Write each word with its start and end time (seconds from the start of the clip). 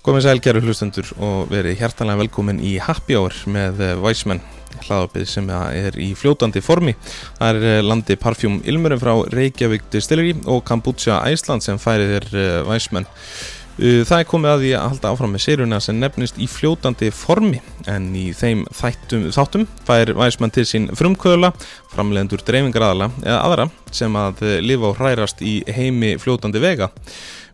Komið 0.00 0.22
sæl 0.24 0.38
kæru 0.40 0.62
hlustendur 0.64 1.10
og 1.20 1.50
verið 1.50 1.74
hjertalega 1.76 2.22
velkomin 2.22 2.62
í 2.64 2.78
Happy 2.80 3.18
Hour 3.18 3.34
með 3.52 3.82
Weissmann 4.00 4.40
hlaðarpið 4.86 5.26
sem 5.28 5.50
er 5.52 5.98
í 6.00 6.14
fljótandi 6.16 6.62
formi. 6.64 6.94
Það 7.36 7.50
er 7.50 7.66
eh, 7.68 7.80
landi 7.84 8.16
Parfjum 8.16 8.62
Ilmurum 8.64 9.02
frá 9.02 9.12
Reykjavík 9.34 9.90
Distillery 9.92 10.32
og 10.48 10.62
Kombucha 10.64 11.18
Æsland 11.28 11.66
sem 11.66 11.76
færið 11.76 12.14
er 12.16 12.28
Weissmann. 12.64 13.04
Uh, 13.80 14.00
það 14.04 14.16
er 14.16 14.26
komið 14.28 14.50
að 14.50 14.62
því 14.62 14.70
að 14.76 14.86
halda 14.86 15.10
áfram 15.12 15.30
með 15.32 15.42
séruna 15.44 15.82
sem 15.84 16.00
nefnist 16.00 16.40
í 16.40 16.48
fljótandi 16.50 17.08
formi 17.14 17.60
en 17.88 18.08
í 18.18 18.26
þeim 18.36 18.66
þættum, 18.76 19.28
þáttum 19.32 19.66
fær 19.88 20.12
Weissmann 20.18 20.52
til 20.52 20.66
sín 20.68 20.88
frumkvöðla, 20.96 21.52
framlegendur 21.92 22.44
dreifingaradala 22.44 23.08
eða 23.22 23.38
aðra 23.46 23.68
sem 23.96 24.16
að 24.20 24.42
lifa 24.64 24.90
og 24.90 25.00
hrærast 25.00 25.40
í 25.44 25.60
heimi 25.76 26.16
fljótandi 26.20 26.60
vega 26.60 26.90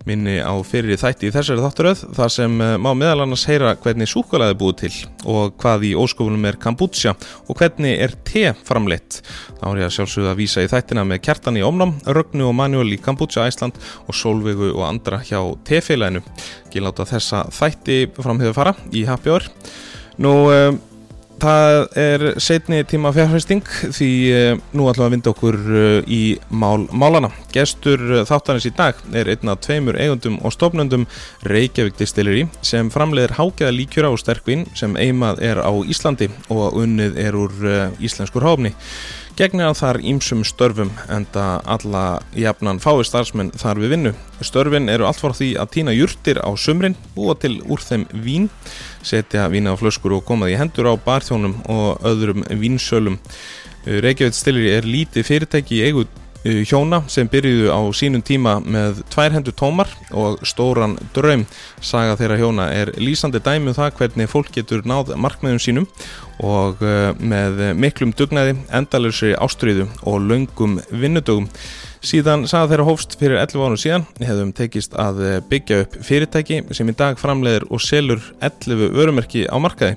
minni 0.06 0.36
á 0.38 0.54
fyrir 0.66 0.98
þætti 1.00 1.28
í 1.28 1.32
þessari 1.34 1.62
þátturöð 1.64 2.02
þar 2.16 2.32
sem 2.32 2.60
eh, 2.62 2.74
má 2.78 2.90
meðal 2.98 3.24
annars 3.24 3.46
heyra 3.50 3.74
hvernig 3.82 4.10
súkulæði 4.10 4.56
búið 4.60 4.78
til 4.84 4.92
og 5.26 5.56
hvað 5.60 5.86
í 5.90 5.92
óskofunum 5.98 6.48
er 6.48 6.58
kombucha 6.62 7.16
og 7.46 7.58
hvernig 7.58 7.98
er 8.06 8.16
te 8.26 8.48
framleitt. 8.66 9.20
Þá 9.60 9.66
er 9.70 9.82
ég 9.82 9.88
að 9.90 9.94
sjálfsögða 9.98 10.34
að 10.34 10.40
vísa 10.40 10.64
í 10.64 10.72
þættina 10.72 11.06
með 11.06 11.22
kertan 11.26 11.60
í 11.60 11.64
omnám, 11.66 11.96
Rögnu 12.06 12.48
og 12.50 12.56
Manuel 12.58 12.94
í 12.94 13.00
Kombucha 13.02 13.46
Æsland 13.50 13.78
og 14.06 14.16
Solveigu 14.16 14.72
og 14.72 14.84
andra 14.88 15.22
hjá 15.26 15.40
tefélaginu. 15.66 16.24
Ekki 16.66 16.84
láta 16.84 17.08
þessa 17.08 17.46
þætti 17.54 18.02
framhefðu 18.16 18.56
fara 18.56 18.76
í 18.94 19.06
happy 19.08 19.34
hour. 19.34 19.50
Nú... 20.22 20.36
Það 21.36 21.98
er 22.00 22.22
setni 22.40 22.78
tíma 22.88 23.10
fjárfæsting 23.12 23.66
því 23.92 24.08
eh, 24.32 24.60
nú 24.72 24.86
ætlum 24.88 25.02
við 25.02 25.06
að 25.06 25.12
vinda 25.12 25.32
okkur 25.34 25.58
eh, 25.60 25.98
í 26.08 26.20
mál, 26.48 26.86
málana. 26.96 27.28
Gestur 27.52 28.00
eh, 28.00 28.22
þáttanins 28.24 28.64
í 28.70 28.72
dag 28.76 29.02
er 29.12 29.28
einn 29.34 29.52
af 29.52 29.60
tveimur 29.66 29.98
eigundum 30.00 30.38
og 30.40 30.54
stofnundum 30.56 31.04
Reykjavík 31.44 31.98
Distilleri 32.00 32.46
sem 32.64 32.88
framleiðir 32.94 33.36
hágeða 33.36 33.74
líkjura 33.76 34.14
og 34.14 34.22
sterkvinn 34.22 34.64
sem 34.78 34.96
eimað 34.96 35.44
er 35.44 35.60
á 35.60 35.72
Íslandi 35.84 36.30
og 36.48 36.80
unnið 36.80 37.20
er 37.20 37.36
úr 37.36 37.68
íslenskur 38.00 38.46
hófni. 38.46 38.72
Gegnir 39.36 39.66
að 39.68 39.74
þar 39.82 39.96
ímsum 40.00 40.44
störfum 40.48 40.90
enda 41.12 41.58
alla 41.68 42.22
jafnan 42.32 42.78
fái 42.80 43.02
starfsmenn 43.04 43.50
þar 43.60 43.82
við 43.82 43.90
vinnu. 43.92 44.12
Störfin 44.40 44.88
eru 44.88 45.04
allt 45.04 45.20
frá 45.20 45.34
því 45.36 45.50
að 45.60 45.74
týna 45.74 45.92
júrtir 45.92 46.40
á 46.40 46.48
sumrin, 46.56 46.96
búa 47.12 47.34
til 47.36 47.58
úr 47.68 47.84
þeim 47.84 48.06
vín, 48.24 48.46
setja 49.04 49.44
vína 49.52 49.76
á 49.76 49.80
flöskur 49.80 50.16
og 50.16 50.24
koma 50.24 50.48
því 50.48 50.56
hendur 50.62 50.88
á 50.88 50.96
barþjónum 50.96 51.58
og 51.68 52.00
öðrum 52.08 52.46
vínsölum. 52.48 53.18
Reykjavík 53.84 54.38
Stilleri 54.40 54.72
er 54.72 54.88
lítið 54.88 55.28
fyrirtæki 55.28 55.82
í 55.82 55.84
eigu 55.90 56.06
hjóna 56.66 57.02
sem 57.10 57.28
byrjuðu 57.30 57.70
á 57.72 57.80
sínum 57.96 58.22
tíma 58.24 58.56
með 58.62 59.02
tvær 59.12 59.34
hendur 59.36 59.54
tómar 59.56 59.90
og 60.14 60.42
stóran 60.46 60.96
draum. 61.16 61.46
Saga 61.80 62.16
þeirra 62.18 62.38
hjóna 62.40 62.68
er 62.74 62.92
lýsandi 63.00 63.42
dæmið 63.42 63.72
um 63.72 63.78
það 63.80 63.98
hvernig 64.00 64.30
fólk 64.32 64.52
getur 64.54 64.86
náð 64.86 65.14
markmiðum 65.20 65.62
sínum 65.62 65.88
og 66.44 66.82
uh, 66.84 67.16
með 67.16 67.62
miklum 67.80 68.12
dugnaði, 68.16 68.58
endalösri 68.74 69.34
ástriðu 69.40 69.88
og 70.04 70.22
laungum 70.26 70.80
vinnudögum. 70.90 71.48
Síðan 72.06 72.44
saga 72.46 72.70
þeirra 72.70 72.86
hófst 72.86 73.16
fyrir 73.18 73.40
11 73.40 73.62
árum 73.66 73.80
síðan 73.80 74.04
hefðum 74.20 74.52
tekist 74.54 74.92
að 75.00 75.22
byggja 75.50 75.80
upp 75.82 75.96
fyrirtæki 76.06 76.60
sem 76.76 76.92
í 76.92 76.94
dag 76.94 77.18
framleiðir 77.18 77.66
og 77.72 77.82
selur 77.82 78.20
11 78.44 78.92
vörumerki 78.94 79.46
á 79.48 79.56
markaði. 79.58 79.96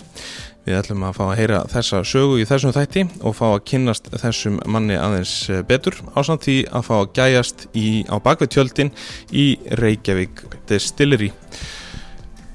Við 0.70 0.78
ætlum 0.78 1.02
að 1.08 1.16
fá 1.18 1.22
að 1.26 1.40
heyra 1.40 1.60
þessa 1.66 2.00
sögu 2.06 2.36
í 2.38 2.44
þessum 2.46 2.74
þætti 2.76 3.02
og 3.26 3.34
fá 3.34 3.46
að 3.48 3.64
kynnast 3.72 4.12
þessum 4.22 4.60
manni 4.70 5.00
aðeins 5.02 5.32
eh, 5.50 5.64
betur 5.66 5.98
ásamt 6.14 6.46
því 6.46 6.58
að 6.78 6.86
fá 6.86 6.92
að 7.00 7.10
gæjast 7.18 7.64
í, 7.74 7.86
á 8.06 8.22
bakvið 8.22 8.52
tjöldin 8.54 8.94
í 9.34 9.48
Reykjavík 9.82 10.46
Distillery. 10.70 11.32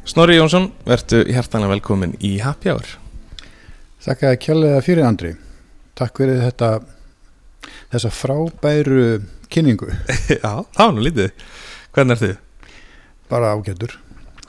Snorri 0.07 0.39
Jónsson, 0.39 0.71
verðu 0.87 1.25
hjertanlega 1.27 1.75
velkomin 1.75 2.15
í 2.23 2.37
Happy 2.45 2.71
Hour. 2.71 2.95
Takk 4.07 4.27
að 4.31 4.39
kjállega 4.47 4.87
fyrir 4.87 5.11
Andri. 5.11 5.35
Takk 5.99 6.23
fyrir 6.23 6.43
þetta, 6.47 6.73
þessa 7.91 8.15
frábæru 8.15 9.05
kynningu. 9.51 9.91
Já, 10.39 10.61
það 10.71 10.85
var 10.85 10.95
nú 10.95 11.09
lítið. 11.11 11.49
Hvernig 11.99 12.15
er 12.15 12.27
þið? 12.29 12.43
Bara 13.35 13.57
ágættur, 13.59 14.03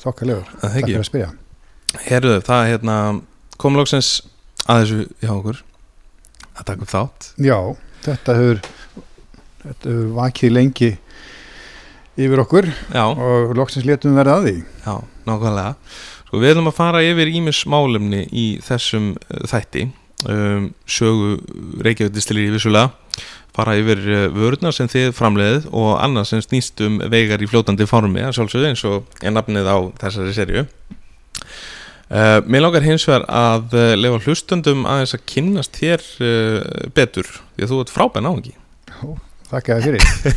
þokkalegur. 0.03 0.59
Takk 0.59 0.83
fyrir 0.83 0.99
að 1.01 1.07
spyrja. 1.15 1.37
Herruðu, 2.05 2.43
það 2.45 2.59
er 2.61 2.75
hérna 2.75 3.05
komlóksins 3.61 4.19
að 4.65 4.81
þessu 4.81 4.99
hjá 5.21 5.31
okkur 5.35 5.61
að 6.55 6.67
taka 6.69 6.85
upp 6.85 6.91
þátt. 6.91 7.29
Já, 7.41 7.59
þetta 8.05 8.37
hefur 8.39 8.61
þetta 9.65 9.91
hefur 9.91 10.11
vakið 10.19 10.55
lengi 10.55 10.91
yfir 12.15 12.41
okkur 12.45 12.69
Já. 12.93 13.05
og 13.11 13.55
loksins 13.57 13.87
letum 13.87 14.15
verða 14.15 14.39
að 14.39 14.47
því. 14.47 14.57
Já, 14.85 14.95
nákvæmlega. 15.27 15.75
Sko 16.25 16.41
við 16.41 16.53
ætlum 16.53 16.71
að 16.71 16.77
fara 16.79 17.03
yfir 17.05 17.31
ímis 17.39 17.61
málumni 17.69 18.25
í 18.31 18.45
þessum 18.65 19.13
uh, 19.15 19.45
þætti. 19.51 19.89
Um, 20.25 20.69
sögu 20.87 21.35
Reykjavík 21.83 22.13
distillir 22.15 22.47
í 22.47 22.53
vissulega 22.53 22.93
fara 23.55 23.75
yfir 23.79 23.99
uh, 24.07 24.21
vörðnar 24.35 24.75
sem 24.75 24.89
þið 24.91 25.09
framleiðið 25.15 25.67
og 25.75 25.89
annað 25.99 26.29
sem 26.31 26.43
snýst 26.43 26.81
um 26.85 26.97
vegar 27.11 27.43
í 27.43 27.49
fljótandi 27.51 27.87
formi, 27.89 28.23
sjálfsögðu 28.35 28.71
eins 28.71 28.83
og 28.87 29.19
er 29.21 29.35
nafnið 29.35 29.69
á 29.69 29.77
þessari 30.01 30.35
serju 30.35 30.65
Uh, 32.05 32.37
mér 32.45 32.61
langar 32.61 32.83
hins 32.85 33.01
vegar 33.09 33.23
að 33.33 33.71
uh, 33.73 33.91
lefa 33.97 34.19
hlustundum 34.27 34.83
aðeins 34.85 35.15
að 35.17 35.23
kynnast 35.31 35.77
þér 35.79 36.03
uh, 36.21 36.89
betur 36.93 37.25
því 37.55 37.65
að 37.65 37.71
þú 37.71 37.79
ert 37.81 37.93
frábæn 37.95 38.27
áhengi 38.29 38.53
Þakka 39.45 39.77
þér 39.77 39.85
fyrir. 39.85 40.35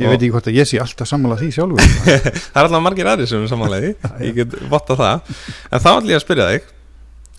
Ég 0.00 0.08
veit 0.08 0.16
ekki 0.16 0.30
hvort 0.32 0.48
að 0.48 0.56
ég 0.56 0.68
sé 0.68 0.80
alltaf 0.80 1.08
sammálað 1.08 1.42
því 1.42 1.48
sjálfur. 1.56 1.92
Það 2.52 2.58
er 2.60 2.66
alltaf 2.66 2.82
margir 2.84 3.08
aðri 3.08 3.28
sem 3.28 3.44
er 3.44 3.48
sammálaði 3.52 3.92
ég 4.20 4.34
get 4.36 4.56
votta 4.72 4.96
það. 5.00 5.30
En 5.68 5.80
þá 5.80 5.88
ætlum 5.90 6.10
ég 6.12 6.20
að 6.20 6.24
spyrja 6.24 6.48
þig 6.50 6.66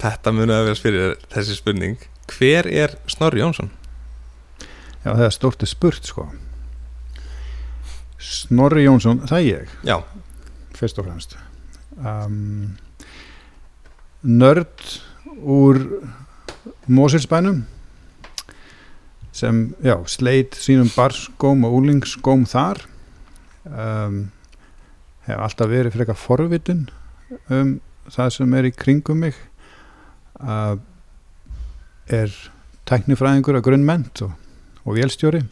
þetta 0.02 0.34
munið 0.38 0.56
að 0.56 0.64
vera 0.66 0.76
að 0.76 0.80
spyrja 0.80 1.10
þessi 1.36 1.58
spurning 1.58 2.08
Hver 2.32 2.70
er 2.84 2.96
Snorri 3.10 3.42
Jónsson? 3.44 3.70
Já 5.02 5.10
það 5.10 5.26
er 5.26 5.36
stórtið 5.38 5.74
spurt 5.74 6.10
sko. 6.10 6.28
Snorri 8.22 8.86
Jónsson, 8.86 9.26
það 9.30 9.48
ég. 9.48 9.76
Já. 9.90 9.98
Fyrst 10.78 11.02
og 11.02 11.10
fremst. 11.10 11.38
Um 11.98 12.78
nörd 14.22 15.02
úr 15.42 15.80
Mosilsbænum 16.88 17.66
sem 19.32 19.74
já, 19.84 19.96
sleit 20.06 20.56
sínum 20.60 20.90
barskóm 20.92 21.64
og 21.66 21.80
úlingsskóm 21.80 22.44
þar. 22.46 22.84
Um, 23.66 24.32
hef 25.26 25.40
alltaf 25.40 25.70
verið 25.72 25.96
frekar 25.96 26.18
forvitin 26.18 26.88
um 27.50 27.78
það 28.12 28.34
sem 28.36 28.56
er 28.58 28.68
í 28.68 28.74
kringum 28.76 29.24
mig. 29.24 29.38
Uh, 30.42 30.78
er 32.12 32.34
teknifræðingur 32.90 33.60
að 33.60 33.66
grunnment 33.70 34.24
og, 34.26 34.36
og 34.84 34.98
vélstjóri. 34.98 35.46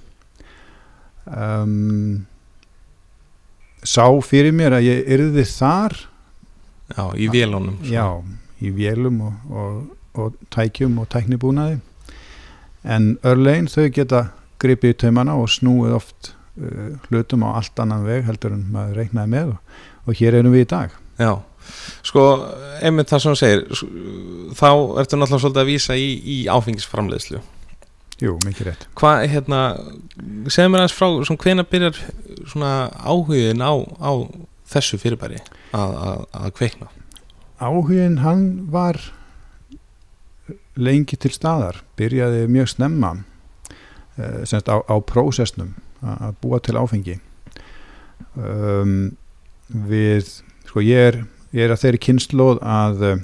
Um, 1.29 2.25
sá 3.85 4.05
fyrir 4.25 4.53
mér 4.55 4.79
að 4.79 4.89
ég 4.89 5.11
yrði 5.15 5.45
þar. 5.47 5.95
Já, 6.89 7.03
í 7.21 7.27
vélunum 7.29 7.75
Já, 7.85 8.17
í 8.63 8.71
vélum 8.75 9.21
og, 9.27 9.53
og, 9.53 9.77
og 10.19 10.39
tækjum 10.53 10.97
og 11.01 11.09
tæknibúnaði. 11.13 11.79
En 12.83 13.11
örlegin 13.27 13.69
þau 13.71 13.89
geta 13.93 14.23
gripið 14.59 14.95
í 14.95 14.97
taumana 15.03 15.35
og 15.39 15.51
snúið 15.51 15.95
oft 15.99 16.31
uh, 16.59 16.95
hlutum 17.09 17.45
á 17.47 17.59
allt 17.59 17.79
annan 17.81 18.07
veg 18.07 18.25
heldur 18.27 18.55
en 18.55 18.65
maður 18.73 19.03
reiknaði 19.03 19.33
með 19.35 19.53
og, 19.53 19.77
og 20.05 20.19
hér 20.19 20.39
erum 20.39 20.55
við 20.55 20.65
í 20.65 20.71
dag. 20.73 20.97
Já, 21.19 21.33
sko 22.07 22.25
einmitt 22.85 23.11
það 23.11 23.23
sem 23.23 23.33
þú 23.33 23.39
segir 23.39 23.63
þá 24.55 24.69
ertu 25.01 25.19
náttúrulega 25.19 25.43
svolítið 25.43 25.63
að 25.63 25.71
vísa 25.71 25.97
í, 25.99 26.11
í 26.19 26.37
áfengisframleiðslu. 26.51 27.41
Jú, 28.19 28.35
mikið 28.43 28.67
rétt. 28.67 28.85
Hvað, 28.99 29.21
hérna, 29.31 29.59
segð 30.51 30.71
mér 30.73 30.81
aðeins 30.83 30.95
frá 30.95 31.07
svona 31.23 31.43
hvena 31.43 31.63
byrjar 31.67 31.99
svona 32.51 32.71
áhugin 32.99 33.63
á, 33.63 33.71
á 33.79 34.11
þessu 34.69 34.99
fyrirbæri 34.99 35.39
að, 35.39 35.93
að, 35.93 36.25
að 36.41 36.55
kveikna 36.59 36.89
áhugin 37.59 38.19
hann 38.23 38.43
var 38.71 38.99
lengi 40.79 41.17
til 41.19 41.31
staðar 41.35 41.81
byrjaði 41.99 42.47
mjög 42.51 42.71
snemma 42.73 43.15
uh, 43.19 44.43
semst 44.47 44.69
á, 44.71 44.79
á 44.79 44.95
prósessnum 45.03 45.75
að 45.99 46.37
búa 46.39 46.61
til 46.63 46.77
áfengi. 46.79 47.17
Um, 48.39 49.17
við 49.67 50.29
sko 50.69 50.83
ég 50.85 51.09
er, 51.09 51.17
ég 51.51 51.65
er 51.65 51.73
að 51.73 51.83
þeirri 51.83 52.01
kynnslóð 52.05 52.61
að 52.63 53.03
uh, 53.09 53.19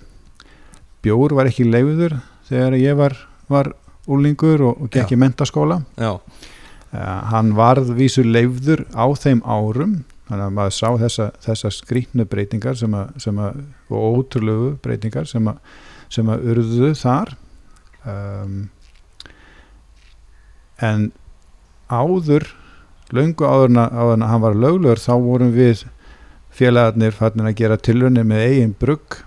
bjór 1.06 1.36
var 1.38 1.50
ekki 1.50 1.68
leiður 1.68 2.18
þegar 2.50 2.78
ég 2.80 3.00
var, 3.00 3.16
var 3.52 3.72
úlingur 4.12 4.64
og, 4.66 4.84
og 4.84 4.92
gekk 4.94 5.16
í 5.16 5.20
mentaskóla 5.22 5.80
uh, 6.02 6.20
hann 7.32 7.56
varð 7.58 7.94
vísu 7.98 8.26
leiður 8.26 8.86
á 8.94 9.06
þeim 9.18 9.42
árum 9.46 10.02
þannig 10.26 10.46
að 10.46 10.54
maður 10.58 10.76
sá 10.76 10.88
þessa, 11.02 11.28
þessa 11.46 11.72
skrýtnu 11.74 12.26
breytingar 12.30 12.78
sem 12.80 12.96
að, 12.98 13.12
sem 13.22 13.42
að, 13.42 13.60
og 13.92 14.20
ótrúlegu 14.20 14.70
breytingar 14.84 15.30
sem 15.30 15.50
að, 15.52 15.60
sem 16.14 16.32
að 16.34 16.48
urðuðu 16.54 16.94
þar. 17.00 17.34
Um, 18.06 18.56
en 20.86 21.10
áður 21.90 22.48
laungu 23.14 23.46
áður 23.46 23.76
en 23.76 24.26
hann 24.26 24.42
var 24.42 24.58
löglegur 24.58 25.02
þá 25.02 25.14
vorum 25.22 25.54
við 25.54 25.86
félagarnir 26.56 27.14
fannir 27.14 27.52
að 27.52 27.60
gera 27.60 27.78
tilrunni 27.78 28.24
með 28.26 28.48
eigin 28.48 28.76
brugg. 28.80 29.20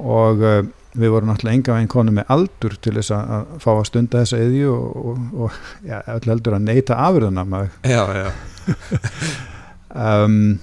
Og 0.00 0.42
uh, 0.44 0.62
við 0.96 1.12
vorum 1.12 1.28
náttúrulega 1.28 1.58
enga 1.58 1.74
veginn 1.76 1.92
konu 1.92 2.14
með 2.16 2.30
aldur 2.32 2.78
til 2.80 2.94
þess 2.96 3.12
að, 3.12 3.50
fá 3.60 3.68
að 3.74 3.82
stunda 3.90 4.22
þessa 4.22 4.40
eðju 4.46 4.70
og, 4.72 4.94
og, 4.96 5.26
og 5.44 5.58
ja, 5.84 6.00
öll 6.14 6.30
heldur 6.30 6.56
að 6.56 6.64
neyta 6.70 6.96
afurðuna 7.04 7.44
maður. 7.48 7.76
já, 7.84 8.00
já 8.16 9.52
Um, 9.94 10.58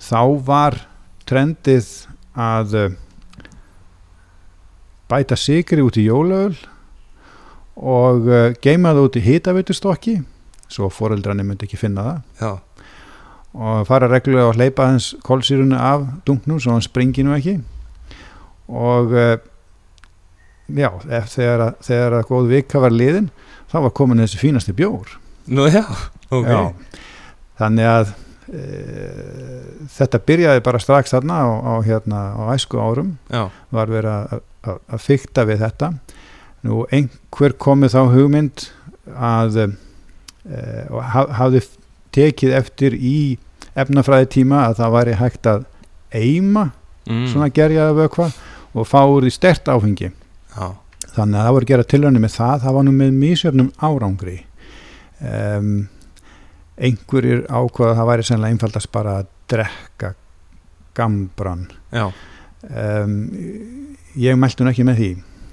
þá 0.00 0.22
var 0.46 0.78
trendið 1.28 1.88
að 2.40 2.76
uh, 2.78 2.94
bæta 5.10 5.36
sigri 5.38 5.82
út 5.84 5.98
í 6.00 6.06
jólaöl 6.06 6.54
og 7.80 8.28
uh, 8.30 8.50
geima 8.62 8.94
það 8.94 9.06
út 9.08 9.18
í 9.20 9.24
hitavitustokki 9.26 10.16
svo 10.70 10.88
foreldrarnir 10.92 11.46
myndi 11.46 11.66
ekki 11.66 11.80
finna 11.80 12.06
það. 12.06 12.18
Já, 12.40 12.52
og 13.50 13.86
fara 13.88 14.08
reglulega 14.10 14.52
að 14.52 14.60
hleypa 14.60 14.88
hans 14.92 15.10
kólsýrunu 15.26 15.76
af 15.76 16.06
dunknum 16.26 16.60
svo 16.62 16.76
hann 16.76 16.86
springi 16.86 17.24
nú 17.26 17.34
ekki. 17.34 17.58
Og 18.70 19.14
uh, 19.16 19.36
já, 20.70 20.90
þegar, 21.02 21.66
að, 21.66 21.80
þegar 21.88 22.18
að 22.20 22.28
góð 22.30 22.52
vika 22.54 22.82
var 22.82 22.94
liðin 22.94 23.30
þá 23.70 23.78
var 23.86 23.94
komin 23.98 24.22
þessi 24.22 24.40
fínasti 24.40 24.74
bjór. 24.76 25.16
Nú 25.50 25.66
já, 25.70 25.82
ok. 26.30 26.46
Já, 26.46 26.60
þannig 27.60 27.90
að 27.90 28.12
e, 28.50 28.62
þetta 29.96 30.22
byrjaði 30.30 30.64
bara 30.66 30.80
strax 30.82 31.14
þarna 31.14 31.40
á, 31.44 31.48
á, 31.60 31.74
hérna, 31.86 32.22
á 32.36 32.42
æsku 32.56 32.80
árum 32.80 33.14
Já, 33.28 33.48
var 33.74 33.92
verið 33.92 34.14
að, 34.14 34.42
að, 34.64 34.80
að 34.88 35.04
fykta 35.04 35.46
við 35.48 35.62
þetta. 35.66 35.92
Nú 36.66 36.82
einhver 36.92 37.56
komið 37.56 37.94
þá 37.96 38.02
hugmynd 38.14 38.66
að 39.16 39.62
e, 39.64 39.68
hafði 41.38 41.62
tekið 42.14 42.56
eftir 42.58 42.96
í 42.96 43.38
efnafræði 43.78 44.28
tíma 44.34 44.64
að 44.68 44.80
það 44.80 44.94
væri 44.96 45.16
hægt 45.20 45.48
að 45.48 45.66
eima 46.10 46.70
mm. 47.06 47.26
svona 47.30 47.50
gerjaða 47.54 47.96
vökva 48.00 48.28
og 48.74 48.86
fá 48.88 49.00
úr 49.04 49.26
því 49.26 49.32
stert 49.34 49.70
áfengi. 49.70 50.10
Já, 50.54 50.66
þannig 51.14 51.38
að 51.38 51.46
það 51.46 51.54
voru 51.56 51.66
að 51.66 51.72
gera 51.72 51.88
tilhörni 51.92 52.22
með 52.22 52.36
það. 52.36 52.60
Það 52.64 52.76
var 52.76 52.86
nú 52.86 52.94
með 52.96 53.16
mísjöfnum 53.20 53.70
árangri. 53.78 54.36
Um, 55.20 55.72
einhverjir 56.80 57.44
ákvaða 57.48 57.92
að 57.92 57.98
það 57.98 58.10
væri 58.10 58.26
sennilega 58.26 58.56
einfaldast 58.56 58.90
bara 58.94 59.16
að 59.20 59.30
drekka 59.50 60.14
gambran 60.96 61.66
já, 61.92 62.06
um, 62.70 63.16
ég 64.18 64.38
mælti 64.38 64.64
nú 64.64 64.72
ekki 64.72 64.86
með 64.86 65.00
því. 65.00 65.10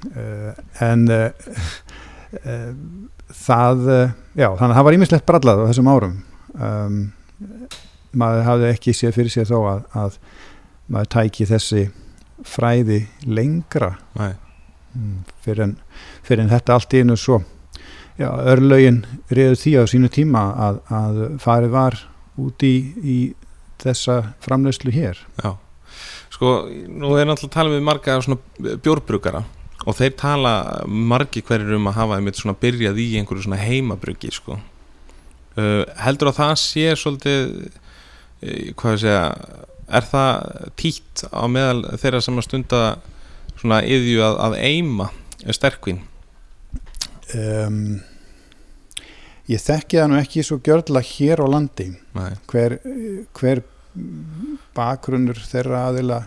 Uh, 0.07 0.49
en 0.85 1.05
uh, 1.11 1.51
uh, 2.41 2.71
það 3.33 3.85
já, 4.37 4.49
þannig 4.49 4.71
að 4.71 4.75
það 4.79 4.87
var 4.87 4.97
ímislegt 4.97 5.27
brallað 5.29 5.63
á 5.63 5.69
þessum 5.69 5.91
árum. 5.91 6.17
Um, 6.57 6.99
maður 8.17 8.47
hafði 8.47 8.71
ekki 8.71 8.95
séð 8.95 9.15
fyrir 9.17 9.33
sér 9.33 9.49
þó 9.49 9.57
að, 9.73 9.85
að 9.97 10.19
maður 10.87 11.11
tæki 11.17 11.47
þessi 11.49 11.87
fræði 12.47 13.01
lengra. 13.27 13.95
Mm, 14.97 15.21
fyrir 15.45 15.67
en, 15.67 15.77
fyrir 16.25 16.45
en 16.45 16.53
þetta 16.53 16.77
allt 16.77 16.95
í 16.95 17.03
einu 17.03 17.17
svo 17.19 17.41
já, 18.17 18.29
örlögin 18.53 19.03
reyður 19.29 19.59
því 19.61 19.73
á 19.77 19.83
sínu 19.89 20.09
tíma 20.13 20.43
að, 20.67 20.79
að 20.89 21.19
farið 21.43 21.75
var 21.75 21.99
út 22.37 22.65
í, 22.65 22.75
í 23.01 23.17
þessa 23.81 24.19
framleyslu 24.43 24.93
hér. 24.93 25.19
Já. 25.41 25.55
Sko, 26.33 26.55
nú 26.69 27.15
er 27.17 27.25
náttúrulega 27.25 27.47
að 27.47 27.55
tala 27.55 27.73
við 27.73 27.85
marga 27.87 28.17
svona 28.21 28.75
bjórbrugara 28.83 29.43
og 29.87 29.95
þeir 29.97 30.15
tala 30.19 30.53
margi 30.85 31.43
hverjir 31.45 31.77
um 31.77 31.87
að 31.89 31.99
hafa 32.01 32.17
einmitt 32.17 32.39
svona 32.39 32.57
byrjað 32.59 32.99
í 33.01 33.07
einhverju 33.19 33.45
svona 33.45 33.61
heimabruggi 33.61 34.33
sko. 34.35 34.57
uh, 35.57 35.83
heldur 36.03 36.31
að 36.31 36.39
það 36.41 36.53
sé 36.61 36.85
svolítið 36.99 37.45
uh, 37.63 38.73
hvað 38.77 38.97
ég 38.97 39.01
segja 39.05 39.23
er 39.87 40.09
það 40.11 40.71
títt 40.75 41.23
á 41.31 41.43
meðal 41.47 41.97
þeirra 42.01 42.21
sem 42.21 42.37
að 42.37 42.47
stunda 42.49 42.81
svona 43.57 43.79
yðju 43.87 44.21
að, 44.25 44.39
að 44.43 44.57
eima 44.67 45.09
sterkvin 45.55 46.01
um, 47.35 47.97
ég 49.51 49.63
þekki 49.63 49.99
það 49.99 50.09
nú 50.11 50.19
ekki 50.21 50.45
svo 50.45 50.59
gjörla 50.63 51.03
hér 51.03 51.43
á 51.43 51.47
landi. 51.49 51.89
Hver, 52.51 52.77
hver 53.37 53.63
bakgrunnur 54.77 55.39
þeirra 55.49 55.87
aðila 55.89 56.21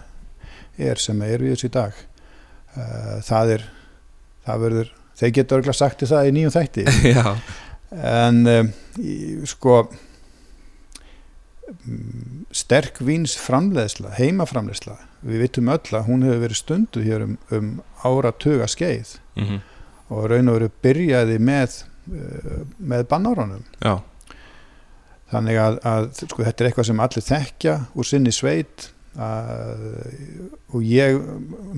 er 0.81 1.01
sem 1.01 1.21
er 1.27 1.45
við 1.45 1.57
þessu 1.57 1.71
í 1.71 1.75
dag? 1.77 2.05
Uh, 2.75 3.17
það 3.27 3.57
er 3.57 3.67
það 4.47 4.63
verður, 4.67 4.93
þeir 5.21 5.35
geta 5.39 5.59
örgulega 5.59 5.79
sagt 5.81 6.07
það 6.11 6.31
í 6.31 6.37
nýjum 6.39 6.55
þætti. 6.59 6.87
En 7.91 8.45
um, 8.47 8.69
sko 9.51 9.81
sterk 12.55 13.01
víns 13.03 13.33
framleiðsla 13.35 14.13
heimaframleiðsla, 14.15 14.95
við 15.27 15.43
vitum 15.43 15.73
öll 15.75 15.97
að 15.99 16.07
hún 16.07 16.23
hefur 16.23 16.45
verið 16.45 16.61
stundu 16.61 17.03
hér 17.03 17.25
um, 17.27 17.35
um 17.51 17.73
áratuga 18.07 18.69
skeið 18.71 19.17
mm 19.35 19.59
og 20.11 20.31
raun 20.31 20.51
og 20.51 20.59
veru 20.59 20.71
byrjaði 20.85 21.41
með 21.43 21.83
uh, 22.11 22.63
með 22.79 23.07
bannárunum. 23.11 23.67
Já, 23.81 23.99
þannig 25.31 25.61
að, 25.63 25.79
að 25.87 26.09
sko, 26.25 26.43
þetta 26.43 26.65
er 26.65 26.71
eitthvað 26.71 26.89
sem 26.91 27.05
allir 27.05 27.27
þekkja 27.27 27.77
úr 27.95 28.09
sinni 28.09 28.35
sveit 28.35 28.91
að, 29.21 29.87
og 30.71 30.85
ég 30.87 31.19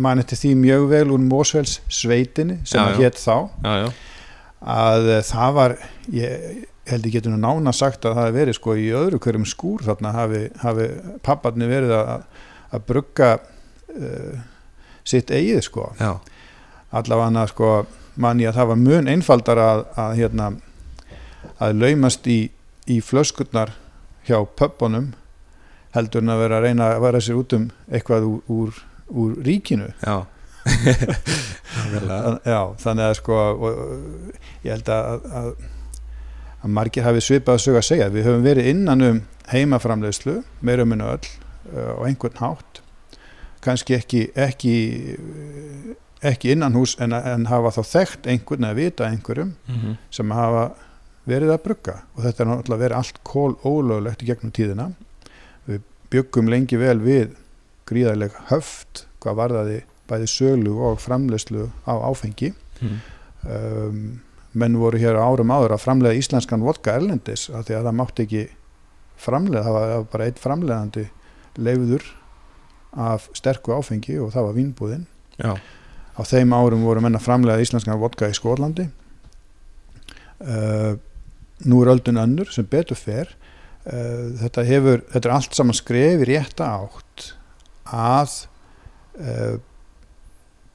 man 0.01 0.21
eftir 0.21 0.41
því 0.41 0.53
mjög 0.63 0.89
vel 0.93 1.07
úr 1.15 1.23
Mósfells 1.25 1.79
sveitinni 1.93 2.61
sem 2.65 2.81
Já, 2.81 2.89
að 2.89 3.01
hétt 3.03 3.21
þá. 3.21 3.37
Já, 3.65 3.73
já, 3.83 3.89
að 4.73 5.09
eh, 5.11 5.25
það 5.27 5.57
var 5.59 5.77
ég 6.13 6.45
held 6.93 7.07
ég 7.07 7.17
getur 7.17 7.35
nú 7.35 7.41
nána 7.43 7.73
sagt 7.75 8.05
að 8.05 8.17
það 8.17 8.25
hafi 8.27 8.37
verið 8.37 8.59
sko 8.59 8.77
í 8.79 8.89
öðru 8.99 9.21
hverjum 9.23 9.47
skúr 9.47 9.85
þarna 9.87 10.15
hafi, 10.17 10.43
hafi 10.63 10.89
papparni 11.23 11.69
verið 11.71 11.95
að, 11.95 12.25
að 12.75 12.85
brugga 12.89 13.29
uh, 13.39 14.41
sitt 15.07 15.31
eigið 15.31 15.63
sko. 15.69 15.89
Allavega 16.93 17.47
sko 17.51 17.71
manni 18.21 18.47
að 18.49 18.59
það 18.59 18.71
var 18.73 18.81
mun 18.83 19.09
einfaldar 19.09 19.61
að, 19.63 19.85
að 19.99 20.15
hérna 20.21 20.51
að 21.63 21.81
laumast 21.81 22.27
í, 22.31 22.41
í 22.91 23.01
flöskurnar 23.05 23.75
hjá 24.29 24.39
pöppunum 24.59 25.13
heldur 25.97 26.25
en 26.25 26.33
að 26.33 26.43
vera 26.45 26.59
að 26.59 26.67
reyna 26.69 26.89
að 26.95 27.03
vera 27.07 27.23
sér 27.23 27.41
út 27.41 27.57
um 27.57 27.67
eitthvað 27.91 28.29
úr, 28.29 28.41
úr, 28.53 28.79
úr 29.09 29.35
ríkinu 29.45 29.91
já. 30.01 30.25
Nákvæmlega. 31.73 32.33
já, 32.47 32.61
þannig 32.85 33.05
að 33.09 33.15
sko 33.19 33.39
og, 33.39 33.65
og, 33.67 34.43
ég 34.63 34.77
held 34.77 34.91
að, 34.95 35.27
að, 35.41 35.49
að 36.63 36.75
margir 36.79 37.07
hafi 37.07 37.25
svipað 37.25 37.59
að 37.59 37.65
sög 37.65 37.81
að 37.81 37.89
segja 37.89 38.11
við 38.15 38.29
höfum 38.29 38.47
verið 38.47 38.71
innan 38.73 39.07
um 39.09 39.23
heimaframlegslu 39.51 40.39
meira 40.63 40.87
um 40.87 40.95
öll 40.95 41.03
uh, 41.11 41.99
á 41.99 42.01
einhvern 42.07 42.39
hátt 42.39 42.83
kannski 43.63 43.97
ekki 43.99 44.23
ekki, 44.39 44.75
ekki 46.23 46.53
innan 46.55 46.75
hús 46.79 46.97
en, 47.03 47.13
en 47.13 47.47
hafa 47.51 47.71
þá 47.77 47.83
þekkt 47.93 48.27
einhvern 48.31 48.65
eða 48.69 48.79
vita 48.79 49.05
einhverjum 49.11 49.55
Mhm. 49.69 49.97
sem 50.11 50.31
hafa 50.31 50.65
verið 51.29 51.53
að 51.55 51.63
brugga. 51.65 51.95
Og 52.17 52.25
þetta 52.25 52.41
er 52.41 52.47
náttúrulega 52.51 52.83
verið 52.85 52.97
allt 52.99 53.19
kól 53.25 53.55
ólöglegt 53.65 54.23
í 54.23 54.27
gegnum 54.27 54.53
tíðina. 54.53 54.93
Við 55.69 55.81
byggum 56.11 56.49
lengi 56.51 56.77
vel 56.79 56.99
við 57.01 57.35
gríðarleg 57.87 58.33
höft 58.51 59.07
hvað 59.23 59.37
varðaði 59.39 59.83
bæði 60.11 60.27
sölu 60.29 60.75
og 60.83 60.99
framleyslu 61.01 61.71
á 61.87 61.95
áfengi. 62.11 62.53
Mhm. 62.83 62.99
um, 63.49 64.21
menn 64.55 64.77
voru 64.77 64.99
hér 65.01 65.17
árum 65.17 65.49
áður 65.51 65.73
að 65.77 65.81
framlega 65.87 66.19
íslenskan 66.19 66.61
vodka 66.63 66.93
erlendis 66.99 67.49
af 67.51 67.65
því 67.67 67.75
að 67.79 67.87
það 67.89 67.95
mátti 67.99 68.25
ekki 68.27 68.43
framlega, 69.17 69.63
það 69.65 69.73
var 69.73 70.05
bara 70.13 70.25
eitt 70.29 70.39
framlegandi 70.43 71.05
leiður 71.57 72.05
af 72.93 73.29
sterku 73.39 73.73
áfengi 73.73 74.19
og 74.21 74.33
það 74.35 74.47
var 74.49 74.59
vínbúðin. 74.59 75.07
Já, 75.41 75.55
á 76.13 76.21
þeim 76.29 76.53
árum 76.53 76.85
voru 76.85 77.03
menn 77.05 77.17
að 77.17 77.27
framlega 77.27 77.63
íslenskan 77.65 78.01
vodka 78.01 78.29
í 78.29 78.37
Skólandi 78.37 78.89
uh, 80.45 80.95
nú 81.69 81.83
er 81.83 81.93
öldun 81.95 82.21
önnur 82.23 82.53
sem 82.53 82.67
betur 82.69 82.99
fer 82.99 83.33
uh, 83.87 84.33
þetta 84.43 84.67
hefur 84.69 85.05
þetta 85.13 85.29
er 85.29 85.37
allt 85.37 85.59
saman 85.59 85.79
skref 85.79 86.25
í 86.25 86.31
rétta 86.33 86.69
átt 86.83 87.33
að 87.93 88.39
uh, 89.21 89.57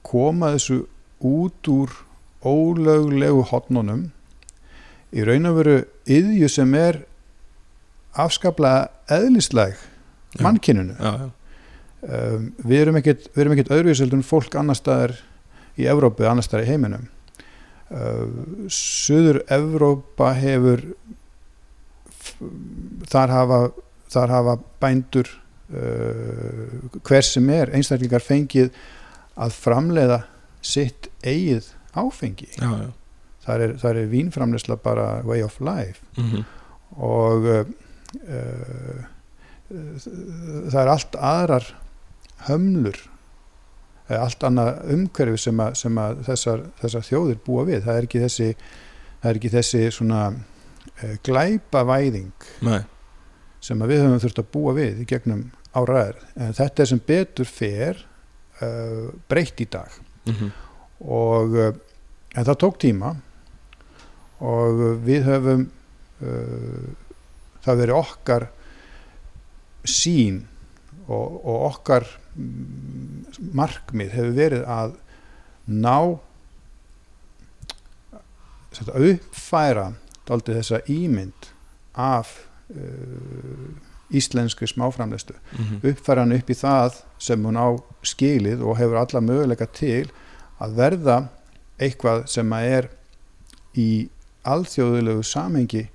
koma 0.07 0.53
þessu 0.55 0.85
út 1.27 1.71
úr 1.71 1.93
ólöglegu 2.45 3.43
hotnunum 3.49 4.07
í 5.15 5.23
raun 5.25 5.49
og 5.49 5.59
veru 5.61 5.77
yðju 6.09 6.49
sem 6.51 6.73
er 6.77 7.01
afskaplega 8.17 8.87
eðlisleg 9.13 9.77
Já. 10.37 10.43
mannkinunu 10.43 10.95
já, 10.97 11.11
já. 11.21 11.27
um, 12.03 12.51
við 12.67 12.83
erum 12.83 12.99
ekkit 12.99 13.71
öðruvísöldun 13.71 14.25
fólk 14.25 14.57
annar 14.59 14.77
staðar 14.77 15.15
í 15.77 15.85
Evrópu, 15.89 16.25
annar 16.27 16.43
staðar 16.45 16.65
í 16.65 16.71
heiminum 16.71 17.07
uh, 17.91 18.67
Suður 18.73 19.41
Evrópa 19.53 20.31
hefur 20.37 20.83
þar 23.11 23.33
hafa 23.33 23.59
þar 24.11 24.31
hafa 24.35 24.55
bændur 24.81 25.29
uh, 25.73 26.99
hver 27.03 27.25
sem 27.25 27.49
er 27.53 27.71
einstaklingar 27.75 28.23
fengið 28.23 28.71
að 29.37 29.55
framleiða 29.57 30.21
sitt 30.65 31.09
eigið 31.23 31.67
áfengi 31.97 32.47
já, 32.57 32.67
já. 32.67 32.89
þar 33.45 33.63
er, 33.67 33.73
þar 33.81 33.99
er 34.03 34.09
vínframleysla 34.11 34.77
bara 34.83 35.07
way 35.27 35.43
of 35.45 35.59
life 35.63 36.01
Mhm. 36.17 36.45
og 36.97 37.45
uh, 37.51 37.65
uh, 38.27 39.05
það 40.71 40.79
er 40.81 40.91
allt 40.93 41.15
aðrar 41.19 41.65
hömlur 42.47 42.97
allt 44.15 44.43
annað 44.47 44.77
umhverfi 44.95 45.39
sem, 45.41 45.59
að, 45.59 45.73
sem 45.81 45.97
að 45.99 46.21
þessar, 46.27 46.61
þessar 46.81 47.07
þjóðir 47.07 47.39
búa 47.45 47.65
við. 47.67 47.81
Það 47.85 47.99
er 47.99 48.07
ekki 48.07 48.21
þessi, 48.23 48.49
er 49.21 49.39
ekki 49.39 49.51
þessi 49.53 49.81
svona 49.95 50.21
uh, 50.31 51.15
glæpavæðing 51.27 52.47
Nei. 52.67 52.79
sem 53.63 53.83
við 53.83 54.03
höfum 54.05 54.21
þurft 54.23 54.43
að 54.43 54.51
búa 54.55 54.75
við 54.77 55.01
í 55.03 55.07
gegnum 55.09 55.47
áraðir 55.77 56.21
en 56.39 56.55
þetta 56.57 56.83
er 56.83 56.91
sem 56.93 57.01
betur 57.11 57.49
fer 57.49 57.99
uh, 58.61 59.09
breytt 59.29 59.65
í 59.65 59.69
dag. 59.77 59.99
Mm 60.29 60.55
og 60.97 61.51
uh, 61.53 61.75
en 62.33 62.45
það 62.47 62.55
tók 62.63 62.79
tíma. 62.81 63.11
Og 64.41 64.79
við 65.05 65.25
höfum 65.25 65.67
það 67.65 67.79
verið 67.81 67.97
okkar 67.97 68.45
sín 69.87 70.39
og, 71.07 71.37
og 71.41 71.65
okkar 71.71 72.07
markmið 73.57 74.13
hefur 74.13 74.33
verið 74.37 74.65
að 74.69 74.95
ná 75.67 75.97
að 78.93 79.07
uppfæra 79.11 79.87
daldið 80.27 80.59
þessa 80.59 80.79
ímynd 80.91 81.49
af 81.97 82.33
uh, 82.69 83.69
íslenskri 84.13 84.67
smáframlestu 84.69 85.33
-hmm. 85.33 85.79
uppfæra 85.83 86.21
hann 86.21 86.35
upp 86.37 86.49
í 86.49 86.53
það 86.53 87.01
sem 87.17 87.43
hún 87.43 87.57
á 87.57 87.67
skilið 88.03 88.61
og 88.61 88.77
hefur 88.77 89.01
alla 89.01 89.21
möguleika 89.21 89.65
til 89.65 90.09
að 90.59 90.75
verða 90.75 91.17
eitthvað 91.79 92.27
sem 92.27 92.53
að 92.53 92.63
er 92.63 92.89
í 93.75 94.09
alþjóðulegu 94.43 95.23
samhengi 95.23 95.87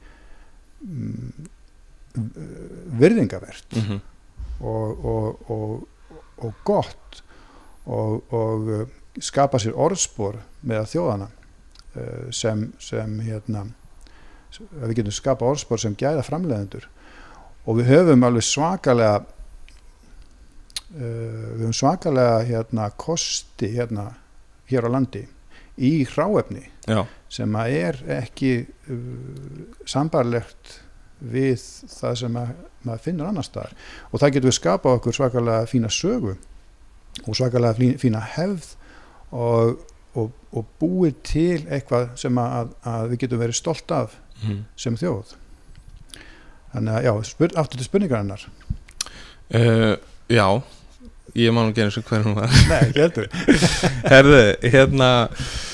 mm, 0.80 1.32
virðingavert 2.98 3.76
Mm 3.76 3.82
-hmm. 3.82 4.00
og, 4.60 5.04
og, 5.04 5.50
og, 5.50 5.88
og 6.46 6.54
gott 6.66 7.22
og, 7.86 8.22
og 8.32 8.68
uh, 8.70 8.86
skapa 9.20 9.60
sér 9.60 9.76
orðspor 9.78 10.38
með 10.68 10.88
þjóðana 10.94 11.28
uh, 11.28 12.26
sem, 12.34 12.72
sem 12.82 13.20
hérna 13.26 13.66
við 14.52 14.96
getum 15.00 15.14
skapa 15.16 15.48
orðspor 15.48 15.80
sem 15.80 15.94
gæða 15.98 16.22
framleiðendur. 16.26 16.88
Og 17.64 17.78
við 17.78 17.92
höfum 17.94 18.26
alveg 18.26 18.44
svakalega 18.46 19.22
uh, 19.22 19.28
við 20.98 21.62
höfum 21.62 21.78
svakalega 21.82 22.42
hérna 22.48 22.90
kosti 22.96 23.72
hérna 23.76 24.10
hér 24.70 24.88
á 24.88 24.90
landi 24.92 25.24
í 25.82 26.04
hráefni 26.04 26.66
Já, 26.84 27.06
sem 27.32 27.54
að 27.56 27.76
er 27.78 27.98
ekki 28.20 28.66
sambarlegt 29.88 30.81
við 31.32 31.62
það 31.92 32.16
sem 32.22 32.38
að, 32.40 32.52
maður 32.86 33.04
finnur 33.06 33.30
annar 33.30 33.46
staðar. 33.46 33.76
Og 34.10 34.22
það 34.22 34.34
getur 34.36 34.50
við 34.50 34.58
skapað 34.58 34.98
okkur 34.98 35.18
svakalega 35.18 35.68
fína 35.70 35.92
sögu 35.92 36.34
og 37.26 37.36
svakalega 37.38 37.78
fí- 37.78 37.96
fína 38.00 38.22
hefð 38.34 38.72
og, 39.32 39.78
og, 40.18 40.32
og 40.52 40.68
búið 40.80 41.22
til 41.28 41.60
eitthvað 41.68 42.10
sem 42.20 42.42
að, 42.42 42.74
að 42.88 43.08
við 43.12 43.24
getum 43.24 43.42
verið 43.44 43.60
stolt 43.60 43.94
af 43.94 44.18
mm. 44.42 44.60
sem 44.76 44.98
þjóð. 44.98 45.36
Þannig 46.72 46.98
að 46.98 47.06
já, 47.06 47.12
spyr, 47.28 47.58
aftur 47.60 47.80
til 47.80 47.86
spurningar 47.86 48.22
hennar 48.22 48.46
uh, 49.52 49.96
já 50.32 50.46
ég 51.36 51.52
man 51.52 51.70
ekki 51.70 51.84
eins 51.84 51.98
og 52.00 52.08
hver 52.08 52.24
hún 52.26 52.36
var. 52.36 52.52
Nei, 52.68 52.92
heldur 52.96 53.28
Herðu, 54.12 54.40
hérna 54.72 55.10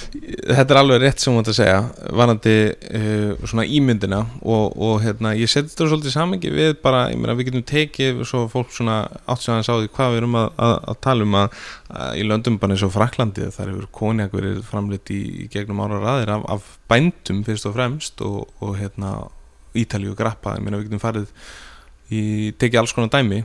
þetta 0.08 0.74
er 0.74 0.78
alveg 0.80 1.00
rétt 1.02 1.22
sem 1.22 1.34
hún 1.34 1.42
ætti 1.42 1.52
að 1.52 1.58
segja 1.58 2.12
varandi 2.16 2.54
uh, 2.98 3.46
svona 3.48 3.64
ímyndina 3.78 4.20
og, 4.40 4.76
og 4.76 5.02
hérna, 5.04 5.34
ég 5.36 5.50
seti 5.50 5.72
þetta 5.72 5.88
svolítið 5.90 6.14
samengi 6.14 6.52
við 6.54 6.72
bara, 6.84 7.04
ég 7.12 7.20
meina 7.20 7.36
við 7.38 7.50
getum 7.50 7.64
tekið 7.68 8.22
svo 8.28 8.44
fólk 8.52 8.72
svona 8.74 9.00
átt 9.28 9.44
sem 9.44 9.54
aðeins 9.54 9.70
á 9.70 9.76
því 9.76 9.90
hvað 9.98 10.14
við 10.14 10.20
erum 10.22 10.38
að, 10.40 10.48
að, 10.68 10.74
að 10.92 11.00
tala 11.08 11.28
um 11.28 11.38
að, 11.42 11.60
að 12.04 12.22
í 12.22 12.24
löndum 12.28 12.58
bara 12.62 12.76
eins 12.76 12.86
og 12.86 12.94
Fraklandi 12.94 13.50
þar 13.54 13.72
hefur 13.72 13.90
konjak 14.00 14.36
verið 14.38 14.62
framleitt 14.68 15.12
í, 15.14 15.20
í 15.44 15.48
gegnum 15.52 15.84
ára 15.84 16.00
raðir 16.04 16.34
af, 16.38 16.48
af 16.56 16.72
bændum 16.90 17.44
fyrst 17.46 17.68
og 17.68 17.76
fremst 17.76 18.24
og, 18.24 18.40
og 18.64 18.78
hérna 18.80 19.16
Ítalíu 19.78 20.16
Grappa, 20.18 20.56
ég 20.56 20.64
meina 20.64 20.80
við 20.80 20.88
getum 20.88 21.04
farið 21.04 21.28
í, 22.08 22.22
tekið 22.56 22.82
alls 22.82 22.96
konar 22.96 23.12
dæmi 23.12 23.44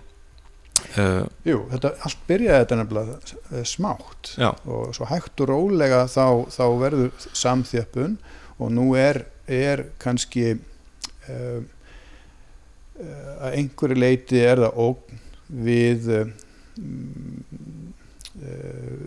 uh, 0.97 1.23
Jú, 1.47 1.59
þetta, 1.71 1.93
allt 2.05 2.23
byrjaði 2.29 2.63
þetta 2.63 2.79
nefnilega 2.79 3.17
eh, 3.51 3.65
smátt 3.67 4.33
Já. 4.39 4.49
og 4.65 4.93
svo 4.95 5.07
hægt 5.09 5.43
og 5.43 5.51
rólega 5.51 6.03
þá, 6.11 6.25
þá 6.53 6.65
verður 6.81 7.27
samþjöppun 7.43 8.17
og 8.61 8.73
nú 8.73 8.87
er, 8.99 9.23
er 9.47 9.87
kannski 10.01 10.53
uh, 10.53 11.61
að 13.43 13.59
einhverju 13.59 13.97
leiti 13.97 14.41
er 14.43 14.61
það 14.63 14.81
ógn 14.85 15.23
við 15.63 16.11
uh, 16.19 16.25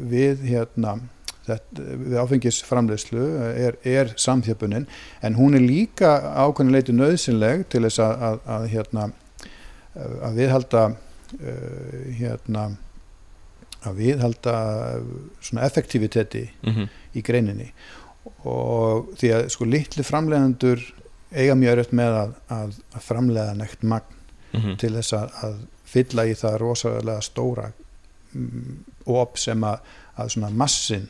við 0.06 0.42
hérna 0.46 0.98
þetta, 1.46 1.84
við 2.02 2.18
áfengisframleyslu 2.22 3.24
er, 3.52 3.78
er 3.86 4.12
samþjöppunin 4.20 4.86
en 5.22 5.38
hún 5.38 5.56
er 5.58 5.64
líka 5.64 6.16
ákveðin 6.34 6.74
leiti 6.74 6.94
nöðsynleg 6.94 7.66
til 7.72 7.84
þess 7.86 8.02
að, 8.02 8.26
að, 8.28 8.40
að 8.56 8.68
hérna 8.74 9.08
að 9.96 10.40
viðhalda 10.40 10.84
uh, 11.40 12.02
hérna 12.18 12.68
að 13.86 14.00
viðhalda 14.00 14.56
svona 15.40 15.66
effektiviteti 15.66 16.46
mm 16.66 16.88
í 17.16 17.22
greininni. 17.24 17.70
Og 18.44 19.06
því 19.16 19.28
að 19.32 19.46
sko 19.54 19.64
litli 19.64 20.04
framleiðendur 20.04 20.82
eiga 21.32 21.54
mjög 21.56 21.78
öll 21.80 21.94
með 21.96 22.16
að, 22.18 22.34
að, 22.52 22.74
að 22.92 23.04
framleiða 23.06 23.54
nekt 23.56 23.82
magn 23.82 24.16
-hmm. 24.52 24.76
til 24.80 24.92
þess 24.98 25.14
að, 25.16 25.32
að 25.46 25.56
fylla 25.86 26.26
í 26.26 26.34
það 26.36 26.58
rosalega 26.60 27.24
stóra 27.24 27.70
mm, 28.32 28.76
op 29.06 29.38
sem 29.38 29.64
að, 29.64 29.80
að 30.16 30.32
svona 30.34 30.50
massin 30.50 31.08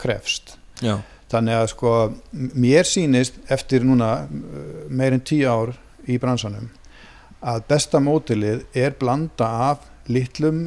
krefst. 0.00 0.56
Já, 0.80 1.00
þannig 1.28 1.60
að 1.60 1.66
sko 1.74 1.92
mér 2.32 2.86
sýnist 2.86 3.38
eftir 3.50 3.84
núna 3.84 4.28
meirinn 4.88 5.24
tíu 5.26 5.48
ár 5.50 5.74
í 6.08 6.18
bransanum 6.18 6.70
að 7.40 7.66
besta 7.70 8.00
mótilið 8.02 8.64
er 8.76 8.96
blanda 8.98 9.48
af 9.70 9.84
litlum 10.10 10.64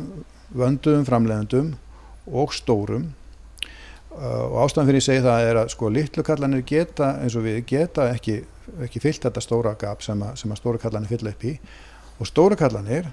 vönduðum 0.56 1.08
framleiðendum 1.08 1.74
og 2.32 2.54
stórum. 2.56 3.10
Uh, 4.12 4.44
og 4.52 4.58
ástæðan 4.66 4.90
fyrir 4.90 5.00
ég 5.00 5.06
segi 5.06 5.24
það 5.24 5.46
er 5.48 5.60
að 5.62 5.70
sko 5.72 5.90
litlu 5.92 6.24
kallanir 6.28 6.66
geta 6.68 7.14
eins 7.24 7.38
og 7.40 7.46
við 7.46 7.62
geta 7.70 8.10
ekki, 8.12 8.42
ekki 8.84 9.00
fyllt 9.00 9.24
þetta 9.24 9.44
stóra 9.44 9.72
gap 9.80 10.04
sem 10.04 10.20
að, 10.20 10.36
sem 10.42 10.52
að 10.52 10.60
stóra 10.60 10.82
kallanir 10.84 11.12
fylla 11.12 11.32
upp 11.32 11.46
í. 11.48 11.54
Og 12.20 12.28
stóra 12.28 12.60
kallanir 12.60 13.08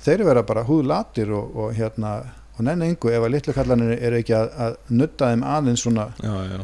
þeir 0.00 0.24
vera 0.24 0.44
bara 0.48 0.64
húðlatir 0.64 1.34
og, 1.36 1.52
og 1.52 1.76
hérna 1.76 2.16
og 2.58 2.64
nenni 2.66 2.88
engu 2.90 3.12
ef 3.12 3.22
að 3.22 3.32
litlu 3.36 3.54
kallanir 3.54 3.92
eru 4.02 4.18
ekki 4.18 4.34
að, 4.34 4.48
að 4.64 4.76
nutta 4.98 5.30
þeim 5.30 5.44
aðeins 5.46 5.84
svona 5.84 6.08
já, 6.18 6.32
já. 6.48 6.62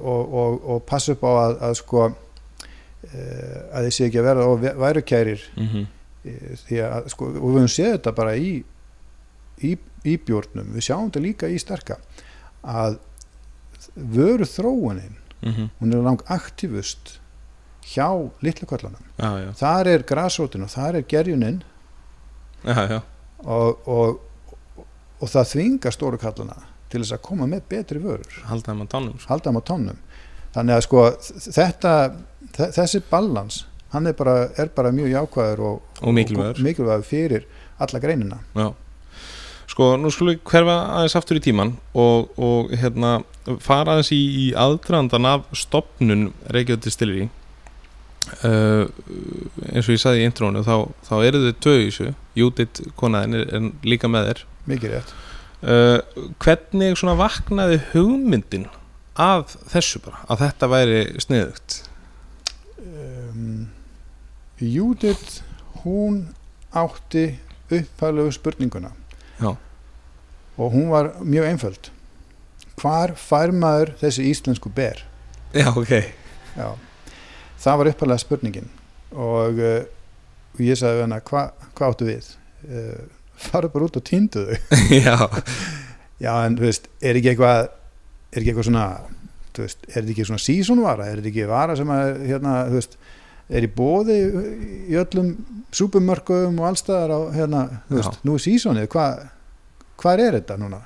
og, 0.00 0.34
og, 0.40 0.56
og 0.74 0.80
passa 0.88 1.14
upp 1.14 1.22
á 1.22 1.30
að, 1.30 1.54
að 1.68 1.76
sko 1.78 2.06
að 3.12 3.86
þið 3.86 3.94
sé 3.96 4.06
ekki 4.08 4.20
að 4.22 4.28
vera 4.30 4.46
og 4.46 4.62
værukærir. 4.84 5.48
Mm 5.56 5.86
því 6.22 6.76
að 6.86 7.08
sko, 7.10 7.26
og 7.26 7.48
við 7.50 7.56
höfum 7.58 7.70
séð 7.74 7.88
þetta 7.96 8.12
bara 8.14 8.36
í 8.38 8.50
í, 9.66 9.72
í 10.06 10.12
bjórnum, 10.22 10.68
við 10.74 10.84
sjáum 10.86 11.08
þetta 11.08 11.22
líka 11.24 11.48
í 11.50 11.58
sterka 11.58 11.96
að 12.62 12.98
vöru 13.96 14.46
þróunin, 14.46 15.16
-hmm. 15.42 15.68
hún 15.80 15.92
er 15.94 16.04
lang 16.06 16.22
aktivust 16.30 17.18
hjá 17.82 18.30
litlu 18.40 18.66
kallanum 18.70 19.02
Já, 19.18 19.30
já, 19.42 19.52
þar 19.58 19.86
er 19.86 20.02
grasrótin 20.06 20.62
og 20.62 20.70
þar 20.70 20.94
er 21.00 21.02
gerjunin. 21.02 21.62
Já. 22.64 23.02
og, 23.42 23.88
og, 23.88 24.20
og 25.18 25.28
það 25.28 25.50
þvinga 25.50 25.90
stóru 25.90 26.18
kallana 26.18 26.62
til 26.88 27.02
þess 27.02 27.16
að 27.16 27.22
koma 27.22 27.46
með 27.46 27.62
betri 27.68 27.98
vörur. 27.98 28.42
Halda 28.46 28.70
þeim 28.72 28.84
á 28.84 28.86
tánum 28.86 29.18
sko. 29.18 29.60
tónnum 29.66 29.98
þannig 30.54 30.76
að 30.76 30.84
sko 30.86 31.04
þetta 31.50 32.14
þe- 32.14 32.31
þessi 32.56 33.02
balans 33.10 33.64
hann 33.92 34.08
er 34.08 34.16
bara, 34.16 34.36
er 34.56 34.70
bara 34.74 34.92
mjög 34.94 35.10
jákvæður 35.12 35.60
og, 35.68 35.82
og 36.00 36.14
mikilvægur. 36.14 37.02
fyrir 37.04 37.44
alla 37.78 38.00
greinina. 38.00 38.38
Já. 38.56 38.72
Sko, 39.72 39.94
nú 39.96 40.10
skulum 40.12 40.34
við 40.34 40.42
hverfa 40.48 40.74
aðeins 40.98 41.16
aftur 41.16 41.38
í 41.38 41.44
tíman 41.44 41.76
og, 41.96 42.32
og 42.36 42.72
hérna 42.76 43.22
fara 43.64 43.94
aðeins 43.94 44.12
í, 44.12 44.20
í 44.20 44.46
aðdraðandan 44.58 45.28
af 45.28 45.46
stopnun 45.56 46.32
Reykjavík 46.52 46.84
Distillery. 46.84 47.28
Uh, 48.46 48.86
eins 49.72 49.88
og 49.88 49.96
ég 49.96 50.00
sagði 50.00 50.22
í 50.22 50.26
intrónu 50.28 50.62
þá, 50.64 50.76
þá 51.08 51.14
eru 51.26 51.40
þau 51.46 51.56
tvö 51.64 51.76
í 51.78 51.86
þessu. 51.88 52.12
Júdit 52.38 52.82
konaðin 53.00 53.40
er, 53.40 53.48
er 53.48 53.70
líka 53.88 54.10
með 54.12 54.28
þér. 54.30 54.44
Mikið 54.72 54.94
rétt. 54.96 55.16
Uh, 55.62 56.28
hvernig 56.42 56.98
svona 56.98 57.16
vaknaði 57.18 57.80
hugmyndin 57.92 58.68
af 59.20 59.56
þessu 59.72 60.00
bara, 60.04 60.22
að 60.32 60.46
þetta 60.46 60.68
væri 60.72 61.00
sniðugt 61.22 61.82
Júdit 64.62 65.40
hún 65.82 66.26
átti 66.72 67.38
upphæðlegu 67.72 68.32
spurninguna. 68.32 68.92
Já. 69.40 69.56
og 70.56 70.72
hún 70.72 70.90
var 70.92 71.14
mjög 71.24 71.48
einföld. 71.48 71.90
Hvar 72.76 73.14
fær 73.16 73.50
maður 73.52 73.94
þessi 74.00 74.28
íslensku 74.30 74.70
ber? 74.70 75.00
Já, 75.54 75.72
ok. 75.72 75.90
Já, 76.56 76.68
það 77.58 77.78
var 77.78 77.90
upphæðlega 77.90 78.22
spurningin. 78.22 78.70
Og 79.12 79.58
uh, 79.58 79.82
og 80.52 80.60
ég 80.60 80.78
sagði 80.78 81.06
hana, 81.06 81.20
hva, 81.24 81.46
hvað 81.76 81.94
áttu 81.94 82.08
við? 82.08 82.28
Uh, 82.68 82.98
farðu 83.40 83.72
bara 83.74 83.88
út 83.88 83.98
og 83.98 84.04
týndu 84.06 84.44
þau. 84.46 84.80
Já, 85.02 85.16
já 86.22 86.32
en 86.44 86.58
þú 86.58 86.68
veist, 86.68 86.84
er 87.02 87.18
ekki 87.18 87.32
eitthvað 87.32 87.62
er 88.32 88.42
ekki 88.42 88.52
eitthvað 88.52 88.68
svona 88.68 88.84
veist, 89.56 89.80
er 89.88 89.96
þetta 89.96 90.12
ekki 90.14 90.26
svona 90.28 90.42
seasonvara 90.44 91.08
er 91.08 91.18
þetta 91.18 91.30
ekki 91.32 91.48
vara 91.50 91.74
sem 91.76 91.90
að 91.90 92.20
hérna, 92.28 92.52
þú 92.68 92.76
veist, 92.78 92.94
er 93.52 93.66
í 93.66 93.70
bóði 93.72 94.18
í 94.88 94.98
öllum 94.98 95.34
súpumörkuðum 95.72 96.58
og 96.60 96.68
allstaðar 96.72 97.14
á 97.14 97.20
hérna, 97.36 97.62
þú 97.88 97.98
veist, 97.98 98.20
nú 98.26 98.36
er 98.36 98.44
seasonið 98.44 98.90
hvað 98.92 99.22
hvað 100.02 100.24
er 100.26 100.36
þetta 100.40 100.58
núna? 100.60 100.82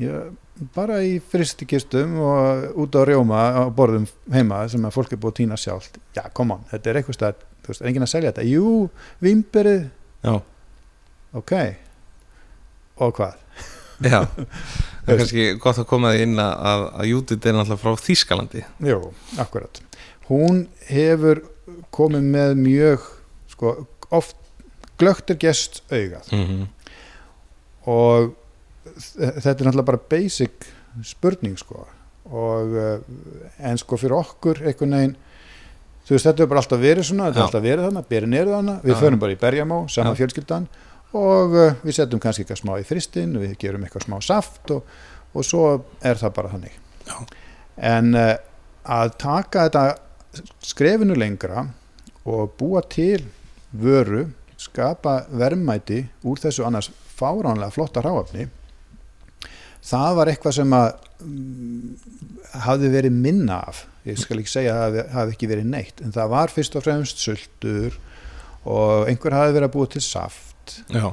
Ég, 0.00 0.34
bara 0.76 0.98
í 1.04 1.16
fristikistum 1.32 2.16
og 2.24 2.80
út 2.84 2.96
á 2.96 3.02
rjóma 3.08 3.42
á 3.52 3.62
borðum 3.72 4.06
heima 4.32 4.62
sem 4.72 4.84
að 4.88 4.96
fólk 4.96 5.14
er 5.14 5.20
búið 5.20 5.34
að 5.34 5.38
týna 5.42 5.60
sjálft. 5.60 5.98
Já, 6.16 6.24
come 6.36 6.56
on, 6.56 6.66
þetta 6.72 6.90
er 6.92 7.00
eitthvað 7.00 7.18
stað 7.18 7.42
þú 7.64 7.72
veist, 7.72 7.82
er 7.82 7.90
enginn 7.90 8.06
að 8.06 8.12
selja 8.12 8.32
þetta, 8.32 8.46
jú, 8.48 8.74
vimberið 9.24 9.88
já, 10.26 10.36
ok. 11.36 11.56
Og 13.04 13.12
hvað? 13.16 13.42
Já. 14.04 14.20
Það 15.06 15.12
er 15.12 15.20
kannski 15.20 15.42
gott 15.62 15.78
að 15.78 15.84
koma 15.86 16.10
því 16.10 16.22
inn 16.26 16.40
að, 16.42 16.54
að, 16.90 17.02
Judith 17.06 17.46
er 17.46 17.54
náttúrulega 17.54 17.78
frá 17.78 18.00
Þýskalandi. 18.02 18.62
Jú, 18.82 18.96
akkurat. 19.38 19.78
Hún 20.26 20.64
hefur 20.88 21.44
komið 21.94 22.26
með 22.32 22.56
mjög 22.60 23.04
sko, 23.52 23.74
oft 24.14 24.36
glögtir 25.00 25.38
gest 25.40 25.82
augað. 25.90 26.32
Mm 26.32 26.46
-hmm. 26.46 26.66
og 27.86 28.34
þetta 29.20 29.50
er 29.50 29.66
náttúrulega 29.66 29.90
bara 29.90 30.06
basic 30.10 30.66
spurning 31.04 31.58
sko. 31.58 31.86
Og 32.26 32.74
uh, 32.74 32.98
en 33.58 33.78
sko 33.78 33.96
fyrir 33.96 34.16
okkur 34.16 34.62
einhvern 34.62 34.96
veginn 34.96 35.16
þú 36.06 36.14
veist 36.14 36.26
þetta 36.26 36.42
er 36.42 36.48
bara 36.50 36.60
alltaf 36.60 36.80
verið 36.80 37.04
svona 37.06 37.28
þetta 37.28 37.38
er 37.38 37.44
alltaf 37.44 37.62
verið 37.62 37.84
þarna, 37.84 38.02
berin 38.08 38.34
eru 38.34 38.50
þarna. 38.50 38.80
Við 38.82 38.94
förum 39.02 39.18
bara 39.18 39.32
í 39.32 39.38
berjamó, 39.38 39.88
sama 39.88 40.10
Já. 40.10 40.16
fjölskyldan. 40.16 40.66
Og 41.12 41.54
uh, 41.54 41.74
við 41.82 41.92
setjum 41.92 42.20
kannski 42.20 42.42
eitthvað 42.42 42.62
smá 42.62 42.80
í 42.80 42.84
fristinn 42.84 43.38
við 43.38 43.56
gerum 43.58 43.84
eitthvað 43.84 44.08
smá 44.08 44.20
saft 44.20 44.70
og, 44.70 44.82
og 45.34 45.44
svo 45.44 45.84
er 46.02 46.18
það 46.18 46.32
bara 46.32 46.48
þannig. 46.48 46.82
Já. 47.06 47.16
en 47.76 48.14
uh, 48.14 48.34
að 48.82 49.12
taka 49.18 49.66
þetta 49.68 49.84
skrefinu 50.64 51.16
lengra 51.18 51.66
og 52.26 52.56
búa 52.58 52.82
til 52.90 53.24
vöru 53.76 54.26
skapa 54.60 55.26
verðmæti 55.30 56.04
úr 56.26 56.40
þessu 56.40 56.64
annars 56.66 56.90
fáránlega 57.16 57.74
flotta 57.74 58.02
ráafni 58.04 58.48
það 59.86 60.16
var 60.18 60.30
eitthvað 60.30 60.56
sem 60.58 60.74
að 60.76 60.88
mm, 61.22 61.92
hafði 62.66 62.90
verið 62.94 63.20
minna 63.26 63.60
af. 63.70 63.84
Ég 64.06 64.18
skal 64.20 64.40
ekki 64.40 64.52
segja 64.52 64.74
að 64.86 64.98
það 64.98 65.14
hafi 65.16 65.36
ekki 65.36 65.50
verið 65.50 65.70
neitt 65.72 66.02
en 66.04 66.14
það 66.14 66.32
var 66.34 66.54
fyrst 66.54 66.76
og 66.78 66.86
fremst 66.86 67.22
sultur 67.22 67.96
og 68.66 69.10
einhver 69.10 69.36
hafi 69.36 69.54
verið 69.54 69.68
að 69.68 69.74
búa 69.76 69.90
til 69.90 70.02
saft. 70.04 70.78
Já, 70.90 71.08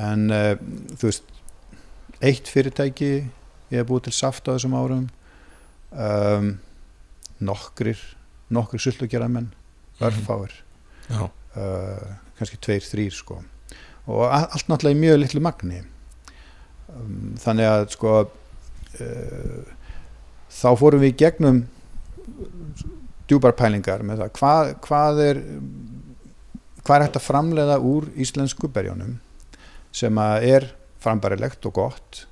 en 0.00 0.26
uh, 0.32 0.52
þú 0.96 1.08
veist 1.10 1.32
eitt 2.24 2.48
fyrirtæki 2.48 3.12
ég 3.14 3.80
hef 3.80 3.88
búið 3.88 4.08
til 4.08 4.16
saft 4.16 4.48
á 4.48 4.54
þessum 4.54 4.76
árum 4.78 5.08
um, 5.92 6.52
nokkrir 7.44 8.00
nokkrir 8.54 8.82
sultugerðamenn 8.84 9.50
örfáir. 10.04 10.54
Já, 11.08 11.26
uh, 11.26 12.14
kannski 12.38 12.60
tveir, 12.62 12.86
þrýr 12.86 13.14
sko. 13.14 13.40
Og 14.10 14.24
allt 14.28 14.68
náttúrulega 14.68 14.96
í 14.96 15.02
mjög 15.02 15.20
litlu 15.20 15.42
magni. 15.44 15.82
Um, 16.94 17.34
þannig 17.40 17.70
að 17.70 17.86
sko 17.94 18.16
uh, 18.24 19.62
þá 20.54 20.68
fórum 20.78 21.02
við 21.02 21.16
gegnum 21.24 21.64
djúpar 23.28 23.56
pælingar 23.56 24.04
með 24.06 24.24
það. 24.24 24.32
Hvað, 24.38 24.72
hvað 24.84 25.22
er 25.24 25.42
hvað 26.84 26.96
er 26.96 27.06
hægt 27.06 27.18
að 27.18 27.26
framleiða 27.26 27.80
úr 27.80 28.08
íslensku 28.20 28.68
berjónum 28.72 29.16
sem 29.94 30.18
að 30.20 30.48
er 30.50 30.66
frambærilegt 31.02 31.64
og 31.68 31.76
gott? 31.78 32.24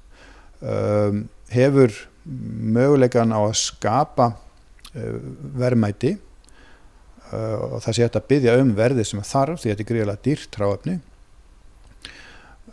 Um, 0.60 1.26
hefur 1.52 1.94
möguleikan 2.24 3.32
á 3.34 3.40
að 3.40 3.56
skapa 3.58 4.32
verðmæti 4.92 6.16
uh, 6.16 7.76
og 7.76 7.78
það 7.84 7.96
sé 7.96 8.04
hægt 8.06 8.18
að 8.20 8.28
byggja 8.32 8.58
um 8.60 8.74
verði 8.76 9.06
sem 9.08 9.24
þarf 9.24 9.62
því 9.62 9.70
að 9.70 9.72
þetta 9.72 9.84
er 9.84 9.90
gríðlega 9.92 10.24
dýrt 10.26 10.50
tráefni 10.56 10.98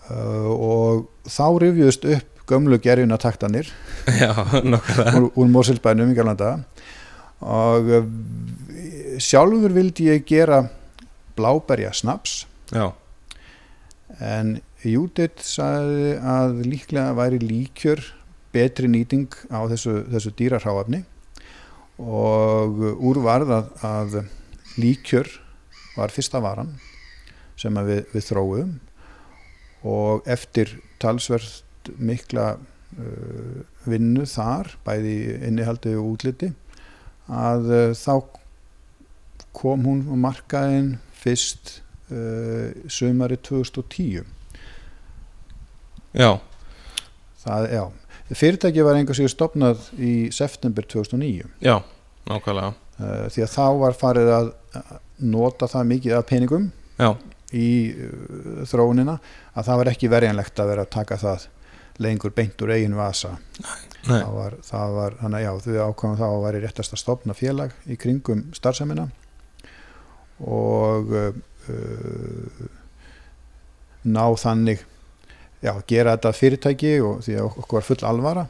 uh, 0.10 0.49
og 0.51 1.08
þá 1.29 1.45
rifjust 1.63 2.10
upp 2.17 2.45
gömlu 2.49 2.79
gerjuna 2.82 3.19
taktanir 3.21 3.69
já, 4.23 4.34
nokkuð 4.65 5.03
úr, 5.05 5.29
úr 5.32 5.51
Mosilbænum 5.53 6.12
í 6.12 6.17
Galanda 6.17 6.55
og 7.39 7.93
sjálfur 9.21 9.71
vildi 9.71 10.10
ég 10.10 10.25
gera 10.27 10.63
bláberja 11.38 11.93
snaps 11.95 12.41
já, 12.75 12.89
en 14.19 14.58
Judith 14.84 15.43
sagði 15.43 16.17
að 16.19 16.60
líklega 16.65 17.15
væri 17.15 17.39
líkjör 17.43 18.01
betri 18.55 18.89
nýting 18.91 19.29
á 19.53 19.63
þessu, 19.69 20.01
þessu 20.10 20.34
dýrarháafni 20.36 21.03
og 22.00 22.80
úr 23.04 23.20
varð 23.24 23.52
að, 23.58 23.72
að 23.84 24.20
líkjör 24.80 25.30
var 25.98 26.14
fyrsta 26.14 26.40
varan 26.44 26.72
sem 27.60 27.76
við, 27.84 28.06
við 28.14 28.28
þróum 28.30 28.76
og 29.90 30.28
eftir 30.30 30.78
talsverð 31.00 31.62
mikla 32.00 32.54
uh, 32.56 33.62
vinnu 33.90 34.26
þar 34.30 34.74
bæði 34.86 35.16
innihaldi 35.48 35.96
og 36.00 36.14
útliti 36.16 36.52
að 37.28 37.70
uh, 37.72 37.94
þá 37.96 38.14
kom 39.56 39.86
hún 39.88 40.04
á 40.08 40.16
markaðin 40.20 40.92
fyrst 41.20 41.80
uh, 42.12 42.72
sumari 42.92 43.40
2010 43.44 44.24
já, 46.14 46.32
það, 47.44 47.68
já, 47.74 47.84
fyrirtæki 48.38 48.86
var 48.86 49.00
einhvers 49.00 49.22
vegar 49.22 49.34
stopnað 49.34 49.89
í 49.98 50.13
september 50.36 50.86
2009 50.86 51.48
já, 51.65 51.76
nákvæmlega. 52.30 52.74
Uh, 53.00 53.28
því 53.32 53.46
að 53.46 53.54
þá 53.54 53.65
var 53.80 53.96
farið 53.98 54.34
að 54.36 54.50
að 54.78 54.98
nota 55.20 55.68
það 55.70 55.88
mikið 55.94 56.15
af 56.18 56.26
peningum 56.30 56.68
já, 57.00 57.13
í 57.56 57.70
uh, 57.92 58.65
þróunina 58.70 59.18
að 59.54 59.70
það 59.70 59.80
var 59.82 59.92
ekki 59.94 60.12
verjanlegt 60.12 60.62
að 60.62 60.74
vera 60.74 60.86
að 60.86 60.94
taka 60.96 61.20
það 61.20 61.48
lengur 62.00 62.32
beint 62.32 62.62
úr 62.63 62.72
eigin 62.72 62.96
vasa. 62.96 63.34
Nei, 63.60 64.22
það 64.22 64.36
var, 64.38 64.54
það 64.63 64.94
var 64.96 65.15
þannig 65.20 65.44
já, 65.44 65.50
þau 65.65 65.80
ákvæmum 65.89 66.20
þá 66.20 66.28
að 66.30 66.44
væri 66.46 66.62
réttast 66.63 66.96
að 66.96 67.02
stopna 67.02 67.36
félag 67.36 67.74
í 67.92 67.98
kringum 68.00 68.46
starfsemina. 68.56 69.10
Og 70.48 71.12
uh, 71.12 71.34
ná 74.08 74.24
þannig 74.39 74.86
já, 75.63 75.74
gera 75.88 76.15
þetta 76.15 76.36
fyrirtæki 76.36 76.93
og 77.06 77.24
því 77.26 77.38
að 77.39 77.50
okkur 77.50 77.80
var 77.80 77.88
full 77.88 78.00
alvara 78.08 78.45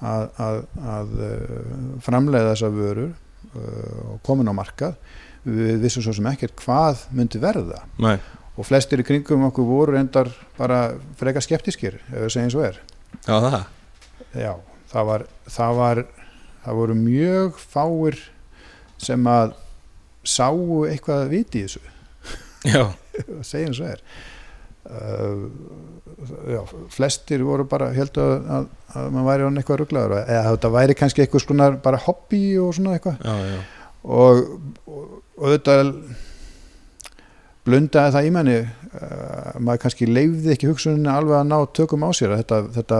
að, 0.00 0.28
að, 0.40 0.60
að 0.96 1.16
uh, 1.26 1.80
framleiða 2.04 2.52
þessa 2.54 2.70
vörur 2.74 3.10
uh, 3.10 4.14
og 4.14 4.20
komin 4.26 4.50
á 4.50 4.54
markað. 4.56 4.96
Við 5.40 5.80
vissum 5.80 6.04
svo 6.04 6.14
sem 6.16 6.28
ekkert 6.28 6.56
hvað 6.60 7.06
myndi 7.16 7.40
verða. 7.40 7.82
Nei, 8.02 8.18
og 8.60 8.66
flestir 8.68 9.00
í 9.00 9.06
kringum 9.06 9.46
okkur 9.48 9.64
voru 9.68 9.96
reyndar 9.96 10.28
bara 10.58 10.90
freka 11.20 11.40
skeptiskir 11.44 12.00
ef 12.10 12.16
við 12.26 12.32
segjum 12.34 12.54
svo 12.54 12.64
er. 12.66 12.80
Já, 13.24 13.36
það. 13.40 13.62
Já, 14.36 14.52
það 14.92 15.08
var, 15.10 15.24
það 15.48 15.78
var 15.80 16.02
það 16.64 16.80
voru 16.82 16.96
mjög 16.98 17.62
fáir 17.62 18.18
sem 19.00 19.30
að 19.32 19.54
sáu 20.28 20.84
eitthvað 20.90 21.24
að 21.24 21.32
viti 21.32 21.62
í 21.62 21.64
þessu. 21.64 21.80
Já, 22.68 22.84
segjum 23.50 23.76
svo 23.78 23.88
er 23.94 24.04
já, 26.50 26.60
flestir 26.92 27.44
voru 27.46 27.66
bara 27.70 27.90
heldur 27.94 28.24
að, 28.26 28.48
að, 28.56 28.64
að 28.94 29.12
maður 29.14 29.28
væri 29.30 29.46
hann 29.46 29.60
eitthvað 29.60 29.80
rugglaður 29.82 30.16
eða 30.20 30.48
þetta 30.48 30.72
væri 30.76 30.96
kannski 30.98 31.24
eitthvað 31.24 31.44
svona 31.46 31.68
bara 31.84 32.02
hobby 32.06 32.42
og 32.60 32.74
svona 32.76 32.96
eitthvað. 32.96 33.20
Já, 33.24 33.54
já, 33.54 33.60
og, 34.02 34.42
og, 34.86 35.14
og 35.38 35.54
þetta 35.54 35.76
blundaði 37.68 38.16
það 38.16 38.26
í 38.28 38.34
manni. 38.34 38.58
Uh, 38.90 39.52
maður 39.62 39.84
kannski 39.84 40.08
leifði 40.10 40.50
ekki 40.56 40.66
hugsunni 40.66 41.06
alveg 41.06 41.36
að 41.38 41.46
ná 41.46 41.58
tökum 41.78 42.02
á 42.02 42.10
sér 42.16 42.32
þetta, 42.40 42.56
þetta, 42.74 42.98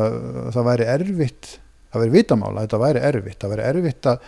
það 0.55 0.69
væri 0.69 0.85
erfitt 0.93 1.49
það 1.91 2.05
væri 2.05 2.15
vitamála, 2.15 2.65
þetta 2.65 2.81
væri 2.85 3.05
erfitt. 3.11 3.39
Það 3.41 3.55
væri 3.55 3.67
erfitt 3.69 4.09
að, 4.11 4.27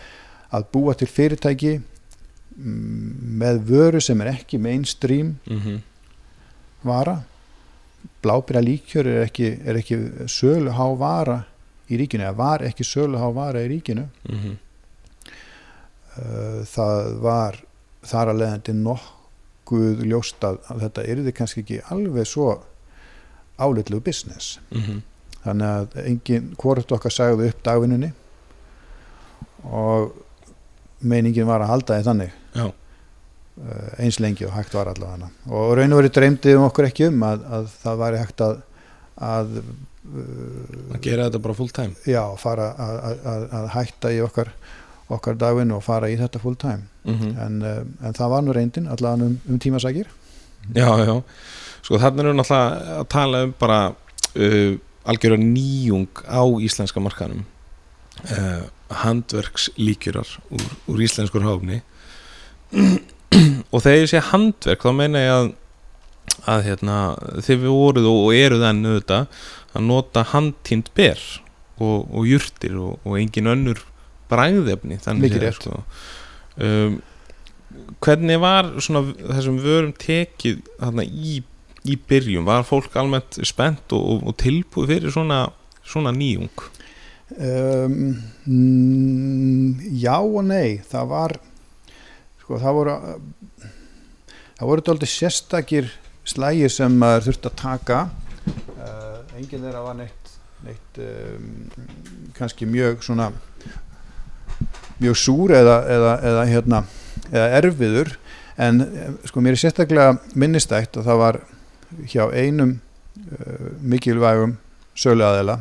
að 0.57 0.69
búa 0.75 0.95
til 0.99 1.09
fyrirtæki 1.09 1.73
mm, 1.79 3.11
með 3.43 3.61
vöru 3.69 4.01
sem 4.03 4.23
er 4.23 4.33
ekki 4.33 4.59
mainstream 4.61 5.37
mhm, 5.47 5.79
vara 6.83 7.21
blábyrja 8.23 8.61
líkjör 8.63 9.07
er 9.07 9.23
ekki, 9.27 9.49
er 9.65 9.79
ekki 9.79 9.97
sölu 10.31 10.71
há 10.75 10.85
vara 10.97 11.39
í 11.91 11.97
ríkinu 11.99 12.23
eða 12.23 12.37
var 12.37 12.63
ekki 12.67 12.85
sölu 12.87 13.19
há 13.19 13.27
vara 13.35 13.63
í 13.63 13.71
ríkinu. 13.73 14.07
Mhm, 14.29 14.59
Uh, 16.13 16.61
það 16.69 17.15
var 17.23 17.55
þar 18.05 18.29
að 18.29 18.37
leiðandi 18.43 18.73
nokkuð 18.77 20.03
ljóst 20.05 20.43
að, 20.45 20.59
þetta 20.83 21.05
yrði 21.09 21.31
kannski 21.33 21.63
ekki 21.63 21.79
alveg 21.89 22.27
svo 22.29 22.51
álitlu 23.57 23.97
business. 24.05 24.59
Mhm, 24.69 24.99
þannig 25.41 25.71
að 25.71 25.97
engin, 26.03 26.51
hvort 26.61 26.93
okkar 26.93 27.15
sagði 27.15 27.49
upp 27.49 27.63
dagvinnunni 27.65 28.11
og 29.65 30.13
meiningin 31.01 31.49
var 31.49 31.65
að 31.65 31.71
halda 31.73 31.97
því 31.97 32.07
þannig. 32.11 32.37
Já, 32.53 32.67
eins 34.01 34.19
lengi 34.19 34.45
og 34.47 34.53
hægt 34.55 34.73
var 34.73 34.89
allavega. 34.89 35.29
Og 35.49 35.75
raun 35.77 35.93
og 35.93 35.99
verið 36.01 36.15
dreymdi 36.15 36.55
um 36.57 36.67
okkur 36.67 36.87
ekki 36.89 37.09
um 37.11 37.25
að, 37.27 37.43
að 37.57 37.67
það 37.83 37.99
væri 38.01 38.21
hægt 38.23 38.41
að 38.41 38.61
að, 39.15 39.59
að 40.93 41.01
gera 41.03 41.27
þetta 41.27 41.41
bara 41.43 41.57
full 41.57 41.71
time 41.73 41.93
já, 42.09 42.23
fara 42.39 42.71
að, 42.73 42.97
að, 43.33 43.45
að 43.59 43.67
hætta 43.75 44.11
í 44.13 44.21
okkar 44.25 44.51
okkar 45.13 45.37
dagvinn 45.37 45.73
og 45.75 45.83
fara 45.85 46.09
í 46.09 46.17
þetta 46.17 46.41
full 46.41 46.55
time 46.59 46.87
mm 47.03 47.15
-hmm. 47.19 47.33
en, 47.45 47.61
uh, 47.61 48.07
en 48.07 48.13
það 48.17 48.29
var 48.29 48.43
nú 48.43 48.53
reyndin 48.55 48.87
allavega 48.87 49.25
um, 49.25 49.39
um 49.49 49.59
tímasækir. 49.59 50.07
Já, 50.73 50.89
já, 51.05 51.23
sko 51.81 51.99
þannig 51.99 52.19
erum 52.19 52.37
við 52.37 52.39
náttúrulega 52.39 52.99
að 52.99 53.07
tala 53.09 53.43
um 53.43 53.53
bara 53.59 53.79
uh, 54.35 54.77
algjörða 55.05 55.37
nýjung 55.37 56.23
á 56.23 56.43
íslenska 56.61 56.99
markanum 56.99 57.45
uh, 58.31 58.63
handverkslíkjurar 58.89 60.27
úr, 60.49 60.63
úr 60.87 61.01
íslenskur 61.01 61.43
háfni 61.43 61.81
og 63.73 63.83
þegar 63.83 63.99
ég 63.99 64.09
sé 64.11 64.23
handverk 64.31 64.85
þá 64.85 64.91
meina 64.97 65.23
ég 65.23 65.33
að 65.33 65.51
að 66.49 66.65
hérna, 66.67 66.97
þið 67.43 67.61
við 67.61 67.71
voruð 67.71 68.09
og 68.09 68.35
eruð 68.35 68.65
enn 68.67 68.83
auðvitað 68.87 69.41
að 69.73 69.85
nota 69.87 70.23
handtínd 70.33 70.91
ber 70.97 71.21
og, 71.79 72.09
og 72.09 72.27
jurtir 72.27 72.75
og, 72.79 72.99
og 73.07 73.17
engin 73.19 73.51
önnur 73.53 73.81
bræðefni 74.31 74.99
Mikið 75.19 75.45
rétt. 75.45 75.67
um, 76.57 76.99
hvernig 78.03 78.39
var 78.43 78.73
svona 78.83 79.05
þessum 79.21 79.59
vörum 79.63 79.93
tekið 79.99 80.61
þarna 80.81 81.05
í, 81.07 81.39
í 81.83 81.97
byrjun? 82.09 82.47
Var 82.47 82.67
fólk 82.67 82.95
almennt 82.99 83.39
spennt 83.47 83.95
og, 83.95 84.23
og 84.27 84.37
tilbúið 84.41 84.95
fyrir 84.95 85.15
svona, 85.15 85.45
svona 85.85 86.13
nýjung? 86.15 86.67
Um, 87.33 88.13
Já 90.03 90.17
og 90.19 90.43
nei. 90.45 90.83
Það 90.89 91.09
var 91.09 91.37
sko 92.43 92.59
það 92.59 92.77
voru 92.77 92.95
það 94.57 94.69
voru 94.69 94.85
dálítið 94.87 95.11
sérstakir 95.11 95.91
slægir 96.27 96.71
sem 96.71 96.93
maður 96.99 97.29
þurfti 97.29 97.49
að 97.49 97.55
taka. 97.59 97.99
Uh, 98.77 99.19
enginn 99.37 99.63
þeirra 99.63 99.83
var 99.83 99.97
neitt, 99.97 100.33
neitt 100.63 100.99
um, 101.03 101.47
kannski 102.37 102.67
mjög 102.69 103.03
svona 103.03 103.31
mjög 105.01 105.19
súr 105.19 105.55
eða, 105.57 105.77
eða, 105.89 106.13
eða, 106.31 106.43
hérna, 106.51 106.81
eða 107.31 107.47
erfiður. 107.59 108.13
En 108.61 108.83
eh, 108.85 109.13
sko 109.25 109.41
mér 109.41 109.55
er 109.55 109.63
sérstaklega 109.63 110.17
minnistætt 110.37 110.99
og 110.99 111.07
það 111.07 111.21
var 111.23 111.39
hjá 112.11 112.27
einum 112.29 112.75
uh, 112.77 113.71
mikilvægum 113.81 114.57
söluaðila. 114.95 115.57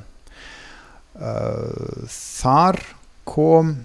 Uh, 1.17 2.05
þar 2.13 2.83
kom 3.29 3.79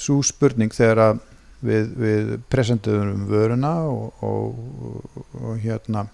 svo 0.00 0.20
spurning 0.26 0.74
þegar 0.74 1.02
að 1.06 1.24
við, 1.64 1.92
við 1.96 2.32
presentuðum 2.52 3.26
vöruna 3.30 3.72
og, 3.88 4.24
og, 4.26 5.22
og 5.40 5.62
hérna 5.62 6.06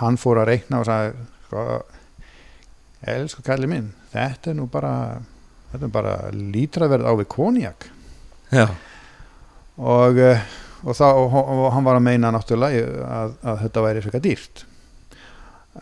hann 0.00 0.18
fór 0.20 0.42
að 0.42 0.50
reikna 0.52 0.80
og 0.82 0.88
sagði 0.88 1.26
sko, 1.46 1.66
elsku 3.16 3.44
kalli 3.46 3.70
minn 3.70 3.92
þetta 4.12 4.52
er 4.52 4.58
nú 4.58 4.68
bara 4.72 4.94
þetta 5.72 5.84
er 5.84 5.92
bara 5.92 6.16
lítraverð 6.32 7.08
á 7.08 7.12
við 7.18 7.30
konjak 7.32 7.90
Já, 8.54 8.68
og, 9.76 10.18
eh, 10.22 10.42
og, 10.84 10.94
þá, 10.94 11.06
hann 11.74 11.86
var 11.86 11.98
að 11.98 12.06
meina 12.06 12.30
náttúrulega 12.34 13.06
að, 13.10 13.34
að 13.42 13.62
þetta 13.64 13.84
væri 13.86 14.04
frekar 14.04 14.22
dýrt. 14.24 14.62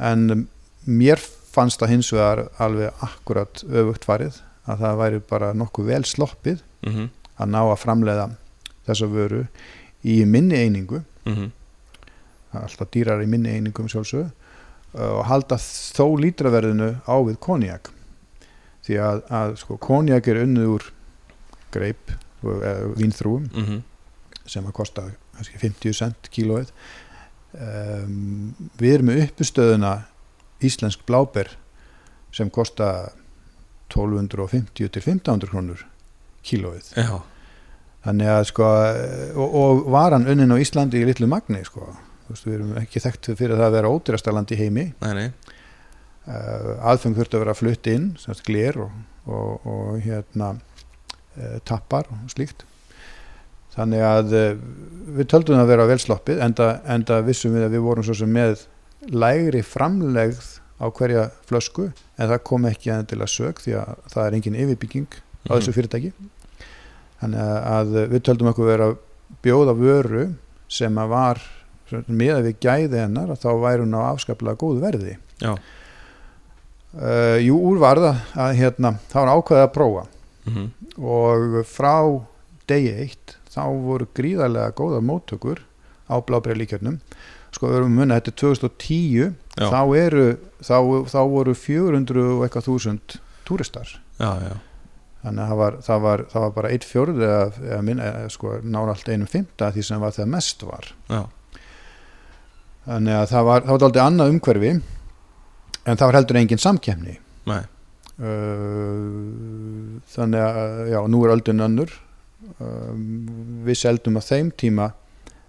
En 0.00 0.46
mér 0.88 1.20
fannst 1.20 1.82
það 1.82 1.92
hins 1.92 2.10
vegar 2.14 2.46
alveg 2.62 3.04
akkurat 3.04 3.62
öfugt 3.68 4.08
farið 4.08 4.40
að 4.64 4.80
það 4.80 5.02
væri 5.02 5.20
bara 5.28 5.52
nokkuð 5.56 5.92
vel 5.92 6.02
sloppið. 6.08 6.64
Mm 6.86 7.10
að 7.36 7.50
ná 7.50 7.60
að 7.62 7.80
framleiða 7.82 8.28
þessa 8.86 9.08
vöru 9.10 9.44
í 10.04 10.24
minni 10.28 10.60
einingu 10.60 11.02
-hmm. 11.24 11.50
alltaf 12.52 12.90
dýrar 12.90 13.22
í 13.22 13.26
minni 13.26 13.56
einingum 13.56 13.88
sjálfsög 13.88 14.30
og 14.94 15.24
halda 15.26 15.56
þó 15.58 16.14
lítraverðinu 16.20 16.90
á 17.02 17.16
við 17.26 17.38
konjak 17.42 17.90
því 18.84 18.98
að, 19.00 19.22
að 19.30 19.56
sko, 19.56 19.78
konjak 19.80 20.28
er 20.28 20.44
unnið 20.44 20.68
úr 20.76 20.92
greip 21.74 22.12
vínþrúum 22.42 23.48
Mm 23.54 23.64
-hmm. 23.64 23.82
sem 24.46 24.66
að 24.66 24.72
kosta 24.72 25.10
kannski 25.34 25.58
50 25.58 25.92
cent 25.92 26.30
kílóið 26.30 26.70
um, 27.52 28.54
við 28.78 28.94
erum 28.94 29.06
með 29.06 29.22
uppustöðuna 29.24 30.04
íslensk 30.60 31.00
bláber 31.06 31.50
sem 32.32 32.50
kosta 32.50 33.10
1250 33.88 34.88
til 34.88 35.02
1500 35.02 35.50
krónur 35.50 35.86
kílóið. 36.48 36.90
Já, 36.98 37.20
þannig 38.04 38.30
að 38.34 38.44
sko 38.50 38.68
og, 39.40 39.54
og 39.62 39.84
varan 39.94 40.26
unnin 40.28 40.52
á 40.52 40.60
Íslandi 40.60 41.00
í 41.02 41.06
litlu 41.08 41.28
magni 41.30 41.62
sko. 41.66 41.86
Þú 42.24 42.32
veist, 42.34 42.46
við 42.48 42.54
erum 42.58 42.76
ekki 42.80 43.02
þekkt 43.04 43.30
fyrir 43.36 43.56
það 43.58 43.66
að 43.68 43.74
vera 43.78 43.92
ódýrastaland 43.92 44.52
í 44.54 44.58
heimi. 44.60 44.84
Nei, 45.04 45.12
nei. 45.18 45.26
Uh, 46.24 46.70
aðfeng 46.88 47.12
þurfti 47.18 47.36
að 47.36 47.42
vera 47.44 47.54
flutt 47.58 47.88
inn 47.92 48.06
semst 48.16 48.46
gler 48.46 48.78
og, 48.80 48.92
og, 49.28 49.66
og 49.68 49.98
hérna 50.06 50.54
uh, 50.56 51.58
tappar 51.68 52.08
og 52.08 52.30
slíkt. 52.32 52.64
Þannig 53.74 54.04
að 54.08 54.32
uh, 54.38 54.46
við 55.18 55.28
töldum 55.34 55.60
að 55.60 55.68
vera 55.74 55.84
velsloppið 55.90 56.40
enda, 56.46 56.68
enda 56.94 57.18
vissum 57.26 57.52
við 57.52 57.66
að 57.66 57.76
við 57.76 57.84
vorum 57.90 58.06
svo 58.08 58.16
sem 58.22 58.32
með 58.32 58.62
lægri 59.12 59.60
framlegð 59.68 60.40
á 60.80 60.86
hverja 60.96 61.26
flösku 61.44 61.90
en 61.90 62.30
það 62.30 62.40
kom 62.48 62.64
ekki 62.70 62.94
að 62.94 63.26
sög 63.28 63.60
því 63.60 63.76
að 63.82 63.92
það 64.14 64.24
er 64.24 64.36
engin 64.38 64.56
yfirbygging 64.64 65.10
á 65.12 65.20
Mhm. 65.44 65.58
þessu 65.58 65.74
fyrirtæki 65.76 66.12
þannig 67.24 67.42
að, 67.42 67.58
að 67.74 67.98
við 68.14 68.24
töldum 68.28 68.50
okkur 68.52 68.70
vera 68.70 68.88
að 68.90 68.96
bjóða 69.44 69.76
vöru 69.78 70.24
sem 70.70 70.98
að 71.00 71.12
var 71.14 71.42
með 72.06 72.36
að 72.38 72.46
við 72.48 72.60
gæði 72.64 73.00
hennar 73.02 73.32
að 73.34 73.42
þá 73.44 73.50
væri 73.64 73.84
hún 73.84 73.98
á 73.98 74.02
afskaplega 74.12 74.60
góðu 74.60 74.84
verði. 74.84 75.16
Já, 75.42 75.52
uh, 76.94 77.36
jú 77.42 77.58
úrvarða 77.72 78.14
að 78.38 78.56
hérna 78.60 78.96
þá 79.10 79.18
var 79.20 79.34
ákveðið 79.34 79.66
að 79.66 79.76
prófa. 79.76 80.08
Mm 80.48 80.72
og 80.94 81.64
frá 81.66 82.22
degi 82.70 82.92
eitt 83.04 83.32
þá 83.50 83.64
voru 83.82 84.06
gríðarlega 84.14 84.74
góða 84.78 85.00
móttökur 85.02 85.62
á 86.06 86.14
blábreylíkjörnum 86.22 87.00
sko 87.54 87.70
við 87.70 87.78
erum 87.78 87.90
að 87.92 87.98
munna 87.98 88.18
þetta 88.18 88.30
er 88.30 88.38
2010 88.42 89.34
Já. 89.58 89.66
þá 89.70 89.80
eru 89.98 90.24
þá, 90.62 90.78
þá 91.10 91.20
voru 91.30 91.54
400 91.58 92.28
og 92.34 92.46
eitthvað 92.46 92.68
þúsund 92.68 93.18
túristar. 93.46 93.90
Já, 94.18 94.30
já 94.42 94.54
þannig 95.24 95.42
að 95.42 95.48
það 95.48 95.60
var, 95.60 95.76
það 95.86 96.02
var, 96.04 96.24
það 96.32 96.44
var 96.44 96.54
bara 96.58 96.70
eitt 96.74 96.86
eða 96.94 98.28
sko 98.32 98.58
nára 98.62 98.94
allt 98.94 99.08
einum 99.08 99.30
fymta 99.30 99.70
því 99.72 99.84
sem 99.88 100.02
var 100.02 100.16
þegar 100.16 100.32
mest 100.34 100.64
var. 100.68 100.90
Já, 101.08 101.22
þannig 102.84 103.18
að 103.18 103.28
það 103.32 103.46
var, 103.48 103.64
það 103.64 103.72
var 103.72 103.86
aldrei 103.88 104.04
annað 104.04 104.34
umhverfi 104.34 104.72
en 105.84 105.96
það 105.96 106.06
var 106.06 106.18
heldur 106.18 106.40
engin 106.40 106.60
samkemni 106.60 107.18
nei. 107.48 107.62
Uh, 108.14 109.98
þannig 110.14 110.38
að 110.44 110.90
já, 110.92 111.00
nú 111.10 111.22
er 111.24 111.32
öldun 111.34 111.64
önnur. 111.64 111.94
Um, 112.62 113.00
við 113.66 113.80
seldum 113.80 114.20
á 114.20 114.22
þeim 114.22 114.52
tíma 114.54 114.92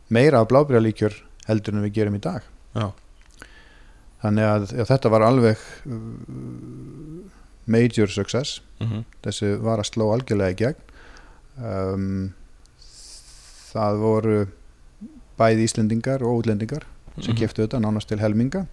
meira 0.09 0.39
af 0.41 0.49
blábjörlíkjör 0.49 1.17
heldur 1.49 1.75
en 1.75 1.83
við 1.85 1.97
gerum 1.99 2.17
í 2.17 2.23
dag. 2.23 2.45
Já. 2.75 2.89
þannig 4.23 4.47
að 4.49 4.63
já, 4.73 4.83
þetta 4.89 5.11
var 5.13 5.25
alveg 5.27 5.61
uh, 5.85 5.99
major 7.65 8.08
success 8.12 8.62
mm 8.80 9.04
þessi 9.25 9.56
var 9.63 9.80
að 9.82 9.88
sló 9.89 10.12
algjörlega 10.13 10.51
í 10.51 10.60
gegn 10.60 10.75
um, 11.65 12.34
það 13.73 13.97
voru 14.01 14.39
bæði 15.39 15.65
Íslendingar 15.67 16.23
og 16.23 16.41
útlendingar 16.43 16.84
sem 17.21 17.34
Mhm. 17.34 17.39
keftu 17.39 17.63
þetta 17.65 17.80
nánast 17.80 18.08
til 18.12 18.19
helminga 18.19 18.65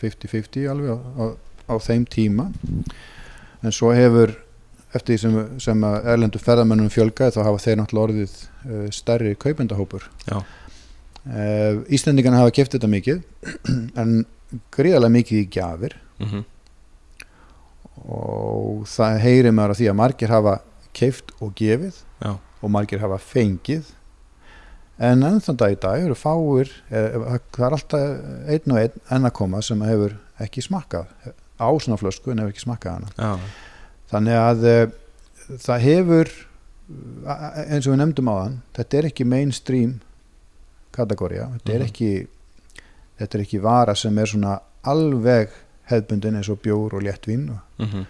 50-50 0.00 0.68
alveg 0.70 0.90
á, 0.92 0.96
á, 0.96 1.24
á 1.68 1.74
þeim 1.78 2.04
tíma 2.08 2.52
en 3.62 3.72
svo 3.72 3.92
hefur 3.92 4.32
eftir 4.94 5.14
því 5.14 5.18
sem, 5.20 5.58
sem 5.60 5.84
erlendu 5.84 6.38
ferðamennum 6.42 6.90
fjölgaði 6.90 7.36
þá 7.36 7.44
hafa 7.44 7.58
þeir 7.64 7.76
náttúrulega 7.78 8.06
orðið 8.08 8.32
uh, 8.66 8.90
stærri 8.90 9.34
kaupendahópur 9.36 10.08
Já. 10.26 10.40
uh, 10.40 11.84
Íslendingarna 11.92 12.40
hafa 12.42 12.50
keft 12.56 12.72
þetta 12.74 12.88
mikið 12.90 13.20
en 14.00 14.24
gríðarlega 14.74 15.14
mikið 15.20 15.42
í 15.44 15.48
gjafir 15.54 15.94
-hmm. 16.18 16.44
Og 18.08 18.84
það 18.88 19.18
heyrir 19.24 19.52
maður 19.56 19.74
að 19.74 19.80
því 19.82 19.88
að 19.92 19.98
margir 20.00 20.32
hafa 20.32 20.54
keift 20.96 21.32
og 21.40 21.52
gefið 21.58 21.98
Já. 22.24 22.32
og 22.62 22.70
margir 22.72 23.02
hafa 23.02 23.18
fengið 23.22 23.90
en 25.00 25.22
ennþann 25.24 25.56
dag 25.60 25.72
í 25.72 25.78
dag 25.80 26.02
eru 26.04 26.16
fáir 26.18 26.70
eh, 26.90 27.14
það 27.54 27.66
er 27.66 27.76
alltaf 27.76 28.02
einn 28.52 28.74
og 28.74 28.80
einn 28.82 28.98
enn 29.16 29.28
að 29.30 29.36
koma 29.38 29.62
sem 29.64 29.80
hefur 29.86 30.16
ekki 30.40 30.64
smakkað 30.64 31.08
á 31.60 31.68
svona 31.80 32.00
flösku 32.00 32.32
en 32.32 32.42
hefur 32.42 32.52
ekki 32.54 32.64
smakkað 32.66 32.98
hana 32.98 33.14
Já, 33.16 33.54
þannig 34.12 34.40
að 34.40 34.66
eh, 34.72 34.84
það 35.60 35.86
hefur 35.86 36.32
eins 37.30 37.86
og 37.86 37.92
við 37.94 38.00
nefndum 38.02 38.28
á 38.32 38.34
þann 38.42 38.58
þetta 38.80 38.98
er 39.00 39.08
ekki 39.12 39.26
mainstream 39.28 39.96
kategória 40.96 41.48
þetta 41.54 41.72
er 41.76 41.84
Mhm. 41.84 41.88
ekki 41.92 42.10
þetta 43.20 43.38
er 43.38 43.42
ekki 43.44 43.60
vara 43.62 43.94
sem 43.94 44.18
er 44.18 44.26
svona 44.26 44.58
alveg 44.90 45.50
hefðbundin 45.90 46.38
eins 46.40 46.50
og 46.52 46.62
bjór 46.64 46.96
og 46.96 47.04
léttvín 47.04 47.50
og 47.52 47.84
mm 47.84 48.08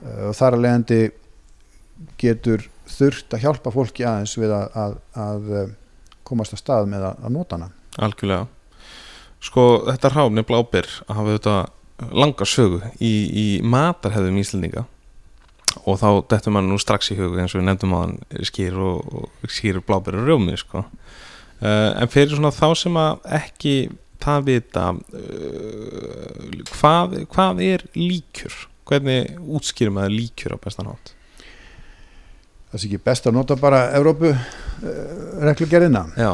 Uh, 0.00 0.30
og 0.30 0.36
þar 0.36 0.56
að 0.56 0.62
leiðandi 0.64 1.00
getur 2.20 2.62
þurft 2.88 3.34
að 3.36 3.42
hjálpa 3.44 3.72
fólki 3.74 4.06
aðeins 4.08 4.32
við 4.40 4.54
að, 4.56 4.78
að, 4.80 4.94
að 5.20 5.50
uh, 5.52 5.66
komast 6.24 6.54
að 6.56 6.62
stað 6.62 6.88
með 6.88 7.04
að, 7.10 7.18
að 7.20 7.34
nota 7.34 7.58
hana. 7.58 7.68
Algjörlega. 8.00 8.46
Sko 9.44 9.66
þetta 9.88 10.12
ráfni 10.14 10.44
blábir 10.48 10.88
hafa 11.08 11.36
þetta 11.36 11.58
langa 12.16 12.48
sögu 12.48 12.80
í, 12.96 13.12
í 13.12 13.46
matarhefðum 13.60 14.40
íslendinga. 14.40 14.86
Og 15.84 16.00
þá 16.00 16.08
dettur 16.32 16.56
mann 16.56 16.68
nú 16.70 16.80
strax 16.80 17.12
í 17.12 17.18
hug 17.20 17.36
eins 17.38 17.52
og 17.54 17.60
við 17.60 17.68
nefndum 17.68 17.92
á 17.94 17.98
hann 18.00 18.16
skýr 18.48 18.80
og, 18.80 19.04
og 19.04 19.52
skýr 19.52 19.82
blábir 19.84 20.16
og 20.16 20.24
rjómi 20.26 20.56
sko. 20.60 20.86
uh, 21.60 21.90
en 21.92 22.08
fyrir 22.08 22.32
svona 22.32 22.56
þá 22.56 22.68
sem 22.86 22.96
að 22.96 23.28
ekki 23.42 23.74
það 24.20 24.50
vita 24.50 24.84
uh, 24.96 26.58
hvað, 26.74 27.16
hvað 27.30 27.64
er 27.68 27.86
líkjur 27.96 28.66
hvernig 28.90 29.38
útskýrum 29.40 30.00
að 30.02 30.14
líkjur 30.18 30.56
á 30.56 30.58
bestan 30.62 30.90
hátt 30.90 31.14
það 32.70 32.78
sé 32.78 32.86
ekki 32.90 33.02
best 33.10 33.26
að 33.26 33.36
nota 33.38 33.56
bara 33.58 33.88
Evrópu 33.98 34.30
uh, 34.30 34.38
reglugerðina. 35.42 36.06
Já, 36.18 36.32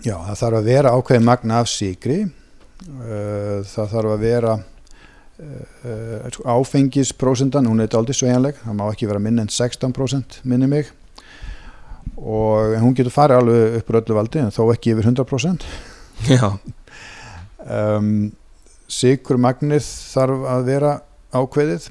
Já, 0.00 0.14
það 0.24 0.38
þarf 0.40 0.56
að 0.56 0.68
vera 0.70 0.92
ákveðin 0.96 1.26
magna 1.26 1.56
af 1.60 1.68
síkri 1.68 2.22
uh, 2.24 3.60
það 3.68 3.90
þarf 3.92 4.12
að 4.14 4.22
vera 4.24 4.54
uh, 4.56 6.38
áfengisprósentan, 6.54 7.68
hún 7.68 7.84
er 7.84 7.96
aldrei 7.98 8.16
sveigjanleg, 8.16 8.62
það 8.64 8.78
má 8.78 8.86
ekki 8.88 9.10
vera 9.10 9.20
minna 9.20 9.44
en 9.44 9.52
16% 9.52 10.40
minni 10.48 10.70
mig. 10.70 10.88
Og 12.16 12.78
hún 12.80 12.96
getur 12.96 13.12
farið 13.12 13.42
alveg 13.42 13.76
upp 13.80 13.92
úr 13.92 14.00
öllu 14.00 14.16
valdi 14.16 14.40
en 14.40 14.52
þó 14.52 14.62
ekki 14.72 14.94
yfir 14.94 15.10
100% 15.12 15.68
já, 16.28 16.48
um, 17.66 18.30
Sikur 18.90 19.38
magnið 19.38 19.84
þarf 19.86 20.46
að 20.50 20.64
vera 20.66 20.94
ákveðið 21.30 21.90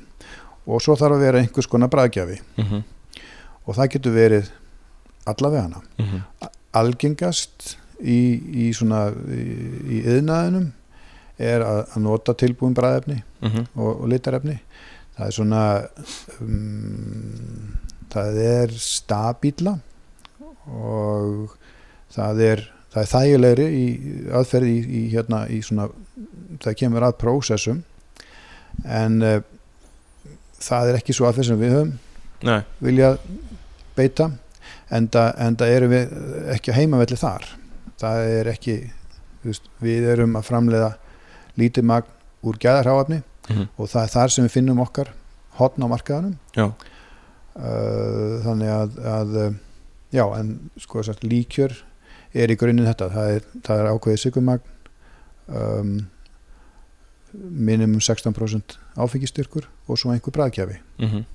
og 0.69 0.81
svo 0.83 0.97
þarf 0.99 1.15
að 1.15 1.23
vera 1.23 1.43
einhvers 1.43 1.69
konar 1.71 1.91
bræðgjafi 1.91 2.39
mhm. 2.59 2.87
Og 3.69 3.77
það 3.77 3.91
getur 3.93 4.15
verið 4.15 4.49
allavega 5.29 5.67
hana 5.67 5.83
mhm, 6.01 6.49
algengast 6.79 7.75
í, 7.99 8.19
í 8.65 8.69
svona 8.75 9.09
í, 9.29 10.01
yðnaðinum 10.01 10.69
er 11.39 11.63
að, 11.63 11.81
að 11.93 12.03
nota 12.03 12.35
tilbúin 12.37 12.75
bræðefni 12.75 13.19
mhm, 13.45 13.69
og, 13.77 13.91
og 13.93 14.09
litarefni. 14.11 14.57
Það 15.15 15.27
er 15.27 15.35
svona 15.35 15.63
um, 16.43 17.77
það 18.11 18.41
er 18.43 18.75
stabíla 18.81 19.77
og 20.69 21.55
það 22.13 22.43
er 22.45 22.65
það 22.93 23.01
er 23.03 23.11
þægilegri 23.13 23.69
í 23.69 23.85
aðferði 24.39 24.73
í, 24.73 24.81
í 24.99 25.01
hérna 25.13 25.43
í 25.51 25.61
svona 25.65 25.89
það 26.63 26.77
kemur 26.81 27.05
að 27.07 27.17
prósessum 27.21 27.81
en 28.85 29.21
uh, 29.25 29.39
það 30.59 30.91
er 30.91 30.99
ekki 30.99 31.15
svo 31.15 31.29
aðferð 31.29 31.51
sem 31.51 31.59
við 31.61 31.75
höfum 31.77 31.95
nei, 32.47 32.61
vilja 32.83 33.13
beita 33.97 34.31
enda, 34.95 35.29
enda 35.41 35.67
erum 35.69 35.93
við 35.93 36.13
ekki 36.55 36.73
að 36.73 36.79
heimavelli 36.81 37.19
þar. 37.19 37.47
Það 37.99 38.21
er 38.39 38.51
ekki 38.53 38.75
veist, 39.43 39.67
við 39.83 40.07
erum 40.13 40.37
að 40.39 40.47
framleiða 40.49 40.91
lítið 41.59 41.87
magn 41.89 42.15
úr 42.47 42.59
gæðarháafni 42.61 43.19
mhm, 43.49 43.65
og 43.75 43.91
það 43.91 44.05
er 44.05 44.13
þar 44.13 44.33
sem 44.35 44.47
við 44.47 44.55
finnum 44.55 44.83
okkar 44.83 45.11
hotn 45.59 45.83
á 45.83 45.87
markaðanum 45.91 46.37
uh, 46.55 46.71
þannig 48.45 48.71
að, 48.71 48.99
að 49.11 49.37
uh, 49.41 49.49
já, 50.15 50.23
en 50.39 50.53
sko 50.79 51.03
sagt, 51.03 51.25
líkjör 51.27 51.75
er 52.33 52.51
í 52.53 52.57
grunninn 52.59 52.89
þetta. 52.89 53.09
Það 53.13 53.35
er, 53.35 53.47
það 53.65 53.81
er 53.81 53.91
ákveðið 53.93 54.23
sigurmagn 54.23 54.65
um, 55.49 55.93
minimum 57.33 58.01
16% 58.01 58.77
áfengistyrkur 58.99 59.67
og 59.87 59.99
svo 59.99 60.13
einhver 60.13 60.35
bræðkjafi 60.35 60.79
mhm. 61.01 61.27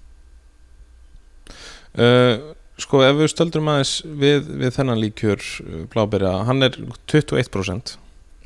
Uh, 1.95 2.57
sko 2.83 3.05
ef 3.07 3.13
við 3.15 3.29
stöldrum 3.31 3.69
aðeins 3.71 3.91
við, 4.19 4.49
við 4.59 4.73
þennan 4.75 4.99
líkjör 4.99 5.45
uh, 5.45 5.75
bláberja, 5.93 6.33
hann 6.49 6.67
er 6.67 6.75
21% 7.07 7.93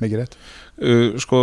mikið 0.03 0.19
rétt. 0.21 0.35
Uh, 0.77 1.15
sko 1.17 1.39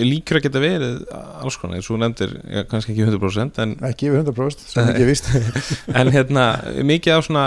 líkjör 0.00 0.38
að 0.38 0.46
geta 0.46 0.62
verið 0.62 1.02
alls 1.12 1.58
konar, 1.60 1.84
þú 1.84 1.98
nefndir 2.00 2.32
ja, 2.48 2.62
kannski 2.70 2.94
ekki 2.94 3.04
100% 3.10 3.60
en, 3.60 3.76
ekki 3.90 4.08
yfir 4.08 4.24
100% 4.24 4.64
sem 4.72 4.88
ekki 4.94 5.04
er 5.04 5.10
vist 5.10 5.28
en 6.00 6.14
hérna 6.14 6.46
mikið 6.80 7.18
af 7.18 7.28
svona 7.28 7.44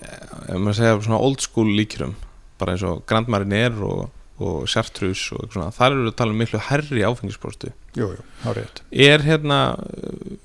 ef 0.00 0.56
maður 0.56 0.78
segja 0.78 0.96
svona 1.04 1.20
old 1.20 1.44
school 1.44 1.70
líkjörum 1.76 2.14
bara 2.60 2.74
eins 2.74 2.84
og 2.86 3.04
Grand 3.08 3.30
Marinier 3.32 3.76
og, 3.86 4.10
og 4.40 4.68
Chartreuse 4.70 5.34
og 5.34 5.44
eitthvað 5.44 5.56
svona, 5.56 5.76
þar 5.76 5.94
eru 5.94 6.04
við 6.04 6.12
að 6.12 6.18
tala 6.20 6.34
um 6.34 6.42
miklu 6.42 6.62
herri 6.68 7.06
áfengispróstu 7.06 7.72
jú, 7.96 8.10
jú, 8.16 8.26
há 8.44 8.50
rétt. 8.56 8.82
Er 8.90 9.24
hérna 9.26 9.60
uh, 9.80 10.36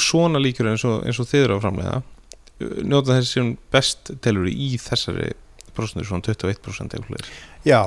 svona 0.00 0.42
líkjur 0.42 0.72
eins 0.72 0.86
og, 0.88 1.02
eins 1.06 1.20
og 1.22 1.30
þið 1.30 1.46
eru 1.46 1.58
að 1.58 1.64
framlega 1.66 2.00
uh, 2.00 2.80
njóta 2.82 3.16
þessi 3.18 3.38
sem 3.38 3.54
best 3.74 4.12
telur 4.24 4.50
í 4.50 4.74
þessari 4.82 5.32
prósentur 5.76 6.08
svona 6.08 6.26
21% 6.26 6.98
eða 6.98 7.10
hlutir 7.10 7.32
Já, 7.66 7.82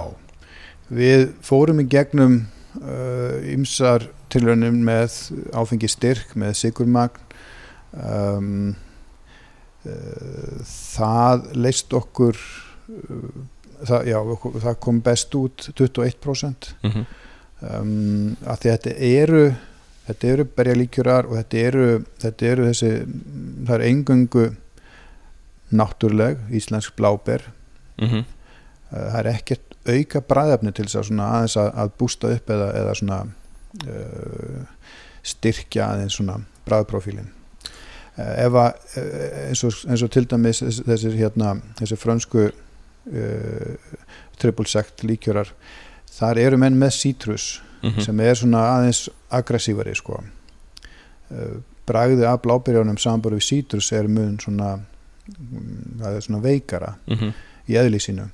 við 0.91 1.29
fórum 1.45 1.83
í 1.83 1.87
gegnum 1.91 2.43
ymsar 3.51 4.05
uh, 4.07 4.17
tilraunum 4.31 4.77
með 4.87 5.17
áfengi 5.57 5.89
styrk, 5.91 6.35
með 6.39 6.55
sigurmagn 6.61 7.19
um, 7.91 8.71
það 10.67 11.47
leist 11.57 11.93
okkur 11.97 12.37
uh, 12.37 13.41
það, 13.87 14.07
já, 14.11 14.19
það 14.67 14.79
kom 14.85 15.01
best 15.01 15.35
út 15.35 15.69
21% 15.73 16.73
mm 16.83 16.91
-hmm. 16.91 17.05
um, 17.61 18.35
að 18.45 18.59
því 18.61 18.69
að 18.69 18.77
þetta 18.77 18.95
eru 19.09 19.45
þetta 20.07 20.27
eru 20.27 20.45
berjalíkjurar 20.57 21.25
og 21.25 21.37
þetta 21.37 21.57
eru, 21.57 22.03
þetta 22.19 22.45
eru 22.45 22.67
þessi 22.67 22.91
það 23.67 23.75
er 23.75 23.87
engöngu 23.87 24.45
náttúruleg 25.71 26.37
íslensk 26.51 26.95
bláber 26.95 27.41
Mm 28.01 28.07
-hmm. 28.07 28.23
Það 28.89 29.19
er 29.19 29.27
ekkert 29.27 29.61
auka 29.87 30.21
bræðefni 30.21 30.71
til 30.71 30.85
þess 30.85 31.11
að 31.11 31.19
aðeins 31.21 31.57
að, 31.57 31.69
að 31.75 31.91
bústa 31.97 32.27
upp 32.27 32.49
eða, 32.49 32.73
eða 32.73 32.95
svona 32.95 33.19
uh, 33.87 34.63
styrkja 35.23 35.85
aðeins 35.85 36.17
svona 36.17 36.39
bræðprofílin 36.65 37.29
uh, 37.29 37.40
ef 38.17 38.53
að 38.53 38.73
uh, 38.97 39.47
eins 39.49 39.63
og, 39.63 39.73
eins 39.89 40.03
og 40.03 40.11
til 40.11 40.25
dæmis 40.27 40.61
þess- 40.63 40.83
þessir 40.87 41.15
hérna 41.19 41.53
þessi 41.79 41.97
frönsku 42.01 42.47
uh, 42.51 43.75
triple 44.41 44.67
sect 44.67 45.03
líkjörar 45.07 45.51
þar 46.11 46.37
eru 46.43 46.57
menn 46.57 46.77
með 46.79 46.95
sítrus 46.99 47.49
Mhm. 47.81 48.01
sem 48.05 48.19
er 48.21 48.35
svona 48.37 48.59
aðeins 48.75 49.07
aggressívari 49.33 49.95
sko 49.97 50.19
uh, 50.21 51.55
bragði 51.87 52.27
af 52.29 52.41
blábyrjónum 52.43 52.97
samanbúru 53.01 53.39
við 53.39 53.47
sítrus 53.47 53.87
er 53.97 54.05
mun 54.07 54.35
svona 54.39 54.75
mm, 54.77 55.97
það 56.03 56.15
er 56.19 56.21
svona 56.27 56.41
veikara 56.43 56.91
Mhm. 57.07 57.31
í 57.69 57.73
eðli 57.81 57.97
sínu 57.99 58.27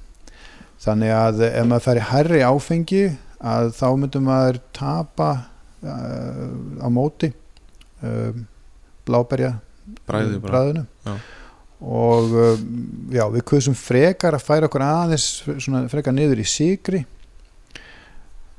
þannig 0.84 1.14
að 1.16 1.42
ef 1.48 1.66
maður 1.66 1.86
færi 1.88 2.04
hærri 2.10 2.42
áfengi 2.44 3.06
að 3.40 3.72
þá 3.78 3.88
myndum 3.98 4.24
maður 4.28 4.60
tapa 4.74 5.30
uh, 5.84 6.84
á 6.84 6.88
móti 6.92 7.32
uh, 8.04 8.34
bláberja 9.08 9.54
Bræðinu 10.08 10.86
Já. 11.06 11.14
og 11.82 12.32
uh, 12.34 12.58
já, 13.14 13.24
við 13.36 13.44
kusum 13.52 13.76
frekar 13.78 14.34
að 14.38 14.46
færa 14.48 14.66
okkur 14.70 14.82
aðeins 14.88 15.28
svona 15.62 15.84
frekar 15.92 16.14
niður 16.18 16.42
í 16.42 16.48
sigri 16.50 17.04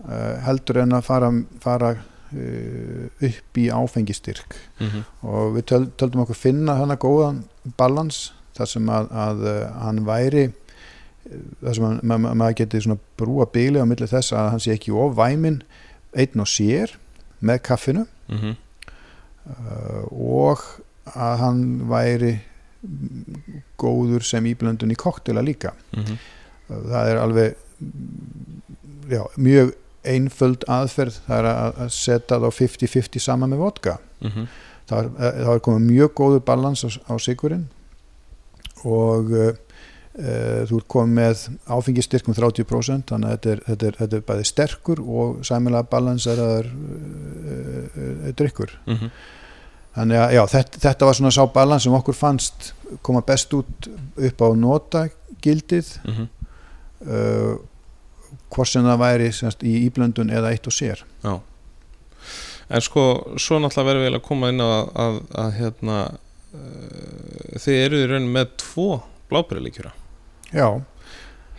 uh, 0.07 0.39
heldur 0.47 0.83
en 0.85 0.95
að 0.99 1.05
fara, 1.09 1.31
fara 1.63 1.91
uh, 1.97 3.09
upp 3.29 3.61
í 3.61 3.67
áfengistyrk 3.75 4.57
Mhm. 4.81 5.03
og 5.27 5.57
við 5.57 5.65
töl, 5.73 5.85
töldum 5.99 6.23
okkur 6.25 6.39
finna 6.39 6.77
hana 6.79 6.97
góðan 6.97 7.43
balans 7.77 8.33
þar 8.59 8.67
sem 8.71 8.89
að, 8.91 9.11
að 9.11 9.43
hann 9.83 10.05
væri 10.07 10.47
þar 11.63 11.75
sem 11.77 11.85
að, 11.89 11.99
ma 12.09 12.17
ma 12.19 12.33
maður 12.35 12.57
geti 12.63 12.81
svona 12.87 12.99
brúa 13.19 13.45
bíli 13.53 13.83
á 13.83 13.85
milli 13.87 14.07
þess 14.09 14.33
að 14.33 14.51
hann 14.55 14.63
sé 14.65 14.73
ekki 14.79 14.95
of 14.95 15.17
væmin 15.19 15.61
einn 16.17 16.41
og 16.41 16.47
sér 16.49 16.95
með 17.43 17.61
kaffinu 17.69 18.07
Mhm. 18.29 18.55
uh, 19.49 20.05
og 20.13 20.63
að 21.17 21.39
hann 21.43 21.63
væri 21.91 22.33
mm, 22.85 23.63
góður 23.81 24.23
sem 24.27 24.45
íblöndun 24.53 24.93
í 24.93 24.97
koktela 24.99 25.43
líka 25.43 25.73
Mhm. 25.97 26.19
Uh, 26.69 26.83
það 26.91 27.09
er 27.15 27.17
alveg 27.23 27.55
mm, 27.81 28.63
já, 29.11 29.23
mjög 29.37 29.71
einföld 30.09 30.65
aðferð 30.69 31.17
það 31.27 31.39
er 31.39 31.47
að, 31.53 31.79
að 31.85 31.89
setja 31.97 32.39
þá 32.43 32.49
50-50 32.59 33.21
saman 33.25 33.51
með 33.55 33.59
vodka 33.65 33.99
Mhm. 34.21 34.47
það 34.89 34.99
er, 34.99 35.09
eh, 35.19 35.41
það 35.45 35.55
er 35.55 35.65
komið 35.69 35.87
mjög 35.91 36.13
góður 36.21 36.45
balans 36.45 36.85
á, 36.85 36.89
á 37.09 37.15
sigurinn 37.21 37.67
og 38.85 39.33
uh, 39.35 39.49
uh, 40.19 40.61
þú 40.69 40.79
ert 40.79 40.89
komið 40.93 41.15
með 41.19 41.43
áfengistyrk 41.67 42.29
um 42.31 42.35
30% 42.37 43.09
þannig 43.11 43.29
að 43.29 43.35
þetta 43.37 43.51
er, 43.57 43.63
þetta 43.67 43.87
er, 43.91 43.97
þetta 44.03 44.17
er 44.21 44.27
bæði 44.29 44.47
sterkur 44.53 45.01
og 45.03 45.41
sæmilega 45.47 45.89
balanseraður 45.93 46.69
uh, 46.73 47.99
uh, 47.99 48.33
drikkur 48.39 48.77
Mhm. 48.87 49.11
Þannig 49.99 50.21
að 50.23 50.35
já, 50.37 50.43
þetta, 50.55 50.83
þetta 50.87 51.09
var 51.09 51.19
svona 51.19 51.35
sá 51.35 51.43
balans 51.55 51.87
sem 51.87 51.97
okkur 51.99 52.17
fannst 52.17 52.71
koma 53.05 53.23
best 53.27 53.53
út 53.59 53.91
upp 54.17 54.45
á 54.45 54.49
notagildið. 54.65 55.91
Mhm. 56.07 56.31
uh, 57.09 57.59
hvort 58.49 58.69
sem 58.71 58.85
það 58.85 59.03
væri 59.03 59.29
semst, 59.37 59.61
í 59.65 59.75
íblöndun 59.85 60.33
eða 60.33 60.55
eitt 60.55 60.67
og 60.69 60.73
sér. 60.73 61.03
Já. 61.25 61.35
En 62.69 62.85
sko, 62.85 63.03
svo 63.41 63.59
náttúrulega 63.61 63.89
verðum 63.89 64.05
við 64.07 64.17
að 64.19 64.25
koma 64.27 64.51
inn 64.53 64.61
á 64.61 64.69
að, 64.69 64.89
að, 65.05 65.21
að 65.43 65.53
hérna 65.57 65.99
uh, 66.09 67.61
þið 67.61 67.79
eru 67.85 68.01
í 68.03 68.09
raun 68.11 68.29
með 68.35 68.51
tvo 68.61 68.89
blábærilíkjura 69.29 69.93
já, 70.53 70.69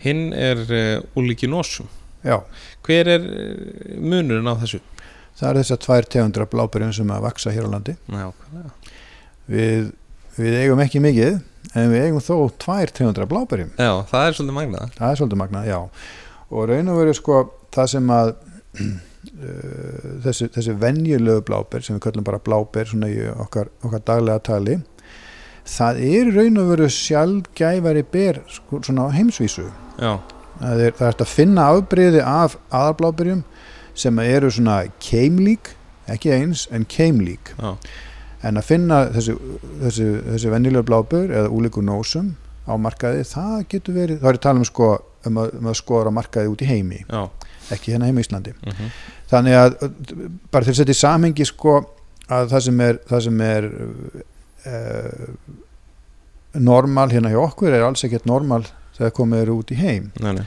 hinn 0.04 0.30
er 0.34 0.62
uh, 0.66 1.18
úlíki 1.18 1.50
nósum 1.50 1.90
Já, 2.20 2.42
hver 2.84 3.08
er 3.08 3.22
uh, 3.24 3.94
munurinn 3.96 4.50
á 4.50 4.54
þessu? 4.60 4.82
Það 5.40 5.48
er 5.50 5.58
þessar 5.60 5.80
tvær 5.84 6.08
tegundra 6.14 6.46
blábyrjum 6.52 6.92
sem 7.00 7.12
að 7.14 7.24
vaksa 7.26 7.52
hér 7.54 7.68
á 7.68 7.70
landi. 7.74 7.96
Já, 8.12 8.28
Við, 9.50 9.86
við 10.36 10.56
eigum 10.60 10.80
ekki 10.84 11.00
mikið, 11.02 11.38
en 11.74 11.88
við 11.90 12.04
eigum 12.06 12.22
þó 12.22 12.34
tvær 12.62 12.92
tegundra 12.94 13.26
blábyrjum. 13.30 13.72
Já 13.80 13.92
það 14.12 14.26
er 14.28 14.36
svolítið 14.38 14.58
magnað 14.60 14.92
Það 14.98 15.08
er 15.14 15.20
svolítið 15.20 15.40
magnað, 15.42 15.70
já. 15.70 15.80
Og 16.50 16.68
raun 16.70 16.92
og 16.92 17.00
veru 17.00 17.14
sko 17.18 17.40
það 17.74 17.90
sem 17.94 18.12
að 18.14 18.30
uh, 18.30 18.94
þessi, 20.26 20.50
þessi 20.54 20.76
venjulegu 20.80 21.44
bláber 21.48 21.84
sem 21.86 21.96
við 21.98 22.04
kallum 22.06 22.26
bara 22.26 22.42
bláber 22.42 22.90
svona 22.90 23.10
í 23.10 23.18
okkar, 23.34 23.70
okkar 23.86 24.04
daglega 24.06 24.44
tali 24.50 24.78
það 25.70 26.00
er 26.10 26.30
raun 26.34 26.58
og 26.62 26.70
veru 26.72 26.88
sjálfgæfari 26.90 28.02
ber 28.10 28.40
sko, 28.50 28.80
svona 28.86 29.06
á 29.06 29.14
heimsvísu. 29.14 29.66
Já, 30.00 30.18
Það 30.60 30.80
er, 30.84 30.92
það 30.98 31.06
er 31.08 31.14
að 31.24 31.30
finna 31.32 31.66
afbreyði 31.72 32.20
af 32.20 32.54
aðarblábyrjum 32.68 33.38
sem 34.00 34.22
eru 34.24 34.50
svona 34.52 34.78
keimlík, 35.02 35.74
ekki 36.10 36.32
eins 36.36 36.66
en 36.74 36.86
keimlík. 36.88 37.54
já, 37.58 37.74
En 38.40 38.56
að 38.56 38.64
finna 38.64 39.02
þessi, 39.12 39.34
þessi, 39.82 40.04
þessi 40.30 40.50
venjulega 40.54 40.86
blábur 40.88 41.28
eða 41.28 41.50
úlíku 41.52 41.82
nósum 41.84 42.30
á 42.64 42.72
markaði, 42.80 43.26
það 43.28 43.56
getur 43.68 43.98
verið, 43.98 44.22
þá 44.22 44.28
er 44.30 44.32
ég 44.32 44.38
að 44.40 44.44
tala 44.46 44.62
um 44.62 44.64
sko 44.64 44.86
um 45.28 45.40
að, 45.42 45.50
um 45.58 45.68
að 45.68 45.76
skoða 45.76 46.08
á 46.08 46.16
markaði 46.16 46.48
út 46.48 46.62
í 46.64 46.68
heimi, 46.70 47.02
já 47.04 47.26
ekki 47.74 47.94
hérna 47.94 48.08
heima 48.10 48.22
í 48.22 48.26
Íslandi. 48.26 48.54
mm 48.66 48.92
Þannig 49.30 49.54
að 49.54 49.74
bara 50.50 50.66
til 50.66 50.72
að 50.72 50.78
setja 50.80 50.94
í 50.96 50.98
samhengi 50.98 51.44
sko 51.46 51.76
að 52.34 52.48
það 52.50 52.62
sem 52.64 52.80
er, 52.82 52.96
það 53.06 53.20
sem 53.26 53.42
er 53.46 53.66
uh, 54.66 55.28
normal 56.58 57.12
hérna 57.12 57.30
hjá 57.30 57.38
okkur 57.44 57.76
er 57.76 57.84
alls 57.86 58.02
ekkert 58.08 58.26
normal 58.26 58.64
þegar 58.96 59.14
komið 59.20 59.44
eru 59.44 59.54
út 59.60 59.70
í 59.70 59.78
heim. 59.78 60.08
Nei, 60.18 60.32
nei, 60.40 60.42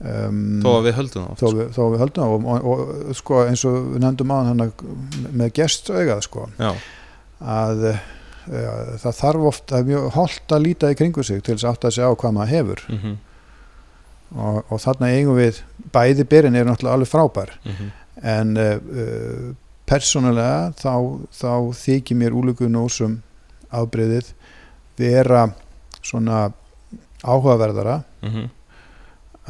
Um, 0.00 0.60
þó 0.64 0.70
að 0.78 0.86
við 0.86 0.94
höldum 0.96 1.24
það 1.28 1.40
þó 1.40 1.56
við, 1.58 1.66
þó 1.76 1.82
við 1.92 1.98
höldum 2.00 2.22
það 2.22 2.30
og, 2.34 2.44
og, 2.48 2.68
og 3.10 3.16
sko 3.18 3.40
eins 3.44 3.64
og 3.68 3.74
við 3.90 3.98
nefndum 4.00 4.30
á 4.32 4.36
hann 4.48 4.62
með 5.36 5.50
gestaugað 5.58 6.22
sko 6.24 6.46
að 7.40 7.82
uh, 7.90 7.98
það 9.02 9.18
þarf 9.18 9.48
oft, 9.50 9.66
það 9.68 9.78
er 9.82 9.90
mjög 9.90 10.06
holdt 10.14 10.54
að 10.56 10.64
líta 10.64 10.90
í 10.90 10.96
kringu 10.96 11.24
sig 11.26 11.42
til 11.44 11.54
þess 11.58 11.66
að 11.66 11.74
átta 11.74 11.90
sig 11.92 12.04
á 12.08 12.12
hvað 12.16 12.32
maður 12.38 12.54
hefur 12.54 12.84
mm 12.88 13.18
og, 14.30 14.62
og 14.70 14.78
þarna 14.78 15.08
eigum 15.10 15.36
við 15.36 15.56
bæði 15.92 16.24
byrjun 16.30 16.54
eru 16.56 16.70
náttúrulega 16.70 16.94
alveg 16.94 17.08
frábær 17.10 17.50
-hmm. 17.64 17.88
en 18.22 18.56
uh, 18.56 19.54
persónulega 19.90 20.72
þá, 20.78 20.94
þá 21.34 21.52
þykir 21.74 22.16
mér 22.16 22.36
úlíku 22.38 22.68
nósum 22.70 23.22
afbreyðið 23.70 24.32
vera 24.96 25.48
svona 26.02 26.52
áhugaverðara 27.24 28.02
Mhm. 28.22 28.50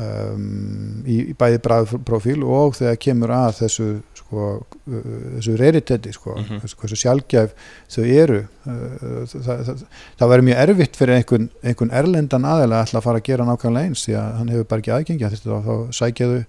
Um, 0.00 1.02
í, 1.06 1.16
í 1.30 1.34
bæði 1.38 1.60
bræðprofíl 1.66 2.38
og 2.46 2.76
þegar 2.78 2.98
kemur 3.04 3.32
að 3.36 3.50
þessu 3.60 3.86
sko, 4.18 4.46
uh, 4.62 5.12
þessu 5.36 5.56
raritetti 5.60 6.14
sko, 6.16 6.34
Mhm. 6.40 6.60
þessu, 6.64 6.78
hversu 6.82 6.98
sjálfgæf 7.02 7.54
þau 7.94 8.04
eru 8.06 8.40
uh, 8.40 9.22
það, 9.30 9.62
það, 9.68 9.84
það 10.22 10.32
væri 10.34 10.46
mjög 10.48 10.62
erfitt 10.64 10.98
fyrir 11.00 11.16
einhvern, 11.20 11.48
einhvern 11.62 11.94
erlendan 12.02 12.48
aðeila 12.52 12.82
að 12.86 13.06
fara 13.06 13.22
að 13.22 13.28
gera 13.30 13.48
nákvæmlega 13.48 13.90
eins 13.90 14.04
því 14.08 14.18
að 14.20 14.34
hann 14.40 14.52
hefur 14.54 14.68
bara 14.72 14.84
ekki 14.84 14.94
aðgengi 14.98 15.26
að 15.28 15.36
þetta 15.38 15.62
þá 15.68 15.74
sækjaðu 16.00 16.42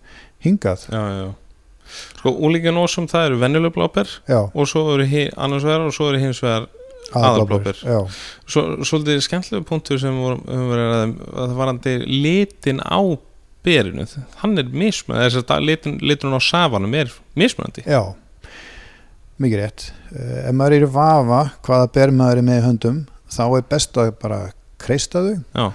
hingað. 0.48 0.88
Já, 0.92 1.02
já, 1.02 1.22
já 1.26 1.32
Sko, 1.92 2.32
úlíki 2.48 2.72
nósum 2.72 3.08
það 3.12 3.26
eru 3.28 3.40
venjuleg 3.42 3.74
bláber 3.76 4.08
já, 4.30 4.38
og 4.48 4.68
svo 4.70 4.86
eru 4.94 5.08
annars 5.36 5.66
vegar 5.68 5.82
og 5.90 5.92
svo 5.92 6.08
eru 6.14 6.22
hins 6.22 6.40
vegar 6.40 6.70
Svo, 8.48 8.62
svolítið 8.88 9.20
skemmtilegu 9.26 9.66
punktur 9.68 10.00
sem 10.00 10.16
vorum 10.16 10.46
að 10.48 10.72
ræða 10.80 11.02
um, 11.04 11.14
að 11.34 11.42
það 11.50 11.58
varandi 11.60 11.96
litin 12.08 12.80
á 12.80 13.00
berinu, 13.66 14.08
hann 14.42 14.58
er 14.58 14.72
mismunandi 14.74 15.30
þess 15.38 15.54
að 15.54 15.68
litin, 15.68 16.00
litin 16.02 16.34
á 16.36 16.42
safanum 16.42 16.96
er 16.98 17.14
mismunandi. 17.38 17.86
Já 17.86 18.14
mikið 19.42 19.62
rétt. 19.62 19.88
Uh, 20.12 20.38
ef 20.50 20.56
maður 20.58 20.76
er 20.78 20.86
í 20.86 20.92
vafa 20.94 21.42
hvaða 21.66 21.90
ber 21.96 22.14
maður 22.16 22.42
er 22.42 22.48
með 22.48 22.60
í 22.60 22.66
höndum 22.68 23.00
þá 23.32 23.44
er 23.48 23.68
best 23.72 23.98
að 24.02 24.14
bara 24.22 24.40
kreista 24.82 25.22
þau 25.24 25.34
Já, 25.56 25.66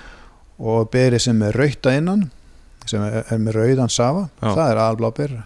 og 0.58 0.88
beri 0.92 1.20
sem 1.22 1.42
er 1.46 1.56
rauta 1.56 1.94
innan 1.96 2.26
sem 2.86 3.02
er, 3.02 3.24
er 3.32 3.42
með 3.42 3.58
rauðan 3.60 3.92
safa 3.92 4.26
Já. 4.28 4.50
það 4.50 4.64
er 4.66 4.80
aðalbláber 4.82 5.36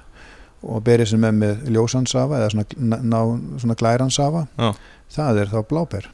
og 0.61 0.83
beri 0.85 1.07
sem 1.09 1.25
er 1.25 1.37
með 1.37 1.63
ljósan 1.73 2.09
safa 2.11 2.41
eða 2.41 2.51
svona, 2.53 2.99
ná, 3.01 3.21
svona 3.63 3.79
glæran 3.81 4.13
safa 4.13 4.47
Já. 4.59 4.73
það 5.17 5.45
er 5.45 5.55
þá 5.55 5.61
bláber. 5.71 6.11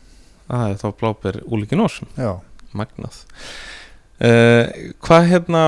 Það 0.46 0.68
er 0.70 0.76
þá 0.82 0.88
bláber 1.00 1.40
úlíki 1.50 1.78
nósum 1.78 2.12
já, 2.14 2.36
magnað 2.76 3.24
uh, 4.20 4.64
Hvað 5.04 5.28
hérna 5.32 5.66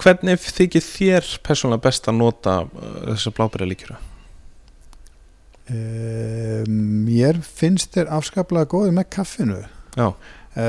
hvernig 0.00 0.42
þykir 0.42 0.84
þér 0.84 1.32
persónulega 1.46 1.86
best 1.86 2.08
að 2.10 2.20
nota 2.20 2.60
uh, 2.66 3.14
þessar 3.14 3.36
bláberja 3.38 3.70
líkjura? 3.72 3.98
e, 5.68 6.64
mér 6.68 7.40
finnst 7.44 7.94
þér 7.96 8.10
afskaplega 8.18 8.68
góði 8.70 8.94
með 8.96 9.08
kaffinu. 9.16 9.60
Já, 9.98 10.08
e, 10.54 10.66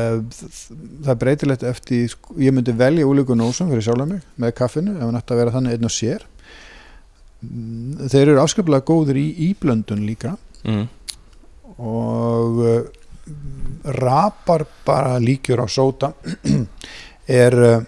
það 1.08 1.20
breytilegt 1.24 1.66
eftir 1.68 2.16
ég 2.40 2.56
myndi 2.56 2.76
velja 2.78 3.08
úlíku 3.08 3.38
nósum 3.38 3.72
fyrir 3.72 3.86
sjálf 3.88 4.08
mig 4.10 4.24
með 4.40 4.56
kaffinu 4.60 4.98
ef 4.98 5.06
hann 5.06 5.20
ætti 5.20 5.36
að 5.36 5.44
vera 5.44 5.56
þannig 5.56 5.78
einn 5.78 5.90
og 5.90 5.96
sér. 5.96 6.28
Mm, 7.40 8.08
þeir 8.12 8.34
eru 8.34 8.40
afskaplega 8.44 8.88
góðir 8.88 9.22
í 9.22 9.28
íblöndun 9.50 10.08
líka. 10.08 10.36
Mm. 10.68 10.90
og 11.80 12.58
uh, 12.60 12.82
rapar 13.96 14.66
bara 14.84 15.14
líkjur 15.24 15.62
á 15.64 15.68
sóta 15.72 16.10
er 17.30 17.56
uh, 17.56 17.80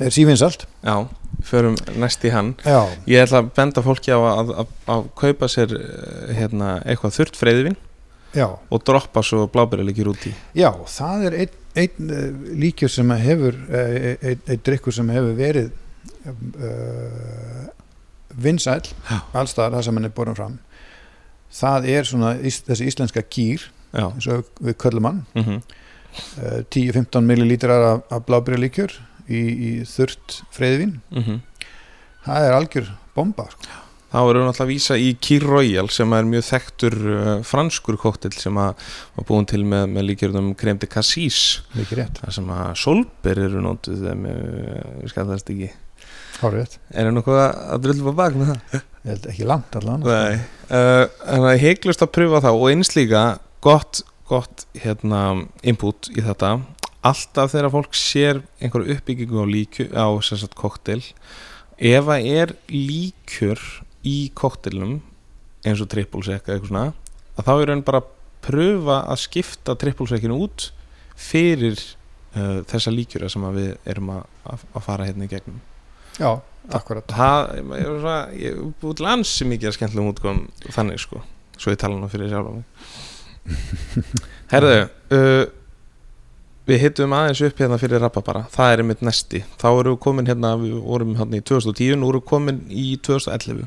er 0.00 0.14
sífinsalt 0.14 0.66
Já, 0.82 1.08
förum 1.42 1.76
næst 1.98 2.24
í 2.24 2.30
hann. 2.32 2.54
Já, 2.64 2.86
Ég 3.06 3.24
ætla 3.24 3.42
að 3.42 3.50
benda 3.56 3.82
fólki 3.84 4.12
á 4.14 4.18
að, 4.18 4.52
að, 4.62 4.74
að 4.94 5.08
kaupa 5.18 5.48
sér 5.50 5.74
eh, 5.76 6.30
hérna, 6.38 6.76
eitthvað 6.86 7.16
þurrt 7.18 7.38
freyðivinn 7.40 7.78
já, 8.32 8.46
og 8.48 8.84
droppa 8.86 9.22
svo 9.26 9.46
bláberja 9.52 9.86
líkjur 9.88 10.12
út 10.14 10.26
í. 10.30 10.32
Já 10.56 10.70
það 10.88 11.26
er 11.28 11.38
einn 11.42 11.58
ein, 11.82 12.08
uh, 12.08 12.48
líkjur 12.62 12.92
sem 12.92 13.14
hefur 13.16 13.56
uh, 13.56 14.08
einn 14.20 14.42
ein 14.46 14.64
drikkur 14.64 14.94
sem 14.96 15.12
hefur 15.12 15.36
verið 15.38 15.70
uh, 16.28 17.68
vinsæl 18.32 18.82
allstaðar 19.32 19.78
það 19.78 19.86
sem 19.88 20.00
hann 20.00 20.08
er 20.08 20.16
borin 20.16 20.38
fram. 20.38 20.58
Það 21.52 21.88
er 21.92 22.08
svona 22.08 22.34
þessi 22.40 22.88
íslenska 22.88 23.24
kýr 23.28 23.68
Já, 23.92 24.06
eins 24.08 24.28
og 24.32 24.48
við 24.64 24.78
köllum 24.80 25.10
hann. 25.10 25.24
Mm 25.36 25.48
uh, 25.60 25.78
10-15 26.72 27.24
millilítrar 27.28 27.86
af, 27.92 28.02
af 28.12 28.26
blábyrjalíkjur 28.28 28.94
í, 29.28 29.40
í 29.40 29.70
þurrt 29.88 30.42
freyðvin 30.54 30.98
það 32.26 32.48
er 32.48 32.56
algjör 32.58 32.90
bomba 33.16 33.48
sko. 33.52 33.78
Þá 34.12 34.18
erum 34.20 34.42
við 34.42 34.44
náttúrulega 34.44 34.66
að 34.66 34.70
vísa 34.74 34.96
í 35.00 35.06
Kir 35.24 35.44
Royal 35.48 35.86
sem 35.88 36.10
er 36.12 36.26
mjög 36.28 36.42
þekktur 36.50 36.96
uh, 37.08 37.30
franskur 37.48 37.96
kóttil 37.96 38.32
sem 38.36 38.58
var 39.16 39.24
búin 39.24 39.46
til 39.48 39.62
með, 39.64 39.86
með 39.94 40.04
líkjörðum 40.10 40.50
krem 40.60 40.76
de 40.82 40.88
cassis. 40.92 41.38
Mikið 41.72 42.02
rétt, 42.02 42.20
þar 42.20 42.36
sem 42.36 42.50
að 42.52 42.74
solber 42.82 43.40
eru 43.46 43.62
þeim 43.88 44.28
við 44.28 45.14
skallast 45.14 45.48
ekki. 45.54 45.70
Hárið 46.42 46.76
Er 46.92 47.08
það 47.08 47.16
nokkuð 47.16 47.40
að, 47.40 47.56
á 48.12 48.14
bak 48.20 48.36
með 48.36 48.52
það? 48.52 48.82
ég 49.02 49.10
held 49.10 49.26
ekki 49.32 49.46
langt 49.48 49.76
allan 49.80 50.04
Nei. 50.06 50.36
Uh, 50.68 51.04
En 51.26 51.42
það 51.46 51.50
er 51.54 51.62
heiklust 51.64 52.04
að 52.04 52.12
pröfa 52.18 52.42
það 52.44 52.58
og 52.60 52.68
eins 52.70 52.92
líka 52.96 53.22
gott, 53.64 54.02
gott 54.32 54.66
hérna, 54.80 55.22
input 55.62 56.10
í 56.16 56.24
þetta. 56.24 56.56
Alltaf 57.02 57.52
þegar 57.52 57.72
fólk 57.74 57.96
sér 57.98 58.42
einhverju 58.62 58.96
uppbyggingu 58.96 59.42
á 59.42 59.46
líkju 59.50 59.88
á 59.92 60.06
sagt 60.24 60.54
koktel 60.58 61.00
ef 61.82 62.06
það 62.06 62.28
er 62.30 62.52
líkjur 62.70 63.62
í 64.06 64.30
koktelnum 64.38 65.00
eins 65.66 65.82
og 65.82 65.90
trippulsek 65.90 66.46
eða 66.46 66.56
eitthvað 66.56 66.70
svona 66.70 66.84
að 67.38 67.48
þá 67.48 67.52
er 67.54 67.72
hann 67.72 67.84
bara 67.86 68.02
að 68.02 68.12
pröfa 68.42 69.00
að 69.10 69.20
skipta 69.22 69.76
trippulsekinu 69.78 70.38
út 70.44 70.68
fyrir 71.18 71.78
uh, 71.78 72.62
þessa 72.70 72.92
líkjura 72.94 73.30
sem 73.32 73.44
við 73.54 73.74
erum 73.88 74.10
að, 74.16 74.24
að, 74.50 74.80
fara 74.82 75.06
hérna 75.06 75.28
í 75.28 75.30
gegnum. 75.30 75.60
Já, 76.18 76.42
akkurat. 76.74 77.06
það, 77.08 77.54
er 77.78 77.86
svona 77.88 78.18
ég 78.36 78.56
er 78.56 78.74
búið 78.82 78.98
til 78.98 79.08
ansi 79.14 79.48
mikið 79.48 79.70
að 79.70 79.78
skemmtilegum 79.78 80.12
útgóðum 80.12 80.42
þannig 80.74 81.02
sko, 81.02 81.22
svo 81.56 81.74
ég 81.74 81.80
tala 81.80 81.98
nú 81.98 82.10
fyrir 82.12 82.32
sjálf 82.32 82.50
Herðu 84.52 84.78
uh, 85.16 85.44
við 86.68 86.82
hittum 86.84 87.14
aðeins 87.16 87.42
upp 87.48 87.60
hérna 87.62 87.78
fyrir 87.82 88.02
Rababara, 88.02 88.46
það 88.52 88.72
er 88.72 88.82
einmitt 88.84 89.04
næsti. 89.04 89.42
Þá 89.60 89.68
erum 89.70 89.96
við 89.96 90.00
komin 90.06 90.30
hérna, 90.30 90.54
við 90.60 90.78
vorum 90.86 91.14
hérna 91.18 91.40
í 91.40 91.44
2010 91.50 92.00
nú 92.00 92.10
erum 92.12 92.22
við 92.22 92.28
komin 92.30 92.64
í 92.70 92.88
2011 93.02 93.66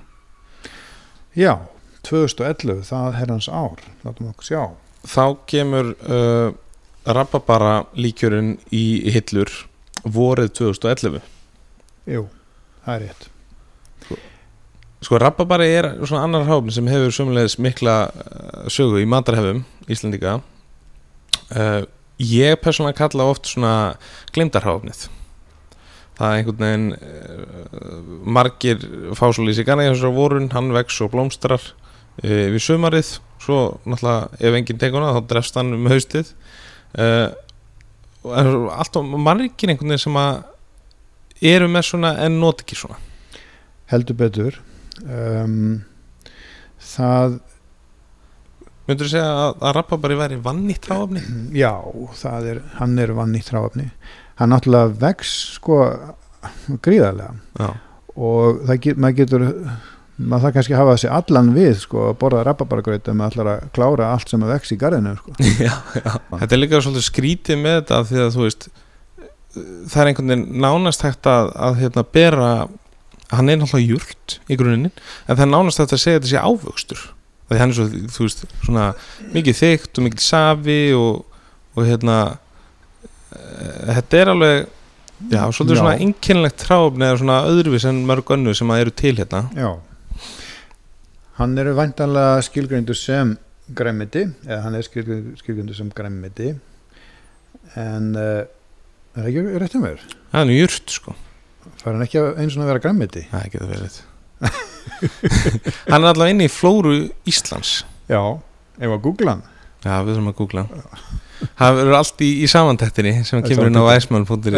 já, 1.35 1.53
2011, 2.07 2.85
það 2.87 3.07
er 3.09 3.17
herrans 3.19 3.49
ár. 3.51 3.81
Látum 4.05 4.31
okkur 4.31 4.47
sjá. 4.47 4.61
Þá 5.05 5.25
kemur 5.49 5.91
uh, 6.07 6.55
Rababara 7.05 7.83
líkjörinn 7.93 8.55
í 8.73 8.85
hillur 9.13 9.51
vorið 10.05 10.51
2011 10.59 11.21
jú, 12.09 12.27
það 12.85 12.95
er 12.95 13.03
rétt 13.07 13.31
Sko 15.05 15.19
Rababari 15.21 15.67
er 15.69 15.91
svona 16.01 16.23
annar 16.25 16.47
háfn 16.49 16.73
sem 16.73 16.87
hefur 16.89 17.13
sömulegis 17.13 17.59
mikla 17.61 17.97
uh, 18.09 18.63
sögu 18.73 19.03
í 19.03 19.09
matarhefum 19.09 19.61
Íslandika 19.91 20.39
uh, 20.39 21.83
Ég 22.17 22.57
persónulega 22.63 23.03
kalla 23.03 23.27
oft 23.29 23.51
svona 23.51 23.75
glemdarháfnið 24.33 25.05
það 26.15 26.31
er 26.31 26.39
einhvern 26.39 26.63
veginn 26.63 26.89
uh, 26.95 27.95
margir 28.37 28.83
fásulísi 29.19 29.65
gana 29.67 29.85
í 29.85 29.91
þessar 29.91 30.13
vorun, 30.15 30.51
hann 30.55 30.73
vex 30.75 30.99
og 31.03 31.11
blómstrar 31.13 31.59
uh, 31.59 32.45
við 32.53 32.61
sumarið. 32.63 33.15
Svo 33.43 33.57
náttúrulega 33.85 34.39
ef 34.39 34.59
enginn 34.59 34.79
tekur 34.81 35.03
hana 35.03 35.17
þá 35.17 35.31
drefst 35.31 35.59
hann 35.59 35.73
um 35.75 35.89
haustið. 35.91 36.31
Uh, 36.95 37.27
og 38.25 39.11
margir 39.21 39.69
einhvern 39.69 39.91
veginn 39.91 40.05
sem 40.07 40.21
að 40.21 41.51
eru 41.55 41.67
með 41.69 41.89
svona 41.91 42.15
en 42.23 42.39
not 42.41 42.63
ekki 42.63 42.79
svona. 42.79 42.97
Heldur 43.91 44.17
betur 44.17 44.63
um, 45.03 45.81
það 46.95 47.39
myndur 48.85 49.07
þú 49.07 49.13
segja 49.15 49.31
að, 49.31 49.55
að 49.59 49.73
rappabari 49.79 50.19
væri 50.19 50.37
vannýtt 50.45 50.89
ráfni? 50.91 51.23
já, 51.57 51.73
er, 52.45 52.61
hann 52.79 52.99
er 53.01 53.15
vannýtt 53.17 53.49
ráfni 53.55 53.89
hann 54.39 54.53
náttúrulega 54.53 54.93
vex 55.01 55.33
sko 55.57 55.81
gríðarlega 56.85 57.35
Já, 57.57 57.73
og 58.15 58.63
það 58.67 58.81
get, 58.85 59.01
maður 59.01 59.19
getur 59.21 59.45
maður 60.15 60.45
það 60.45 60.55
kannski 60.55 60.77
hafa 60.79 60.95
þessi 60.95 61.11
allan 61.11 61.51
við 61.55 61.73
sko 61.81 62.07
að 62.09 62.17
borða 62.21 62.45
rababaragraut 62.47 63.09
ef 63.11 63.17
maður 63.17 63.33
ætlar 63.33 63.51
að 63.51 63.67
klára 63.75 64.09
allt 64.13 64.31
sem 64.31 64.45
að 64.45 64.53
vex 64.53 64.71
í 64.71 64.77
garðinu 64.79 65.15
sko. 65.19 65.35
já, 65.67 65.73
já. 65.99 66.11
Þetta 66.31 66.55
er 66.55 66.61
líka 66.61 66.81
svolítið 66.85 67.07
skrítið 67.09 67.61
með 67.61 67.77
þetta 67.81 68.01
því 68.11 68.21
að 68.23 68.31
þú 68.35 68.45
veist 68.45 68.67
það 69.55 69.99
er 70.01 70.11
einhvern 70.11 70.31
veginn 70.31 70.63
nánast 70.65 71.03
hægt 71.05 71.29
að, 71.31 71.51
að 71.67 71.81
hérna, 71.83 72.05
bera 72.15 72.49
hann 73.33 73.49
er 73.49 73.59
náttúrulega 73.59 73.95
júrt 73.95 74.37
í 74.51 74.57
gruninni 74.59 74.91
en 74.91 75.35
það 75.35 75.43
er 75.45 75.51
nánast 75.51 75.81
hægt 75.81 75.95
að 75.95 76.01
segja 76.03 76.19
þetta 76.19 76.31
sé 76.31 76.43
ávöxtur. 76.43 77.03
Því 77.45 77.59
hann 77.61 77.73
er 77.73 77.77
svo, 77.77 77.85
þú 78.15 78.25
veist, 78.25 78.43
svona 78.65 78.85
mikið 79.33 79.59
þygt 79.59 79.99
og 79.99 80.07
mikið 80.07 80.25
safi 80.25 80.79
og, 80.97 81.41
og 81.75 81.85
hérna 81.85 82.17
e, 82.33 83.41
þetta 83.99 84.21
er 84.21 84.31
alveg 84.33 84.55
já, 85.29 85.41
svolítið 85.53 85.75
Já. 85.75 85.81
svona 85.81 85.97
einkennlegt 86.05 86.61
tráfni 86.61 87.07
eða 87.09 87.19
svona 87.21 87.39
öðruvís 87.49 87.87
en 87.89 88.05
mörg 88.09 88.33
önnu 88.35 88.55
sem 88.57 88.73
að 88.73 88.85
eru 88.85 88.95
til 89.03 89.15
hérna. 89.19 89.43
Já. 89.57 89.71
Hann 91.39 91.57
er 91.59 91.73
væntanlega 91.75 92.45
skilgreindur 92.47 92.97
sem 92.97 93.35
græmiti 93.75 94.27
eða 94.45 94.61
hann 94.65 94.77
er 94.77 94.85
skilgreindur 94.85 95.77
sem 95.77 95.91
græmiti 95.93 96.53
en 97.75 98.11
uh, 98.13 98.45
er 98.45 99.21
það 99.21 99.29
ekki 99.31 99.61
rétt 99.63 99.77
um 99.77 99.85
mér? 99.85 100.03
Það 100.31 100.43
er 100.43 100.59
júrt 100.59 100.93
sko 100.93 101.15
fær 101.81 101.91
hann 101.93 102.05
ekki 102.05 102.19
að- 102.21 102.37
eins 102.43 102.55
og 102.57 102.63
að 102.65 102.71
vera 102.73 102.83
græmiti 102.85 103.25
það 103.31 103.49
getur 103.55 103.71
verið. 103.73 103.99
Hann 105.89 106.03
er 106.03 106.09
allavega 106.11 106.31
inni 106.33 106.47
í 106.49 106.51
flóru 106.51 106.95
Íslands. 107.29 107.77
Já, 108.11 108.19
ef 108.77 108.89
að 108.91 108.99
googla 109.05 109.35
hann. 109.37 109.43
Já, 109.85 109.93
við 110.05 110.11
þurfum 110.15 110.31
að 110.31 110.35
googla 110.39 110.63
Það 111.59 111.75
verður 111.77 111.95
allt 111.99 112.21
í, 112.25 112.29
í 112.41 112.47
samantættinni 112.49 113.13
sem 113.27 113.37
Það 113.39 113.45
er 113.45 113.49
kemur 113.51 113.69
inn 113.69 113.77
á 113.77 113.83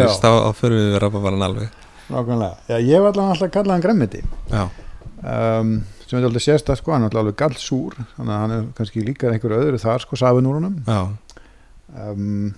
Já. 0.08 0.12
þá 0.22 0.58
förum 0.58 0.78
við 0.80 0.92
vera 0.94 1.10
bara 1.14 1.40
alveg. 1.48 1.72
Nákvæmlega, 2.08 2.54
já, 2.70 2.76
ég 2.88 3.02
var 3.04 3.10
allavega 3.12 3.32
alltaf 3.34 3.48
að 3.48 3.54
kalla 3.58 3.74
hann 3.76 3.84
græmiti 3.84 4.20
Já, 4.48 4.62
um, 5.20 5.72
sem 6.08 6.18
er 6.20 6.28
alltaf 6.28 6.44
sérstæð 6.46 6.78
sko, 6.80 6.94
hann 6.94 7.02
er 7.04 7.10
alltaf 7.10 7.20
alveg 7.24 7.36
gallsúr 7.42 7.98
þannig 8.14 8.32
að 8.32 8.40
hann 8.44 8.54
er 8.58 8.62
kannski 8.78 9.02
líka 9.04 9.28
einhverju 9.32 9.58
öðru 9.66 9.80
þar 9.82 10.04
sko, 10.06 10.16
safin 10.16 10.48
úr 10.48 10.56
honum. 10.60 10.78
Já, 10.88 11.00
um, 12.08 12.54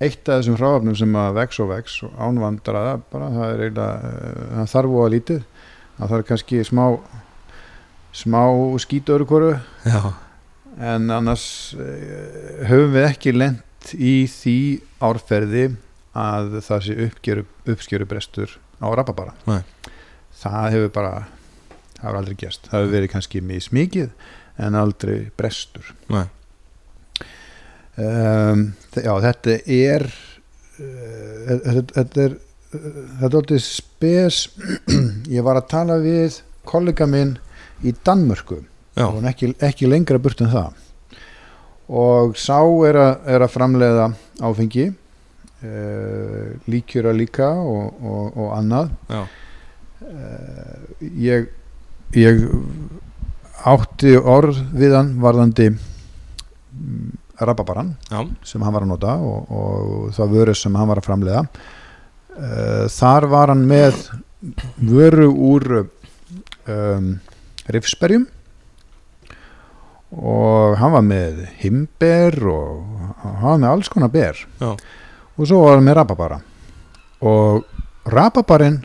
eitt 0.00 0.28
af 0.28 0.40
þessum 0.40 0.56
hráfnum 0.58 0.96
sem 0.96 1.16
að 1.20 1.34
vex 1.36 1.60
og 1.62 1.70
vex 1.74 1.98
og 2.06 2.14
ánvandraða 2.16 2.94
bara, 3.12 3.30
það 3.34 3.52
er 3.54 3.64
eiginlega, 3.66 4.12
uh, 4.12 4.44
það 4.56 4.72
þarf 4.74 4.94
og 4.96 5.04
að 5.04 5.12
lítið. 5.16 5.42
Það 5.98 6.14
þarf 6.14 6.28
kannski 6.30 6.62
smá 6.64 6.84
smá 8.16 8.42
skít 8.82 9.12
öðru 9.12 9.28
hvoru. 9.30 9.50
Já, 9.86 10.00
en 10.92 11.12
annars 11.14 11.44
uh, 11.76 12.64
höfum 12.70 12.96
við 12.96 13.06
ekki 13.10 13.36
lent 13.36 13.94
í 13.94 14.14
því 14.30 14.58
árferði 15.04 15.68
að 16.16 16.58
það 16.66 16.84
sé 16.86 16.96
uppgjöru, 17.06 17.44
uppskjöru 17.70 18.08
brestur 18.10 18.56
á 18.82 18.88
rababara 18.90 19.34
Nei. 19.46 19.62
það 20.40 20.74
hefur 20.74 20.92
bara 20.96 21.12
það 21.94 22.02
hefur 22.02 22.18
aldrei 22.20 22.36
gerst, 22.40 22.66
það 22.66 22.80
hefur 22.80 22.94
verið 22.96 23.12
kannski 23.14 23.42
mismikið 23.44 24.10
en 24.60 24.76
aldrei 24.76 25.30
brestur. 25.38 25.94
Nei. 26.12 26.26
Um, 27.96 28.64
já 28.94 29.12
þetta 29.26 29.56
er 29.66 30.06
uh, 30.06 31.56
þetta, 31.94 32.24
er 32.24 32.36
uh, 32.36 32.88
þetta 33.20 33.32
er 33.32 33.38
alltaf 33.40 33.64
spes. 33.64 34.42
Ég 35.36 35.46
var 35.46 35.60
að 35.60 35.70
tala 35.72 35.98
við 36.02 36.40
kollega 36.68 37.08
minn 37.10 37.36
í 37.82 37.94
Danmörku. 38.04 38.62
Og 39.00 39.24
ekki, 39.24 39.54
ekki 39.64 39.88
lengra 39.88 40.20
burt 40.20 40.42
en 40.44 40.50
það. 40.52 40.80
Og 41.90 42.34
sá 42.38 42.58
er 42.86 42.98
að, 43.00 43.12
er 43.32 43.44
að 43.46 43.54
framleiða 43.54 44.10
áfengi 44.44 44.90
uh, 44.90 46.50
líkjöra 46.70 47.14
líka 47.16 47.48
og, 47.58 48.02
og, 48.02 48.36
og 48.36 48.52
annað. 48.58 48.92
Uh, 49.10 51.00
ég 51.00 51.50
ég 52.16 52.42
átti 53.68 54.16
orð 54.16 54.58
við 54.74 54.94
hann 54.96 55.10
varðandi 55.22 55.68
mm, 55.70 57.10
rababaran 57.40 57.94
já, 58.10 58.20
sem 58.44 58.62
hann 58.62 58.74
var 58.74 58.82
að 58.84 58.90
nota 58.92 59.14
og, 59.16 59.50
og 59.50 60.10
það 60.16 60.34
vöru 60.36 60.54
sem 60.56 60.74
hann 60.76 60.88
var 60.90 61.00
að 61.00 61.06
framleiða. 61.08 61.44
Uh, 62.30 62.84
þar 62.92 63.26
var 63.32 63.48
hann 63.52 63.64
með 63.68 63.96
vöru 64.80 65.28
úr 65.34 65.64
um, 65.80 67.08
rifsberjum 67.68 68.26
og 70.10 70.74
hann 70.80 70.92
var 70.96 71.04
með 71.06 71.44
himber 71.62 72.36
og 72.50 72.80
hann 73.22 73.42
var 73.44 73.60
með 73.62 73.70
alls 73.74 73.90
konar 73.92 74.10
ber. 74.12 74.40
Já. 74.60 74.72
og 75.40 75.46
svo 75.48 75.60
var 75.64 75.78
hann 75.78 75.86
með 75.86 75.98
rababara. 76.00 76.40
Og 77.24 77.64
rababarinn 78.10 78.80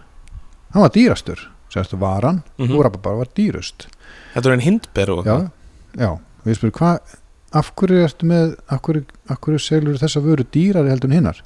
hann 0.75 0.83
var 0.85 0.93
dýrastur. 0.95 1.39
Semst 1.73 1.95
varan 1.99 2.43
Mhm. 2.57 2.71
og 2.75 2.83
rababara 2.85 3.17
var 3.23 3.27
dýrust. 3.35 3.87
Þetta 4.35 4.45
er 4.49 4.51
einn 4.53 4.61
hindber 4.63 5.09
og 5.11 5.25
já, 5.25 5.49
já, 5.97 6.19
ég 6.45 6.55
spyrir 6.57 6.71
hvað 6.71 6.99
af 7.55 7.71
hverju 7.79 8.03
ertu 8.05 8.29
með 8.29 8.57
af 8.71 8.81
hverju, 8.85 9.05
af 9.31 9.39
hverju 9.43 9.61
selur 9.63 10.01
þessa 10.01 10.23
vöru 10.23 10.47
dýrari 10.51 10.91
heldur 10.91 11.11
en 11.11 11.19
hinnar 11.19 11.41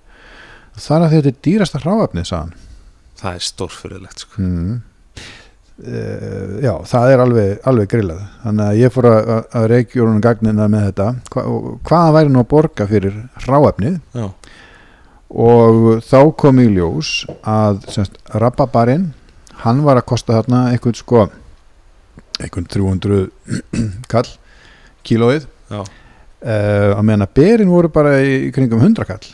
það 0.79 0.95
er 0.97 1.05
að 1.05 1.15
þetta 1.17 1.31
er 1.31 1.39
dýrasta 1.45 1.83
sagðan 1.83 2.57
það 3.19 3.35
er 3.35 3.45
stórfyrirlegt 3.45 4.23
sko. 4.23 4.43
mm. 4.43 4.77
uh, 5.83 6.55
já, 6.63 6.73
það 6.91 7.13
er 7.13 7.23
alveg, 7.25 7.51
alveg 7.71 7.91
grillað. 7.91 8.23
Þannig 8.45 8.65
að 8.65 8.79
ég 8.79 8.95
fór 8.95 9.09
að, 9.09 9.19
að, 9.19 9.43
að 9.59 9.67
reykjórunum 9.73 10.23
gagnina 10.23 10.69
með 10.71 10.87
þetta. 10.89 11.09
Hva, 11.33 11.45
hvaða 11.89 12.15
væri 12.17 12.33
nú 12.33 12.43
að 12.43 12.49
borga 12.55 12.89
fyrir 12.89 13.21
hráefnið? 13.45 13.99
Já, 14.15 14.27
og 15.29 15.99
þá 16.01 16.19
kom 16.41 16.57
í 16.57 16.65
ljós 16.73 17.09
að 17.45 17.83
semst, 17.93 18.15
rababarinn 18.33 19.11
hann 19.61 19.83
var 19.85 19.99
að 19.99 20.07
kosta 20.09 20.39
þarna 20.39 20.63
einhvern 20.71 20.97
sko 20.97 21.27
einhvern 22.39 22.65
300 22.65 23.27
kall 24.11 24.31
kílóið. 25.05 25.45
Já, 25.69 25.83
uh, 26.43 26.97
að 26.97 27.05
meðan 27.05 27.25
að 27.27 27.37
berin 27.39 27.71
voru 27.71 27.91
bara 27.93 28.17
í, 28.23 28.49
kringum 28.55 28.83
100 28.83 29.07
kall 29.09 29.29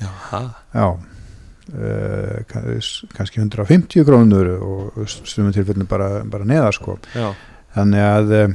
já, 0.00 0.86
uh, 0.88 2.36
kannski 2.48 3.42
150 3.42 4.06
krónur 4.08 4.52
og 4.56 5.00
stundum 5.10 5.52
tilfellinu 5.54 5.88
bara, 5.90 6.20
bara 6.24 6.46
neðar 6.48 6.76
sko. 6.76 6.96
Já, 7.12 7.32
þannig 7.76 8.06
að 8.06 8.36
uh, 8.38 8.54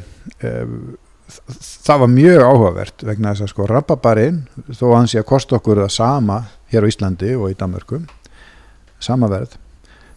það 1.86 2.02
var 2.04 2.12
mjög 2.14 2.44
áhugavert 2.46 3.06
vegna 3.06 3.34
þess 3.34 3.46
að 3.46 3.54
sko 3.54 3.70
rababarinn 3.70 4.42
þó 4.72 4.86
að 4.90 4.98
hann 5.00 5.12
sé 5.12 5.22
að 5.22 5.30
kosta 5.32 5.58
okkur 5.60 5.84
það 5.84 5.94
sama 5.96 6.42
hér 6.74 6.86
á 6.86 6.90
Íslandi 6.92 7.32
og 7.38 7.50
í 7.52 7.58
Danmörku 7.58 8.02
sama 9.02 9.30
verð 9.32 9.58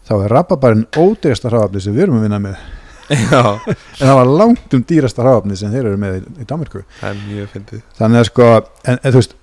þá 0.09 0.15
er 0.19 0.33
rababarinn 0.33 0.87
ódýrasta 0.97 1.53
hráfni 1.53 1.83
sem 1.85 1.97
við 1.97 2.07
erum 2.07 2.21
að 2.21 2.29
vinna 2.29 2.43
með 2.45 2.61
já. 3.09 3.43
En 3.67 4.05
það 4.05 4.15
var 4.21 4.31
langt 4.43 4.75
um 4.77 4.85
dýrasta 4.89 5.25
hráfni 5.25 5.57
sem 5.59 5.73
þeir 5.73 5.91
eru 5.91 6.01
með 6.01 6.21
í, 6.21 6.45
í 6.45 7.47
fyndið. 7.53 7.83
Þannig 7.99 8.23
að 8.23 8.29
sko 8.31 8.49
en, 8.53 8.99
en 8.99 9.15
veist, 9.17 9.37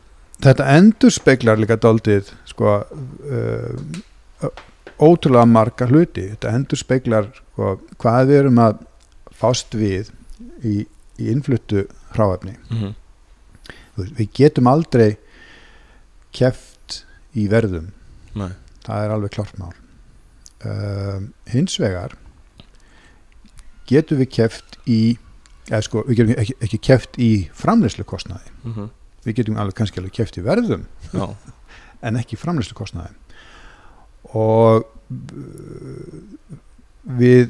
þetta 0.45 0.69
endur 0.75 1.13
speklar 1.13 1.61
líka 1.61 1.77
daldið 1.81 2.31
sko 2.49 2.77
uh, 2.85 4.49
ótrúlega 5.01 5.45
marga 5.49 5.87
hluti. 5.89 6.27
Þetta 6.33 6.53
endur 6.57 6.79
speklar 6.79 7.29
sko, 7.39 7.77
hvað 8.01 8.29
við 8.31 8.41
erum 8.43 8.61
að 8.63 8.83
fást 9.35 9.75
við 9.75 10.11
í, 10.63 10.85
í 11.19 11.31
innfluttu 11.31 11.87
hráefni. 12.15 12.55
Mm 12.69 12.81
-hmm. 12.81 12.93
Við 14.19 14.29
getum 14.35 14.67
aldrei 14.67 15.15
keft 16.35 17.05
í 17.35 17.47
verðum. 17.51 17.89
Nei, 18.35 18.51
það 18.83 19.03
er 19.03 19.15
alveg 19.15 19.35
klart 19.35 19.57
mál. 19.59 19.73
Uh, 20.65 21.27
hins 21.51 21.75
vegar 21.79 22.15
getum 23.89 24.21
við 24.21 24.31
keft 24.39 24.77
í 24.85 24.99
eða 25.69 25.81
sko, 25.85 26.03
við 26.07 26.21
getum 26.21 26.37
ekki, 26.43 26.57
ekki 26.67 26.81
keft 26.89 27.19
í 27.21 27.31
framleyslu 27.57 28.05
kostnaði 28.07 28.53
mm 28.63 28.93
við 29.25 29.39
getum 29.39 29.59
alveg 29.59 29.79
kannski 29.79 30.01
alveg 30.01 30.13
keft 30.13 30.39
í 30.39 30.45
verðum 30.45 30.85
já, 31.09 31.25
en 32.05 32.19
ekki 32.19 32.37
framleyslu 32.39 32.77
kostnaði 32.77 33.15
og 34.37 34.85
við 37.17 37.49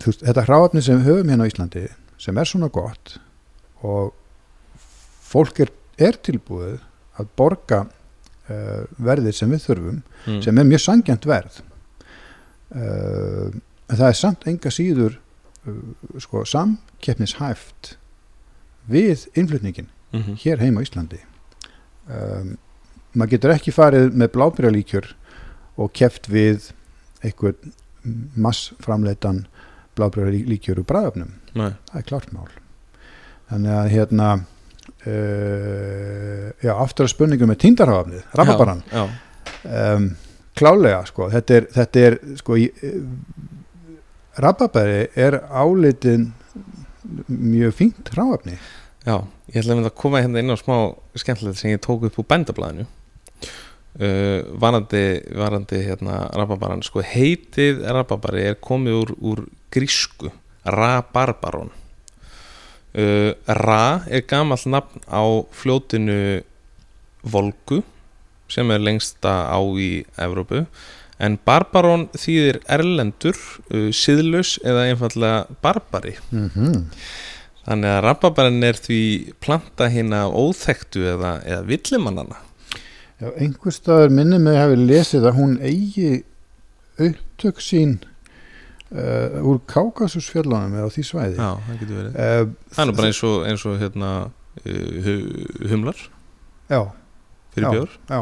þú 0.00 0.10
veist, 0.10 0.24
þetta 0.24 0.46
hráefni 0.48 0.82
sem 0.82 1.00
við 1.00 1.10
höfum 1.10 1.30
hérna 1.32 1.46
á 1.46 1.50
Íslandi 1.50 1.84
sem 2.22 2.38
er 2.38 2.50
svona 2.50 2.70
gott 2.74 3.16
og 3.84 4.14
fólk 5.24 5.60
er, 5.64 5.70
er 5.98 6.18
tilbúið 6.22 6.80
að 7.20 7.30
borga 7.38 7.84
uh, 7.84 8.82
verðið 8.98 9.38
sem 9.38 9.52
við 9.54 9.64
þurfum 9.68 10.00
mm. 10.00 10.40
sem 10.46 10.58
er 10.58 10.66
mjög 10.66 10.82
sangjant 10.82 11.26
verð. 11.28 11.58
Uh, 12.74 13.50
en 13.88 13.96
það 13.98 14.08
er 14.08 14.18
samt 14.18 14.46
enga 14.50 14.70
síður 14.72 15.18
uh, 15.66 15.78
sko, 16.22 16.44
samkeppnishæft 16.48 17.96
við 18.90 19.26
innflutningin 19.34 19.90
Mhm. 20.14 20.36
hér 20.38 20.60
heima 20.62 20.78
á 20.78 20.84
Íslandi. 20.86 21.18
Um, 22.06 22.52
maður 23.18 23.30
getur 23.32 23.50
ekki 23.50 23.72
farið 23.74 24.12
með 24.14 24.28
blábyrjalíkjör 24.36 25.08
og 25.82 25.90
keft 25.92 26.28
við 26.30 26.68
einhvern 27.24 27.72
massframleitan 28.36 29.46
blábyrjalíkjör 29.98 30.78
úr 30.82 30.86
bræðöfnum 30.86 31.32
það 31.90 31.98
er 31.98 32.06
klart 32.06 32.30
mál. 32.32 32.46
Þannig 33.50 33.74
að 33.80 33.90
hérna 33.94 34.28
uh, 35.06 36.50
já, 36.62 36.72
aftur 36.76 37.06
að 37.08 37.12
spurningum 37.14 37.50
með 37.50 37.60
tíndarhafafnið, 37.64 38.24
rababaran 38.38 38.82
já, 38.92 39.04
um, 39.94 40.08
klálega 40.54 41.02
sko, 41.10 41.28
þetta 41.32 41.56
er, 41.58 41.66
þetta 41.74 42.04
er 42.08 42.16
sko 42.40 42.58
í, 42.60 42.68
rababari 44.40 45.08
er 45.14 45.40
álitin 45.50 46.32
mjög 47.28 47.74
fínt 47.74 48.14
ráfafni 48.16 48.58
já, 49.04 49.20
ég 49.52 49.60
ætla 49.60 49.76
að 49.82 49.94
koma 49.98 50.22
hérna 50.22 50.40
inn 50.40 50.52
á 50.52 50.56
smá 50.56 50.76
skemmtilegt 51.18 51.60
sem 51.60 51.74
ég 51.74 51.82
tók 51.84 52.06
upp 52.08 52.18
úr 52.20 52.28
bændablaðinu. 52.30 52.86
Uh, 53.94 54.42
varandi, 54.58 55.22
varandi 55.38 55.78
hérna 55.84 56.24
rababaran, 56.34 56.82
sko 56.82 57.04
heitið 57.04 57.84
rababari 57.94 58.48
er 58.50 58.56
komið 58.58 58.96
úr, 59.02 59.12
úr 59.22 59.42
grísku, 59.74 60.32
rabarbaron. 60.66 61.70
Uh, 62.94 63.34
ra 63.46 64.02
er 64.10 64.24
gamall 64.26 64.66
nafn 64.70 65.04
á 65.06 65.22
fljótinu 65.54 66.42
Volgu 67.24 67.80
sem 68.50 68.68
er 68.70 68.82
lengsta 68.82 69.46
á 69.48 69.58
í 69.80 70.04
Evrópu 70.20 70.64
en 71.18 71.38
barbaron 71.46 72.08
þýðir 72.18 72.58
erlendur, 72.68 73.36
uh, 73.70 73.90
siðlaus 73.94 74.56
eða 74.64 74.86
einfallega 74.90 75.46
barbari 75.62 76.16
mm 76.32 76.48
-hmm. 76.54 76.82
Þannig 77.64 77.88
að 77.88 78.02
rababarinn 78.04 78.62
er 78.62 78.76
því 78.76 79.32
planta 79.40 79.86
hérna 79.88 80.26
óþektu 80.28 81.00
eða, 81.14 81.40
eða 81.48 81.62
villimannana. 81.64 82.36
Já, 83.20 83.30
einhver 83.40 83.72
staðar 83.72 84.10
minni 84.10 84.38
mig 84.38 84.58
hafi 84.58 84.76
lesið 84.76 85.24
að 85.30 85.32
hún 85.38 85.54
eigi 85.64 86.24
upptök 86.98 87.60
sín 87.64 87.94
uh, 88.92 89.40
úr 89.42 89.60
Kákasusfjallunum 89.66 90.74
eða 90.76 90.86
á 90.86 90.94
því 90.94 91.04
svæði 91.08 91.36
Já, 91.40 91.48
það 91.66 91.78
getur 91.80 91.96
verið. 91.96 92.18
uh, 92.18 92.52
Það 92.76 92.88
er 92.88 92.92
bara 92.98 93.06
eins 93.08 93.22
og, 93.24 93.46
eins 93.48 93.64
og 93.66 93.78
hérna, 93.80 94.10
uh, 94.66 95.04
hu- 95.06 95.68
humlar 95.72 95.96
Já, 96.68 96.80
fyrir 97.54 97.64
Já. 97.66 97.70
bjór. 97.72 97.88
já 98.10 98.20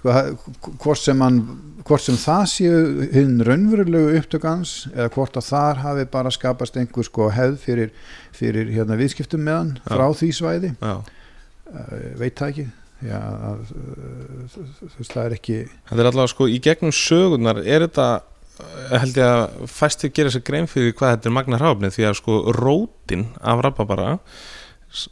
sko, 0.00 0.14
það- 0.16 0.74
hvort, 0.80 0.98
sem 1.04 1.20
hann, 1.22 1.38
hvort 1.84 2.02
sem 2.08 2.16
það 2.20 2.42
séu 2.54 2.80
hinn 3.14 3.38
raunverulegu 3.46 4.16
upptök 4.18 4.48
hans 4.48 4.74
eða 4.94 5.10
hvort 5.14 5.36
að 5.38 5.48
þar 5.52 5.80
hafi 5.84 6.04
bara 6.16 6.32
skapast 6.34 6.76
einhver 6.80 7.04
sko 7.06 7.28
hefð 7.36 7.56
fyrir, 7.62 7.92
fyrir 8.36 8.72
hérna, 8.74 8.96
viðskiptum 9.00 9.44
með 9.46 9.58
hann 9.60 9.72
Já. 9.80 9.88
frá 9.94 10.06
því 10.16 10.30
svæði 10.40 10.72
Já. 10.80 10.94
uh, 10.98 11.96
veit 12.20 12.34
það 12.40 12.52
ekki 12.54 12.68
Já, 13.00 13.16
að, 13.16 13.60
uh, 13.72 14.40
þú 14.52 14.96
veist, 14.98 15.12
það 15.14 15.22
er 15.24 15.34
ekki 15.38 15.54
Þetta 15.88 16.02
er 16.02 16.08
allavega 16.10 16.32
sko 16.34 16.48
í 16.52 16.58
gegnum 16.66 16.92
sögunar 16.92 17.60
er 17.64 17.86
þetta 17.86 18.08
uh, 18.20 18.98
held 19.00 19.16
ég 19.20 19.24
að 19.24 19.68
fæstir 19.72 20.12
gera 20.16 20.32
sér 20.34 20.44
grein 20.44 20.68
fyrir 20.68 20.92
hvað 20.98 21.14
þetta 21.14 21.30
er 21.30 21.36
magna 21.38 21.60
hráfnið 21.62 21.94
því 21.96 22.08
að 22.10 22.18
sko 22.20 22.40
rótin 22.58 23.24
af 23.40 23.62
rababara 23.64 24.18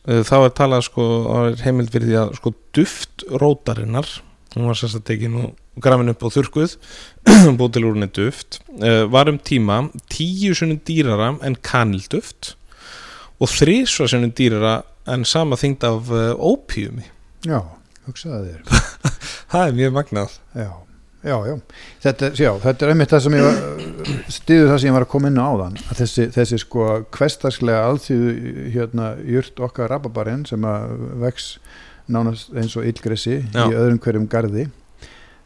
þá 0.04 0.34
er 0.42 0.52
talað 0.58 0.84
sko 0.88 1.04
heimild 1.62 1.92
fyrir 1.94 2.08
því 2.10 2.16
að 2.20 2.32
sko 2.40 2.52
duft 2.76 3.24
rótarinnar 3.40 4.08
hún 4.56 4.68
var 4.68 4.78
sérst 4.78 4.98
að 5.00 5.06
tekin 5.10 5.36
og 5.42 5.82
grafin 5.82 6.12
upp 6.12 6.24
á 6.24 6.28
þurrkuð 6.32 6.76
búið 7.58 7.72
til 7.76 7.84
úr 7.84 7.96
henni 7.96 8.10
duft. 8.16 8.60
Uh, 8.78 9.04
var 9.12 9.30
um 9.30 9.38
tíma 9.38 9.82
tíu 10.12 10.54
sunnum 10.56 10.80
dýrara 10.88 11.34
en 11.44 11.58
kanilduft 11.62 12.54
og 13.38 13.52
þrísva 13.52 14.08
sunnum 14.10 14.34
dýrara 14.34 14.80
en 15.08 15.24
sama 15.28 15.58
þyngd 15.60 15.86
af 15.88 16.12
uh, 16.12 16.34
ópíumi. 16.36 17.06
Já, 17.46 17.62
hugsaði 18.08 18.54
þér. 18.54 18.84
Það 19.52 19.64
er 19.64 19.76
mjög 19.78 19.96
magnað. 19.96 20.36
Já, 20.52 20.70
já, 21.24 21.36
já. 21.48 21.54
Þetta, 22.04 22.30
já, 22.36 22.50
þetta 22.64 22.84
er 22.84 22.92
einmitt 22.92 23.12
það 23.14 23.22
sem 23.24 23.36
ég 23.38 23.46
var 23.46 23.60
stiður 24.32 24.72
það 24.72 24.80
sem 24.80 24.88
ég 24.88 24.96
var 24.96 25.06
að 25.06 25.12
koma 25.14 25.30
inn 25.30 25.40
á 25.40 25.48
áðan 25.48 25.78
að 25.86 26.02
þessi, 26.02 26.26
þessi 26.34 26.58
sko 26.62 26.88
kvestarslega 27.14 27.86
alþjóðu 27.88 28.66
hérna 28.74 29.08
jurt 29.24 29.62
okkar 29.64 29.88
rababarinn 29.94 30.44
sem 30.48 30.66
að 30.68 30.92
vex 31.24 31.48
nánast 32.12 32.52
eins 32.56 32.76
og 32.78 32.86
illgressi 32.88 33.40
Já. 33.42 33.64
í 33.66 33.76
öðrum 33.76 34.00
hverjum 34.02 34.28
garði. 34.30 34.68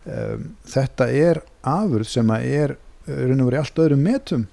Um, 0.03 0.53
þetta 0.67 1.07
er 1.15 1.43
afurð 1.63 2.09
sem 2.11 2.31
að 2.35 2.49
er 2.51 2.75
uh, 2.75 3.21
raun 3.29 3.45
og 3.45 3.51
verið 3.51 3.61
allt 3.61 3.83
öðrum 3.85 4.03
metum 4.03 4.47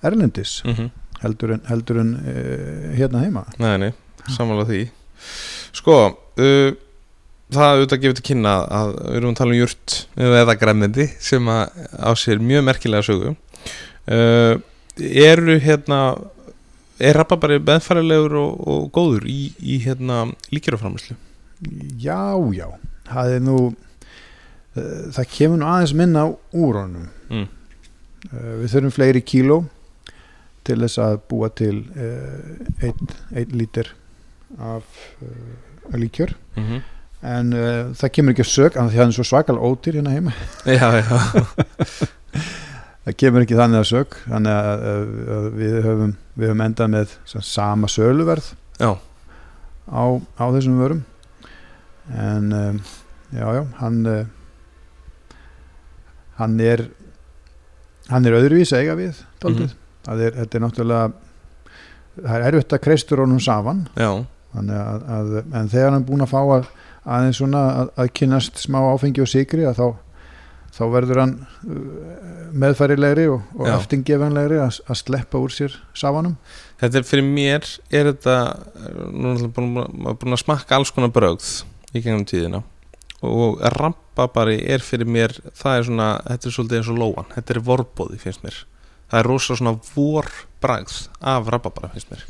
erlendis 0.00 0.60
mm 0.64 0.88
heldur 1.20 1.54
en, 1.56 1.64
heldur 1.68 2.00
en 2.00 2.14
uh, 2.16 2.92
hérna 2.96 3.24
heima. 3.24 3.44
Nei, 3.60 3.74
nei, 3.80 3.90
samanlega 4.32 4.70
því. 4.70 4.84
Sko 5.76 5.98
uh, 6.10 6.70
Það 7.50 7.72
auðvitað 7.74 8.02
gefur 8.04 8.14
til 8.14 8.24
kynna 8.28 8.50
að 8.70 8.92
við 8.94 9.16
erum 9.18 9.32
að 9.32 9.38
tala 9.40 9.54
um 9.56 9.58
jurt 9.58 9.94
eða 10.22 10.54
grænmendi 10.54 11.06
sem 11.18 11.48
að 11.50 11.80
á 11.98 12.10
sér 12.14 12.38
mjög 12.46 12.62
merkilega 12.68 13.06
sögu. 13.08 13.32
Uh, 14.06 14.60
eru 15.02 15.56
hérna 15.58 15.98
er 17.02 17.18
rababari 17.18 17.58
meðfærilegur 17.58 18.36
og, 18.38 18.62
og 18.70 18.86
góður 18.94 19.26
í, 19.26 19.40
í 19.58 19.80
hérna 19.82 20.28
líkjöraframlæslu 20.54 21.18
Já, 22.00 22.36
já, 22.56 22.66
það 23.10 23.34
er 23.36 23.42
nú 23.44 23.56
uh, 23.68 25.02
það 25.12 25.26
kemur 25.34 25.60
nú 25.60 25.68
aðeins 25.68 25.96
minna 25.96 26.28
úr 26.56 26.82
honum 26.84 27.08
Mm. 27.30 27.44
uh, 28.32 28.54
við 28.58 28.72
þurfum 28.72 28.94
fleiri 28.96 29.20
kíló 29.22 29.58
til 30.66 30.80
þess 30.80 30.98
að 30.98 31.18
búa 31.30 31.50
til 31.54 31.84
uh, 31.94 32.56
einn 32.82 33.12
ein 33.30 33.52
lítir 33.54 33.92
af 34.58 34.82
líkjör. 35.94 36.34
Mm 36.56 36.64
-hmm. 36.66 36.80
en 37.22 37.52
það 37.94 38.12
kemur 38.12 38.32
ekki 38.32 38.42
að 38.42 38.54
sök 38.54 38.76
af 38.76 38.90
því 38.90 38.96
að 38.96 38.98
það 38.98 39.06
er 39.06 39.12
svo 39.12 39.24
svakal 39.24 39.58
ódýr 39.58 39.94
hérna 39.94 40.10
heima. 40.10 40.32
Já, 40.66 40.90
já, 40.98 41.04
það 43.04 43.16
kemur 43.16 43.42
ekki 43.42 43.58
þannig 43.58 43.78
að 43.78 43.88
sök 43.90 44.16
þannig 44.26 44.52
að, 44.52 45.46
við 45.56 45.76
höfum 45.84 46.16
við 46.34 46.48
höfum 46.48 46.64
endað 46.64 46.90
með 46.94 47.14
sama 47.42 47.88
söluverð 47.88 48.52
já. 48.80 48.98
á, 49.90 50.04
á 50.38 50.44
þessum 50.54 50.78
vörum 50.80 51.04
en 52.16 52.52
um, 52.52 52.80
já, 53.32 53.46
já, 53.54 53.62
hann 53.80 54.00
uh, 54.06 54.24
hann 56.40 56.58
er 56.64 56.86
hann 58.10 58.26
er 58.26 58.36
öðruvís 58.40 58.72
eiga 58.74 58.96
við 58.98 59.20
daldið, 59.42 59.74
það 60.06 60.22
er, 60.26 60.36
þetta 60.40 60.58
er 60.58 60.64
náttúrulega 60.64 61.08
það 62.20 62.36
er 62.36 62.46
erfitt 62.50 62.74
að 62.76 62.82
kreistur 62.84 63.22
honum 63.22 63.40
saman. 63.40 63.84
Að, 64.50 64.70
að 65.14 65.34
en 65.54 65.68
þegar 65.70 65.92
hann 65.92 66.00
er 66.00 66.06
búin 66.08 66.24
að 66.24 66.32
fá 66.32 66.40
að 66.42 66.64
aðeins 67.06 67.38
svona 67.38 67.60
að, 67.84 67.90
að 68.02 68.08
kynast 68.18 68.58
smá 68.58 68.80
áfengi 68.90 69.22
og 69.22 69.28
sigri 69.30 69.62
að 69.68 69.78
þá 69.78 69.86
þá 70.70 70.82
verður 70.90 71.18
hann 71.22 71.32
uh, 71.38 71.78
meðfærilegri 72.62 73.28
og, 73.30 73.40
og 73.58 73.68
eftingefanlegri 73.76 74.58
að, 74.62 74.80
að 74.90 74.98
sleppa 75.00 75.38
úr 75.42 75.50
sér 75.54 75.72
safanum. 75.98 76.34
Þetta 76.82 76.98
er 77.00 77.06
fyrir 77.08 77.26
mér 77.26 77.66
er 77.94 78.10
þetta 78.12 78.36
nú 79.10 79.32
er 79.36 79.40
þetta 79.44 79.54
búin, 79.54 80.34
að- 80.34 80.42
smakka 80.42 80.78
alls 80.80 80.90
konar 80.94 81.10
brögð 81.14 81.48
í 81.94 82.02
gengum 82.02 82.26
tíðina. 82.28 82.62
Og 83.26 83.60
rababari 83.76 84.58
er 84.72 84.84
fyrir 84.84 85.08
mér 85.08 85.34
það 85.52 85.76
er 85.76 85.88
svona, 85.88 86.10
þetta 86.26 86.48
er 86.48 86.56
svolítið 86.56 86.80
eins 86.80 86.92
og 86.92 87.00
lóan. 87.00 87.30
Þetta 87.34 87.54
er 87.54 87.62
vorbóði 87.66 88.20
finnst 88.22 88.44
mér. 88.44 88.60
Það 89.10 89.20
er 89.20 89.28
rosa 89.28 89.56
svona 89.58 89.74
vorbragð 89.90 90.96
af 91.32 91.50
rababara 91.52 91.92
finnst 91.92 92.12
mér. 92.12 92.24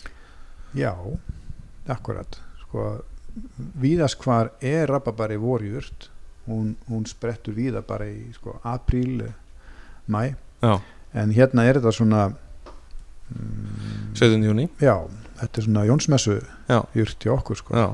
Já, 0.75 0.95
akkurat. 1.91 2.41
Sko, 2.65 2.89
víðast 3.81 4.19
hvar 4.25 4.55
er 4.61 4.91
rababari 4.91 5.39
vorjurt. 5.41 6.11
Hún, 6.51 6.75
hún 6.89 7.05
sprettur 7.07 7.55
víða 7.55 7.83
bara 7.87 8.09
í 8.11 8.33
sko, 8.35 8.57
apríl, 8.67 9.29
mæ 10.11 10.33
Já, 10.61 10.81
en 11.17 11.33
hérna 11.33 11.65
er 11.69 11.79
þetta 11.79 11.93
svona 11.95 12.23
mm, 12.31 14.17
17. 14.19 14.43
júni 14.45 14.67
já, 14.83 14.97
þetta 15.41 15.61
er 15.61 15.67
svona 15.67 15.85
Jónsmessu 15.89 16.37
Já. 16.69 16.81
jurt 16.97 17.27
í 17.27 17.31
okkur 17.33 17.61
sko. 17.61 17.77
Já, 17.77 17.89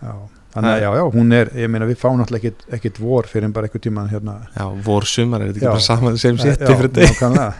já. 0.00 0.14
Þannig 0.52 0.70
að 0.74 0.82
já, 0.84 0.88
já, 0.98 1.02
hún 1.14 1.32
er 1.36 1.50
ég 1.56 1.70
meina 1.72 1.86
við 1.88 1.98
fáum 2.02 2.18
náttúrulega 2.20 2.50
ekkit, 2.50 2.66
ekkit 2.76 3.00
vor 3.00 3.28
fyrir 3.30 3.48
en 3.48 3.54
bara 3.56 3.68
einhver 3.68 3.82
tíman 3.86 4.10
hérna 4.12 4.34
já 4.52 4.66
vor 4.84 5.06
sumar 5.08 5.40
er 5.40 5.52
þetta 5.52 5.58
ekki 5.62 5.68
Já. 5.68 5.72
bara 5.72 5.86
saman 5.86 6.18
sem 6.20 6.36
Já, 6.36 6.42
sétti 6.44 6.76
fyrir 6.76 6.92
þetta 6.92 7.08
nákvæmlega. 7.08 7.52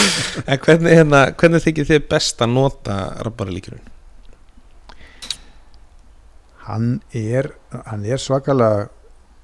En 0.50 0.58
hvernig, 0.60 0.92
hérna, 0.98 1.20
hvernig 1.40 1.62
þykir 1.64 1.86
þið 1.88 2.06
best 2.10 2.42
að 2.44 2.50
nota 2.52 2.96
rababari 3.24 3.54
líkjörun? 3.56 3.90
hann 6.64 7.00
er 7.12 7.50
hann 7.90 8.04
er 8.08 8.20
svakalega 8.20 8.88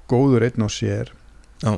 góður 0.09 0.45
einn 0.47 0.65
og 0.65 0.71
sér 0.73 1.11
Já. 1.61 1.75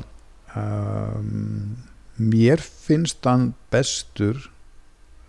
um, 0.56 1.76
mér 2.16 2.62
finnst 2.64 3.24
hann 3.28 3.52
bestur 3.72 4.48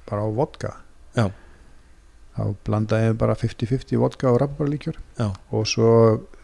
bara 0.07 0.23
á 0.23 0.29
vodka 0.31 0.71
Já. 1.17 1.27
Þá 2.35 2.43
blandaði 2.67 3.09
ég 3.09 3.17
bara 3.19 3.35
50-50 3.39 4.01
vodka 4.01 4.31
og 4.31 4.41
rabarbarlíkjör 4.41 4.99
og 5.25 5.67
svo 5.69 5.91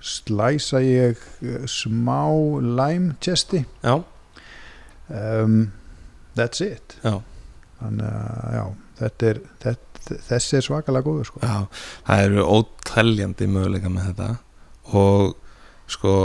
slæsa 0.01 0.81
ég 0.83 1.19
eh, 1.43 1.65
smá 1.69 2.31
lime 2.61 3.15
chesti 3.21 3.65
um, 5.11 5.71
that's 6.37 6.63
it. 6.63 6.95
Já, 7.03 7.19
þannig 7.81 8.07
að 8.07 8.55
já, 8.55 8.63
þetta 9.01 9.31
er 9.31 9.41
þetta, 9.65 10.21
þessi 10.29 10.57
er 10.57 10.65
svakalega 10.67 11.07
góður 11.07 11.29
sko. 11.29 11.41
já 11.43 11.57
Það 12.07 12.23
eru 12.27 12.47
óteljandi 12.55 13.49
möguleika 13.51 13.91
með 13.91 14.07
þetta. 14.11 14.29
Og 14.97 15.35
sko 15.91 16.15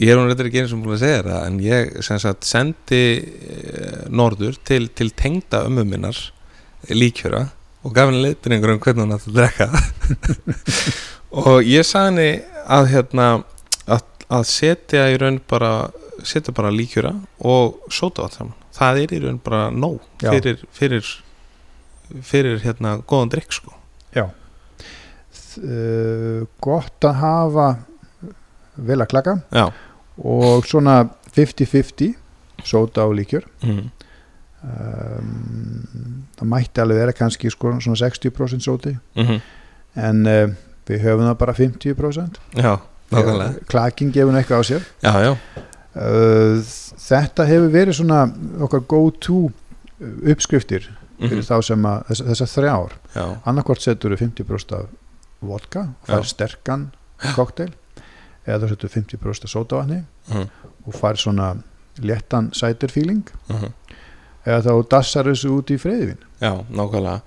ég 0.00 0.12
er 0.12 0.20
hún 0.20 0.30
reyndar 0.30 0.48
ekki 0.50 0.62
eins 0.62 0.74
og 0.76 0.82
búin 0.84 0.96
að 0.96 1.04
segja 1.04 1.20
það 1.26 1.44
en 1.50 1.60
ég 1.64 1.92
sagt 2.06 2.48
sendi 2.48 3.04
eh, 3.20 4.02
norður 4.12 4.58
til, 4.66 4.88
til 4.96 5.12
tengda 5.16 5.64
ömmu 5.68 5.86
minnar 5.88 6.18
líkjöra 6.92 7.46
og 7.86 7.94
gaf 7.94 8.10
henni 8.10 8.24
leiðbyrningur 8.24 8.74
um 8.74 8.80
hvernig 8.82 9.06
hún 9.06 9.16
átti 9.16 9.30
að 9.30 9.38
drekka. 9.40 9.66
Og 11.46 11.66
ég 11.68 11.86
sagði 11.86 12.08
henni 12.08 12.28
að 12.72 12.90
hérna 12.94 13.26
að, 13.86 14.04
að 14.32 14.44
setja 14.50 15.06
í 15.12 15.18
raun 15.20 15.38
bara 15.50 15.72
setja 16.26 16.54
bara 16.56 16.72
líkjöra 16.72 17.12
og 17.46 17.92
sóta 17.92 18.24
allt 18.24 18.38
saman. 18.38 18.54
Það 18.74 19.00
er 19.02 19.14
í 19.14 19.22
raun 19.22 19.40
bara 19.44 19.66
nóg 19.70 20.00
Já. 20.22 20.30
fyrir, 20.32 20.62
fyrir 20.74 21.10
fyrir 22.22 22.60
hérna 22.64 22.96
góðan 23.06 23.32
drikk 23.34 23.54
sko. 23.54 23.74
Uh, 25.56 26.44
gott 26.60 27.04
að 27.08 27.14
hafa 27.22 27.66
vel 28.76 28.98
að 29.00 29.08
klaka 29.08 29.32
já, 29.48 29.70
og 30.20 30.66
svona 30.68 30.98
50-50 31.32 32.12
sóta 32.60 33.06
og 33.08 33.14
líkjör 33.16 33.46
mm. 33.64 33.86
Um, 34.66 36.26
það 36.36 36.50
mætti 36.52 36.82
alveg 36.82 37.00
vera 37.02 37.14
kannski 37.16 37.50
sko, 37.52 37.76
svona 37.80 38.00
60% 38.02 38.66
sóti. 38.66 38.96
Mm 39.18 39.40
en 39.96 40.26
uh, 40.28 40.50
við 40.86 41.06
höfum 41.06 41.24
það 41.26 41.38
bara 41.40 41.54
50% 41.56 42.40
já, 42.60 42.72
nákvæmlega. 43.12 43.64
Klaking 43.70 44.12
gefur 44.14 44.36
eitthvað 44.38 44.60
á 44.60 44.64
sér. 44.68 44.84
Já, 45.02 45.12
já, 45.24 45.30
uh, 45.96 46.74
þetta 47.06 47.46
hefur 47.48 47.72
verið 47.72 47.98
svona 48.00 48.20
okkar 48.66 48.84
go 48.88 49.02
to 49.10 49.46
uppskriftir 50.28 50.90
mm 50.90 51.30
fyrir 51.30 51.46
þá 51.48 51.54
sem 51.64 51.86
að 51.88 52.02
þess, 52.10 52.22
þessar 52.28 52.52
þrjár. 52.52 52.94
Já, 53.14 53.24
annarkvort 53.48 53.80
setur 53.80 54.12
við 54.12 54.26
50% 54.26 54.74
af 54.76 54.90
vodka 55.40 55.86
og 55.88 56.10
fær 56.10 56.20
Já. 56.20 56.28
sterkan 56.28 56.82
kokteil 57.36 57.70
eða 58.44 58.68
setur 58.68 58.92
50% 58.92 59.48
af 59.48 59.52
sótavatni 59.52 60.02
mm. 60.02 60.44
og 60.84 60.98
fær 60.98 61.16
svona 61.16 61.54
léttan 62.04 62.50
cider 62.52 62.92
feeling. 62.92 63.24
Mm 63.48 63.72
eða 64.46 64.60
þá 64.64 64.72
dassar 64.94 65.28
þessu 65.30 65.52
út 65.58 65.72
í 65.74 65.78
freyðivin 65.82 66.20
já, 66.42 66.52
nákvæmlega. 66.70 67.20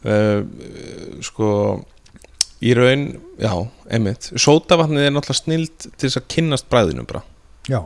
Uh, 0.00 0.44
sko 1.24 1.48
í 2.64 2.74
raun, 2.76 3.06
já, 3.40 3.52
einmitt. 3.92 4.30
Sótavatnið 4.40 5.06
er 5.08 5.14
náttúrulega 5.16 5.40
snild 5.42 5.86
til 5.90 6.06
þess 6.06 6.20
að 6.20 6.28
kynnast 6.34 6.68
bræðinu 6.72 7.04
bara. 7.08 7.22
Já, 7.68 7.82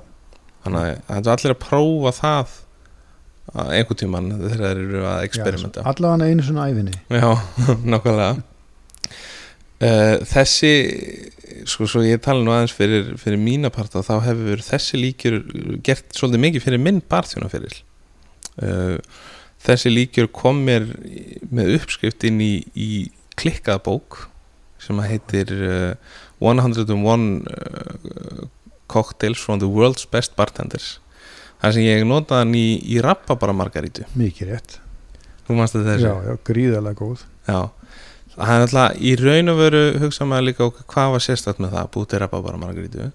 þannig 0.66 0.84
að 0.84 1.00
það 1.08 1.20
er 1.28 1.32
allir 1.36 1.54
að 1.56 1.62
prófa 1.64 2.12
það 2.20 2.54
að 3.54 3.70
einhvern 3.76 4.00
tímann 4.00 4.28
þegar 4.40 4.62
þeir 4.64 4.82
eru 4.86 5.02
að 5.10 5.22
experimenta. 5.28 5.82
allavega 5.90 6.30
einu 6.32 6.44
svona 6.46 6.68
æfinni 6.72 6.94
Já, 7.12 7.28
nákvæmlega. 7.92 8.34
Uh, 9.84 10.16
Þessi 10.30 10.70
sko, 11.68 11.86
svo 11.90 12.02
ég 12.06 12.22
tala 12.24 12.42
nú 12.44 12.52
aðeins 12.54 12.72
fyrir, 12.74 13.10
fyrir 13.20 13.40
mína 13.42 13.70
parta, 13.74 14.02
þá 14.06 14.14
hefur 14.24 14.62
þessi 14.64 15.00
líkjur 15.02 15.36
gert 15.86 16.14
svolítið 16.16 16.42
mikið 16.46 16.64
fyrir 16.66 16.82
minn 16.82 17.02
barþjónaferil 17.10 17.74
Þessi 19.64 19.90
líkjur 19.90 20.28
kom 20.36 20.60
mér 20.66 20.84
með 21.48 21.72
uppskrift 21.78 22.24
inn 22.28 22.40
í, 22.44 22.52
í 22.76 22.90
klikkaða 23.40 23.80
bók 23.86 24.18
sem 24.82 24.98
heitir 25.00 25.50
uh, 25.54 25.94
101 26.44 27.46
uh, 27.48 28.44
Cocktails 28.92 29.40
from 29.40 29.62
the 29.62 29.70
World's 29.70 30.04
Best 30.10 30.36
Bartenders. 30.36 30.98
Þar 31.62 31.76
sem 31.76 31.86
ég 31.86 32.04
notaði 32.04 32.42
hann 32.42 32.56
í, 32.58 32.66
í 32.92 32.98
rababara 33.02 33.54
margarítu 33.56 34.04
mikið 34.18 34.50
rétt. 34.52 34.76
Já, 36.04 36.12
já, 36.28 36.34
gríðarlega 36.44 36.98
góð. 36.98 37.24
Já, 37.48 37.60
það 38.34 38.52
er 38.54 38.66
alltaf 38.66 38.98
í 39.00 39.14
raun 39.20 39.52
og 39.54 39.62
veru 39.62 39.82
hugsa 40.02 40.28
maður 40.28 40.50
líka 40.50 40.66
okkur 40.66 40.86
hvað 40.92 41.14
var 41.14 41.24
sérstætt 41.24 41.62
með 41.64 41.78
það, 41.78 41.88
búið 41.96 42.10
til 42.12 42.20
rababara 42.22 42.60
margarítu 42.60 43.08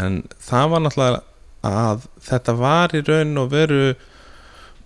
en 0.00 0.22
það 0.40 0.72
var 0.72 0.84
náttúrulega 0.86 1.22
að 1.68 2.08
þetta 2.24 2.56
var 2.58 2.96
í 2.96 3.02
raun 3.06 3.42
og 3.42 3.52
veru 3.52 3.82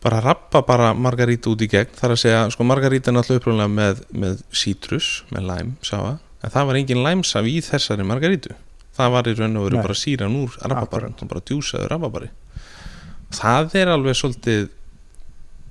bara 0.07 0.23
rababara 0.23 0.93
margarítu 0.95 1.57
út 1.57 1.65
í 1.67 1.71
gegn, 1.73 1.91
þar 1.99 2.15
að 2.15 2.23
segja, 2.23 2.45
sko 2.55 2.67
margaríta 2.69 3.11
er 3.11 3.19
náttúrulega 3.19 3.43
upprúnlega 3.43 3.75
með, 3.75 4.07
með 4.15 4.41
sítrus, 4.55 5.11
með 5.35 5.51
læm, 5.51 5.75
sáa, 5.87 6.17
en 6.43 6.55
það 6.55 6.71
var 6.71 6.81
engin 6.81 7.03
læmsaf 7.03 7.51
í 7.51 7.59
þessari 7.67 8.07
margarítu 8.07 8.55
það 8.97 9.13
var 9.13 9.29
í 9.29 9.37
raun 9.37 9.61
og 9.61 9.69
veru 9.69 9.83
bara 9.85 9.99
síran 9.99 10.37
úr 10.39 10.55
Akkurat. 10.57 11.13
það 11.21 11.31
bara 11.31 11.45
djúsaður 11.51 11.91
rababari 11.93 12.31
það 13.35 13.75
er 13.83 13.93
alveg 13.93 14.17
svolítið 14.17 14.69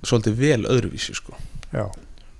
svolítið 0.05 0.35
vel 0.39 0.65
öðruvísi 0.69 1.15
sko. 1.17 1.37
Já, 1.73 1.87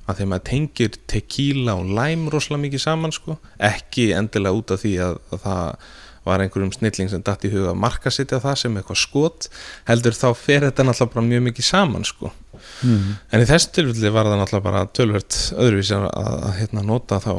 að 0.06 0.22
að 0.22 0.30
maður 0.32 0.48
tengir 0.50 0.98
tequila 1.10 1.78
og 1.80 1.90
lime 1.98 2.32
rosalega 2.34 2.66
mikið 2.68 2.84
saman 2.84 3.16
sko. 3.16 3.40
Ekki 3.58 4.12
endilega 4.18 4.60
út 4.60 4.74
af 4.76 4.84
því 4.84 4.94
að, 5.08 5.22
að 5.34 5.46
það 5.46 5.88
var 6.26 6.42
einhverjum 6.44 6.74
snilling 6.74 7.12
sem 7.12 7.24
datt 7.26 7.46
í 7.46 7.52
huga 7.54 7.72
að 7.74 7.82
markasetja 7.84 8.42
það 8.44 8.58
sem 8.62 8.80
eitthvað 8.80 9.02
skot 9.02 9.50
heldur 9.90 10.18
þá 10.18 10.28
fer 10.38 10.66
þetta 10.68 10.88
náttúrulega 10.88 11.14
bara 11.14 11.26
mjög 11.30 11.46
mikið 11.50 11.68
saman 11.70 12.08
sko 12.08 12.32
mm. 12.32 13.12
en 13.32 13.44
í 13.44 13.50
þessu 13.50 13.74
tilfelli 13.78 14.14
var 14.16 14.30
það 14.30 14.42
náttúrulega 14.42 14.68
bara 14.70 14.86
tölvert 14.98 15.38
öðruvísi 15.54 15.98
að, 15.98 16.08
að, 16.24 16.50
hérna, 16.60 16.86
nota 16.88 17.22
þá 17.24 17.32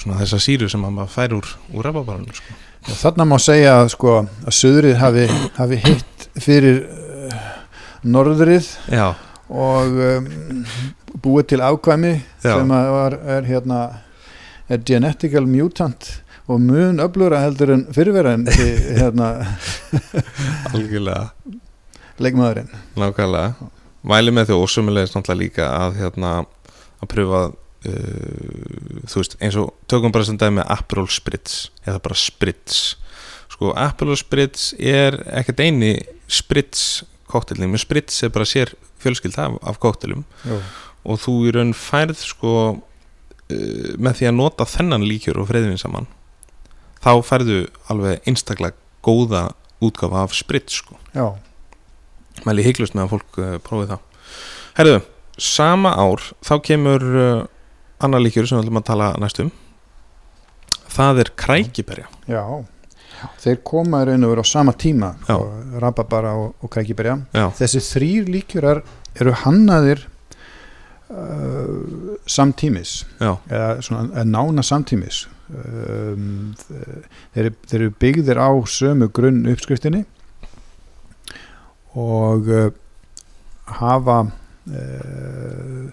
svona 0.00 0.20
þessa 0.20 0.42
síru 0.42 0.68
sem 0.72 0.84
að 0.84 0.94
maður 0.98 1.14
fær 1.16 1.38
úr, 1.38 1.54
úr 1.74 1.88
rababarunum 1.88 2.36
sko. 2.36 2.60
þarna 3.02 3.28
má 3.28 3.36
segja 3.42 3.80
að 3.80 3.94
sko 3.96 4.14
að 4.22 4.56
söðrið 4.60 5.00
hafi, 5.00 5.26
hafi 5.58 5.80
hitt 5.86 6.28
fyrir 6.40 6.84
uh, 6.86 7.50
norðrið 8.04 8.70
já, 8.92 9.10
og 9.50 10.00
um, 10.06 10.30
búið 11.20 11.52
til 11.52 11.60
afkvæmi 11.64 12.14
Já. 12.16 12.54
sem 12.54 12.72
að 12.74 12.90
var, 12.94 13.16
er 13.36 13.48
hérna 13.48 13.80
er 14.70 14.82
genetical 14.86 15.46
mutant 15.48 16.10
og 16.50 16.60
mun 16.62 16.98
öflura 17.02 17.40
heldur 17.44 17.70
en 17.76 17.84
fyrirverðin 17.94 18.46
hérna 19.00 19.28
algjörlega. 20.74 21.30
leikmaðurinn. 22.20 22.70
Nákvæmlega. 23.00 23.70
Mæli 24.10 24.32
með 24.32 24.50
þau 24.52 24.62
og 24.64 24.70
sumulegist 24.72 25.16
náttúrulega 25.16 25.40
líka 25.44 25.68
að 25.76 25.98
hérna 26.00 26.30
að 27.00 27.10
pröfa 27.12 27.40
uh, 27.50 29.04
þú 29.08 29.20
veist, 29.22 29.36
eins 29.44 29.58
og 29.60 29.72
tökum 29.90 30.12
bara 30.14 30.26
sem 30.28 30.38
dæmi 30.40 30.64
Aperol 30.64 31.08
Spritz 31.12 31.66
eða 31.84 32.00
bara 32.04 32.16
Spritz. 32.18 32.80
Sko, 33.52 33.74
Aperol 33.76 34.16
Spritz 34.20 34.70
er 34.78 35.18
ekkert 35.40 35.60
eini 35.64 35.94
Spritz 36.30 37.02
koktelin, 37.30 37.70
með 37.72 37.84
Spritz 37.84 38.22
er 38.26 38.32
bara 38.34 38.48
sér 38.48 38.72
fjölskyld 39.00 39.36
af, 39.40 39.58
af 39.62 39.76
koktelum 39.80 40.24
Jú. 40.48 40.56
og 41.08 41.20
þú 41.22 41.34
í 41.48 41.52
raun 41.56 41.70
færð 41.76 42.18
sko 42.24 42.54
uh, 42.72 43.92
með 44.00 44.16
því 44.20 44.30
að 44.32 44.38
nota 44.40 44.66
þennan 44.68 45.04
líkjur 45.08 45.40
og 45.42 45.48
freyðvin 45.52 45.80
saman 45.80 46.08
þá 47.00 47.12
færðu 47.26 47.62
alveg 47.92 48.28
einstaklega 48.28 48.76
góða 49.04 49.46
útgáfa 49.80 50.26
af 50.26 50.36
Spritz 50.36 50.82
sko. 50.82 50.98
Já, 51.16 51.32
mæli 52.44 52.66
hygglust 52.66 52.96
með 52.96 53.06
að 53.06 53.14
fólk 53.14 53.40
uh, 53.40 53.56
prófi 53.64 53.88
það. 53.90 54.04
Herðu, 54.76 55.00
sama 55.40 55.94
ár 55.96 56.28
þá 56.44 56.54
kemur 56.68 57.08
uh, 57.08 57.48
annar 58.00 58.22
líkjur 58.24 58.48
sem 58.48 58.60
við 58.60 58.68
ætlum 58.68 58.82
að 58.82 58.88
tala 58.92 59.14
næstum 59.20 59.50
það 60.90 61.24
er 61.24 61.32
krækiberja. 61.38 62.06
Já. 62.30 62.44
Þeir 63.40 63.58
koma 63.68 64.00
í 64.00 64.06
raun 64.08 64.24
og 64.24 64.32
veru 64.32 64.44
á 64.44 64.48
sama 64.48 64.72
tíma 64.80 65.10
og 65.34 65.74
rababara 65.82 66.32
og, 66.40 66.54
og 66.64 66.72
krækiberja. 66.72 67.18
Já, 67.36 67.46
þessi 67.58 67.82
þrýr 67.84 68.30
líkjurar 68.32 68.80
eru 69.20 69.34
hannaðir 69.42 70.06
uh, 71.12 72.16
samtímis. 72.24 73.02
Já, 73.20 73.34
eða 73.50 73.74
svona 73.84 74.06
eða 74.14 74.26
nána 74.30 74.64
samtímis 74.64 75.26
um, 75.50 76.54
þeir, 77.34 77.50
þeir 77.66 77.80
eru 77.80 77.92
byggðir 78.02 78.38
á 78.40 78.50
sömu 78.70 79.08
grunn 79.14 79.42
uppskriftinni 79.50 80.04
og 81.98 82.46
uh, 82.54 82.68
hafa 83.80 84.18
uh, 84.70 85.88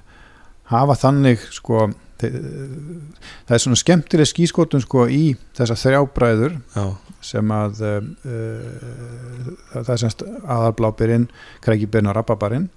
hafa 0.70 0.96
þannig 1.00 1.42
sko 1.56 1.88
þe- 2.22 2.32
það 3.48 3.56
er 3.58 3.64
svona 3.64 3.80
skemmtileg 3.82 4.30
skískotun 4.30 4.84
sko 4.84 5.08
í 5.10 5.36
þessa 5.58 5.78
þrjábræður 5.80 6.58
já, 6.76 6.86
sem 7.32 7.54
að 7.56 7.82
uh, 7.88 8.02
það 9.74 9.94
er 9.96 10.02
semst 10.04 10.26
aðalblábyrinn, 10.28 11.30
krækibyrinn 11.66 12.12
og 12.12 12.18
rababarinn 12.20 12.68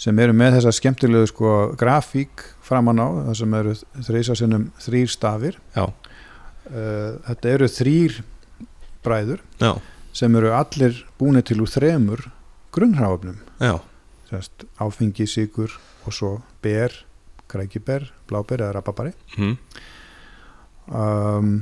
sem 0.00 0.18
eru 0.18 0.34
með 0.36 0.58
þessa 0.58 0.74
skemmtilegu 0.74 1.30
sko 1.30 1.54
grafík 1.78 2.42
framan 2.64 3.00
á, 3.00 3.08
það 3.30 3.38
sem 3.40 3.56
eru 3.60 3.74
þreisa 4.08 4.36
sinnum 4.38 4.68
þrýr 4.82 5.10
stafir. 5.12 5.58
Já. 5.76 5.86
Uh, 6.64 7.20
þetta 7.28 7.50
eru 7.52 7.68
þrýr 7.68 8.20
bræður 9.04 9.42
já, 9.60 9.74
sem 10.16 10.36
eru 10.38 10.54
allir 10.56 11.02
búinir 11.20 11.44
til 11.44 11.58
úr 11.60 11.68
þremur 11.68 12.22
grunnhráfnum 12.74 13.36
áfengi, 14.80 15.26
sigur 15.28 15.74
og 16.08 16.16
svo 16.16 16.30
ber, 16.64 16.94
grækiber, 17.52 18.08
bláber 18.28 18.64
eða 18.64 18.78
rababari 18.78 19.12
mm. 19.36 19.52
um, 20.88 21.52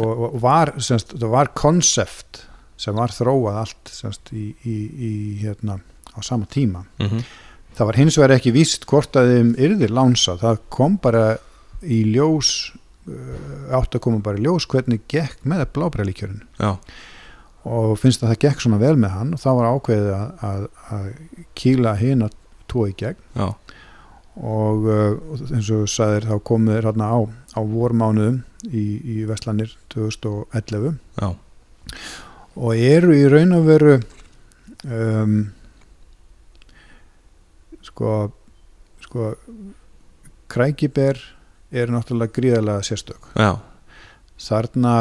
og, 0.00 0.24
og 0.30 0.38
var 0.42 0.72
semst, 0.80 1.12
það 1.20 1.34
var 1.36 1.52
konsept 1.52 2.46
sem 2.80 2.96
var 2.96 3.12
þróað 3.14 3.60
allt 3.60 3.92
semst, 3.92 4.32
í, 4.32 4.48
í, 4.64 4.76
í 4.96 5.12
hérna 5.44 5.78
á 6.16 6.18
sama 6.24 6.48
tíma. 6.48 6.86
Mm 6.96 7.20
það 7.76 7.90
var 7.90 8.00
hins 8.00 8.18
vegar 8.18 8.36
ekki 8.36 8.54
víst 8.56 8.86
hvort 8.90 9.18
að 9.18 9.32
þeim 9.34 9.52
yrðir 9.68 9.94
lánsa, 9.94 10.36
það 10.40 10.62
kom 10.72 10.96
bara 11.02 11.26
í 11.84 12.02
ljós 12.14 12.52
uh, 13.08 13.76
átt 13.76 13.98
að 13.98 14.04
koma 14.06 14.24
bara 14.24 14.40
í 14.40 14.46
ljós 14.46 14.68
hvernig 14.70 15.04
gekk 15.12 15.44
með 15.48 15.66
blábræðlíkjörun 15.76 16.42
Já, 16.60 16.72
og 17.66 17.96
finnst 18.00 18.24
að 18.24 18.32
það 18.32 18.42
gekk 18.46 18.64
svona 18.64 18.80
vel 18.82 18.96
með 19.00 19.14
hann 19.16 19.36
og 19.36 19.42
þá 19.42 19.48
var 19.58 19.70
ákveðið 19.74 20.12
að, 20.16 20.26
að, 20.48 20.66
að 20.96 21.06
kýla 21.58 21.94
hina 22.00 22.30
tvo 22.70 22.86
í 22.90 22.94
gegn. 22.98 23.18
Já, 23.36 23.48
og 24.36 24.84
uh, 24.90 25.40
eins 25.48 25.70
og 25.72 25.84
þú 25.84 25.90
sagðir 25.90 26.28
þá 26.28 26.36
komu 26.44 26.74
þeir 26.74 26.90
hérna 26.90 27.08
á, 27.08 27.18
á 27.56 27.60
vormánuðum 27.64 28.42
í, 28.68 28.84
í 29.00 29.24
Vestlandir 29.28 29.72
2011 29.94 30.98
já. 31.16 31.28
Og 32.56 32.72
eru 32.76 33.16
í 33.16 33.24
raun 33.32 33.54
og 33.56 33.66
veru 33.68 33.94
um, 34.84 35.38
sko 37.96 38.16
sko 39.06 39.32
krækiber 40.52 41.18
er 41.74 41.90
náttúrulega 41.92 42.34
gríðarlega 42.36 42.84
sérstök. 42.86 43.30
Já, 43.34 43.58
þarna 44.40 44.94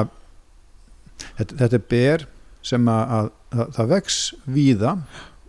þetta, 1.37 1.57
þetta 1.61 1.77
er 1.77 1.85
ber 1.91 2.27
sem 2.65 2.89
að, 2.89 3.15
að, 3.17 3.31
að 3.53 3.73
það 3.77 3.89
vex 3.93 4.19
víða. 4.57 4.93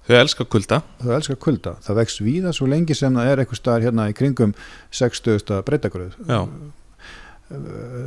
Þau 0.07 0.16
elska 0.20 0.47
kulda. 0.47 0.80
Það 1.01 1.14
elskar 1.16 1.38
kulda, 1.42 1.74
það 1.82 2.01
vex 2.01 2.18
víða 2.22 2.53
svo 2.55 2.68
lengi 2.70 2.94
sem 2.94 3.16
það 3.16 3.30
er 3.30 3.42
eitthvað 3.42 3.61
staðar 3.61 3.86
hérna 3.88 4.09
í 4.11 4.16
kringum 4.16 4.55
60. 4.94 5.57
breytagröð. 5.66 6.18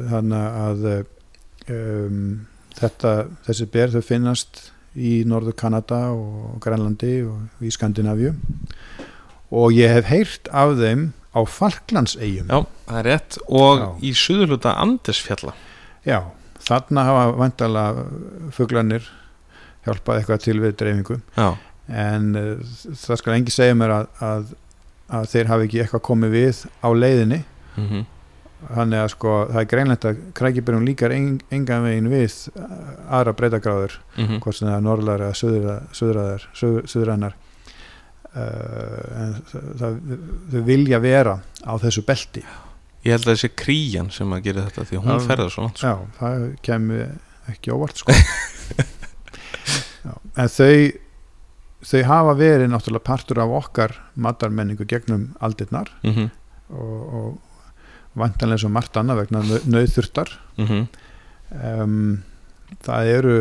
Þannig 0.10 0.60
að 0.64 0.88
um, 0.94 2.22
þetta, 2.80 3.14
þessi 3.48 3.68
ber 3.74 3.96
þau 3.96 4.04
finnast 4.06 4.64
í 5.00 5.20
norður 5.28 5.58
Kanada 5.60 6.00
og 6.16 6.58
Grænlandi 6.64 7.20
og 7.28 7.66
í 7.66 7.72
Skandinavíu 7.72 8.34
og 9.52 9.72
ég 9.74 9.90
hef 9.96 10.06
heyrt 10.12 10.50
af 10.54 10.76
þeim 10.80 11.08
á 11.34 11.42
Falklandsegjum 11.46 12.50
já, 12.50 12.60
það 12.90 13.00
er 13.00 13.08
rétt. 13.10 13.38
Og 13.50 13.80
Já. 13.80 13.88
í 14.02 14.12
suðurluta 14.18 14.76
Andesfjalla. 14.82 15.54
Já, 16.06 16.20
þarna 16.66 17.04
hafa 17.06 17.26
vantalega 17.38 18.06
fuglanir 18.56 19.06
hjálpað 19.86 20.20
eitthvað 20.22 20.44
til 20.46 20.60
við 20.62 20.76
dreifingu. 20.82 21.20
Já, 21.38 21.50
en 21.90 22.32
uh, 22.36 22.78
það 22.94 23.22
skal 23.22 23.34
engi 23.38 23.54
segja 23.54 23.76
mér 23.78 23.94
að, 23.96 24.08
að, 24.22 24.54
að 25.20 25.28
þeir 25.34 25.48
hafi 25.54 25.68
ekki 25.70 25.82
eitthvað 25.84 26.06
komið 26.10 26.36
við 26.38 26.64
á 26.86 26.90
leiðinni. 26.94 27.44
Mm 27.78 28.06
þannig 28.76 29.00
að 29.00 29.06
sko 29.14 29.34
það 29.48 29.60
er 29.62 29.68
greinlegt 29.72 30.06
að 30.10 30.18
krækibyrjum 30.36 30.82
líkar 30.84 31.14
en, 31.16 31.28
engan 31.56 31.86
veginn 31.86 32.10
við 32.12 32.34
uh, 32.60 32.66
aðra 33.16 33.32
breytagráður 33.40 33.94
-hmm. 34.18 34.40
hvort 34.44 34.58
sem 34.58 34.68
það 34.68 34.76
er 34.76 34.82
norðlar 34.84 35.22
eða 35.24 35.38
söðra- 35.40 35.84
söðraðar 35.96 36.44
söð- 36.60 36.82
söðrannar 36.92 37.38
en 38.38 39.38
það, 39.50 39.70
það, 39.80 40.00
þau 40.52 40.64
vilja 40.68 41.00
vera 41.02 41.36
á 41.66 41.74
þessu 41.82 42.04
belti 42.06 42.44
Ég 43.06 43.16
held 43.16 43.26
að 43.26 43.34
þessi 43.34 43.50
kríjan 43.56 44.10
sem 44.12 44.34
að 44.36 44.44
gera 44.50 44.66
þetta 44.68 44.86
því 44.86 44.98
að 44.98 45.06
hún 45.06 45.14
Já. 45.14 45.26
ferða 45.30 45.50
svo 45.50 45.64
langt 45.64 45.80
sko. 45.80 45.88
Já, 45.88 45.96
það 46.20 46.46
kemur 46.68 47.06
ekki 47.54 47.74
óvart 47.74 48.02
sko 48.02 48.16
Já, 50.06 50.14
en 50.14 50.52
þau 50.54 50.74
þau 51.90 52.02
hafa 52.10 52.34
verið 52.36 52.72
náttúrulega 52.74 53.08
partur 53.08 53.40
af 53.40 53.54
okkar 53.62 53.96
matarmenningu 54.20 54.88
gegnum 54.90 55.30
aldirnar 55.40 55.92
mm 56.04 56.12
-hmm. 56.12 56.30
og, 56.76 57.14
og 57.20 58.20
vantanlega 58.20 58.66
svo 58.66 58.70
margt 58.70 58.98
annað 59.00 59.24
vegna 59.24 59.46
nauðþurftar 59.66 60.36
Mm 60.58 60.88
um, 61.50 62.24
það 62.86 63.12
eru 63.14 63.38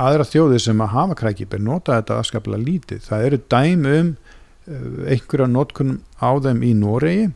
aðra 0.00 0.26
þjóðir 0.28 0.62
sem 0.64 0.82
að 0.84 0.92
hafa 0.94 1.18
krækibir 1.22 1.62
nota 1.62 1.98
þetta 1.98 2.20
afskaplega 2.20 2.64
lítið. 2.64 3.02
Það 3.06 3.26
eru 3.28 3.40
dæmi 3.54 3.96
um 4.00 4.12
uh, 4.14 5.10
einhverja 5.10 5.50
notkunum 5.50 6.00
á 6.20 6.30
þeim 6.46 6.64
í 6.66 6.72
Noregi 6.78 7.28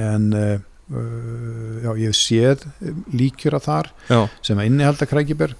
en 0.00 0.28
uh, 0.36 0.58
uh, 0.92 1.80
já, 1.84 1.90
ég 2.06 2.16
séð 2.16 2.66
líkjura 3.14 3.60
þar 3.62 3.90
Já, 4.10 4.20
sem 4.46 4.60
að 4.60 4.70
innihalda 4.70 5.08
krækibir 5.10 5.56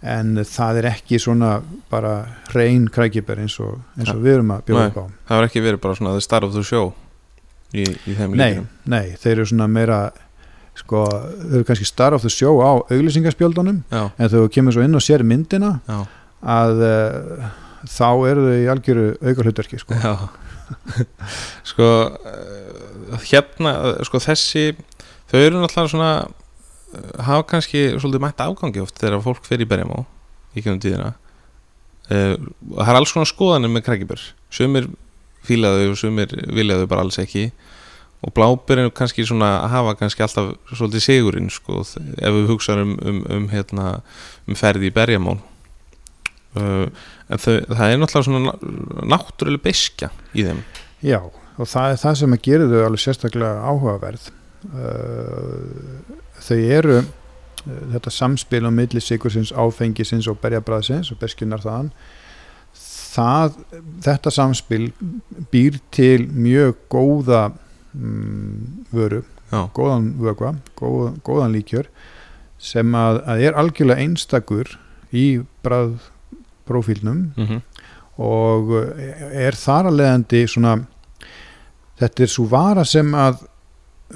en 0.00 0.40
það 0.48 0.80
er 0.80 0.88
ekki 0.94 1.20
svona 1.20 1.58
bara 1.92 2.14
reyn 2.54 2.86
krækibir 2.92 3.42
eins 3.42 3.58
og, 3.60 3.82
eins 3.98 4.12
og 4.14 4.22
við 4.24 4.38
erum 4.38 4.54
að 4.54 4.64
bjóða 4.70 4.84
Nei. 4.86 4.90
upp 4.90 5.00
á. 5.00 5.04
það 5.28 5.40
var 5.40 5.48
ekki 5.50 5.64
verið 5.66 5.82
bara 5.84 5.98
svona 5.98 6.14
the 6.16 6.24
star 6.24 6.46
of 6.46 6.54
the 6.56 6.64
show 6.64 6.92
í, 7.76 7.84
í 7.84 8.16
þeim 8.16 8.32
nei, 8.32 8.46
líkjum 8.46 8.68
nei, 8.94 9.04
þeir 9.20 9.34
eru 9.34 9.48
svona 9.52 9.68
meira 9.70 10.00
sko, 10.78 11.04
þeir 11.10 11.56
eru 11.60 11.66
kannski 11.68 11.88
star 11.88 12.16
of 12.16 12.24
the 12.24 12.32
show 12.32 12.60
á 12.62 12.70
auglýsingaspjöldunum 12.92 13.82
Já, 13.90 14.02
en 14.16 14.30
þú 14.32 14.44
kemur 14.54 14.76
svo 14.76 14.84
inn 14.86 14.96
og 14.96 15.04
sér 15.04 15.24
myndina 15.26 15.78
já, 15.88 15.98
að 16.40 16.84
uh, 16.86 17.48
þá 17.88 18.08
eru 18.30 18.46
þau 18.46 18.58
í 18.58 18.68
algjöru 18.74 19.06
auka 19.20 19.46
hlutverki 19.46 19.80
sko. 19.80 19.96
Sko 21.66 21.86
uh, 22.14 23.16
hérna, 23.26 23.72
sko 24.06 24.20
þessi 24.22 24.68
þau 25.30 25.40
eru 25.40 25.62
náttúrulega 25.62 25.90
svona 25.90 26.10
uh, 26.22 27.24
hafa 27.26 27.48
kannski 27.54 27.88
svolítið 27.96 28.22
mætt 28.22 28.44
afgangi 28.44 28.84
oft 28.84 29.00
þegar 29.00 29.24
fólk 29.24 29.42
fer 29.48 29.64
í 29.64 29.68
berjamá 29.70 30.04
í 30.54 30.62
kjöndum 30.62 30.84
tíðina. 30.84 31.12
Uh, 32.10 32.36
það 32.76 32.92
er 32.92 33.00
alls 33.00 33.14
konar 33.16 33.30
skoðanir 33.30 33.74
með 33.74 33.86
krækibur 33.88 34.22
sumir 34.54 34.86
fílaðu 35.46 35.90
og 35.92 35.98
sumir 35.98 36.32
viljaðu 36.50 36.88
bara 36.90 37.04
alls 37.06 37.18
ekki 37.22 37.48
og 38.20 38.32
blábir 38.36 38.82
er 38.82 38.90
kannski 38.92 39.24
svona 39.24 39.66
hafa 39.72 39.94
kannski 39.96 40.24
alltaf 40.24 40.52
svolítið 40.74 41.04
sigurinn 41.04 41.50
sko, 41.52 41.80
ef 41.80 42.34
við 42.36 42.50
hugsaðum 42.50 42.92
um, 42.98 43.06
um, 43.08 43.20
um, 43.36 43.46
hérna, 43.52 43.86
um 44.48 44.58
ferði 44.58 44.90
í 44.90 44.94
berjamál. 44.94 45.38
Uh, 46.50 46.90
en 47.30 47.38
þau, 47.40 47.54
það 47.70 47.84
er 47.86 48.00
náttúrulega 48.02 48.26
svona 48.26 48.42
ná- 48.50 49.06
náttúrulega 49.14 49.64
beskja 49.64 50.10
í 50.34 50.44
þeim. 50.48 50.60
Já, 51.06 51.20
og 51.22 51.70
það 51.70 51.94
er 51.94 52.02
það 52.02 52.20
sem 52.20 52.36
að 52.36 52.44
gera 52.48 52.68
þau 52.72 52.84
alveg 52.84 53.04
sérstaklega 53.04 53.70
áhugaverð. 53.70 54.28
Uh, 54.68 56.00
þau 56.44 56.58
eru 56.60 56.98
uh, 57.00 57.12
þetta 57.94 58.12
samspil 58.12 58.64
á 58.68 58.70
milli 58.74 59.00
sigursins, 59.04 59.54
áfengisins 59.56 60.28
og 60.28 60.42
berjabræðsins 60.42 61.14
og 61.14 61.22
beskjunar 61.22 61.64
þaðan 61.64 61.94
það, 63.10 63.58
þetta 64.04 64.32
samspil 64.34 64.84
býr 65.52 65.78
til 65.94 66.26
mjög 66.30 66.76
góða 66.92 67.42
mm, 67.92 68.86
vöru 68.92 69.24
Já, 69.50 69.64
góðan 69.74 70.12
vögva, 70.20 70.54
góð, 70.78 71.16
góðan 71.26 71.54
líkjör 71.56 71.90
sem 72.60 72.94
að, 72.94 73.22
að 73.26 73.44
er 73.48 73.56
algjörlega 73.58 74.04
einstakur 74.04 74.76
í 75.10 75.42
bræðprófílnum 75.64 77.24
mm 77.36 77.62
og 78.20 78.72
er 79.32 79.56
þar 79.56 79.86
að 79.88 79.94
leiðandi 79.96 80.40
svona 80.50 80.74
þetta 82.00 82.24
er 82.24 82.32
svo 82.32 82.46
vara 82.50 82.84
sem 82.88 83.14
að 83.16 83.44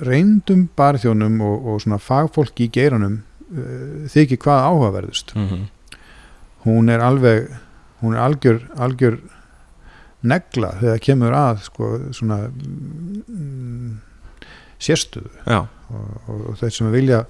reyndum 0.04 0.66
barþjónum 0.76 1.38
og, 1.44 1.68
og 1.70 1.82
svona 1.84 2.00
fagfólki 2.02 2.66
í 2.66 2.72
geiranum 2.74 3.20
uh, 3.20 4.04
þykir 4.10 4.40
hvað 4.42 4.66
áhugaverðust. 4.68 5.34
-hmm. 5.36 5.62
hún 6.66 6.90
er 6.90 7.00
alveg 7.00 7.52
hún 8.02 8.14
er 8.14 8.20
algjör, 8.20 8.60
algjör 8.76 9.18
negla 10.24 10.74
þegar 10.80 11.02
kemur 11.04 11.36
að 11.36 11.64
sko, 11.68 11.90
svona 12.16 12.38
mm, 12.48 13.90
sérstöðu. 14.82 15.32
Já, 15.44 15.60
og, 15.64 16.14
og, 16.28 16.46
og 16.52 16.56
þeir 16.62 16.78
sem 16.78 16.90
vilja 16.94 17.24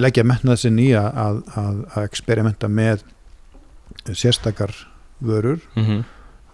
leggja 0.00 0.24
metnað 0.24 0.62
sinn 0.64 0.80
í 0.80 0.90
að, 0.96 1.08
að, 1.20 1.40
að, 1.60 2.04
experimenta 2.06 2.68
með 2.72 3.04
sérstakar 4.16 4.72
vörur 5.20 5.60
mm 5.76 6.04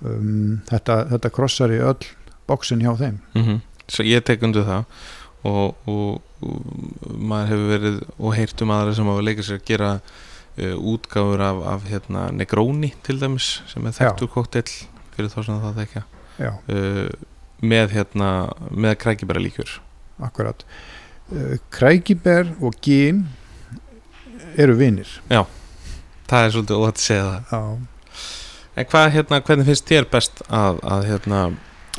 um, 0.04 0.60
þetta, 0.70 0.98
þetta 1.12 1.32
krossar 1.34 1.74
í 1.74 1.80
öll 1.82 2.00
bóksin 2.50 2.82
hjá 2.82 2.92
þeim. 2.98 3.20
Svo 3.90 4.06
ég 4.06 4.24
tek 4.26 4.42
undir 4.46 4.66
það 4.66 4.84
og, 5.48 5.88
og, 5.90 6.20
maður 7.02 7.52
hefur 7.52 7.68
verið 7.70 7.98
og 8.18 8.36
heyrt 8.36 8.62
um 8.64 8.72
aðra 8.74 8.94
sem 8.96 9.10
hafa 9.10 9.26
leikað 9.26 9.48
sér 9.48 9.60
að 9.60 9.66
gera 9.68 9.90
uh, 9.98 10.76
útgáfur 10.92 11.44
af, 11.46 11.62
af 11.74 11.86
hérna, 11.90 12.24
Negroni 12.34 12.92
til 13.06 13.18
dæmis 13.22 13.52
sem 13.70 13.86
er 13.86 13.96
þekktur 13.98 14.32
koktel 14.32 14.66
fyrir 15.16 15.32
þá 15.32 15.38
sem 15.46 15.60
það 15.62 15.80
þekka 15.82 16.02
já, 16.42 16.50
uh, 16.52 17.08
með 17.62 17.96
hérna 17.96 18.30
með 18.70 18.96
krækibæra 19.04 19.42
líkjur 19.44 19.76
akkurat. 20.22 20.64
Uh, 21.32 21.56
krækiber 21.74 22.52
og 22.60 22.76
gín 22.84 23.26
eru 24.60 24.76
vinir. 24.78 25.08
Það 25.28 26.46
er 26.46 26.54
svolítið 26.54 26.80
óhætt 26.80 27.00
að 27.00 27.04
segja 27.06 27.28
það. 27.28 27.52
Já, 27.52 28.22
en 28.72 28.88
hvað 28.88 29.10
hérna, 29.16 29.42
hvernig 29.44 29.68
finnst 29.68 29.90
þér 29.90 30.08
best 30.12 30.42
að, 30.48 30.80
að 30.94 31.06
hérna 31.10 31.44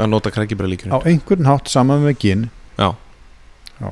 að 0.01 0.09
nota 0.09 0.31
krækibæra 0.33 0.71
líkjur 0.71 0.93
á 0.93 1.05
einhvern 1.05 1.45
hátt 1.45 1.69
saman 1.69 2.01
með 2.01 2.15
gín 2.23 2.47
Já. 2.79 2.95
Já. 3.79 3.89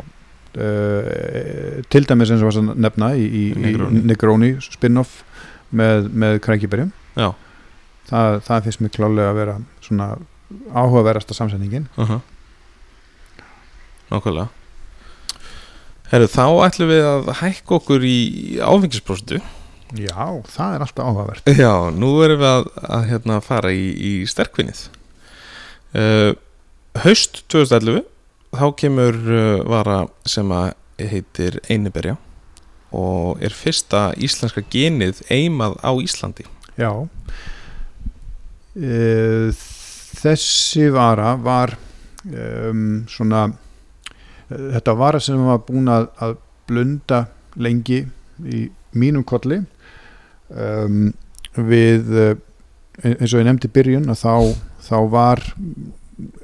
Uh, 0.52 1.80
til 1.88 2.04
dæmis 2.10 2.32
eins 2.34 2.42
og 2.44 2.50
var 2.50 2.58
að 2.60 2.82
nefna 2.84 3.12
í, 3.16 3.24
í, 3.24 3.44
Negroni. 3.56 4.02
í 4.02 4.10
Negroni 4.10 4.50
spin-off 4.66 5.22
með, 5.72 6.10
með 6.12 6.40
krækiberjum. 6.44 6.92
Já. 7.16 7.30
Það, 8.12 8.38
það 8.48 8.68
finnst 8.68 8.84
mér 8.84 8.94
klálega 8.98 9.32
að 9.32 9.40
vera 9.40 9.56
svona 9.82 10.10
áhugaverasta 10.76 11.38
samsetningin. 11.38 11.88
Uh 11.98 12.10
-huh. 12.10 12.22
nákvæmlega. 14.12 14.50
Herru, 16.12 16.28
þá 16.28 16.46
ætlum 16.68 16.90
við 16.92 17.06
að 17.08 17.34
hækka 17.40 17.76
okkur 17.76 18.04
í 18.04 18.20
áfengispróstu 18.60 19.40
Já, 20.00 20.40
það 20.48 20.76
er 20.76 20.84
alltaf 20.86 21.06
áhugavert. 21.06 21.50
Já, 21.64 21.92
nú 21.92 22.14
erum 22.24 22.40
við 22.40 22.48
að, 22.48 22.68
að 22.96 23.06
hérna, 23.10 23.40
fara 23.44 23.72
í, 23.76 23.88
í 23.92 24.12
sterkvinnið. 24.30 24.86
Uh, 25.92 26.32
Haust 27.04 27.44
2011 27.52 28.06
þá 28.56 28.66
kemur 28.80 29.18
uh, 29.20 29.64
vara 29.68 30.06
sem 30.28 30.52
að 30.56 30.74
heitir 31.12 31.60
Einiberja 31.72 32.16
og 32.96 33.40
er 33.44 33.56
fyrsta 33.56 34.12
íslenska 34.20 34.64
genið 34.72 35.24
eimað 35.32 35.78
á 35.84 35.92
Íslandi. 36.04 36.46
Já 36.80 36.92
e, 36.92 37.08
Þessi 40.22 40.86
vara 40.94 41.34
var 41.36 41.74
um, 42.32 43.04
svona 43.10 43.48
þetta 44.52 44.96
vara 45.00 45.22
sem 45.24 45.40
var 45.46 45.62
búin 45.68 45.90
að, 45.92 46.08
að 46.22 46.36
blunda 46.70 47.26
lengi 47.60 48.04
í 48.48 48.66
mínum 48.98 49.24
kolli 49.28 49.62
um, 50.50 51.12
við 51.56 52.12
eh, 52.20 52.36
eins 53.04 53.34
og 53.34 53.42
ég 53.42 53.48
nefndi 53.48 53.72
byrjun 53.72 54.12
að 54.12 54.22
þá, 54.22 54.36
þá 54.88 54.98
var 55.12 55.44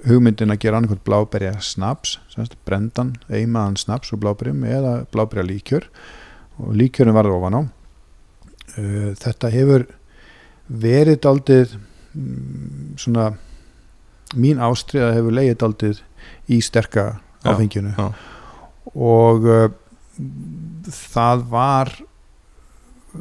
hugmyndin 0.08 0.54
að 0.54 0.62
gera 0.64 0.80
annarkvæmt 0.80 1.06
bláberja 1.06 1.58
snaps, 1.62 2.18
brendan 2.66 3.16
eimaðan 3.30 3.78
snaps 3.80 4.14
og 4.14 4.22
bláberjum 4.24 4.64
eða 4.68 5.02
bláberja 5.14 5.46
líkjör 5.48 5.90
og 6.58 6.72
líkjörnum 6.80 7.18
varði 7.18 7.36
ofan 7.36 7.60
á. 7.60 7.62
Uh, 8.78 9.12
þetta 9.20 9.52
hefur 9.54 9.86
verið 10.68 11.30
aldrei 11.30 11.62
svona 13.00 13.32
mín 14.36 14.60
ástriða 14.64 15.14
hefur 15.16 15.36
leiðið 15.38 15.66
aldrei 15.68 15.94
í 16.52 16.60
sterka 16.64 17.06
Já, 17.44 17.54
áfenginu 17.54 17.94
já. 17.96 18.08
og 18.94 19.48
uh, 19.48 19.68
það 20.92 21.44
var 21.52 21.94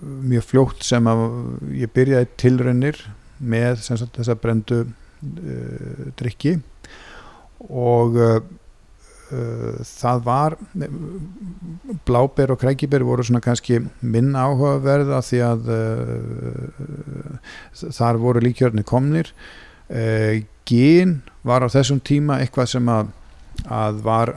mjög 0.03 0.47
fljótt 0.51 0.85
sem 0.87 1.07
að 1.09 1.25
ég 1.79 1.93
byrjaði 1.95 2.31
tilraunir 2.41 3.01
með 3.39 3.81
sagt, 3.85 4.17
þessa 4.17 4.37
brendu 4.41 4.83
uh, 4.87 6.07
drikki 6.19 6.57
og 7.69 8.19
uh, 8.19 8.39
það 9.27 10.21
var 10.27 10.57
bláber 12.07 12.53
og 12.55 12.61
krækiber 12.63 13.03
voru 13.07 13.25
svona 13.27 13.43
kannski 13.43 13.81
minna 14.01 14.47
áhugaverða 14.47 15.21
því 15.27 15.41
að 15.47 15.71
uh, 15.75 17.39
þar 17.99 18.21
voru 18.23 18.43
líkjörni 18.45 18.85
komnir. 18.87 19.33
Uh, 19.91 20.45
gin 20.67 21.21
var 21.47 21.67
á 21.67 21.69
þessum 21.71 22.01
tíma 22.03 22.41
eitthvað 22.43 22.73
sem 22.77 22.87
að, 22.91 23.11
að 23.67 24.01
var 24.07 24.35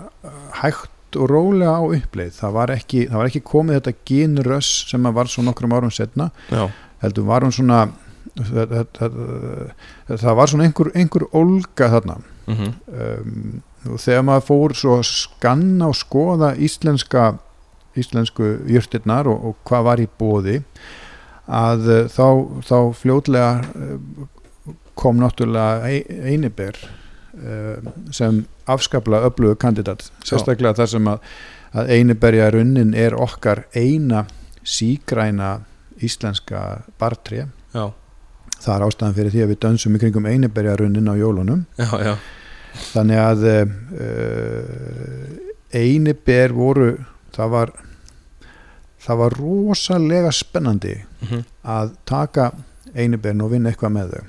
hægt 0.62 1.18
og 1.18 1.30
rólega 1.30 1.78
á 1.78 1.84
uppleið. 1.86 2.36
Það 2.38 2.58
var 2.58 2.74
ekki, 2.74 3.06
það 3.10 3.22
var 3.22 3.32
ekki 3.32 3.46
komið 3.46 3.80
þetta 3.80 3.98
ginröss 4.10 4.84
sem 4.92 5.10
að 5.10 5.18
var 5.22 5.32
svo 5.32 5.46
nokkrum 5.46 5.74
árum 5.74 5.94
setna 5.94 6.30
Já, 6.50 6.68
heldur 7.02 7.26
var 7.30 7.46
hún 7.46 7.56
svona 7.56 7.88
það, 8.38 8.76
það, 8.98 9.18
það, 10.12 10.36
var 10.38 10.52
svona 10.52 10.68
einhver, 10.68 10.92
einhver 10.98 11.26
olga 11.38 11.90
þarna. 11.96 12.22
Mm 12.50 12.70
um, 12.90 13.58
og 13.88 14.00
þegar 14.04 14.26
maður 14.28 14.48
fór 14.50 14.74
svo 14.76 14.98
að 15.00 15.06
skanna 15.08 15.88
og 15.92 15.96
skoða 16.00 16.54
íslenska 16.60 17.30
íslensku 18.00 18.50
jurtirnar 18.70 19.28
og, 19.32 19.46
og 19.52 19.56
hvað 19.68 19.86
var 19.88 20.02
í 20.04 20.08
bóði 20.20 20.58
að 21.50 21.88
uh, 21.90 22.02
þá, 22.12 22.26
þá 22.68 22.76
fljótlega 23.00 23.52
uh, 23.64 24.26
kom 25.00 25.20
náttúrulega 25.22 25.88
Ei- 25.90 26.20
Einiber 26.34 26.76
uh, 26.84 27.80
sem 28.14 28.44
afskaplega 28.70 29.32
öflugu 29.32 29.56
kandidat. 29.58 30.04
Sérstaklega 30.28 30.76
þar 30.78 30.92
sem 30.92 31.08
að, 31.10 31.24
að 31.74 31.94
Einiberja 31.96 32.52
runnin 32.54 32.92
er 32.94 33.16
okkar 33.18 33.64
eina 33.74 34.26
sígræna 34.68 35.56
íslenska 36.06 36.84
bartré. 37.02 37.48
Já, 37.74 37.88
það 38.60 38.74
er 38.76 38.86
ástæðan 38.86 39.16
fyrir 39.18 39.34
því 39.34 39.42
að 39.46 39.52
við 39.56 39.60
dönsum 39.66 39.96
í 39.98 40.02
kringum 40.04 40.28
Einiberja 40.30 40.76
runnin 40.80 41.10
á 41.10 41.16
jólunum. 41.18 41.64
Já, 41.80 41.90
já, 42.06 42.14
þannig 42.74 43.20
að 43.22 43.46
uh, 43.50 43.68
einiber 45.76 46.54
voru 46.56 46.92
það 47.36 47.54
var 47.54 47.72
það 49.00 49.22
var 49.24 49.38
rosalega 49.40 50.32
spennandi 50.36 50.98
mm 51.24 51.46
að 51.70 51.92
taka 52.08 52.52
einiberin 52.96 53.44
og 53.46 53.52
vinna 53.52 53.70
eitthvað 53.70 53.92
með 53.94 54.14
þau. 54.14 54.24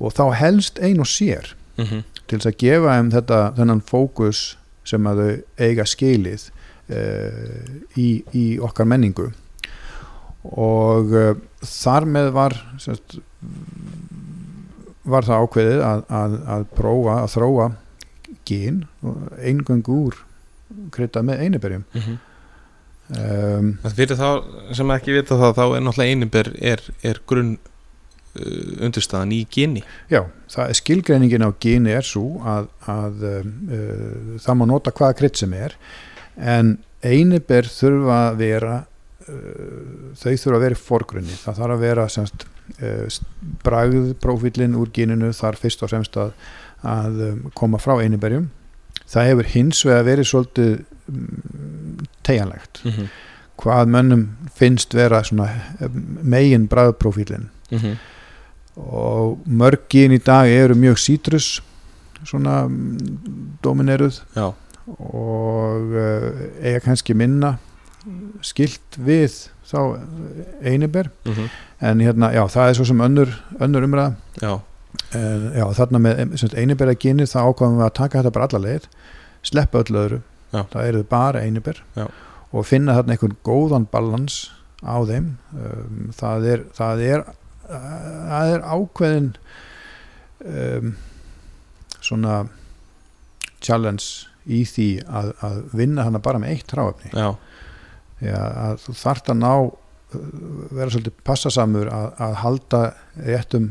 Og 0.00 0.14
þá 0.16 0.24
helst 0.40 0.80
ein 0.82 0.98
og 0.98 1.06
sér 1.06 1.52
-hmm. 1.76 2.02
til 2.26 2.38
þess 2.38 2.50
að 2.50 2.58
gefa 2.58 2.96
þeim 2.96 3.10
þetta 3.14 3.40
þennan 3.56 3.82
fókus 3.86 4.40
sem 4.84 5.06
að 5.06 5.22
þau 5.22 5.36
eiga 5.66 5.86
skilið 5.86 6.50
uh, 6.90 7.64
í, 7.96 8.24
í 8.32 8.58
okkar 8.58 8.88
menningu. 8.88 9.30
Og 10.42 11.12
uh, 11.12 11.36
þar 11.62 12.08
með 12.08 12.30
var 12.36 12.56
semst, 12.78 13.18
var 15.04 15.26
það 15.28 15.44
ákveðið 15.44 15.84
að, 15.86 16.02
að, 16.22 16.34
að 16.56 16.66
prófa 16.76 17.14
að 17.20 17.30
þróa 17.34 17.68
gín 18.48 18.82
eingöngu 19.40 20.02
úr 20.08 20.18
kryddað 20.94 21.30
með 21.30 21.46
einiberjum 21.46 21.86
Mm 21.94 22.18
um, 23.16 23.72
Fyrir 23.96 24.18
þá 24.18 24.28
sem 24.76 24.92
ekki 24.94 25.16
vita 25.16 25.38
það 25.38 25.56
þá 25.58 25.64
er 25.64 25.84
náttúrulega 25.84 26.14
einibér 26.14 26.52
er, 26.72 26.84
er 27.06 27.20
grunn 27.28 27.56
uh, 27.56 28.84
undirstaðan 28.86 29.34
í 29.34 29.40
geni 29.50 29.82
já, 30.10 30.22
er 30.22 30.76
skilgreiningin 30.78 31.46
á 31.46 31.50
gíni 31.62 31.94
er 31.96 32.06
svo 32.06 32.40
að, 32.46 32.70
að 32.90 33.26
uh, 33.30 34.38
það 34.44 34.60
má 34.60 34.68
nota 34.70 34.94
hvaða 34.94 35.18
krydd 35.20 35.40
sem 35.42 35.56
er 35.58 35.76
en 36.36 36.76
einiber 37.02 37.68
þurfa 37.70 38.20
að 38.28 38.40
vera 38.44 38.76
þau 40.20 40.32
þurfa 40.36 40.56
að 40.56 40.64
vera 40.64 40.76
í 40.76 40.80
forgrunni. 40.80 41.36
Það 41.44 41.60
þarf 41.60 41.74
að 41.74 41.84
vera 41.84 42.08
semst 42.08 42.46
uh, 42.78 43.20
bragðprófílinn 43.66 44.78
úr 44.78 44.90
gíninu 44.94 45.32
þar 45.36 45.58
fyrst 45.60 45.82
og 45.82 45.92
semst 45.92 46.16
að, 46.20 46.32
að 46.86 47.22
um, 47.28 47.44
koma 47.54 47.80
frá 47.82 47.96
einiberjum 48.00 48.50
það 49.10 49.30
hefur 49.30 49.50
hins 49.54 49.82
vegar 49.86 50.06
verið 50.06 50.30
svolítið 50.30 50.70
tegjanlegt 52.26 52.82
mm 52.84 52.90
-hmm. 52.90 53.08
hvað 53.62 53.92
mönnum 53.96 54.28
finnst 54.54 54.94
vera 54.94 55.22
svona 55.24 55.48
um, 55.80 56.18
megin 56.22 56.68
bragðprófílinn 56.68 57.48
Mm 57.70 57.78
-hmm. 57.78 57.96
og 58.76 59.38
mörgin 59.46 60.12
í 60.12 60.18
dag 60.18 60.48
eru 60.48 60.74
mjög 60.74 60.98
sítrus 60.98 61.62
svona 62.24 62.66
mm, 62.66 62.98
domineruð 63.62 64.20
Já, 64.36 64.52
og 64.98 65.80
uh, 65.80 66.30
eiga 66.62 66.80
kannski 66.80 67.14
minna 67.14 67.58
skilt 68.46 68.96
við 68.96 69.50
þá 69.68 69.80
einiber 70.62 71.10
mm 71.24 71.32
-hmm. 71.32 71.48
en 71.80 72.00
hérna, 72.00 72.32
já, 72.32 72.42
það 72.48 72.68
er 72.68 72.74
svo 72.74 72.84
sem 72.84 73.00
önnur, 73.00 73.34
önnur 73.60 73.86
umræða. 73.86 74.14
Já, 74.42 74.60
en, 75.14 75.52
já, 75.54 75.66
þarna 75.74 75.98
með 75.98 76.54
einiber 76.54 76.88
að 76.88 76.98
gynni 77.04 77.26
þá 77.26 77.38
ákvæðum 77.44 77.78
við 77.78 77.86
að 77.86 77.94
taka 77.94 78.18
þetta 78.18 78.30
bara 78.30 78.48
alla 78.48 78.64
leið 78.68 78.88
sleppa 79.42 79.84
öllu 79.84 79.98
öðru. 79.98 80.20
Já. 80.50 80.64
það 80.72 80.86
eru 80.86 81.02
bara 81.06 81.42
einiber 81.46 81.82
og 82.50 82.66
finna 82.66 82.96
þarna 82.96 83.14
einhvern 83.14 83.36
góðan 83.46 83.86
balans 83.90 84.50
á 84.82 84.98
þeim. 85.06 85.36
Um, 85.54 86.08
það 86.16 86.46
er 86.50 86.64
það 86.74 87.02
er, 87.06 87.22
það 87.68 88.54
er 88.54 88.64
ákveðin 88.66 89.28
um, 90.44 90.96
svona 92.00 92.40
challenge 93.60 94.26
í 94.48 94.64
því 94.66 94.88
að, 95.06 95.32
að 95.44 95.62
vinna 95.76 96.06
hana 96.08 96.22
bara 96.24 96.40
með 96.42 96.56
eitt 96.56 96.74
hráefni. 96.74 97.12
Já, 97.12 97.36
Já, 98.20 98.36
að 98.36 98.78
þú 98.84 98.94
þarft 99.00 99.30
að 99.32 99.38
ná 99.40 99.52
uh, 99.56 99.72
vera 100.76 100.90
svolítið 100.92 101.18
passasamur 101.24 101.88
að, 101.94 102.06
að 102.26 102.34
halda 102.44 102.80
réttum 103.24 103.70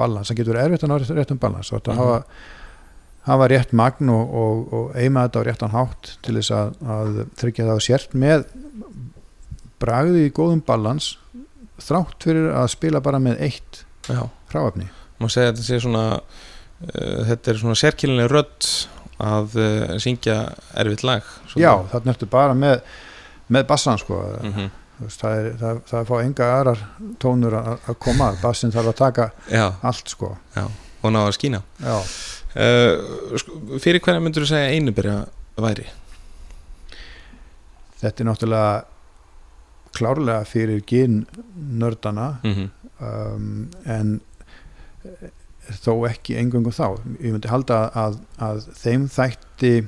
balans, 0.00 0.30
það 0.30 0.38
getur 0.40 0.54
verið 0.56 0.66
erfitt 0.70 0.84
að 0.86 0.92
ná 0.92 0.98
rétt- 1.02 1.14
réttum 1.18 1.40
balans 1.42 1.72
og 1.72 1.78
þetta 1.82 1.92
Mhm. 1.92 2.00
hafa, 2.00 2.22
hafa 3.28 3.48
rétt 3.52 3.72
magn 3.76 4.08
og, 4.10 4.32
og, 4.42 4.62
og 4.78 4.96
eima 4.98 5.26
þetta 5.28 5.42
á 5.42 5.46
réttan 5.50 5.74
hátt 5.76 6.14
til 6.24 6.34
þess 6.40 6.50
að, 6.56 6.72
að 6.96 7.20
tryggja 7.38 7.66
það. 7.68 7.76
Á 7.76 7.86
sért 7.86 8.14
með 8.18 8.46
bragði 9.82 10.24
í 10.28 10.32
góðum 10.34 10.62
balans 10.66 11.12
þrátt 11.82 12.22
fyrir 12.24 12.50
að 12.54 12.68
spila 12.72 13.00
bara 13.02 13.18
með 13.22 13.40
eitt 13.48 13.82
já. 14.08 14.22
hráefni. 14.52 14.88
Má 15.20 15.28
segja 15.30 15.50
að 15.52 15.56
þetta 15.56 15.66
sé 15.68 15.78
svona 15.82 16.04
uh, 16.18 17.22
þetta 17.30 17.52
er 17.52 17.60
svona 17.62 17.78
sérkynlega 17.78 18.30
rödd 18.32 18.68
að 19.22 19.56
uh, 19.60 19.94
syngja 20.02 20.36
erfitt 20.82 21.04
lag 21.06 21.26
svona. 21.50 21.62
Já, 21.62 21.72
þarna 21.92 22.14
ertu 22.16 22.28
bara 22.30 22.54
með 22.58 22.80
með 23.52 23.66
bassan 23.70 24.00
sko. 24.00 24.20
Mm 24.42 24.52
-hmm. 24.52 24.70
Það, 25.02 25.32
er, 25.38 25.46
það, 25.58 25.80
það 25.88 26.00
er 26.00 26.06
fá 26.10 26.16
enga 26.22 26.50
aðrar 26.58 26.82
tónur 27.18 27.54
að 27.58 27.72
að 27.90 27.96
koma. 27.98 28.28
Að 28.30 28.42
bassin 28.42 28.72
þarf 28.74 28.92
að 28.92 29.00
taka 29.00 29.30
Já, 29.50 29.66
allt 29.82 30.08
sko. 30.08 30.36
Og 31.02 31.10
ná 31.10 31.24
að 31.24 31.32
skína. 31.38 31.62
Já, 31.82 31.96
uh, 31.98 33.36
sko, 33.38 33.78
Fyrir 33.82 34.00
hverja 34.00 34.20
myndur 34.20 34.44
þú 34.44 34.52
segja 34.52 34.70
einubyrja 34.76 35.24
væri? 35.56 35.86
þetta 38.02 38.22
er 38.22 38.28
náttúrulega 38.28 38.72
klárlega 39.92 40.44
fyrir 40.48 40.82
gin 40.88 41.26
nördana 41.54 42.38
Mm 42.42 42.52
-hmm. 42.52 42.68
um, 43.06 43.70
en 43.84 44.20
eh, 45.04 45.30
þó 45.84 46.08
ekki 46.08 46.36
engöngu 46.36 46.70
þá. 46.70 46.98
Ég 47.20 47.32
myndi 47.32 47.48
halda 47.48 47.90
að, 47.94 48.18
að 48.38 48.66
þeim 48.74 49.08
þætti 49.08 49.86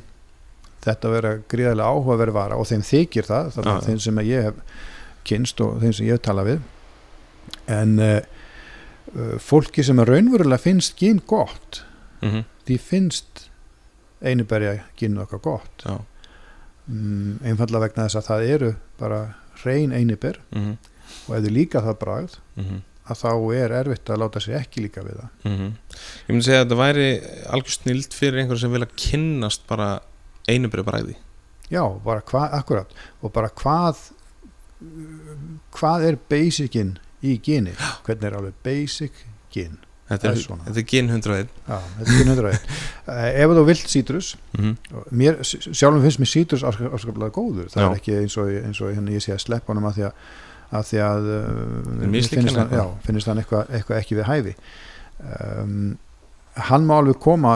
þetta 0.85 1.13
vera 1.13 1.35
gríðarlega 1.51 1.91
áhugaverð 1.91 2.37
vara 2.37 2.61
og 2.61 2.69
þeim 2.69 2.85
þykir 2.85 3.29
það, 3.29 3.51
það 3.57 3.71
er 3.73 3.85
þeim 3.89 4.01
sem 4.05 4.23
ég 4.29 4.49
hef 4.49 4.81
kynst 5.25 5.61
og 5.65 5.79
þeim 5.83 5.95
sem 5.97 6.09
ég 6.09 6.19
hef 6.19 6.25
talað 6.25 6.51
við. 6.51 6.65
En 7.75 7.95
uh, 8.05 8.19
fólki 9.43 9.85
sem 9.87 10.01
raunverulega 10.01 10.63
finnst 10.63 10.99
gín 11.01 11.23
gott 11.29 11.85
mm 12.25 12.51
því 12.65 12.79
finnst 12.81 13.43
einiberja 14.25 14.79
gínu 14.97 15.21
okkar 15.25 15.41
gott. 15.45 15.85
Já, 15.85 15.99
mm, 16.89 17.43
einfallega 17.45 17.83
vegna 17.83 18.07
þess 18.07 18.21
að 18.21 18.29
það 18.31 18.45
eru 18.55 18.71
bara 19.01 19.21
reyn 19.65 19.93
einiber 19.93 20.41
mhm, 20.55 20.79
og 21.29 21.37
ef 21.37 21.45
þið 21.45 21.55
líka 21.59 21.83
það 21.85 21.99
bragð 22.01 22.39
mhm. 22.61 22.81
að 23.05 23.21
þá 23.21 23.31
er 23.59 23.77
erfitt 23.81 24.13
að 24.15 24.23
láta 24.23 24.41
sér 24.41 24.59
ekki 24.63 24.87
líka 24.87 25.05
við 25.05 25.21
það. 25.21 25.37
Mm 25.51 25.69
Ég 26.25 26.33
myndi 26.33 26.47
segja 26.49 26.63
að 26.63 26.67
þetta 26.67 26.81
væri 26.81 27.09
algjör 27.53 27.77
snild 27.77 28.17
fyrir 28.17 28.43
einhver 28.43 28.61
sem 28.61 28.73
vilja 28.73 28.91
kynnast 28.97 29.69
bara 29.69 29.91
einu 30.51 30.71
bræði 30.73 31.17
já, 31.73 31.83
bara 32.05 32.21
hvað, 32.21 32.59
akkurat. 32.59 32.93
Og 33.23 33.33
bara 33.33 33.49
hvað 33.49 34.03
hvað 35.75 36.05
er 36.11 36.21
basicin 36.29 36.99
í 37.25 37.39
gini 37.41 37.73
hvernig 38.05 38.29
er 38.29 38.37
alveg 38.37 38.57
basic 38.67 39.25
gin? 39.55 39.79
Þetta 40.05 40.35
er, 40.35 40.41
þetta 40.67 40.81
er 40.83 40.87
gin 40.91 41.07
101 41.09 41.47
já, 41.49 41.79
þetta 41.97 42.05
er 42.05 42.19
gin 42.19 42.33
101 42.35 42.67
uh, 43.09 43.29
ef 43.45 43.55
þú 43.57 43.63
vilt 43.71 43.93
sítrus 43.93 44.35
mm 44.59 44.75
mér, 45.09 45.39
sjálfum 45.47 46.03
finnst 46.05 46.21
mér 46.21 46.31
sítrus 46.35 46.65
afskaplega 46.67 47.33
góður, 47.33 47.71
það 47.73 47.81
Já. 47.81 47.87
er 47.87 48.01
ekki 48.03 48.17
eins 48.19 48.37
og, 48.41 48.51
eins 48.61 48.83
og 48.85 48.93
hérna 48.93 49.15
ég 49.15 49.25
sé 49.25 49.33
að 49.33 49.47
sleppa 49.47 49.73
honum 49.73 49.89
að 49.89 50.01
því 50.01 50.09
að 50.11 50.19
að 50.75 50.87
því 50.89 51.01
að 51.07 51.27
mislíka 52.11 52.43
finnst, 52.43 52.59
hann 52.59 52.73
já, 52.75 52.85
finnst 53.07 53.31
hann 53.31 53.41
eitthvað, 53.41 53.69
eitthvað 53.77 54.01
ekki 54.01 54.17
við 54.19 54.27
hæfi. 54.27 54.55
Um, 55.23 55.75
hann 56.69 56.89
má 56.89 56.97
alveg 56.97 57.21
koma 57.23 57.53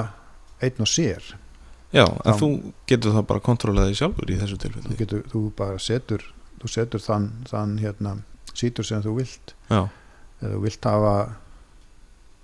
einn 0.62 0.84
og 0.84 0.90
sér 0.90 1.24
Já, 1.92 2.04
en 2.04 2.32
Já. 2.32 2.34
þú 2.36 2.48
getur 2.90 3.14
það 3.16 3.26
bara 3.30 3.40
kontrollaði 3.40 3.94
sjálfur 3.96 4.30
í 4.30 4.36
þessu 4.36 4.58
þú, 4.58 4.62
tilfelli 4.64 4.98
getur, 4.98 5.22
þú 5.32 5.40
bara 5.56 5.78
setur 5.80 6.24
þú 6.58 6.70
setur 6.72 7.02
þann, 7.02 7.28
þann 7.48 7.76
hérna, 7.82 8.14
sítur 8.56 8.86
sem 8.86 9.02
þú 9.04 9.14
vilt. 9.20 9.54
Já, 9.70 9.86
ef 10.40 10.50
þú 10.52 10.62
vilt 10.64 10.88
hafa 10.88 11.14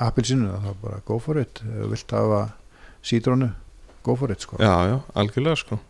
appilsinu 0.04 0.54
þá 0.62 0.70
bara 0.82 1.00
go 1.06 1.18
for 1.22 1.40
it. 1.40 1.62
Ef 1.64 1.82
þú 1.82 1.90
vilt 1.94 2.14
hafa 2.16 2.42
sítrónu 3.04 3.50
go 4.06 4.16
for 4.16 4.32
it 4.32 4.44
sko. 4.44 4.58
Já, 4.62 4.74
já, 4.90 4.96
algjörlega 5.14 5.60
sko. 5.60 5.80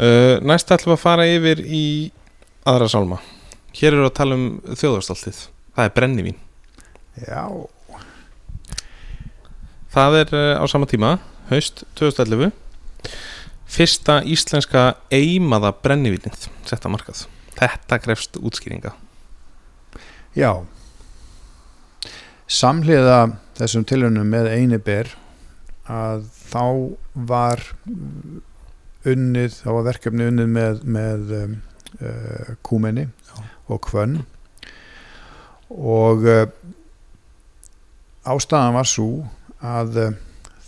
Uh, 0.00 0.40
Næst 0.40 0.70
ætlum 0.72 0.94
við 0.94 0.96
að 0.96 1.02
fara 1.02 1.26
yfir 1.28 1.60
í 1.60 1.84
aðra 2.68 2.88
sálma. 2.88 3.18
Hér 3.76 3.94
eru 3.98 4.06
að 4.08 4.16
tala 4.16 4.38
um 4.38 4.46
þjóðarstoltið. 4.64 5.42
Það 5.76 5.84
er 5.86 5.92
brennivín. 5.96 6.38
Já, 7.20 7.42
Það 9.90 10.18
er 10.20 10.34
uh, 10.38 10.62
á 10.62 10.64
sama 10.70 10.86
tíma, 10.90 11.16
haust 11.50 11.84
2011 11.98 12.52
Fyrsta 13.70 14.20
íslenska 14.26 14.84
eimaða 15.14 15.72
brennivínið 15.82 16.48
setta 16.68 16.90
markað 16.90 17.26
Þetta 17.58 17.98
krefst 18.02 18.38
útskýringa 18.40 18.94
já. 20.36 20.62
samhliða 22.46 23.32
þessum 23.58 23.84
tilhörnum 23.86 24.30
með 24.30 24.50
eini 24.54 24.78
ber 24.78 25.10
að 25.90 26.26
þá 26.50 26.64
var 27.14 27.62
unnið, 29.10 29.56
þá 29.62 29.68
var 29.74 29.86
verkefni 29.88 30.28
unnið 30.30 30.52
með, 30.54 30.84
með 30.84 31.34
uh, 31.34 32.52
kúmenni 32.66 33.08
Já. 33.08 33.36
og 33.72 33.82
kvönn 33.88 34.20
og 35.70 36.26
uh, 36.28 36.46
ástæðan 38.28 38.76
var 38.76 38.88
svo 38.88 39.10
að 39.60 39.98
uh, 40.00 40.12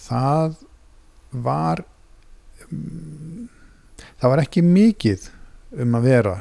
það 0.03 0.57
var 1.33 1.85
mm, 2.69 3.47
það 4.21 4.35
var 4.35 4.43
ekki 4.45 4.65
mikið 4.67 5.29
um 5.83 5.97
að 5.99 6.09
vera. 6.09 6.35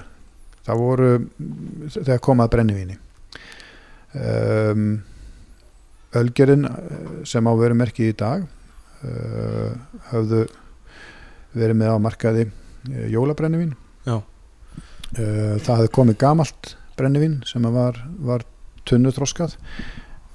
Það 0.61 0.81
voru 0.81 1.11
þegar 1.95 2.21
komað 2.21 2.51
brennivíni. 2.53 2.97
Um, 4.11 4.89
Ölgerinn 6.19 6.67
eh, 6.67 7.11
sem 7.23 7.47
á 7.47 7.53
veru 7.55 7.77
merkið 7.79 8.09
í 8.11 8.15
dag 8.19 8.41
uh, 8.43 9.69
höfðu 10.09 10.41
verið 11.55 11.77
með 11.79 11.95
á 11.95 11.97
markaði 12.03 12.43
uh, 12.49 13.05
jólabrennivín. 13.13 13.71
Uh, 15.15 15.55
það 15.63 15.77
hefði 15.77 15.93
komið 15.95 16.19
gamalt 16.19 16.73
brennivín 16.99 17.39
sem 17.47 17.63
var, 17.71 18.01
var 18.19 18.43
tunnutróskað 18.89 19.55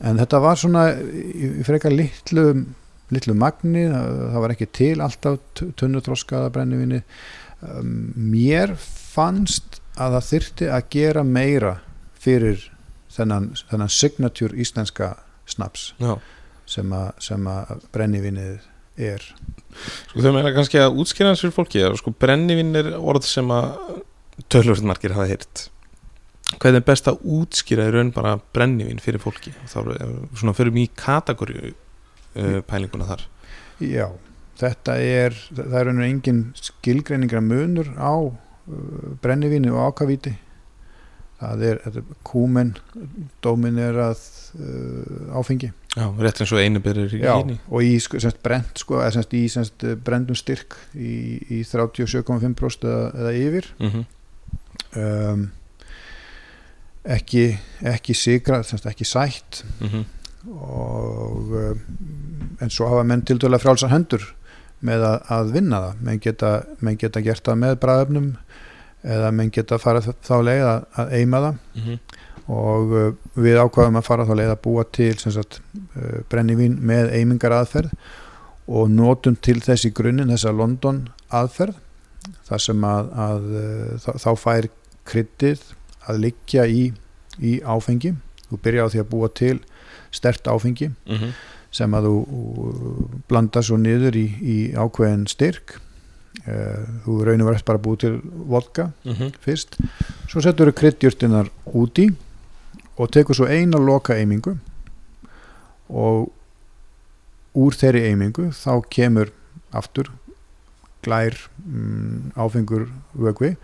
en 0.01 0.21
þetta 0.21 0.43
var 0.45 0.59
svona 0.61 0.89
frekar 1.67 1.95
litlu 1.95 2.51
litlu 3.15 3.35
magni, 3.39 3.87
það, 3.91 4.39
var 4.43 4.55
ekki 4.55 4.69
til 4.75 4.95
alltaf 5.05 5.63
tunnutróskaða 5.79 6.53
brennivíni. 6.55 7.03
Um, 7.65 8.13
mér 8.19 8.75
fannst 8.81 9.81
að 9.97 10.19
það 10.19 10.31
þyrfti 10.31 10.71
að 10.75 10.89
gera 10.93 11.23
meira 11.25 11.77
fyrir 12.21 12.67
þennan, 13.15 13.53
þennan 13.71 13.93
signature 13.93 14.59
íslenska 14.61 15.15
snaps 15.49 15.93
Já. 16.03 16.17
sem 16.69 16.91
að, 16.93 17.07
sem 17.23 17.47
að 17.49 17.87
brennivinnið 17.95 18.59
er. 19.07 19.25
Sko 20.11 20.25
þau 20.25 20.35
meina 20.35 20.53
kannski 20.57 20.83
að 20.83 20.99
útskýra 21.01 21.33
hans 21.33 21.45
fyrir 21.45 21.57
fólki 21.57 21.85
að 21.85 21.99
sko 22.03 22.13
brennivinn 22.17 22.77
er 22.77 22.93
orð 22.99 23.29
sem 23.29 23.51
að 23.55 23.73
tölvöld 24.53 24.85
margir 24.89 25.15
hafa 25.17 25.31
heyrt 25.31 25.67
Hvernig 26.55 26.81
er 26.81 26.87
best 26.87 27.09
að 27.11 27.25
útskýra 27.37 27.89
í 27.89 27.93
raun 27.95 28.13
bara 28.15 28.37
brennivinn 28.55 29.03
fyrir 29.03 29.23
fólki? 29.23 29.53
Þá 29.67 29.81
svona 30.39 30.55
fyrir 30.57 30.75
mjög 30.75 30.95
kategóri 31.01 31.73
uh, 31.73 32.61
pælinguna 32.69 33.09
þar. 33.09 33.27
Já, 33.83 34.07
þetta 34.61 34.97
er 35.03 35.37
það 35.51 35.79
er 35.81 35.91
einhvern 35.91 36.07
engin 36.07 36.43
skilgreiningar 36.55 37.43
munur 37.45 37.91
á 37.99 38.15
uh, 38.23 39.15
brennivinni 39.23 39.75
og 39.75 39.91
ákavíti. 39.91 40.37
Það 41.37 41.67
er, 41.69 41.81
er 41.91 41.99
kúmen 42.25 42.71
dómin 43.45 43.77
er 43.83 43.99
að 44.07 44.23
uh, 44.57 45.37
áfengi. 45.37 45.75
Já, 45.97 46.07
rétt 46.23 46.41
eins 46.41 46.53
og 46.53 46.63
einu 46.63 46.81
byrjur 46.85 47.13
í 47.17 47.23
gíni 47.25 47.57
og 47.67 47.85
í 47.85 47.95
sko, 48.05 48.21
semst, 48.21 48.39
brent 48.45 48.81
sko, 48.81 49.01
eða 49.01 49.15
semst, 49.17 49.35
í 49.37 49.47
semst, 49.53 49.85
brendum 50.05 50.37
styrk 50.37 50.77
í, 50.95 51.41
í 51.59 51.63
37,5% 51.65 52.87
eða, 52.87 53.09
eða 53.17 53.41
yfir. 53.41 53.75
Mm 53.83 54.05
um, 54.97 55.47
ekki 57.07 57.47
ekki 57.87 58.15
sigra, 58.17 58.63
semst, 58.67 58.87
ekki 58.89 59.05
sætt. 59.07 59.63
Og 60.47 61.53
um, 61.59 61.81
en 62.63 62.71
svo 62.71 62.89
hafa 62.89 63.05
menn 63.05 63.25
til 63.27 63.39
dæla 63.43 63.59
frálsar 63.59 63.91
hendur 63.91 64.23
með 64.87 65.05
að, 65.09 65.17
að 65.35 65.53
vinna 65.57 65.81
það. 65.85 66.03
Menn 66.07 66.21
geta, 66.23 66.53
menn 66.81 66.99
geta 67.01 67.23
gert 67.25 67.45
það 67.45 67.59
með 67.63 67.79
bræðöfnum 67.83 68.29
eða 69.07 69.33
menn 69.35 69.51
geta 69.55 69.79
farið 69.79 70.13
þá 70.27 70.37
leið 70.43 70.67
að, 70.67 70.87
að 71.03 71.17
eima 71.21 71.43
það. 71.47 71.59
Og 72.47 72.95
uh, 72.95 73.09
við 73.35 73.59
ákvaðum 73.59 73.99
að 73.99 74.07
fara 74.07 74.27
þá 74.29 74.37
leið 74.39 74.53
að 74.55 74.63
búa 74.63 74.87
til 74.95 75.15
sagt, 75.19 75.61
uh, 75.97 76.21
brennivín 76.31 76.79
með 76.87 77.11
eimingar 77.17 77.57
aðferð 77.57 77.91
og 78.67 78.91
notum 78.91 79.37
til 79.39 79.61
þessi 79.63 79.93
grunninn 79.95 80.31
þessa 80.33 80.53
London 80.55 81.05
aðferð 81.31 81.77
þar 82.47 82.63
sem 82.63 82.87
að, 82.87 83.11
að 83.15 83.45
þá, 84.03 84.09
þá 84.19 84.31
fær 84.43 84.67
kryddið 85.07 85.61
að 86.07 86.21
liggja 86.27 86.67
í, 86.67 86.93
í 87.39 87.59
áfengi. 87.63 88.15
Þú 88.47 88.59
byrja 88.63 88.87
á 88.87 88.93
því 88.93 89.03
að 89.03 89.11
búa 89.11 89.29
til 89.35 89.57
stert 90.15 90.47
áfengi 90.49 90.93
sem 91.75 91.95
að 91.95 92.07
þú 92.09 92.19
uh, 92.23 93.01
blanda 93.29 93.63
svo 93.63 93.77
niður 93.77 94.17
í, 94.17 94.27
í 94.41 94.59
ákveðin 94.77 95.27
styrk. 95.29 95.81
Uh, 96.47 96.85
þú 97.05 97.19
raunum 97.27 97.49
verðast 97.49 97.67
bara 97.67 97.81
að 97.81 97.85
búa 97.89 98.01
til 98.01 98.15
vodka 98.47 98.91
fyrst. 99.45 99.77
Svo 100.31 100.41
setur 100.45 100.71
þú 100.71 100.77
kryddjurtinnar 100.81 101.51
úti 101.75 102.11
og 102.97 103.11
tekur 103.13 103.37
svo 103.37 103.49
eina 103.49 103.79
loka 103.79 104.17
eimingu 104.17 104.57
og 105.89 106.31
úr 107.57 107.77
þeirri 107.77 108.07
eimingu 108.11 108.51
þá 108.53 108.83
kemur 108.93 109.33
aftur 109.73 110.11
glær 111.07 111.37
mm, 111.63 112.33
áfengur 112.37 112.89
vögvi 113.15 113.55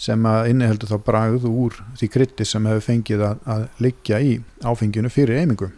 sem 0.00 0.28
að 0.28 0.52
inniheldur 0.52 0.90
þá 0.90 1.04
bragð 1.06 1.48
úr 1.50 1.76
því 1.98 2.10
krytti 2.14 2.48
sem 2.48 2.66
hefur 2.70 2.86
fengið 2.88 3.26
að, 3.28 3.44
að 3.46 3.66
liggja 3.84 4.22
í 4.24 4.38
áfenginu 4.64 5.12
fyrir 5.12 5.42
eimingu. 5.42 5.70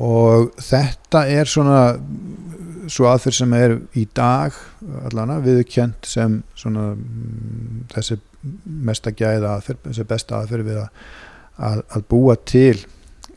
Og 0.00 0.52
þetta 0.62 1.24
er 1.26 1.50
svona 1.50 1.80
svo 2.90 3.08
aðferð 3.10 3.38
sem 3.40 3.54
er 3.58 3.76
í 3.98 4.06
dag 4.14 4.54
allana 5.06 5.40
viðkjönt 5.42 6.06
sem 6.06 6.40
svona 6.58 6.92
mm, 6.94 7.86
þessi 7.94 8.20
mesta 8.64 9.12
gæða 9.12 9.56
aðferð, 9.56 9.82
þessi 9.88 10.06
besta 10.08 10.38
aðferð 10.38 10.70
við 10.70 10.80
að, 10.84 11.04
að, 11.70 11.82
að 11.96 12.06
búa 12.14 12.36
til 12.48 12.76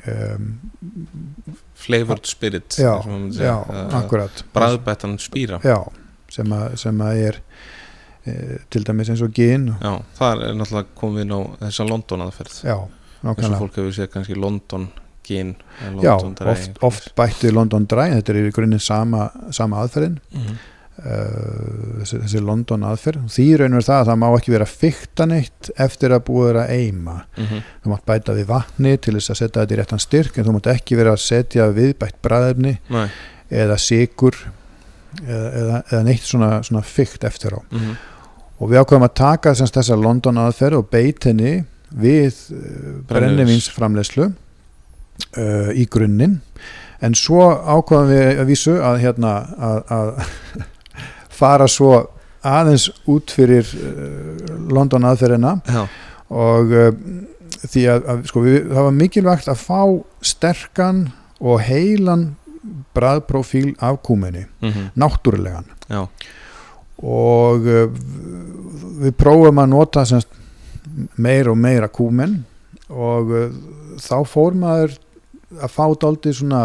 um, 0.08 0.48
Flavored 1.84 2.26
spirit 2.30 2.78
já, 2.80 2.94
já, 3.04 3.20
segja. 3.36 3.56
akkurat. 4.00 4.44
Bræðbættan 4.56 5.18
spýra 5.20 5.60
já, 5.64 5.78
sem 6.32 6.54
að, 6.56 6.76
sem 6.80 7.02
að 7.04 7.22
er 7.28 7.40
e, 8.24 8.36
til 8.72 8.84
dæmis 8.88 9.12
eins 9.12 9.24
og 9.26 9.34
gin. 9.36 9.70
Já, 9.84 9.94
það 10.20 10.44
er 10.48 10.60
náttúrulega 10.62 11.00
komið 11.02 11.26
inn 11.26 11.34
á 11.36 11.42
þessa 11.66 11.88
London 11.90 12.26
aðferð. 12.28 12.60
Já, 12.64 12.78
eins 12.80 13.24
og 13.24 13.28
nákvæmlega. 13.30 13.60
fólk 13.64 13.80
hefur 13.82 13.98
séð 14.00 14.12
kannski 14.16 14.38
London 14.40 14.88
gin 15.24 15.54
eða 15.80 16.04
Já, 16.04 16.14
London 16.18 16.34
Dry 16.40 16.52
oft, 16.56 16.80
oft 16.84 17.12
bættu 17.20 17.52
London 17.56 17.86
Dry, 17.88 18.10
þetta 18.18 18.34
er 18.34 18.40
í 18.42 18.54
grunninn 18.56 18.84
sama, 18.84 19.30
sama 19.56 19.84
aðferðin. 19.84 20.18
Mhm. 20.36 20.58
Uh, 21.02 22.00
þessi, 22.04 22.20
þessi 22.24 22.42
London 22.46 22.84
aðferð 22.88 23.24
því 23.34 23.46
raunur 23.62 23.86
það 23.86 24.00
að 24.02 24.10
það 24.12 24.20
má 24.22 24.28
ekki 24.38 24.54
vera 24.54 24.68
fykta 24.70 25.26
neitt 25.30 25.70
eftir 25.88 26.14
að 26.16 26.24
búið 26.30 26.50
er 26.54 26.60
að 26.64 26.74
eima 26.78 27.16
Mhm. 27.38 27.62
þú 27.84 27.94
mátt 27.94 28.06
bæta 28.06 28.36
við 28.38 28.46
vatni 28.54 28.96
til 29.02 29.14
þess 29.18 29.34
að 29.34 29.40
setja 29.42 29.62
þetta 29.64 29.74
í 29.76 29.80
réttan 29.82 30.04
styrk 30.04 30.38
en 30.38 30.46
þú 30.50 30.56
mátt 30.58 30.72
ekki 30.76 30.96
vera 31.00 31.16
að 31.16 31.24
setja 31.26 31.68
viðbætt 31.74 32.22
bræðefni 32.24 32.78
Nei. 32.90 33.08
eða 33.52 33.78
sigur 33.82 34.36
eða, 35.28 35.50
eða, 35.62 35.84
eða 35.92 36.04
neitt 36.04 36.24
svona, 36.26 36.52
svona 36.64 36.84
fykt 36.84 37.24
eftir 37.24 37.54
á 37.58 37.62
Mhm. 37.72 37.96
og 38.60 38.70
við 38.70 38.80
ákveðum 38.84 39.08
að 39.10 39.14
taka 39.16 39.54
semst 39.56 39.74
þessa 39.76 39.98
London 40.02 40.38
aðferð 40.38 40.78
og 40.78 40.90
beit 40.90 41.24
henni 41.26 41.64
við 41.94 42.34
uh, 42.54 43.02
brennivinsframleyslu 43.10 44.26
uh, 45.38 45.70
í 45.78 45.86
grunninn 45.90 46.40
en 47.04 47.14
svo 47.18 47.44
ákveðum 47.68 48.10
við 48.14 48.40
að 48.42 48.48
vísu 48.50 48.78
að 48.82 49.02
hérna 49.04 49.34
að, 49.60 49.80
að 49.92 50.14
fara 51.44 51.68
svo 51.72 51.92
aðeins 52.44 52.90
út 53.12 53.32
fyrir 53.36 53.68
uh, 53.76 54.56
London 54.74 55.06
aðferðina. 55.12 55.58
Já, 55.68 55.84
og 56.34 56.72
uh, 56.74 56.90
því 57.64 57.84
að, 57.94 58.08
að 58.12 58.24
sko, 58.28 58.42
við, 58.44 58.56
það 58.74 58.88
var 58.90 58.96
mikilvægt 58.98 59.52
að 59.54 59.62
fá 59.64 59.82
sterkan 60.28 61.04
og 61.44 61.62
heilan 61.68 62.26
bræðprofíl 62.96 63.74
af 63.84 63.98
kúmenni, 64.08 64.46
Mhm. 64.64 64.90
náttúrulegan. 65.00 65.66
Já, 65.92 66.02
og 67.04 67.66
uh, 67.68 67.88
við 69.04 69.16
prófum 69.20 69.60
að 69.64 69.72
nota 69.74 70.04
semst, 70.08 70.30
meira 71.18 71.52
og 71.52 71.58
meira 71.60 71.88
kúmen. 71.92 72.42
Og 72.94 73.32
uh, 73.34 73.48
þá 74.00 74.16
fór 74.30 74.56
maður 74.60 74.96
að 75.64 75.72
fá 75.74 75.86
daldið 76.02 76.38
svona 76.40 76.62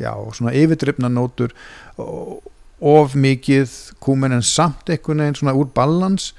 já, 0.00 0.12
svona 0.36 0.54
yfirdrifna 0.56 1.08
nótur 1.12 1.52
og 2.00 2.40
of 2.82 3.14
mikið 3.14 3.72
kúmen 4.02 4.32
en 4.34 4.42
samt 4.42 4.90
einhvern 4.90 5.22
veginn 5.22 5.38
svona 5.38 5.54
úr 5.58 5.68
balans. 5.74 6.32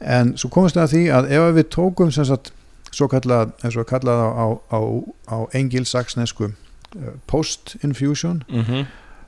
En 0.00 0.36
svo 0.38 0.50
komast 0.50 0.76
það 0.78 0.84
að 0.86 0.92
því 0.94 1.02
að 1.18 1.28
ef 1.38 1.48
við 1.58 1.68
tókum 1.74 2.10
sem 2.14 2.26
sagt 2.28 2.52
svo 2.94 3.08
kallað, 3.10 3.52
eins 3.64 3.76
og 3.76 3.86
kallað 3.90 4.22
á, 4.24 4.28
á, 4.32 4.46
á, 4.74 4.80
á 5.28 5.36
engilsaksnesku 5.58 6.48
uh, 6.48 7.12
post-infusion 7.28 8.42
Mhm. 8.48 8.86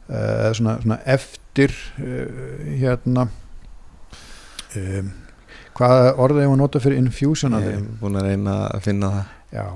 uh, 0.09 0.53
svona, 0.57 0.78
svona 0.82 0.98
eftir 1.07 1.74
uh, 1.98 2.66
hérna 2.80 3.28
um, 4.76 5.11
hvaða 5.76 6.14
orðið 6.20 6.42
ég 6.44 6.51
var 6.51 6.57
að 6.57 6.62
nota 6.62 6.82
fyrir 6.82 7.01
infusion 7.03 7.55
Ég 7.57 7.66
að 7.66 7.72
er 7.74 7.84
búin 8.01 8.18
að 8.20 8.26
reyna 8.30 8.57
að 8.74 8.82
finna 8.86 9.11
það. 9.14 9.24
Já, 9.55 9.66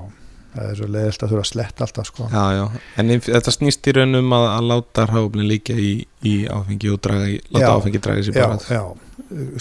það 0.55 0.69
er 0.71 0.77
svo 0.79 0.87
leiðilt 0.95 1.23
að 1.25 1.31
þurfa 1.33 1.43
að 1.45 1.49
sletta 1.51 1.85
alltaf 1.85 2.07
sko. 2.09 2.27
Já, 2.31 2.43
já, 2.55 2.65
en 3.01 3.13
þetta 3.27 3.53
snýst 3.55 3.89
í 3.91 3.93
raun 3.97 4.19
um 4.21 4.35
að, 4.37 4.45
að 4.53 4.67
láta 4.71 5.05
hráfni 5.11 5.47
líka 5.49 5.75
í, 5.75 5.89
í 6.25 6.35
áfengi 6.51 6.91
og 6.93 7.01
draga, 7.03 7.25
láta 7.51 7.65
Já. 7.65 7.71
áfengi 7.75 8.01
draga 8.05 8.23
sér 8.27 8.37
bara 8.39 8.59
já, 8.77 8.83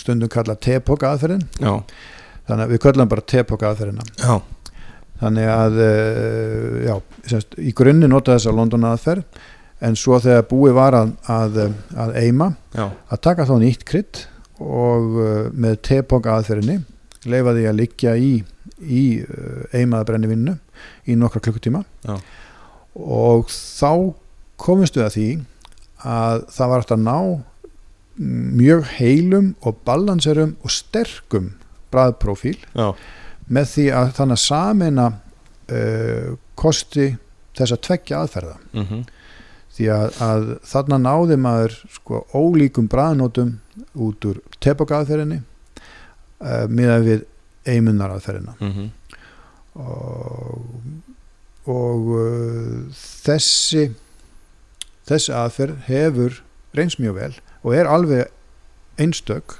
stundum 0.02 0.30
kalla 0.32 0.54
tepoka 0.68 1.10
aðferðin 1.14 1.46
Já, 1.58 1.72
þannig 2.48 2.66
að 2.68 2.74
við 2.74 2.82
kallum 2.86 3.10
bara 3.10 3.26
tepoka 3.34 3.72
aðferðina 3.72 4.06
já, 4.20 4.36
þannig 5.24 5.50
að 5.56 5.80
uh, 5.82 6.78
já, 6.86 6.94
semst, 7.32 7.58
í 7.58 7.74
grunni 7.76 8.10
nota 8.10 8.36
þessa 8.36 8.54
London 8.54 8.86
aðferð 8.92 9.42
en 9.84 9.98
svo 9.98 10.16
þegar 10.22 10.46
búið 10.48 10.76
var 10.78 10.96
að, 10.96 11.14
að, 11.28 11.58
að 12.00 12.14
eima 12.22 12.52
að 12.78 13.20
taka 13.26 13.46
þá 13.48 13.56
nýtt 13.60 13.82
krydd 13.88 14.22
og 14.62 15.16
uh, 15.18 15.30
með 15.50 15.80
tepoka 15.90 16.38
aðferðinni 16.38 16.78
leifa 17.30 17.54
því 17.56 17.64
að 17.70 17.78
liggja 17.80 18.14
í, 18.20 18.34
í 18.84 19.02
uh, 19.24 19.64
eimaða 19.74 20.12
brennivinnu 20.12 20.54
í 21.06 21.16
nokkra 21.18 21.42
klukkutíma. 21.44 21.84
Já. 22.06 22.18
og 22.94 23.50
þá 23.50 24.14
komumst 24.60 24.96
við 24.96 25.04
að 25.04 25.16
því 25.16 25.28
að 26.04 26.44
það 26.54 26.70
var 26.70 26.82
hægt 26.82 26.94
að 26.94 27.04
ná 27.04 27.18
mjög 28.60 28.86
heilum 29.00 29.50
og 29.66 29.80
balanserum 29.86 30.54
og 30.62 30.70
sterkum 30.70 31.50
bræðprófíl 31.94 32.60
já, 32.74 32.92
með 33.50 33.68
því 33.72 33.86
að 33.98 34.12
þannig 34.18 34.38
að 34.38 34.44
samina 34.44 35.08
uh, 35.10 36.30
kosti 36.58 37.08
þess 37.54 37.74
að 37.74 37.82
tveggja 37.88 38.22
aðferða. 38.22 38.56
Mhm, 38.74 39.02
því 39.74 39.88
að, 39.90 40.06
að 40.22 40.48
þarna 40.70 40.98
náði 41.02 41.36
maður 41.42 41.76
sko 41.96 42.22
ólíkum 42.30 42.86
bræðnótum 42.90 43.56
út 44.06 44.26
úr 44.30 44.38
tepokaðferðinni 44.62 45.40
uh, 45.42 46.66
miðað 46.70 47.08
við 47.08 47.24
eimunaraðferðina 47.74 48.54
mhm, 48.60 48.90
og, 49.74 50.62
og 51.70 52.10
uh, 52.14 53.02
þessi 53.24 53.88
þessi 55.08 55.34
aðferð 55.36 55.84
hefur 55.88 56.40
reynst 56.74 57.00
mjög 57.02 57.18
vel 57.18 57.32
og 57.64 57.76
er 57.76 57.88
alveg 57.90 59.00
einstök. 59.00 59.58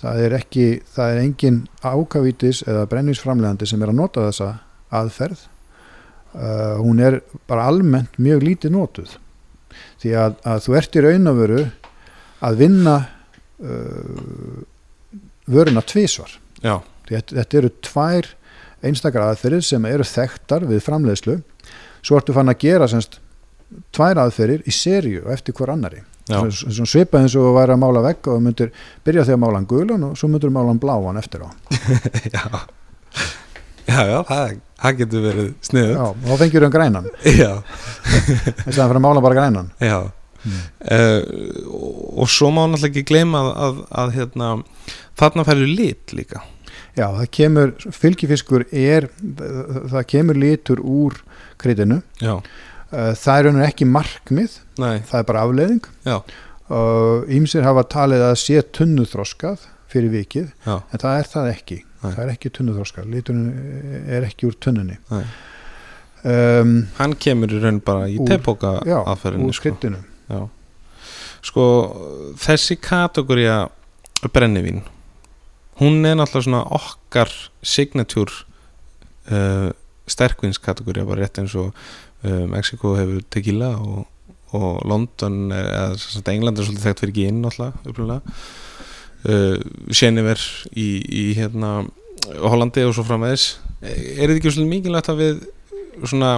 Það 0.00 0.22
er 0.26 0.36
ekki 0.36 0.66
það 0.92 1.12
er 1.12 1.20
engin 1.22 1.60
ákavítis 1.82 2.62
eða 2.66 2.86
brennisframlegandi 2.90 3.68
sem 3.68 3.82
er 3.82 3.92
að 3.92 4.00
nota 4.00 4.26
þessa 4.28 4.50
aðferð. 4.94 5.46
Uh, 6.36 6.76
hún 6.82 7.00
er 7.00 7.20
bara 7.48 7.68
almennt 7.70 8.18
mjög 8.20 8.44
lítið 8.44 8.74
notuð. 8.74 9.16
Því 10.02 10.12
að, 10.20 10.36
að 10.44 10.64
þú 10.66 10.76
ert 10.80 10.96
í 10.96 11.04
raun 11.04 11.30
og 11.30 11.38
veru 11.40 11.62
að 12.44 12.58
vinna 12.60 12.96
uh, 13.64 14.58
vöruna 15.46 15.82
tvísvar 15.86 16.36
að 16.66 16.82
þetta 17.06 17.58
eru 17.60 17.70
tvær 17.84 18.28
einstakar 18.84 19.28
aðferðir 19.30 19.64
sem 19.64 19.86
eru 19.88 20.04
þekktar 20.04 20.66
við 20.68 20.82
framleiðslu. 20.84 21.38
Svo 22.04 22.18
ertu 22.18 22.34
fann 22.36 22.52
að 22.52 22.60
gera 22.66 22.88
semst 22.90 23.20
tvær 23.94 24.20
aðferðir 24.26 24.66
í 24.66 25.18
og 25.24 25.32
eftir 25.32 25.56
hver 25.56 25.72
annari 25.74 26.04
svipað 26.26 27.22
eins 27.22 27.36
og 27.38 27.50
að 27.50 27.56
væri 27.60 27.74
að 27.76 27.82
mála 27.82 28.02
vegg 28.02 28.28
og 28.32 28.40
myndir 28.42 28.72
byrja 29.06 29.24
því 29.26 29.34
að 29.36 29.42
mála 29.44 29.60
hann 29.60 29.68
gulan 29.70 30.06
og 30.08 30.16
svo 30.18 30.28
myndir 30.30 30.50
mála 30.50 30.72
hann 30.72 30.82
bláan 30.82 31.20
eftir 31.20 31.46
á. 31.46 31.48
Já. 32.34 32.42
Já, 33.86 34.02
já, 34.02 34.16
það, 34.26 34.54
það 34.82 34.96
getur 34.98 35.20
verið 35.22 35.50
sniðu 35.62 35.90
Já, 35.94 36.06
þá 36.24 36.32
fengir 36.40 36.64
hann 36.66 36.72
grænan. 36.74 37.04
Þess 37.22 37.44
að 37.46 38.72
það 38.74 38.88
fyrir 38.88 38.98
að 38.98 39.04
mála 39.04 39.22
bara 39.22 39.36
grænan. 39.38 39.68
Já. 39.78 39.98
Uh, 40.46 41.22
og, 41.70 42.00
og 42.22 42.30
svo 42.30 42.50
má 42.54 42.64
náttúrulega 42.66 42.90
ekki 42.90 43.04
gleyma 43.06 43.44
að, 43.44 43.52
að, 43.62 43.78
að 44.02 44.12
hérna, 44.16 44.50
þarna 45.18 45.44
færðu 45.46 45.70
lit 45.70 46.14
líka 46.18 46.42
Já, 46.96 47.10
það 47.12 47.26
kemur, 47.36 47.72
fylgifiskur 47.92 48.64
er 48.72 49.10
það 49.92 50.04
kemur 50.08 50.38
litur 50.40 50.80
úr 50.80 51.18
kryddinu 51.60 51.98
já, 52.22 52.38
það 52.88 53.32
er 53.34 53.44
raunir 53.48 53.66
ekki 53.66 53.88
markmið 53.90 54.54
nei, 54.80 55.02
það 55.04 55.18
er 55.18 55.26
bara 55.28 55.42
afleiðing. 55.44 55.90
Ímsir 57.36 57.66
hafa 57.66 57.84
talið 57.92 58.24
að 58.30 58.38
sé 58.40 58.62
tunnuþroskað 58.78 59.68
fyrir 59.92 60.14
vikið 60.14 60.48
já, 60.64 60.78
en 60.80 61.04
það 61.04 61.18
er 61.18 61.30
það 61.34 61.50
ekki. 61.52 61.78
Nei. 61.84 62.08
það 62.08 62.22
er 62.24 62.32
ekki 62.32 62.54
tunnuþroskað, 62.56 63.12
liturinn 63.12 64.08
er 64.16 64.26
ekki 64.30 64.48
úr 64.48 64.56
tunnunni. 64.62 64.98
Um, 66.26 66.74
hann 66.96 67.14
kemur 67.20 67.52
í 67.52 67.60
raun 67.62 67.84
bara 67.84 68.08
í 68.08 68.16
já, 68.16 68.98
aðferðinni 69.04 69.52
úr 69.52 69.56
sko. 69.56 69.68
kryddinu. 69.68 70.00
Já. 70.32 70.40
sko 71.44 71.64
þessi 72.40 72.80
kategória 72.82 73.66
brennivín 74.32 74.80
hún 75.80 76.04
er 76.08 76.16
náttúrulega 76.16 76.46
svona 76.48 76.62
okkar 76.76 77.32
signature 77.62 78.44
uh, 79.30 79.70
sterkvinskategória 80.08 81.06
bara 81.06 81.24
rétt 81.24 81.40
eins 81.42 81.56
og 81.58 81.72
uh, 82.24 82.44
Mexiko 82.50 82.94
hefur 82.96 83.24
tequila 83.32 83.74
og, 83.80 84.06
og 84.56 84.80
London 84.88 85.52
er, 85.52 85.96
eða 85.96 86.32
England 86.32 86.58
er 86.58 86.68
svolítið 86.68 86.88
þekkt 86.88 87.04
fyrir 87.04 87.16
gin 87.18 87.42
náttúrulega 87.44 88.20
uh, 89.28 89.56
Genever 89.92 90.42
í, 90.72 90.88
í 91.04 91.24
hérna 91.38 91.78
Hollandi 92.26 92.82
og 92.82 92.94
svo 92.96 93.04
framvegis. 93.06 93.52
Er 93.84 94.26
þetta 94.26 94.38
ekki 94.40 94.50
svolítið 94.50 94.72
mikilvægt 94.72 95.10
að 95.12 95.20
við 95.20 95.42
svona 96.02 96.30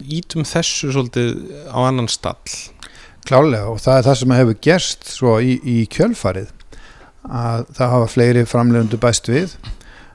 ítum 0.00 0.46
þessu 0.48 0.90
svolítið 0.94 1.34
á 1.70 1.78
annan 1.84 2.08
stall? 2.10 2.56
Klálega 3.28 3.68
og 3.70 3.78
það 3.82 3.98
er 3.98 4.06
það 4.08 4.18
sem 4.22 4.34
hefur 4.34 4.58
gerst 4.64 5.10
svo 5.12 5.36
í, 5.44 5.58
í 5.60 5.84
kjölfarið 5.92 6.50
að 7.28 7.66
það 7.76 7.92
hafa 7.94 8.08
fleiri 8.14 8.46
framleiðundu 8.48 9.00
bæst 9.00 9.30
við. 9.30 9.54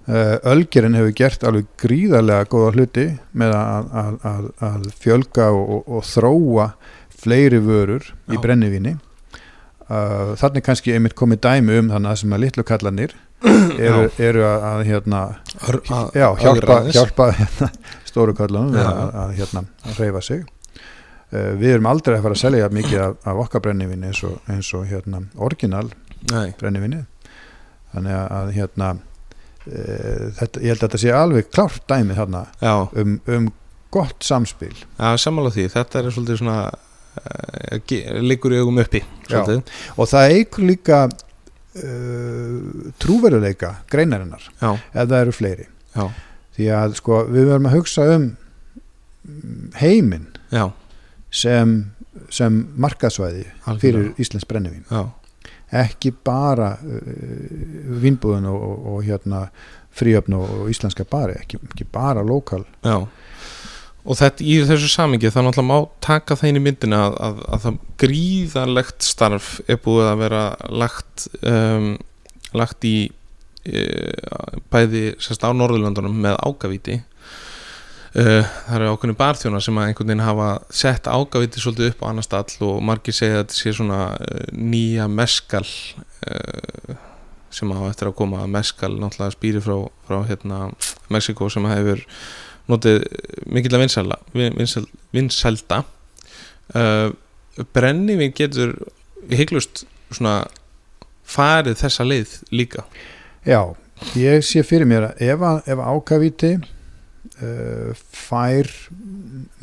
Uh, 0.05 0.37
Ölgerinn 0.45 0.93
hefur 0.93 1.15
gert 1.17 1.43
alveg 1.47 1.69
gríðarlega 1.81 2.45
góða 2.49 2.73
hluti 2.75 3.05
með 3.33 3.55
að, 3.57 3.87
að, 4.01 4.17
að, 4.29 4.43
að 4.67 4.83
fjölga 5.01 5.47
og, 5.57 5.79
og, 5.81 6.03
þróa 6.05 6.67
fleiri 7.09 7.61
vörur 7.65 8.11
í 8.29 8.37
Já. 8.37 8.41
brennivíni. 8.43 8.95
Uh, 9.85 10.33
þannig 10.37 10.65
kannski 10.65 10.93
einmitt 10.93 11.17
komið 11.17 11.41
dæmi 11.45 11.79
um 11.81 11.89
þannig 11.93 12.11
að 12.11 12.21
sem 12.21 12.37
að 12.37 12.43
litlu 12.45 12.65
kallanir 12.65 13.17
eru, 13.45 14.05
eru 14.17 14.45
að, 14.45 14.63
að 14.69 14.83
hérna 14.87 15.19
já, 16.15 16.27
hjálpa, 16.41 16.77
hjálpa 16.89 17.27
hérna, 17.37 17.69
stóru 18.07 18.33
kallanum 18.37 18.77
að, 18.81 19.03
að, 19.23 19.35
hérna, 19.41 19.65
að 19.85 19.99
reyfa 20.01 20.23
sig. 20.25 20.45
Uh, 21.33 21.51
við 21.57 21.75
erum 21.75 21.89
aldrei 21.89 22.19
að 22.19 22.25
fara 22.27 22.37
að 22.37 22.43
selja 22.45 22.73
mikið 22.73 23.03
af, 23.09 23.21
af 23.25 23.45
okkar 23.45 23.65
brennivinni 23.65 24.13
eins 24.13 24.21
og, 24.27 24.37
eins 24.53 24.69
og 24.77 24.85
hérna, 24.89 25.25
orginal 25.41 25.87
brennivinni 26.59 27.03
þannig 27.95 28.15
að, 28.19 28.49
hérna 28.55 28.89
uh, 28.95 30.25
þetta, 30.39 30.63
ég 30.63 30.73
held 30.73 30.79
að 30.79 30.87
þetta 30.87 31.01
sé 31.03 31.13
alveg 31.15 31.51
klárt 31.53 31.85
dæmi 31.89 32.17
þarna 32.17 32.45
já, 32.61 32.73
um, 33.01 33.19
um 33.37 33.51
gott 33.95 34.25
samspil. 34.27 34.73
Já, 34.97 35.15
sammála 35.21 35.53
því, 35.55 35.69
þetta 35.71 36.01
er 36.01 36.09
svolítið 36.11 36.41
svona 36.41 36.57
uh, 36.67 38.19
liggur 38.25 38.55
í 38.55 38.59
augum 38.59 38.81
uppi 38.83 39.01
og 39.95 40.09
það 40.11 40.33
eigur 40.35 40.67
líka 40.67 40.97
uh, 41.07 42.89
trúveruleika 42.99 43.77
greinarinnar 43.91 44.43
Já, 44.59 44.73
ef 44.75 45.05
það 45.05 45.19
eru 45.21 45.35
fleiri. 45.35 45.67
Já, 45.95 46.09
því 46.57 46.71
að 46.81 46.97
sko 46.99 47.21
við 47.29 47.51
verðum 47.51 47.69
að 47.69 47.77
hugsa 47.77 48.09
um 48.17 48.31
heiminn 49.79 50.27
sem, 51.33 51.77
sem 52.29 52.57
markaðsvæði 52.79 53.45
algjörlega. 53.45 53.79
fyrir 53.81 54.21
Íslands 54.21 54.47
brennivín. 54.49 54.83
Já, 54.91 55.07
ekki 55.81 56.13
bara 56.25 56.75
uh, 56.79 57.99
vínbúðun 58.03 58.47
og, 58.51 58.63
og, 58.69 58.87
og 58.93 59.03
hérna 59.07 59.47
fríöfn 59.95 60.35
og, 60.37 60.65
íslenska 60.71 61.05
bari 61.09 61.37
ekki, 61.39 61.59
ekki 61.71 61.87
bara 61.91 62.23
lokal. 62.25 62.65
Já. 62.83 63.05
Og 64.05 64.17
þetta 64.19 64.45
í 64.45 64.57
þessu 64.69 64.89
samingi 64.91 65.31
það 65.33 65.47
náttúrulega 65.47 65.69
má 65.71 66.01
taka 66.03 66.37
það 66.37 66.51
inn 66.51 66.59
í 66.59 66.63
myndina 66.67 67.01
að, 67.07 67.15
að, 67.27 67.39
að 67.49 67.63
það 67.63 67.77
gríðarlegt 68.03 69.07
starf 69.07 69.53
er 69.65 69.79
búið 69.81 70.09
að 70.11 70.19
vera 70.21 70.43
lagt 70.69 71.25
um, 71.41 71.87
lagt 72.55 72.85
í 72.85 72.95
uh, 73.09 74.59
bæði 74.73 75.07
sérst 75.17 75.47
á 75.47 75.49
Norðurlandunum 75.57 76.21
með 76.27 76.37
ágavíti 76.45 76.99
uh, 78.19 78.43
það 78.67 78.75
eru 78.77 78.91
ákveðni 78.93 79.17
barþjónar 79.19 79.63
sem 79.63 79.79
að 79.79 79.89
einhvern 79.89 80.11
veginn 80.11 80.25
hafa 80.25 80.49
sett 80.73 81.09
ágavíti 81.09 81.61
svolítið 81.61 81.91
upp 81.91 82.03
á 82.03 82.09
annar 82.09 82.25
stall 82.27 82.67
og 82.67 82.81
margir 82.85 83.15
segja 83.15 83.39
að 83.39 83.43
þetta 83.43 83.57
sé 83.59 83.73
svona 83.77 83.99
uh, 84.15 84.41
nýja 84.55 85.07
meskal 85.11 85.63
uh, 85.65 86.97
sem 87.55 87.71
á 87.71 87.79
eftir 87.87 88.09
að 88.09 88.17
koma. 88.19 88.43
Meskal 88.51 88.91
náttúrulega 88.97 89.35
spýri 89.37 89.63
frá, 89.63 89.77
frá 90.07 90.19
hérna, 90.27 90.59
Mexiko 91.13 91.47
sem 91.53 91.67
hefur 91.69 92.01
notið 92.71 93.05
mikill 93.53 93.77
að 93.77 93.85
vinsælda 93.85 94.17
vinsæl, 94.33 94.85
vinsælda. 95.13 95.83
Brennivín 97.71 98.33
getur 98.35 98.73
hygglust 99.29 99.85
svona 100.09 100.47
farið 101.25 101.77
þessa 101.79 102.05
leið 102.07 102.33
líka. 102.51 102.85
Já, 103.45 103.61
ég 104.17 104.43
sé 104.45 104.63
fyrir 104.65 104.89
mér 104.89 105.11
að 105.11 105.21
ef, 105.29 105.45
ef 105.69 105.83
ákavíti 105.85 106.55
uh, 107.43 107.91
fær 107.95 108.69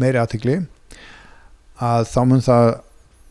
meiri 0.00 0.20
aðtikli 0.22 0.60
að 1.82 2.08
þá 2.12 2.20
mun 2.28 2.44
það 2.44 2.66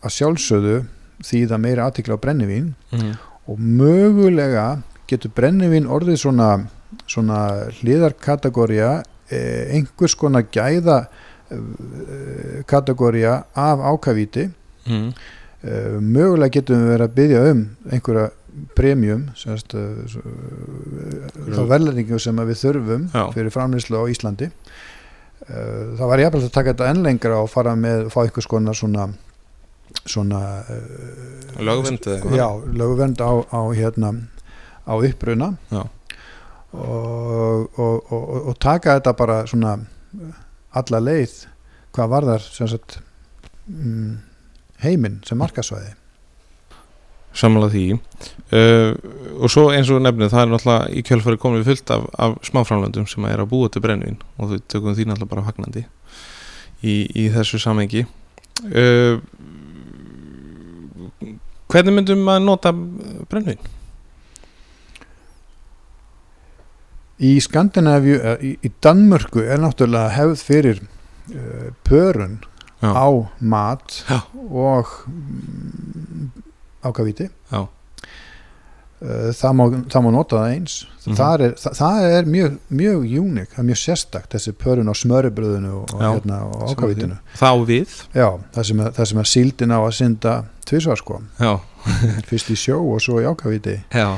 að 0.01 0.15
sjálfsögðu 0.17 0.77
þýða 1.25 1.59
meiri 1.61 1.83
aðtikli 1.85 2.17
á 2.17 2.23
brennivín 2.23 2.71
mm. 2.91 3.11
og 3.51 3.59
mögulega 3.61 4.65
getur 5.09 5.33
brennivín 5.35 5.89
orðið 5.91 6.23
svona, 6.23 6.47
svona 7.05 7.41
hliðarkategória 7.81 9.03
eh, 9.29 9.75
einhvers 9.75 10.15
konar 10.17 10.47
gæða 10.49 11.03
eh, 11.51 12.63
kategória 12.65 13.43
af 13.53 13.85
ákavíti 13.93 14.49
Mm. 14.89 15.13
Uh, 15.61 15.99
mögulega 16.01 16.55
getum 16.55 16.79
við 16.81 16.87
verið 16.89 17.05
að 17.05 17.17
byggja 17.19 17.41
um 17.51 17.59
einhverja 17.93 18.29
uh, 19.77 19.91
svo, 20.11 20.21
uh, 20.21 21.27
þá 21.55 21.61
verðlæringu 21.69 22.19
sem 22.21 22.41
við 22.49 22.59
þurfum 22.61 23.05
Já. 23.13 23.25
fyrir 23.35 23.53
framlýslu 23.53 24.01
á 24.01 24.03
Íslandi. 24.11 24.51
Uh, 25.41 25.97
það 25.99 26.11
var 26.11 26.23
jafnvel 26.25 26.43
að 26.45 26.55
taka 26.57 26.73
þetta 26.73 26.89
enn 26.91 27.03
lengra 27.05 27.41
og 27.41 27.51
fara 27.51 27.75
með, 27.79 28.09
fá 28.13 28.23
einhvers 28.25 28.49
konar 28.49 28.77
svona 28.77 29.11
svona 30.07 30.39
lögvend 31.59 32.05
eitthvað? 32.07 32.69
lögvernd 32.79 33.19
á, 33.19 33.31
á 33.51 33.61
hérna 33.75 34.13
á 34.87 34.93
uppruna. 34.95 35.51
Og, 36.71 37.67
og, 37.75 38.11
og, 38.13 38.27
og, 38.47 38.53
taka 38.63 38.95
þetta 38.97 39.11
bara 39.19 39.41
svona 39.43 39.73
alla 40.71 41.01
leið 41.03 41.33
hvað 41.91 42.13
varðar 42.13 42.45
sem 42.45 42.69
sagt 42.71 43.01
mm, 43.67 44.13
heiminn 44.79 45.19
sem 45.27 45.39
markasvæði 45.41 45.91
samanlega 47.37 47.73
því 47.75 47.85
uh, 47.95 48.93
og 49.41 49.51
svo 49.51 49.67
eins 49.71 49.89
og 49.93 50.01
nefnið 50.03 50.33
það 50.33 50.43
er 50.43 50.51
náttúrulega 50.51 50.91
í 50.91 51.03
kjölfari 51.07 51.41
komin 51.41 51.61
við 51.61 51.71
fullt 51.71 51.93
af, 51.95 52.07
af 52.19 52.37
smáframlöndum 52.47 53.07
sem 53.09 53.27
er 53.29 53.43
að 53.43 53.51
búa 53.53 53.71
til 53.71 53.83
brennvin 53.83 54.19
og 54.37 54.51
þau 54.51 54.65
tökum 54.67 54.97
því 54.97 55.07
náttúrulega 55.07 55.33
bara 55.35 55.45
fagnandi 55.47 55.85
í, 56.81 56.95
í 57.07 57.27
þessu 57.33 57.61
samengi 57.61 58.05
uh, 58.05 59.21
hvernig 61.71 61.95
myndum 61.95 62.25
maður 62.27 62.47
nota 62.49 62.73
brennvin? 63.31 63.61
Í 67.21 67.35
Skandinavíu, 67.45 68.15
eh, 68.17 68.39
í, 68.41 68.51
í 68.65 68.71
Danmörku 68.81 69.43
er 69.45 69.61
náttúrulega 69.61 70.09
hefð 70.15 70.41
fyrir 70.41 70.79
uh, 70.81 71.69
pörun 71.85 72.39
Já. 72.81 72.91
á 72.97 73.07
mat 73.37 74.01
Já. 74.09 74.23
og 74.49 74.89
ákavíti 76.87 77.27
Já. 77.51 77.61
uh, 77.61 79.29
það, 79.37 79.53
má, 79.59 79.63
það 79.93 80.05
má 80.05 80.09
nota 80.15 80.41
það 80.41 80.55
eins. 80.55 80.75
Mhm. 81.01 81.15
það, 81.17 81.45
er, 81.47 81.55
það, 81.63 81.77
það 81.79 82.07
er 82.17 82.29
mjög, 82.35 82.57
mjög 82.81 83.07
unik, 83.21 83.49
það 83.53 83.63
er 83.63 83.69
mjög 83.71 83.81
sérstakt 83.83 84.35
þessi 84.35 84.53
pörun 84.61 84.91
á 84.91 84.95
smörubröðinu 85.01 85.71
og, 85.81 85.95
hérna, 86.01 86.43
og 86.49 86.75
ákavítinu 86.75 87.17
þá 87.39 87.49
við. 87.69 87.95
Já, 88.13 88.27
það 88.53 88.69
sem, 88.69 88.83
sem 89.13 89.23
að 89.23 89.31
síldin 89.33 89.73
á 89.73 89.79
að 89.81 89.95
synda 89.97 90.35
tvisvar 90.69 91.01
sko, 91.01 91.21
fyrst 92.29 92.53
í 92.53 92.59
sjó 92.59 92.77
og 92.93 93.01
svo 93.01 93.21
í 93.23 93.27
ákavíti 93.29 93.79
já, 93.89 94.13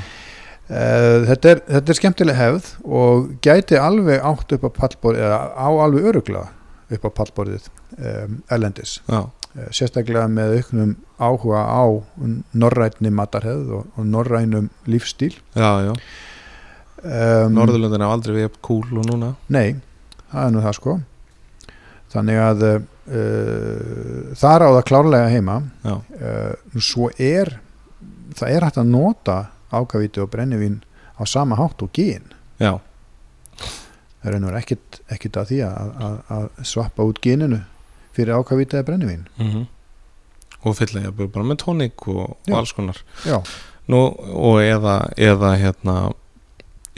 Uh, 0.74 1.26
þetta, 1.28 1.50
er, 1.52 1.60
þetta 1.68 1.92
er 1.92 1.98
skemmtileg 1.98 2.38
hefð 2.40 2.68
og 2.88 3.26
gæti 3.44 3.76
alveg 3.76 4.22
átt 4.24 4.54
upp 4.56 4.64
á 4.64 4.72
pallborðið 4.78 5.26
eða 5.28 5.40
á 5.60 5.68
alveg 5.84 6.06
örugla 6.08 6.44
upp 6.88 7.04
á 7.04 7.10
pallborðið 7.20 7.66
um, 8.00 8.38
erlendis. 8.48 8.94
Já, 9.12 9.20
sérstaklega 9.54 10.28
með 10.32 10.58
auknum 10.58 10.94
áhuga 11.22 11.64
á 11.70 11.86
norrænni 12.58 13.12
matarhefð 13.14 13.74
og, 13.78 13.90
og 13.98 14.08
norrænum 14.10 14.70
lífstíl 14.90 15.36
já, 15.54 15.72
já. 15.86 15.94
um, 17.04 17.54
Norðurlöndin 17.54 18.02
hafa 18.02 18.18
aldrei 18.18 18.40
við 18.40 18.58
kúl 18.66 18.88
og 18.98 19.06
núna. 19.12 19.34
Nei, 19.54 19.76
það 20.32 20.48
er 20.48 20.56
nú 20.56 20.64
það 20.64 20.78
sko. 20.80 20.96
Þannig 22.14 22.40
að 22.42 22.66
uh, 22.70 22.88
það 24.40 24.56
er 24.56 24.66
á 24.66 24.70
það 24.70 24.88
klárlega 24.90 25.34
heima 25.34 25.60
uh, 25.86 26.00
nú 26.74 26.82
svo 26.82 27.12
er 27.18 27.58
það 28.34 28.56
er 28.56 28.66
hægt 28.66 28.82
að 28.82 28.90
nota 28.94 29.38
ákavíti 29.74 30.22
og 30.24 30.32
brennivín 30.34 30.82
á 31.18 31.24
sama 31.30 31.58
hátt 31.60 31.82
og 31.86 31.94
gín 31.94 32.26
já, 32.62 32.80
það 34.22 34.30
er 34.30 34.38
einhver 34.38 34.58
ekkit, 34.58 35.02
ekkit 35.14 35.38
að 35.38 35.52
því 35.52 35.60
að, 35.68 35.94
að, 36.08 36.18
að 36.38 36.48
svappa 36.70 37.06
út 37.10 37.22
gíninu 37.22 37.62
fyrir 38.14 38.38
ákavíti 38.38 38.78
eða 38.78 38.90
brennivín. 38.90 39.26
Mm 39.42 39.66
og 40.64 40.78
fylla 40.78 41.06
ég 41.08 41.16
bara 41.20 41.46
með 41.46 41.62
tónik 41.64 42.08
og, 42.12 42.36
og 42.48 42.58
alls 42.58 42.74
konar. 42.76 43.00
Nú, 43.92 44.00
og 44.32 44.62
eða, 44.64 45.00
eða 45.20 45.56
hérna 45.60 45.96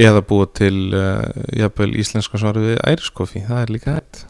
eða 0.02 0.22
búa 0.28 0.48
til 0.52 0.92
uh, 0.94 1.88
íslenska 1.96 2.38
svar 2.38 2.60
við 2.60 2.78
æriskoffi, 2.84 3.46
það 3.48 3.62
er 3.62 3.74
líka 3.74 3.96
hægt. 3.96 4.26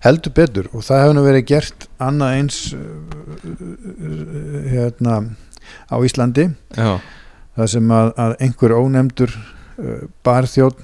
Heldur 0.00 0.32
betur 0.34 0.70
og 0.72 0.84
það 0.86 1.02
hefur 1.02 1.16
nú 1.18 1.24
verið 1.26 1.46
gert 1.50 1.86
annað 2.00 2.36
eins 2.38 2.60
uh, 2.74 2.80
hérna 4.72 5.20
á 5.92 5.96
Íslandi 6.02 6.48
já, 6.48 6.96
það 7.58 7.68
sem 7.74 7.92
að, 7.94 8.14
að 8.24 8.32
einhver 8.46 8.74
ónefndur 8.80 9.34
uh, 9.36 10.06
barþjóð 10.24 10.80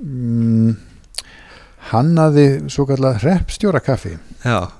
mm, 0.00 0.72
hannaði 1.92 2.46
svo 2.72 2.88
kallar 2.88 3.20
hreppstjóra 3.20 3.84
kaffi 3.84 4.16
já, 4.16 4.64
uh, 4.64 4.72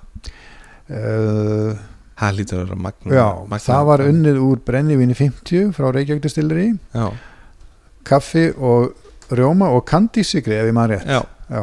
það 0.88 2.36
lítur 2.38 2.58
að 2.60 2.64
vera 2.66 2.76
magna 2.86 3.14
já, 3.16 3.26
magna- 3.48 3.64
það 3.64 3.86
var 3.88 4.04
unnið 4.08 4.40
úr 4.44 4.60
brennivíni 4.68 5.16
50 5.18 5.72
frá 5.76 5.88
Reykjavík 5.94 6.22
distilleri 6.26 6.66
já, 6.94 7.06
kaffi 8.04 8.50
og 8.54 8.92
rjóma 9.34 9.70
og 9.72 9.84
kandísigri 9.88 10.58
ef 10.60 10.68
ég 10.68 10.74
maður 10.76 10.98
rétt. 10.98 11.06
Já, 11.08 11.22
já. 11.48 11.62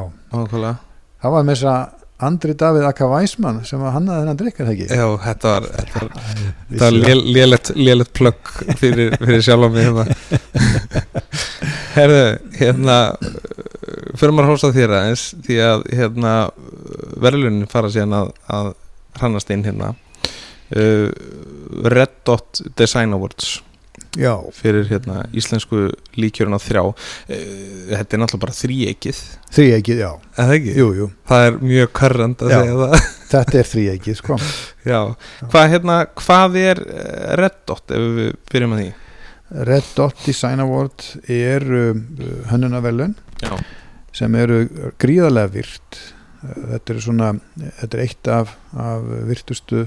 það 1.22 1.36
var 1.36 1.44
með 1.46 1.54
þess 1.60 1.68
að 1.72 1.98
Andri 2.22 2.54
Davíð 2.54 2.84
Akka 2.86 3.08
Væsmann 3.10 3.64
sem 3.66 3.82
að 3.82 3.96
hannaði 3.96 4.22
þennan 4.22 4.38
drikkar 4.38 4.68
það 4.68 4.74
ekki? 4.76 4.88
Já, 4.94 5.06
þetta 5.24 5.54
var, 5.54 5.64
þetta 5.78 6.02
var, 6.02 6.12
þetta 6.28 6.68
Vissi 6.70 6.82
var 6.84 6.98
lél, 6.98 7.22
lélett, 7.38 7.72
lélett 7.78 8.12
plögg 8.14 8.52
fyrir, 8.78 9.16
fyrir 9.18 9.42
sjálf 9.42 9.72
mig 9.74 9.88
hérna. 9.88 10.06
Herðu, 11.96 12.20
hérna 12.60 12.98
fyrir 14.20 14.36
maður 14.38 14.52
hósta 14.52 14.70
þér 14.76 14.94
aðeins 15.00 15.24
því 15.48 15.58
að 15.66 15.88
hérna 15.98 16.36
verðlunin 17.26 17.66
fara 17.72 17.90
síðan 17.94 18.14
að, 18.20 18.32
að 18.54 18.70
hrannast 19.20 19.52
inn 19.54 19.66
hérna 19.68 19.94
uh, 20.76 21.10
Red 21.92 22.16
Dot 22.28 22.62
Design 22.78 23.14
Awards 23.18 23.60
já, 24.18 24.34
fyrir 24.56 24.88
hérna 24.90 25.22
íslensku 25.36 25.90
líkjörun 26.20 26.56
á 26.56 26.60
þrjá 26.60 26.84
Eh, 27.32 27.92
þetta 27.92 28.16
er 28.18 28.22
náttúrulega 28.22 28.44
bara 28.44 28.56
þríekið 28.58 29.20
því 29.56 29.66
ekki, 29.78 29.98
já 30.00 30.10
ekki? 30.42 30.74
jú, 30.80 30.88
jú. 30.98 31.08
það 31.28 31.46
er 31.48 31.60
mjög 31.62 31.92
körrand 32.00 32.44
að 32.44 32.52
Já. 32.52 32.58
segja 32.60 32.80
það 32.82 32.96
þetta 33.32 33.60
er 33.62 33.94
ekki 33.94 34.16
sko. 34.20 34.38
Já, 34.84 35.00
hvað, 35.52 35.70
hérna, 35.76 35.98
hvað 36.20 36.58
er 36.62 36.82
eh, 36.88 37.30
Red 37.40 37.60
Dot 37.70 37.94
ef 37.96 38.08
við 38.18 38.34
byrjum 38.52 38.76
að 38.76 38.82
því? 38.84 38.90
Red 39.72 39.88
Dot 39.96 40.26
Design 40.26 40.64
Award 40.64 41.06
er 41.28 41.66
um, 41.68 42.02
hönnunavelun 42.52 43.16
Já, 43.44 43.56
sem 44.16 44.36
eru 44.40 44.62
gríðarlega 45.02 45.52
virt 45.56 46.02
þetta 46.42 46.94
er 46.94 47.02
svona 47.06 47.32
þetta 47.80 47.98
er 47.98 48.04
eitt 48.06 48.32
af, 48.32 48.56
af 48.74 49.06
virtustu 49.30 49.86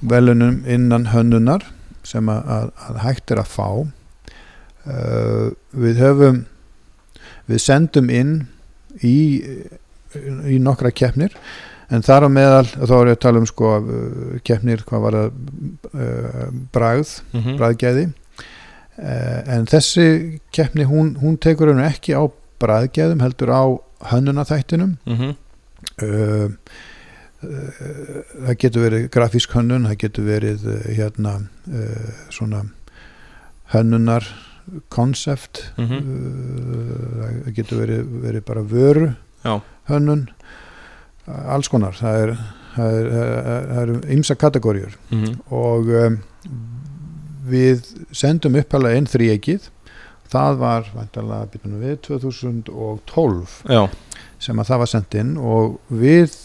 velunum 0.00 0.62
innan 0.68 1.10
hönnunar 1.12 1.66
sem 2.04 2.28
að, 2.28 2.42
að, 2.56 2.72
að 2.88 2.98
hægt 3.04 3.32
er 3.32 3.40
að 3.40 3.52
fá 3.52 3.68
uh, 4.88 5.46
við 5.72 6.02
höfum 6.02 6.42
við 7.48 7.62
sendum 7.64 8.10
inn 8.12 8.34
í, 9.04 9.16
í 10.48 10.58
nokkra 10.62 10.92
keppnir 10.94 11.34
en 11.92 12.04
þar 12.04 12.26
á 12.26 12.30
meðal, 12.32 12.66
þá 12.72 12.94
er 12.96 13.10
ég 13.10 13.16
að 13.18 13.22
tala 13.24 13.42
um 13.42 13.48
sko 13.48 13.72
uh, 13.78 14.36
keppnir, 14.46 14.84
hvað 14.88 15.06
var 15.06 15.18
það 15.18 15.32
uh, 15.92 16.44
bragð, 16.74 17.16
mm 17.32 17.40
-hmm. 17.40 17.58
braggæði 17.60 18.04
uh, 18.08 19.40
en 19.56 19.68
þessi 19.70 20.06
keppni, 20.54 20.88
hún, 20.88 21.14
hún 21.20 21.36
tekur 21.36 21.72
henni 21.72 21.86
ekki 21.88 22.16
á 22.16 22.24
braggæðum, 22.62 23.24
heldur 23.24 23.52
á 23.52 23.62
hönnunarþættinum 24.12 24.96
mm 25.04 25.16
-hmm. 25.16 25.36
Uh, 26.02 26.48
uh, 27.42 27.84
það 28.46 28.58
getur 28.64 28.86
verið 28.86 29.06
grafísk 29.14 29.54
hönnun, 29.56 29.88
það 29.90 30.00
getur 30.06 30.28
verið 30.28 30.66
uh, 30.66 30.80
hérna 30.96 31.36
svona 32.30 32.64
hönnunar 33.74 34.26
konsept 34.88 35.64
Mm 35.76 35.86
-hmm. 35.86 36.00
uh, 36.00 37.44
það 37.44 37.54
getur 37.54 37.78
verið, 37.78 38.04
verið 38.22 38.44
bara 38.44 38.62
vöru 38.62 39.12
Já. 39.44 39.60
hönnun 39.88 40.28
alls 41.26 41.68
konar 41.68 41.92
það 41.92 42.22
er 42.22 42.36
er, 42.76 43.06
eru 43.82 44.00
ymsa 44.08 44.34
kategóriur 44.34 44.96
Mm 45.10 45.24
-hmm. 45.24 45.36
og 45.52 45.86
um, 45.86 46.18
við 47.46 47.84
sendum 48.12 48.54
upphælega 48.54 48.96
inn 48.96 49.06
þríegið 49.06 49.68
það 50.28 50.56
var 50.56 50.90
við 51.80 51.96
2012 52.00 53.62
Já, 53.68 53.88
sem 54.44 54.60
að 54.60 54.70
það 54.70 54.82
var 54.82 54.92
sendt 54.92 55.16
inn 55.20 55.32
og 55.40 55.78
við 55.88 56.36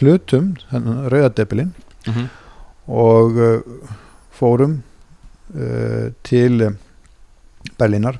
hlutum 0.00 0.52
rauðadebilinn 0.72 1.72
mm 2.06 2.12
-hmm. 2.12 2.28
og 2.86 3.38
uh, 3.38 3.60
fórum 4.34 4.82
uh, 5.54 6.12
til 6.22 6.62
uh, 6.62 6.74
Berlínar 7.78 8.18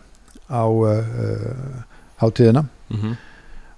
á 0.50 0.64
uh, 0.66 0.98
uh, 0.98 1.82
hátíðina 2.22 2.66
Mm 2.88 3.00
-hmm. 3.00 3.14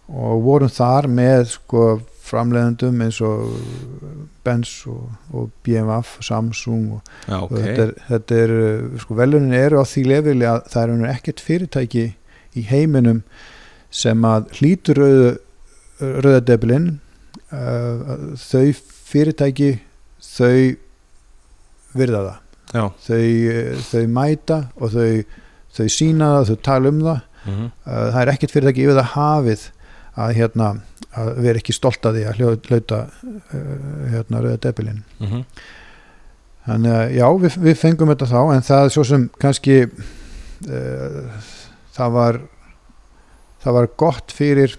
og 0.09 0.43
vorum 0.43 0.69
þar 0.69 1.07
með 1.09 1.45
sko 1.45 2.01
framleiðendum 2.29 3.01
eins 3.01 3.21
og 3.21 3.53
Benz 4.45 4.87
og, 4.87 5.11
og 5.33 5.51
BMF 5.63 6.19
og 6.19 6.25
Samsung 6.25 6.93
og, 6.93 7.01
Já, 7.29 7.35
og 7.35 7.53
ok 7.53 7.59
þetta 7.59 7.83
er, 7.83 7.93
þetta 8.09 8.35
er 8.35 8.51
uh, 8.51 8.99
sko 9.01 9.15
velunin 9.15 9.53
eru 9.53 9.81
á 9.81 9.85
því 9.85 10.05
lefili 10.05 10.45
að 10.45 10.61
það 10.69 10.83
er 10.83 10.93
unir 10.95 11.11
ekkert 11.11 11.41
fyrirtæki 11.41 12.05
í 12.55 12.63
heiminum 12.69 13.23
sem 13.91 14.25
að 14.29 14.51
hlýtur 14.59 14.99
rauðu, 15.03 15.31
rauðadebilinn 15.99 16.89
uh, 17.53 18.35
þau 18.37 18.67
fyrirtæki 19.09 19.71
þau 20.23 20.77
virða 21.99 22.21
það 22.27 22.45
þau, 23.07 23.23
uh, 23.55 23.81
þau 23.89 24.05
mæta 24.19 24.59
og 24.77 24.93
þau, 24.93 25.25
þau 25.79 25.89
sína 25.89 26.29
það, 26.37 26.51
þau 26.53 26.63
tala 26.69 26.93
um 26.93 27.01
það 27.07 27.19
mm 27.19 27.55
-hmm. 27.55 27.73
uh, 27.87 28.07
það 28.13 28.21
er 28.23 28.33
ekkert 28.35 28.55
fyrirtæki 28.57 28.85
yfir 28.85 29.01
það 29.01 29.13
hafið 29.17 29.67
að 30.19 30.35
hérna 30.35 30.69
að 31.19 31.29
vera 31.43 31.59
ekki 31.59 31.73
stolt 31.73 32.05
að 32.07 32.19
því 32.19 32.25
að 32.29 32.39
hljó- 32.39 32.61
hlauta 32.69 32.99
uh, 33.09 33.69
hérna 34.13 34.43
rauðadebilinn 34.45 35.05
Mm 35.19 35.27
-hmm. 35.29 35.45
Þannig 36.69 36.93
að 36.93 37.13
já, 37.17 37.27
við, 37.41 37.55
við 37.65 37.77
fengum 37.81 38.09
þetta 38.09 38.27
þá 38.29 38.41
en 38.55 38.63
það 38.63 38.85
er 38.85 38.91
svo 38.93 39.05
sem 39.05 39.23
kannski 39.41 39.77
uh, 40.69 41.31
það 41.97 42.11
var 42.13 42.41
það 43.65 43.79
var 43.79 43.91
gott 44.01 44.35
fyrir 44.35 44.79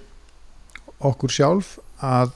okkur 0.99 1.31
sjálf 1.31 1.77
að 2.03 2.34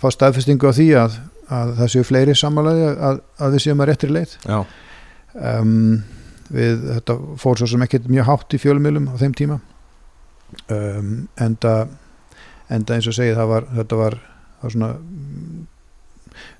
fá 0.00 0.08
staðfestingu 0.12 0.68
á 0.68 0.72
því 0.76 0.88
að, 1.00 1.20
að 1.52 1.72
það 1.78 1.92
séu 1.94 2.06
fleiri 2.06 2.34
samanlega 2.36 2.90
að, 3.10 3.22
að 3.40 3.56
við 3.56 3.64
séum 3.64 3.82
að 3.82 3.90
réttri 3.90 4.12
leið. 4.12 4.36
Um, 5.36 6.02
við, 6.48 6.84
þetta 6.96 7.18
fór 7.40 7.60
svo 7.60 7.70
sem 7.72 7.84
ekkert 7.86 8.10
mjög 8.12 8.28
hátt 8.30 8.56
í 8.56 8.60
fjölumilum 8.60 9.08
á 9.12 9.14
þeim 9.20 9.36
tíma. 9.36 9.60
Um, 10.70 11.26
enda 11.42 11.86
enda 12.72 12.96
eins 12.96 13.08
og 13.10 13.16
segið 13.16 13.38
það 13.38 13.50
var, 13.52 13.68
þetta 13.76 13.98
var, 14.00 14.16
það 14.56 14.66
var 14.66 14.74
svona 14.74 14.90
mm, 14.96 15.62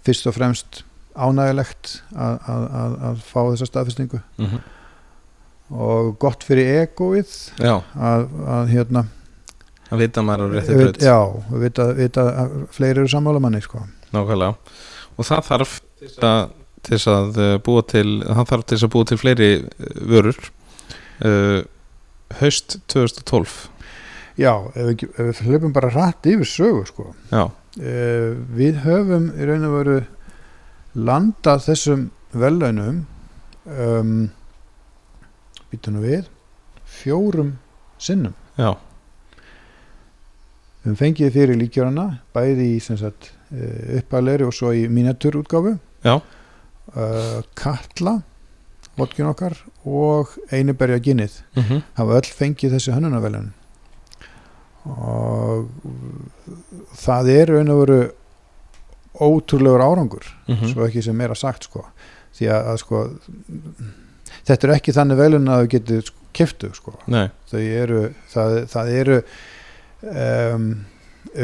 fyrst 0.07 0.31
og 0.31 0.37
fremst 0.37 0.81
ánægilegt 1.17 1.93
að, 2.13 2.35
að, 2.53 2.65
að, 2.81 2.97
að 3.09 3.23
fá 3.27 3.39
þessa 3.41 3.69
staðfestingu. 3.71 4.21
Mm 4.37 4.51
-hmm. 4.51 4.73
Og 5.71 6.15
gott 6.23 6.47
fyrir 6.47 6.85
egoið 6.85 7.33
að, 7.67 8.27
að 8.47 8.73
hérna 8.75 9.07
að 9.91 10.03
vita 10.03 10.23
að 10.23 10.27
maður 10.27 10.43
á 10.43 10.55
rétti 10.57 10.77
braut. 10.79 11.01
já, 11.03 11.19
við 11.51 11.65
vita, 11.67 11.87
vita 11.95 12.27
að 12.43 12.57
fleiri 12.75 13.03
eru 13.03 13.11
sammála 13.11 13.43
manni 13.43 13.63
sko. 13.63 13.83
Nákvæmlega. 14.15 14.55
Og 15.17 15.29
það 15.29 15.45
þarf 15.51 15.77
til 16.03 16.11
að, 16.27 17.13
að 17.13 17.41
uh, 17.43 17.53
búa 17.67 17.85
til 17.87 18.09
það 18.25 18.51
þarf 18.51 18.67
til 18.73 18.81
að 18.81 18.93
búa 18.95 19.09
til 19.11 19.21
fleiri 19.21 19.51
uh, 19.63 19.95
vörur 20.11 20.41
uh, 20.43 21.61
haust 22.41 22.79
2012 22.93 23.57
já, 24.37 24.53
ef 24.75 24.91
við, 24.91 25.07
ef 25.15 25.29
við 25.31 25.43
hlupum 25.47 25.75
bara 25.77 25.93
rætt 25.95 26.29
yfir 26.29 26.51
sögu 26.51 26.85
sko. 26.91 27.11
Uh, 27.33 28.35
við 28.57 28.83
höfum 28.85 29.31
í 29.37 29.49
raun 29.49 29.69
og 29.69 29.77
veru 29.81 29.99
landað 30.97 31.67
þessum 31.69 32.09
vellaunum 32.37 33.05
um, 33.69 34.29
býtum 35.73 36.01
við. 36.03 36.29
Fjórum 36.87 37.57
sinnum. 37.99 38.35
Já, 38.57 38.77
við 40.85 40.93
höfum 40.93 40.97
fengið 41.01 41.33
fyrir 41.35 41.59
líkjörana 41.59 42.05
bæði 42.37 42.67
í 42.77 42.81
sagt 42.85 43.33
uh, 43.51 43.99
uppalegri 43.99 44.47
og 44.47 44.55
svo 44.55 44.71
í 44.77 44.85
miniatúrútgáfu 44.89 45.73
Já. 46.07 46.21
uh, 46.95 47.41
Katla 47.59 48.21
vodkin 48.97 49.27
okkar 49.29 49.57
og 49.85 50.37
Einiberja 50.55 50.99
ginnið 51.03 51.41
mm 51.57 51.63
-hmm. 51.63 51.83
hafa 51.99 52.21
öll 52.21 52.31
fengið 52.39 52.73
þessi 52.77 52.93
hönnunarvelun 52.95 53.51
og 54.87 55.69
það 56.95 57.29
er 57.35 57.47
raun 57.51 57.69
og 57.75 57.81
veru 57.83 58.01
ótrúlegur 59.21 59.83
árangur 59.83 60.25
Mhm. 60.49 60.67
svo 60.73 60.87
ekki 60.87 61.03
sem 61.03 61.17
meira 61.17 61.35
sagt 61.35 61.65
sko. 61.65 61.85
Því 62.37 62.47
að, 62.53 62.67
að 62.67 62.77
sko 62.77 63.09
þetta 64.47 64.69
er 64.69 64.75
ekki 64.77 64.95
þannig 64.97 65.21
velun 65.21 65.51
að 65.53 65.63
þau 65.63 65.71
getur 65.75 66.07
sko, 66.07 66.23
kiftu 66.37 66.71
sko. 66.77 66.95
Nei, 67.13 67.27
þau 67.51 67.61
eru 67.65 68.01
það, 68.33 68.57
það 68.73 68.95
eru 69.01 69.21
um, 70.13 70.67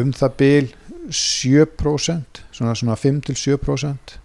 um 0.03 0.17
það 0.17 0.35
bil 0.43 0.73
7% 1.13 2.43
svona, 2.55 2.75
svona 2.79 2.97
5-7% 2.99 4.19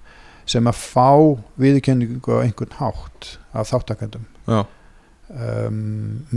sem 0.48 0.68
að 0.70 0.80
fá 0.80 1.12
viðurkenningu 1.60 2.40
á 2.40 2.44
einhvern 2.46 2.76
hátt 2.78 3.32
af 3.58 3.72
þáttakendum 3.72 4.28
um, 4.48 5.80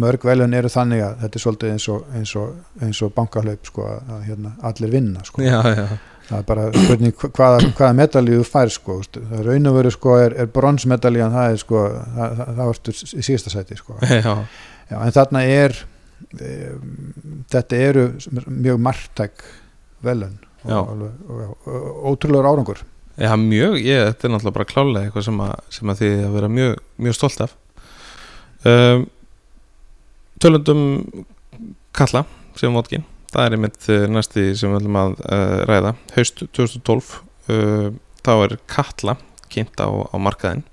mörg 0.00 0.24
velun 0.26 0.56
eru 0.56 0.70
þannig 0.72 1.04
að 1.06 1.20
þetta 1.24 1.38
er 1.38 1.44
svolítið 1.44 1.74
eins 1.74 1.88
og, 1.92 2.08
eins 2.18 2.32
og, 2.40 2.56
eins 2.82 3.02
og 3.06 3.12
bankahlaup 3.14 3.68
sko, 3.70 3.86
að 4.00 4.24
hérna, 4.30 4.54
allir 4.66 4.94
vinna 4.96 5.26
sko. 5.26 5.44
já, 5.44 5.60
já 5.76 5.86
það 6.30 6.38
er 6.38 6.44
bara 6.48 6.66
spurning 6.72 7.14
hva- 7.20 7.30
hvaða, 7.36 7.60
hvaða 7.76 7.96
medalíu 7.98 8.40
þú 8.40 8.48
fær 8.48 8.70
sko, 8.72 8.98
það 9.18 9.46
raun 9.48 9.70
og 9.70 9.78
veru 9.80 9.90
sko, 9.94 10.16
er, 10.24 10.36
er 10.44 10.50
bronsmedalían 10.54 11.34
það 11.34 11.54
er 11.56 11.62
sko, 11.64 11.80
það, 12.16 12.36
það, 12.42 12.60
varstu 12.60 12.94
í 12.94 13.24
síðasta 13.26 13.52
sæti 13.56 13.78
sko. 13.80 13.98
Já, 14.26 14.36
Já, 14.90 14.96
en 15.06 15.14
þarna 15.14 15.42
er 15.46 15.76
um, 15.80 16.94
þetta 17.52 17.82
eru 17.90 18.06
mjög 18.50 18.80
margtæk 18.86 19.44
velun 20.06 20.38
og, 20.64 21.04
og, 21.04 21.52
og, 21.66 22.00
ótrúlegur 22.10 22.48
árangur. 22.50 22.80
Já 23.20 23.34
mjög, 23.36 23.78
ég, 23.84 24.02
þetta 24.10 24.26
er 24.28 24.32
náttúrulega 24.34 24.56
bara 24.56 24.68
klálega 24.70 25.06
eitthvað 25.08 25.26
sem 25.28 25.40
að, 25.44 25.54
sem 25.76 25.92
að 25.92 26.02
þið 26.02 26.14
að 26.24 26.34
vera 26.38 26.50
mjög, 26.56 26.74
mjög 27.06 27.16
stolt 27.18 27.42
af. 27.46 27.56
Um, 28.64 29.06
Tölundum 30.40 30.82
Kalla 31.96 32.22
sem 32.56 32.72
vodkin 32.76 33.04
það 33.30 33.44
er 33.44 33.56
einmitt 33.56 33.88
eh, 33.90 34.06
næsti 34.10 34.46
sem 34.58 34.72
við 34.72 34.80
ætlum 34.80 34.98
að 35.00 35.14
uh, 35.24 35.56
ræða. 35.70 35.94
Haust 36.16 36.42
2012 36.56 37.12
uh, 37.50 37.90
þá 38.24 38.32
er 38.34 38.56
Katla 38.70 39.16
kynnt 39.50 39.80
á, 39.82 39.88
á 39.90 40.16
markaðin 40.22 40.64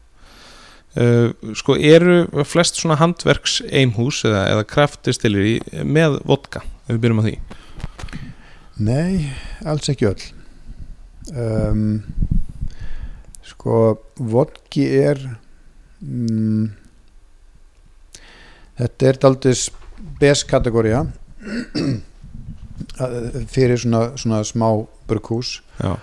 uh, 0.98 1.32
sko 1.58 1.78
eru 1.78 2.44
flest 2.48 2.80
svona 2.80 2.98
handverks 3.02 3.60
eimhús 3.70 4.24
eða, 4.28 4.44
eða 4.54 4.68
kraftistilir 4.70 5.62
með 5.86 6.20
vodka 6.28 6.64
ef 6.88 6.96
við 6.96 7.04
byrjum 7.06 7.22
á 7.22 7.28
því? 7.28 7.38
Nei, 8.78 9.30
alls 9.66 9.90
ekki 9.90 10.06
öll. 10.12 10.26
Um, 11.34 12.04
sko 13.46 13.98
vodki 14.22 14.86
er 15.02 15.18
mm, 16.00 16.70
þetta 18.78 19.10
er 19.10 19.20
daldið 19.26 19.64
beskategória 20.22 21.02
fyrir 23.53 23.82
svona, 23.82 24.03
svona 24.18 24.44
smá 24.48 24.68
Já, 25.80 25.95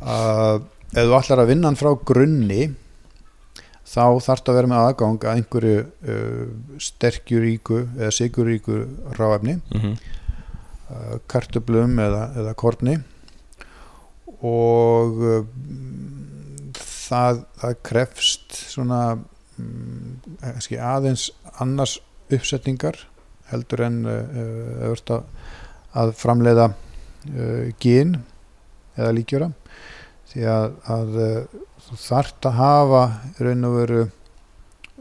að 0.00 0.62
ef 0.94 1.08
þú 1.08 1.16
ætlar 1.18 1.42
að 1.42 1.50
vinna 1.52 1.68
hann 1.68 1.80
frá 1.80 1.90
grunni 2.08 2.70
þá 3.88 4.20
þarftu 4.24 4.52
að 4.52 4.58
vera 4.58 4.70
með 4.70 4.84
aðgang 4.84 5.24
að 5.24 5.34
einhverju 5.38 5.80
uh, 5.84 6.46
sterkjuríku 6.88 7.82
eða 7.96 8.14
siguríku 8.14 8.82
ráefni 9.16 9.58
mm 9.72 9.98
uh, 10.90 11.18
kartublum 11.30 11.98
eða, 12.02 12.24
eða 12.40 12.54
korni. 12.58 12.96
Og 14.46 15.22
uh, 15.24 15.46
það, 16.78 17.44
það 17.62 17.78
krefst 17.90 18.58
svona 18.68 19.02
um, 19.58 20.18
aðeins 20.42 21.30
annars 21.58 21.98
uppsetningar 22.32 23.00
heldur 23.48 23.86
en 23.86 24.02
uh, 24.04 24.88
að, 25.98 26.12
framleiða 26.18 26.68
uh, 26.70 27.70
gin 27.82 28.16
eða 28.98 29.14
líkjöra. 29.16 29.50
Því 30.28 30.46
að, 30.52 30.76
að 30.94 31.18
uh, 31.24 31.58
þú 31.88 32.00
þart 32.02 32.50
að 32.50 32.58
hafa 32.58 33.02
raun 33.46 33.68
og 33.68 33.76
veru 33.78 34.02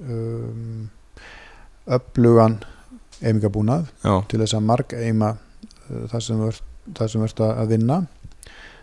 um, 0.03 0.88
upplugan 1.98 2.60
eimingabúnað 3.18 3.88
til 4.30 4.40
þess 4.44 4.57
að 4.57 4.68
marg 4.68 4.94
eima 4.94 5.34
uh, 5.34 6.03
það 6.11 6.28
sem 6.28 6.44
verður 6.44 7.45
að 7.48 7.74
vinna 7.74 8.02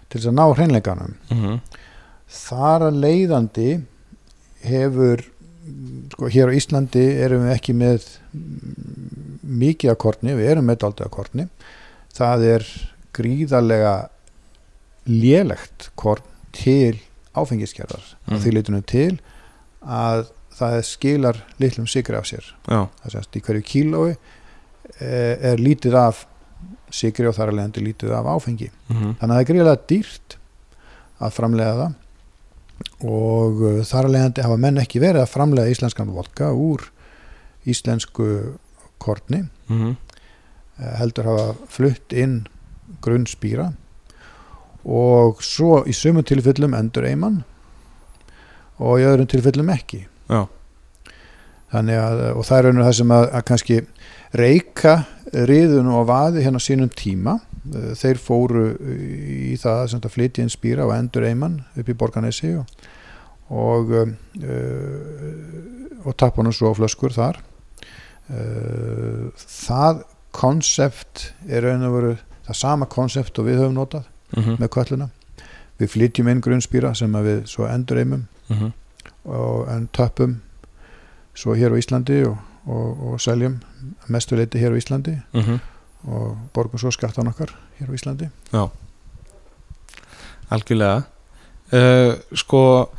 til 0.09 0.19
þess 0.19 0.31
að 0.31 0.39
ná 0.39 0.45
hreinleikanum. 0.53 1.15
Mm 1.31 1.43
-hmm. 1.43 1.61
þar 2.29 2.89
að 2.89 3.01
leiðandi 3.05 3.71
hefur 4.65 5.25
sko 6.13 6.29
hér 6.29 6.53
á 6.53 6.57
Íslandi 6.57 7.05
erum 7.25 7.47
við 7.47 7.55
ekki 7.55 7.75
með 7.77 8.07
mikið 9.45 9.93
að 9.93 10.01
kortni, 10.05 10.37
við 10.37 10.51
erum 10.53 10.69
með 10.69 10.83
daldið 10.85 11.07
að 11.07 11.15
kortni 11.17 11.47
það 12.15 12.47
er 12.55 12.67
gríðarlega 13.15 13.95
lélegt 15.11 15.91
korn 16.01 16.25
til 16.55 17.01
áfengiskerðar 17.35 18.05
mm. 18.29 18.39
því 18.41 18.55
litunum 18.55 18.85
til 18.87 19.11
að 19.85 20.29
það 20.55 20.77
skilar 20.87 21.41
litlum 21.63 21.89
sigri 21.91 22.17
af 22.19 22.29
sér 22.31 22.47
Já. 22.71 22.87
það 23.03 23.17
sést 23.17 23.37
í 23.39 23.43
hverju 23.45 23.67
kílói 23.67 24.13
er, 24.13 25.53
er 25.53 25.61
lítið 25.63 25.99
af 25.99 26.25
sigri 26.95 27.27
og 27.27 27.35
þar 27.37 27.51
er 27.51 27.59
leiðandi 27.59 27.85
lítið 27.89 28.15
af 28.15 28.31
áfengi 28.31 28.71
mm 28.71 28.97
-hmm. 28.97 29.15
þannig 29.19 29.35
að 29.35 29.35
það 29.35 29.43
er 29.43 29.51
gríðarlega 29.51 29.87
dýrt 29.91 30.37
að 31.19 31.37
framlega 31.39 31.75
það 31.81 32.01
og 33.05 33.63
uh, 33.63 33.83
þar 33.87 34.05
að 34.05 34.15
leiðandi 34.15 34.45
hafa 34.47 34.61
menn 34.61 34.83
ekki 34.83 35.03
verið 35.03 35.23
að 35.23 35.33
framlega 35.35 35.71
íslenskan 35.75 36.15
vodka 36.15 36.53
úr 36.53 36.87
íslensku 37.65 38.57
kortni 38.99 39.43
mm 39.43 39.79
-hmm. 39.81 39.97
Heldur 40.79 41.31
hafa 41.31 41.71
flutt 41.71 42.15
inn 42.17 42.43
grunnspýra 43.05 43.71
og 44.85 45.41
svo 45.45 45.83
í 45.89 45.95
sumum 45.97 46.25
tilfellum 46.27 46.75
endur 46.77 47.07
eimann 47.09 47.43
og 48.83 49.01
í 49.01 49.07
öðrum 49.07 49.29
tilfellum 49.31 49.71
ekki. 49.73 50.05
Já. 50.29 50.47
þannig 51.75 51.99
að 52.01 52.21
og 52.33 52.47
það 52.47 52.59
er 52.59 52.67
einhvern 52.67 52.79
veginn 52.79 52.87
það 52.87 52.97
sem 52.99 53.15
að, 53.15 53.25
að 53.29 53.45
kannski 53.49 53.77
reyka 54.35 54.95
riðun 55.51 55.91
og 55.95 56.07
vaði 56.09 56.45
hérna 56.45 56.61
sínum 56.63 56.91
tíma. 56.91 57.39
Eh, 57.75 57.93
þeir 57.99 58.21
fóru 58.23 58.67
í 58.75 59.55
það 59.61 59.97
að 59.99 60.13
flytja 60.13 60.45
inn 60.45 60.53
spýra 60.53 60.87
og 60.87 60.95
endur 60.97 61.27
eimann 61.27 61.63
upp 61.75 61.89
í 61.89 61.97
Borganesi 61.99 62.55
og, 62.59 62.67
og, 63.51 63.93
uh, 63.95 64.55
og 66.05 66.17
tappa 66.17 66.43
hann 66.43 66.55
svo 66.55 66.73
á 66.75 66.79
flöskur 66.79 67.15
þar. 67.15 67.41
Uh, 68.25 69.29
það 69.37 70.05
konsept 70.35 71.29
er 71.49 71.65
raun 71.65 71.85
og 71.89 71.97
veru 71.97 72.15
það 72.47 72.61
sama 72.61 72.89
konsept 72.91 73.39
og 73.39 73.49
við 73.49 73.61
höfum 73.63 73.77
notað 73.79 74.09
mhm. 74.37 74.49
-huh. 74.49 74.61
með 74.61 74.73
kölluna 74.77 75.09
við 75.79 75.91
flytjum 75.91 76.29
inn 76.29 76.41
grunnspýra 76.41 76.95
sem 76.95 77.13
við 77.13 77.47
svo 77.47 77.67
endur 77.67 77.99
eimum 77.99 78.27
-huh. 78.51 78.73
og 79.25 79.69
en 79.69 79.89
tappum 79.93 80.41
svo 81.35 81.55
hér 81.55 81.73
á 81.73 81.79
Íslandi 81.79 82.25
og, 82.27 82.37
og 82.67 83.21
seljum 83.21 83.61
mestuleiti 84.09 84.59
hér 84.59 84.73
á 84.73 84.79
Íslandi 84.79 85.23
-huh 85.33 85.61
og 86.07 86.37
borgum 86.53 86.79
svo 86.79 86.91
skattan 86.91 87.29
okkar 87.29 87.55
hér 87.79 87.89
á 87.89 87.95
Íslandi 87.95 88.29
Já, 88.53 88.69
algjörlega 90.51 91.03
uh, 91.73 92.15
sko 92.37 92.91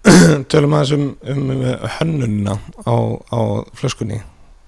tölum 0.50 0.74
aðeins 0.74 0.92
um, 0.96 1.16
um 1.20 1.64
hönnunina 1.98 2.56
á, 2.86 2.94
á 3.28 3.40
flöskunni 3.76 4.22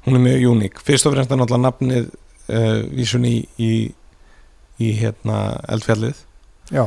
hún 0.07 0.19
er 0.19 0.25
mjög 0.27 0.47
uník, 0.51 0.81
fyrst 0.83 1.09
og 1.09 1.17
fremst 1.17 1.33
er 1.33 1.41
náttúrulega 1.41 1.67
nafnið 1.69 2.09
uh, 2.13 2.81
vísun 2.93 3.27
í, 3.29 3.37
í 3.59 3.73
í 4.83 4.93
hérna 4.99 5.41
eldfjallið. 5.73 6.23
Já. 6.73 6.87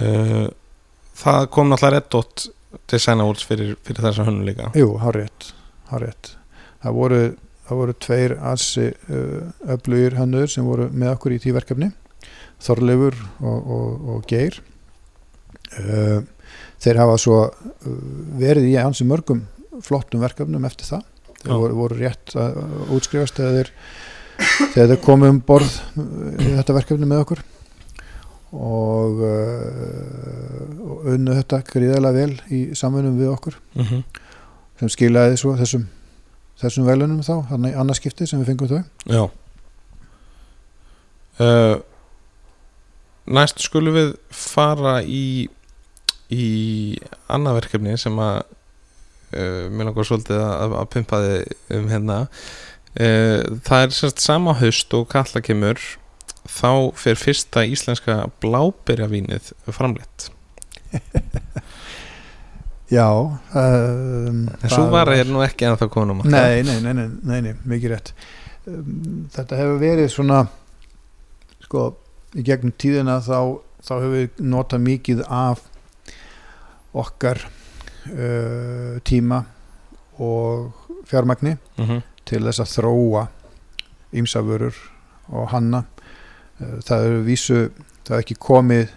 Uh, 0.00 0.46
það 1.18 1.50
kom 1.54 1.70
náttúrulega 1.70 1.98
Red 1.98 2.08
Dot 2.14 2.46
Design 2.90 3.22
Awards 3.24 3.44
fyrir, 3.48 3.76
fyrir 3.84 4.04
þessa 4.08 4.26
hönnu 4.28 4.46
líka. 4.46 4.70
Jú, 4.78 4.94
hár 5.02 5.18
rétt, 5.18 5.52
hár 5.92 6.06
rétt. 6.06 6.34
Það 6.84 6.98
voru 7.00 7.20
það 7.68 7.80
voru 7.82 7.94
tveir 8.00 8.34
assi 8.48 8.86
uh, 8.88 9.72
öflugir 9.74 10.16
hannur 10.16 10.48
sem 10.48 10.64
voru 10.64 10.88
með 10.88 11.14
okkur 11.16 11.34
í 11.36 11.42
tíverkefni 11.42 11.90
Þorleifur 12.64 13.14
og, 13.44 13.58
og, 13.76 14.06
og 14.14 14.22
Geir. 14.26 14.56
Þeir 15.68 16.98
hafa 16.98 17.18
svo 17.20 17.36
verið 18.40 18.70
í 18.70 18.72
ansi 18.80 19.04
mörgum 19.06 19.44
flottum 19.84 20.24
verkefnum 20.24 20.64
eftir 20.66 20.88
það 20.88 21.04
þeir 21.48 21.62
voru, 21.64 21.78
voru 21.82 21.98
rétt 21.98 22.34
að 22.38 22.58
útskrifast 22.96 23.38
þegar 23.40 23.56
þeir, 23.58 23.70
þeir 24.74 24.96
komið 25.04 25.34
um 25.34 25.40
borð 25.48 25.78
í 25.98 26.52
þetta 26.52 26.76
verkefni 26.76 27.08
með 27.08 27.24
okkur 27.24 27.44
og, 28.58 29.20
og 30.84 31.10
unnu 31.14 31.36
þetta 31.36 31.60
gríðarlega 31.68 32.16
vel 32.16 32.54
í 32.54 32.62
samfunum 32.78 33.18
við 33.20 33.32
okkur 33.34 33.58
uh 33.58 33.82
mhm. 33.82 33.94
-huh. 33.94 34.24
sem 34.80 34.94
skilaði 34.96 35.36
svo 35.40 35.56
þessum 35.58 35.88
þessum 36.58 36.88
velunum 36.88 37.22
þá, 37.22 37.36
hann 37.52 37.68
er 37.68 37.78
annarskipti 37.78 38.26
sem 38.26 38.40
við 38.42 38.52
fengum 38.52 38.68
þau 38.68 38.82
Já 39.06 39.22
uh, 41.44 41.76
Næst 43.28 43.60
skulum 43.60 43.94
við 43.94 44.14
fara 44.32 45.02
í 45.04 45.48
í 46.28 46.46
annað 47.32 47.62
verkefni 47.62 47.96
sem 48.00 48.16
að 48.20 48.42
uh, 49.32 49.68
mér 49.70 49.90
langar 49.90 50.08
svolítið 50.08 50.42
að, 50.42 50.76
að 50.80 50.90
pumpa 50.94 51.22
þið 51.24 51.78
um 51.78 51.88
hérna. 51.92 52.18
Uh, 52.98 53.58
það 53.66 53.84
er 53.84 53.96
sérst 53.96 54.24
sama 54.24 54.56
haust 54.58 54.94
og 54.96 55.08
kalla 55.12 55.42
kemur 55.44 55.82
þá 56.48 56.70
fer 56.96 57.18
fyrsta 57.20 57.64
íslenska 57.68 58.24
blábyrjavínið 58.42 59.52
framleitt. 59.74 60.30
Já 62.88 63.04
um, 63.12 64.46
En 64.48 64.70
svo 64.72 64.86
var 64.88 65.10
það 65.12 65.28
nú 65.28 65.42
ekki 65.44 65.66
en 65.68 65.76
það 65.76 65.90
konum 65.92 66.22
nei 66.24 66.62
nei, 66.64 66.78
nei, 66.80 66.94
nei, 66.96 67.40
nei, 67.44 67.52
mikið 67.68 67.92
rétt. 67.92 68.12
Um, 68.64 69.26
Þetta 69.34 69.58
hefur 69.60 69.82
verið 69.82 70.08
svona 70.14 70.46
sko, 71.66 71.90
í 72.32 72.44
gegnum 72.46 72.72
tíðina 72.80 73.18
þá, 73.20 73.60
þá 73.84 73.92
hefur 73.98 74.14
við 74.14 74.40
notað 74.54 74.86
mikið 74.86 75.20
af 75.28 75.60
okkar 76.96 77.44
uh, 78.12 79.00
tíma 79.04 79.42
og 80.18 80.72
fjármagni 81.08 81.56
mhm. 81.78 81.90
-huh. 81.90 82.02
til 82.24 82.42
þess 82.44 82.60
að 82.60 82.72
þróa 82.76 83.26
ímsafurur 84.12 84.74
og 85.28 85.48
hanna 85.48 85.84
uh, 86.60 86.78
það 86.84 87.04
eru 87.04 87.22
vísu 87.22 87.70
það 88.04 88.16
er 88.16 88.24
ekki 88.24 88.34
komið 88.40 88.88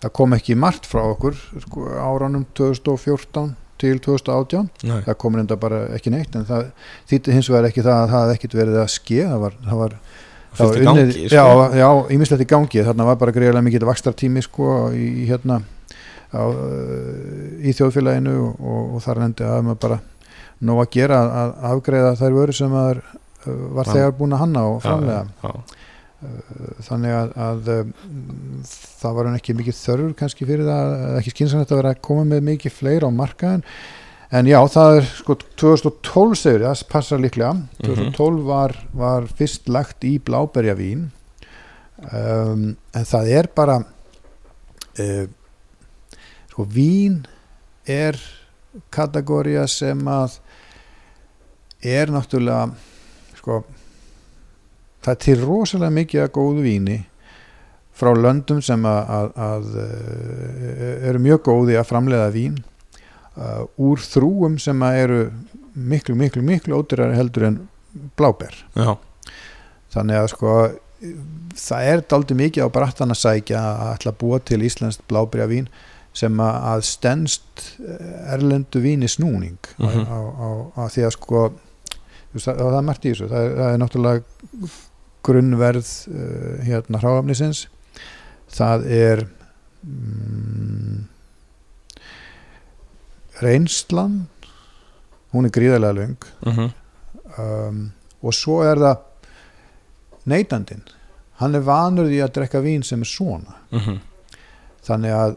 það 0.00 0.12
kom 0.12 0.32
ekki 0.32 0.54
margt 0.56 0.86
frá 0.86 1.02
okkur 1.02 1.36
sko, 1.60 1.88
áranum 2.00 2.46
2014 2.54 3.54
til 3.80 4.00
2018 4.00 4.68
Nei. 4.84 5.02
það 5.06 5.16
kom 5.16 5.36
reynda 5.38 5.56
bara 5.60 5.84
ekki 5.96 6.12
neitt 6.12 6.34
en 6.36 6.46
það 6.48 6.70
þýtti 7.10 7.36
hins 7.36 7.50
vegar 7.50 7.70
ekki 7.70 7.84
það 7.84 8.02
að 8.02 8.10
það 8.12 8.24
hefði 8.24 8.34
ekkit 8.38 8.56
verið 8.60 8.80
að 8.82 8.90
ske 8.94 9.22
það 9.24 9.46
var, 9.46 9.56
það 9.68 9.84
var 9.84 9.96
Það 10.50 10.66
var 10.66 10.80
unnið, 10.80 11.10
gangi, 11.14 11.28
sko. 11.28 11.36
já, 11.36 11.44
já, 11.78 11.88
ímislegt 12.10 12.42
í 12.42 12.46
gangi 12.50 12.82
þarna 12.82 13.04
var 13.06 13.18
bara 13.20 13.34
greiðilega 13.36 13.62
mikið 13.68 13.84
vakstartími 13.86 14.42
sko 14.42 14.70
í, 14.90 15.28
hérna 15.28 15.60
á, 16.30 16.42
í 17.60 17.74
þjóðfélaginu 17.76 18.36
og, 18.44 18.60
og, 18.60 18.94
og 18.96 19.04
þar 19.04 19.24
endi 19.26 19.48
að 19.48 19.62
maður 19.66 19.82
bara 19.86 20.00
nóg 20.60 20.82
að 20.84 20.90
gera 20.94 21.20
að 21.42 21.52
afgreiða 21.70 22.16
þær 22.20 22.36
vöru 22.36 22.56
sem 22.56 22.72
maður 22.72 23.04
var 23.46 23.88
þegar 23.88 24.16
búin 24.18 24.36
að 24.36 24.42
hanna 24.44 24.64
og 24.68 24.82
framlega 24.84 25.22
já, 25.24 25.48
já. 25.48 25.78
Eh, 26.20 26.80
þannig 26.84 27.14
að, 27.16 27.30
að 27.40 27.68
það 29.00 29.14
var 29.16 29.28
ekki 29.30 29.54
mikið 29.56 29.76
þörfur 29.78 30.10
kannski 30.18 30.48
fyrir 30.48 30.66
það, 30.68 30.90
ekki 31.16 31.32
skynsanlegt 31.32 31.72
að 31.72 31.80
vera 31.80 31.92
að 31.94 32.02
koma 32.04 32.26
með 32.28 32.42
mikið 32.50 32.74
fleira 32.76 33.08
á 33.08 33.12
markaðin 33.16 33.64
en 34.36 34.50
já, 34.50 34.58
það 34.74 34.98
er 34.98 35.08
sko 35.08 35.36
2012 35.62 36.36
segur, 36.38 36.66
það 36.66 36.82
passar 36.92 37.22
líklega. 37.24 37.54
2012 37.80 38.44
var, 38.46 38.76
var 38.92 39.26
fyrst 39.38 39.72
lagt 39.72 40.04
í 40.06 40.18
bláberja 40.22 40.76
vín 40.78 41.08
um, 42.12 42.68
en 42.76 43.08
það 43.08 43.32
er 43.40 43.48
bara 43.56 43.80
uh, 43.80 45.24
sko 46.60 46.68
vín 46.68 47.26
er 47.86 48.16
kategória 48.90 49.66
sem 49.66 49.98
að 50.08 50.38
er 51.80 52.10
náttúrulega 52.12 52.74
sko 53.38 53.62
það 55.00 55.12
er 55.14 55.20
til 55.24 55.38
rosalega 55.40 55.90
mikið 55.96 56.22
að 56.24 56.34
góðu 56.34 56.64
víni 56.64 56.98
frá 57.96 58.12
löndum 58.14 58.60
sem 58.62 58.84
að, 58.84 59.00
að, 59.08 59.30
að 59.46 59.78
eh, 59.84 61.08
eru 61.08 61.20
mjög 61.20 61.42
góði 61.48 61.76
að 61.76 61.88
framleiða 61.88 62.30
vín 62.32 62.60
uh, 63.36 63.64
úr 63.76 64.00
þrúum 64.00 64.58
sem 64.60 64.82
að 64.82 65.00
eru 65.00 65.20
miklu, 65.74 66.14
miklu, 66.16 66.42
miklu 66.44 66.80
ódýrar 66.80 67.16
heldur 67.16 67.48
en 67.48 67.58
bláber 68.16 68.54
Já. 68.76 68.96
þannig 69.92 70.20
að 70.20 70.32
sko 70.34 70.56
það 71.56 71.92
er 71.92 72.02
daldi 72.08 72.36
mikið 72.36 72.68
á 72.68 72.68
brattan 72.72 73.12
að 73.12 73.22
sækja 73.22 73.60
að 73.60 73.94
ætla 73.94 74.12
að 74.12 74.20
búa 74.20 74.40
til 74.44 74.60
Íslands 74.64 75.00
blábríavín 75.08 75.68
sem 76.12 76.40
að, 76.42 76.80
stendst 76.82 77.66
eh, 77.80 78.34
erlendu 78.34 78.80
víni 78.82 79.08
snúning 79.08 79.58
mm 79.78 79.86
Mhm. 79.86 80.06
á, 80.10 80.18
á, 80.18 80.48
á 80.76 80.82
því 80.90 81.04
að 81.06 81.12
sko 81.16 81.42
það, 82.34 82.56
það 82.58 82.78
er 82.78 82.86
margt 82.88 83.04
í 83.04 83.10
þessu 83.12 83.28
það 83.30 83.44
er, 83.46 83.54
það 83.60 83.72
er 83.74 83.78
náttúrulega 83.84 84.22
grunnverð 85.22 85.88
uh, 86.08 86.64
hérna 86.64 86.98
hráafnisins 87.02 87.66
það 88.50 88.86
er 88.90 89.26
mm, 89.84 91.04
reynslan 93.42 94.26
hún 95.32 95.46
er 95.46 95.54
gríðarlega 95.54 95.94
löng 96.00 96.16
Mhm. 96.46 96.70
um, 97.38 97.92
og 98.22 98.32
svo 98.34 98.62
er 98.66 98.76
það 98.76 98.96
neytandinn 100.26 100.82
hann 101.40 101.54
er 101.54 101.60
vanur 101.64 102.08
því 102.10 102.18
að 102.24 102.32
drekka 102.36 102.60
vín 102.64 102.82
sem 102.84 103.00
er 103.00 103.06
svona 103.08 103.54
Mhm. 103.72 104.00
þannig 104.84 105.12
að, 105.14 105.36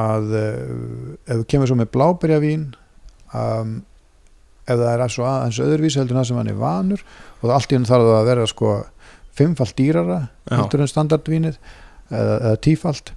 að 0.00 0.36
uh, 0.38 1.16
ef 1.26 1.40
þú 1.40 1.48
kemur 1.52 1.70
svo 1.70 1.78
með 1.80 1.90
blábyrjavín 1.96 2.68
um, 3.36 3.80
ef 4.62 4.78
það 4.78 4.92
er 4.92 5.12
svo 5.12 5.26
aðeins 5.28 5.62
öðruvís 5.62 5.98
heldur 5.98 6.16
en 6.16 6.22
það 6.22 6.28
sem 6.30 6.40
hann 6.40 6.52
er 6.52 6.60
vanur 6.60 7.02
og 7.02 7.44
það 7.48 7.56
allt 7.56 7.72
í 7.72 7.78
hann 7.78 7.88
þarf 7.88 8.08
það 8.08 8.18
að 8.20 8.30
vera 8.30 8.46
sko 8.50 8.74
fimmfalt 9.32 9.76
dýrara 9.78 10.20
Já. 10.22 10.54
heldur 10.60 10.84
en 10.84 10.92
standardvínið 10.92 11.58
eða, 11.58 12.36
eða 12.36 12.56
tífalt 12.64 13.12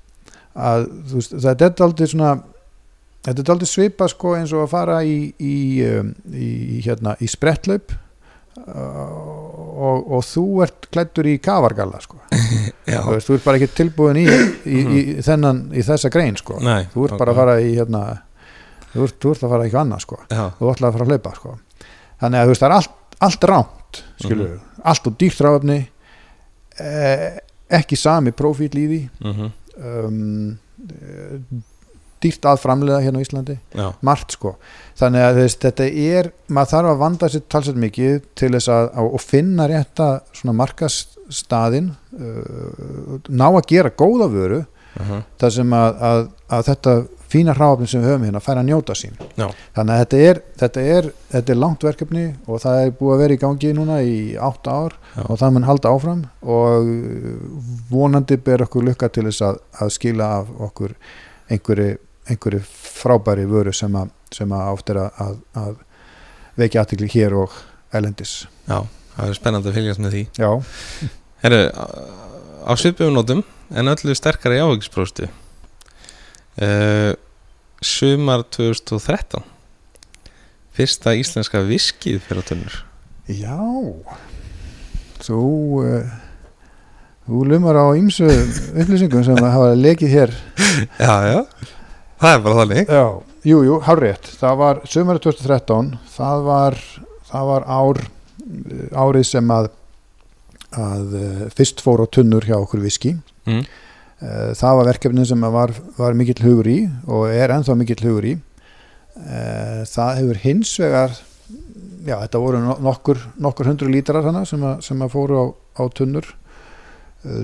að 0.56 0.88
þú 1.10 1.20
veist, 1.20 1.38
þetta 1.46 1.68
er 1.68 1.86
aldrei 1.86 2.10
svona 2.10 2.32
þetta 3.26 3.44
er 3.44 3.54
aldrei 3.56 3.70
svipa 3.70 4.10
sko 4.12 4.34
eins 4.40 4.56
og 4.56 4.66
að 4.66 4.74
fara 4.74 5.00
í 5.04 5.18
í, 5.38 5.56
um, 5.90 6.14
í, 6.32 6.82
hérna, 6.86 7.16
í 7.20 7.30
sprettlaup 7.30 7.94
uh, 7.94 9.16
og, 9.76 10.06
og 10.18 10.26
þú 10.26 10.46
ert 10.66 10.90
klættur 10.94 11.30
í 11.30 11.38
kavargalla 11.44 12.02
sko 12.04 12.22
þú, 12.86 13.12
veist, 13.16 13.28
þú 13.30 13.36
ert 13.38 13.46
bara 13.48 13.60
ekki 13.60 13.70
tilbúin 13.80 14.20
í, 14.22 14.26
í, 14.26 14.76
í, 14.76 15.00
í, 15.00 15.04
þennan, 15.26 15.62
í 15.76 15.84
þessa 15.86 16.12
grein 16.14 16.38
sko. 16.40 16.60
Nei 16.64 16.86
þú 16.94 17.08
ert 17.10 17.18
bara 17.22 17.32
að 17.36 17.40
fara 17.42 17.56
í 17.62 17.72
hérna, 17.78 18.02
þú, 18.94 19.04
ert, 19.08 19.18
þú 19.24 19.34
ert 19.36 19.44
að 19.48 19.54
fara 19.56 19.68
eitthvað 19.68 19.84
annað 19.86 20.04
sko. 20.06 20.20
Já, 20.32 20.44
þú 20.60 20.72
ert 20.74 20.84
að 20.90 20.98
fara 20.98 21.06
að 21.08 21.14
hlaupa 21.16 21.36
sko. 21.40 21.56
Þannig 22.22 22.40
að 22.40 22.46
þú 22.48 22.54
veist 22.56 22.64
það 22.66 22.70
er 22.72 22.78
allt, 22.80 22.96
allt 23.30 23.50
rámt 23.52 24.02
skilur 24.22 24.50
Mhm. 24.56 24.64
allt 24.92 25.08
og 25.08 25.18
dýrt 25.22 25.40
ráfni 25.46 25.78
eh, 26.80 27.38
ekki 27.80 27.98
sami 28.00 28.32
profíl 28.36 28.70
í 28.76 28.86
því. 28.90 29.00
Mhm, 29.24 29.52
um, 29.80 30.60
eh, 30.90 31.62
dýrt 32.26 32.46
að 32.50 32.62
framlega 32.64 33.02
hérna 33.04 33.20
á 33.22 33.26
Íslandi. 33.26 33.56
Já, 33.76 33.94
margt 34.02 34.32
sko. 34.34 34.56
Þannig 34.98 35.22
að 35.28 35.40
þess, 35.42 35.58
þetta 35.62 35.88
er, 35.94 36.30
maður 36.50 36.72
þarf 36.74 36.90
að 36.94 37.02
vanda 37.04 37.30
sér 37.30 37.44
talsett 37.50 37.76
mikið 37.78 38.22
til 38.36 38.50
þess 38.56 38.68
að, 38.72 38.88
að 38.96 39.20
finna 39.22 39.68
rétta 39.70 40.08
svona 40.34 40.56
markastaðin 40.58 41.15
uh, 42.20 43.20
ná 43.30 43.48
að 43.50 43.68
gera 43.72 43.92
góða 43.92 44.30
vöru 44.32 44.62
mhm, 45.00 45.26
þar 45.42 45.54
sem 45.58 45.76
að, 45.78 46.02
að, 46.10 46.24
að 46.58 46.66
þetta 46.70 46.96
fína 47.36 47.56
hráfni 47.58 47.88
sem 47.90 48.04
við 48.04 48.12
höfum 48.14 48.26
hérna 48.28 48.42
fær 48.44 48.60
að 48.62 48.68
njóta 48.70 48.96
sín 48.98 49.16
Já. 49.36 49.48
þannig 49.76 49.94
að 49.94 50.02
þetta 50.02 50.20
er, 50.30 50.42
þetta, 50.62 50.84
er, 50.96 51.08
þetta 51.34 51.54
er 51.54 51.60
langt 51.60 51.86
verkefni 51.86 52.26
og 52.46 52.62
það 52.64 52.82
er 52.82 52.92
búið 53.00 53.16
að 53.16 53.24
vera 53.24 53.36
í 53.36 53.42
gangi 53.42 53.72
núna 53.76 54.00
í 54.06 54.18
átta 54.50 54.76
ár 54.86 54.98
Já. 55.16 55.22
og 55.26 55.40
það 55.42 55.56
mun 55.56 55.68
halda 55.70 55.94
áfram 55.96 56.26
og 56.56 56.92
uh, 56.92 57.40
vonandi 57.92 58.38
ber 58.46 58.66
okkur 58.68 58.90
lukka 58.90 59.10
til 59.10 59.26
þess 59.30 59.46
að, 59.50 59.62
að 59.82 59.96
skila 59.98 60.30
af 60.42 60.52
okkur 60.70 60.94
einhverju, 61.52 61.98
einhverju 62.30 62.62
frábæri 62.66 63.48
vöru 63.50 63.74
sem 63.76 63.98
að, 64.00 64.14
sem 64.34 64.54
að 64.56 64.70
átt 64.74 64.94
er 64.94 65.02
að, 65.04 65.24
að, 65.26 65.42
að 65.64 66.62
vekja 66.62 66.86
aðtikli 66.86 67.12
hér 67.18 67.40
og 67.42 67.58
elendis 67.96 68.44
já 68.70 68.80
Það 69.16 69.32
er 69.32 69.38
spennandi 69.38 69.72
að 69.72 69.78
fylgjast 69.80 70.04
með 70.04 70.16
því. 70.16 70.24
Já, 70.42 70.50
Herru, 71.46 71.62
á 72.66 72.74
svipuðum 72.80 73.16
nótum 73.16 73.44
en 73.76 73.92
öllu 73.92 74.16
sterkari 74.18 74.60
áhugispróstu 74.60 75.30
uh, 76.60 77.12
Sumar 77.86 78.44
2013 78.56 79.44
Fyrsta 80.76 81.14
íslenska 81.16 81.62
viskið 81.64 82.18
fyrir 82.26 82.44
tunnur. 82.44 82.74
Já. 83.32 83.56
Þú 85.24 85.44
uh, 85.80 86.10
þú 87.26 87.46
lumar 87.48 87.80
á 87.80 87.86
ýmsu 87.96 88.28
upplýsingum 88.28 89.24
sem 89.24 89.40
hafa 89.40 89.72
lekið 89.80 90.12
hér. 90.12 90.34
Já, 91.06 91.14
já, 91.32 91.40
það 92.20 92.34
er 92.34 92.42
bara 92.44 92.58
þannig. 92.60 92.92
Já, 92.92 93.06
jú, 93.48 93.62
jú, 93.70 93.78
hárrétt. 93.88 94.28
Það 94.42 94.60
var 94.60 94.82
sömur 94.92 95.22
2013 95.24 95.94
það 96.18 96.44
var, 96.50 96.78
það 97.32 97.50
var 97.54 97.66
ár 97.72 98.02
árið 98.96 99.26
sem 99.32 99.52
að 99.56 99.72
að 100.76 101.14
uh, 101.16 101.44
fyrst 101.56 101.80
fór 101.84 102.04
á 102.04 102.08
tunnur 102.12 102.44
hjá 102.44 102.58
okkur 102.58 102.82
viski. 102.84 103.14
Mm. 103.48 103.62
uh, 104.20 104.50
það 104.58 104.80
var 104.80 104.90
verkefni 104.90 105.26
sem 105.30 105.46
var, 105.54 105.72
var 105.96 106.18
mikill 106.18 106.42
hugur 106.44 106.68
í 106.68 106.80
og 107.08 107.30
er 107.32 107.54
ennþá 107.56 107.78
mikill 107.80 108.02
hugur 108.08 108.28
í. 108.34 108.36
Það 109.16 110.18
hefur 110.20 110.40
hins 110.42 110.74
vegar 110.82 111.14
já, 112.04 112.18
þetta 112.20 112.42
voru 112.44 112.60
no- 112.60 112.76
nokkur, 112.84 113.22
nokkur 113.40 113.70
hundru 113.70 113.88
lítrar 113.88 114.26
hana 114.28 114.42
sem 114.46 114.60
að, 114.60 114.82
sem 114.84 115.00
að 115.06 115.14
fóru 115.14 115.38
á, 115.40 115.46
á 115.80 115.84
tunnur. 115.96 116.28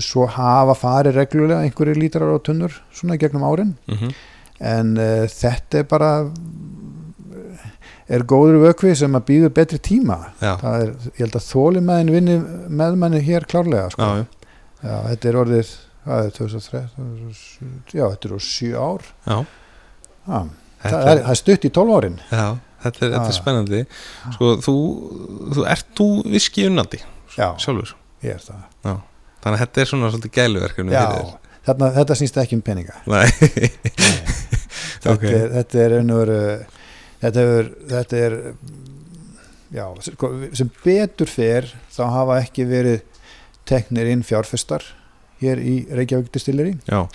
Svo 0.04 0.26
hafa 0.28 0.76
farið 0.76 1.16
reglulega 1.16 1.64
einhverju 1.64 1.96
lítrar 1.96 2.28
á 2.28 2.36
tunnur 2.44 2.76
svona 2.92 3.16
gegnum 3.16 3.48
árin. 3.48 3.72
Mm 3.88 4.12
en 4.62 4.92
uh, 4.94 5.24
þetta 5.26 5.80
er 5.80 5.86
bara 5.90 6.10
er 8.12 8.24
góður 8.28 8.58
vökvi 8.66 8.92
sem 8.98 9.14
að 9.18 9.24
býður 9.30 9.52
betri 9.56 9.78
tíma. 9.82 10.18
Það 10.40 10.74
er, 10.82 10.90
ég 11.12 11.20
held 11.24 11.38
að 11.38 11.46
þóli 11.48 11.82
með 11.86 12.10
vinni 12.16 12.36
með 12.82 12.98
manni 13.00 13.20
hér 13.24 13.46
klárlega 13.50 13.88
sko. 13.94 14.08
já, 14.08 14.24
já, 14.24 14.88
já, 14.88 14.96
þetta 15.10 15.30
er 15.32 15.38
orðið 15.42 15.72
það 16.02 16.26
er 16.26 16.34
2003 16.38 16.82
já, 17.94 18.04
þetta 18.04 18.28
er 18.28 18.34
úr 18.36 18.44
7 18.48 18.74
ár. 18.82 19.08
Já. 19.28 19.38
það, 20.26 20.50
Þetta 20.82 21.00
er, 21.12 21.22
það 21.22 21.32
er 21.32 21.38
stutt 21.38 21.64
í 21.64 21.70
12 21.78 21.94
árin. 21.96 22.16
Já, 22.32 22.46
þetta 22.82 23.04
er, 23.06 23.12
þetta 23.14 23.28
er 23.30 23.36
spennandi. 23.38 23.82
Sko, 24.34 24.48
þú, 24.66 24.74
þú 25.54 25.66
ert 25.70 25.92
þú 26.00 26.08
viski 26.32 26.66
unnandi 26.66 26.98
já, 27.36 27.48
sjálfur? 27.62 27.94
Ég 28.26 28.34
er 28.36 28.42
það. 28.42 28.66
Þannig 29.42 29.56
að 29.56 29.62
þetta 29.64 29.82
er 29.82 29.90
svona 29.90 30.10
svolítið 30.12 30.34
þarna, 31.66 31.88
þetta 31.94 32.14
snýst 32.18 32.36
ekki 32.42 32.56
um 32.58 32.62
peninga. 32.66 32.96
Þér 33.06 33.12
Nei, 33.12 33.26
þetta, 35.02 35.14
Ok. 35.14 35.24
er, 35.30 35.48
þetta 35.56 35.80
er 35.84 35.94
einhver 36.00 36.32
þetta 37.22 37.46
er, 37.58 37.70
þetta 37.92 38.24
er 38.26 38.36
já, 39.72 39.86
sem 40.58 40.72
betur 40.82 41.30
fer 41.30 41.70
þá 41.94 42.02
hafa 42.18 42.40
ekki 42.42 42.66
verið 42.68 43.00
teknir 43.68 44.10
inn 44.12 44.26
fjárfestar 44.26 44.84
hér 45.42 45.62
í 45.62 45.78
Reykjavík 45.90 46.28
Distilleri 46.34 46.76
já, 46.84 47.06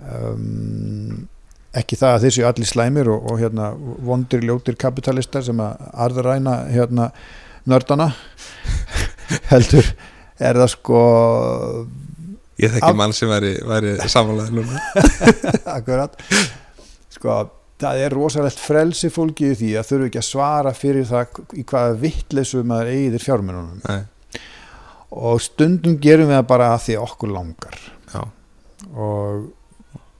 um, 0.00 1.28
ekki 1.76 1.98
það 1.98 2.16
að 2.16 2.24
þessu 2.26 2.46
allir 2.48 2.70
slæmir 2.70 3.10
og, 3.12 3.28
og 3.30 3.38
hérna 3.42 3.70
vondir 3.76 4.42
ljótir 4.42 4.78
kapitalistar 4.80 5.44
sem 5.46 5.60
að 5.62 5.84
arðræna 6.06 6.56
hérna 6.70 7.10
nördana. 7.70 8.10
Heldur 9.52 9.86
er 10.40 10.58
það 10.58 10.70
sko 10.72 11.00
ég 12.60 12.74
þekki 12.74 12.92
mann 12.98 13.14
sem 13.16 13.30
væri, 13.30 13.54
væri 13.66 13.94
samanlega 14.10 14.56
núna. 14.56 14.82
Akkurat. 15.78 16.16
Sko 17.14 17.36
það 17.80 18.02
er 18.04 18.14
rosalegt 18.16 18.60
frelsi 18.62 19.10
fólkið 19.12 19.52
í 19.52 19.58
því 19.60 19.70
að 19.80 19.88
þurfu 19.90 20.08
ekki 20.10 20.20
að 20.20 20.28
svara 20.28 20.72
fyrir 20.76 21.06
það 21.08 21.40
í 21.56 21.64
hvaða 21.70 21.96
vittleysu 22.02 22.62
maður 22.66 22.92
eigðir 22.94 23.24
fjármununum. 23.24 23.80
Nei, 23.88 24.02
og 25.10 25.40
stundum 25.42 25.96
gerum 26.02 26.30
við 26.30 26.38
það 26.38 26.50
bara 26.52 26.68
að 26.74 26.84
því 26.86 26.96
að 26.98 27.06
okkur 27.08 27.32
langar. 27.34 27.80
Og, 28.90 29.48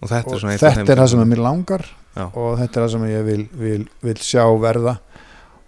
og 0.00 0.10
þetta 0.10 0.28
og 0.28 0.34
er 0.34 0.42
svona 0.42 0.56
þetta 0.60 0.92
er 0.92 1.00
það 1.00 1.12
sem 1.12 1.22
að 1.22 1.30
mér 1.30 1.40
langar 1.46 1.84
Já. 2.12 2.24
og 2.26 2.50
þetta 2.58 2.66
er 2.66 2.82
það 2.82 2.90
sem 2.92 3.04
ég 3.08 3.22
vil, 3.24 3.44
vil, 3.62 3.84
vil 4.04 4.16
sjá 4.24 4.44
verða. 4.60 4.96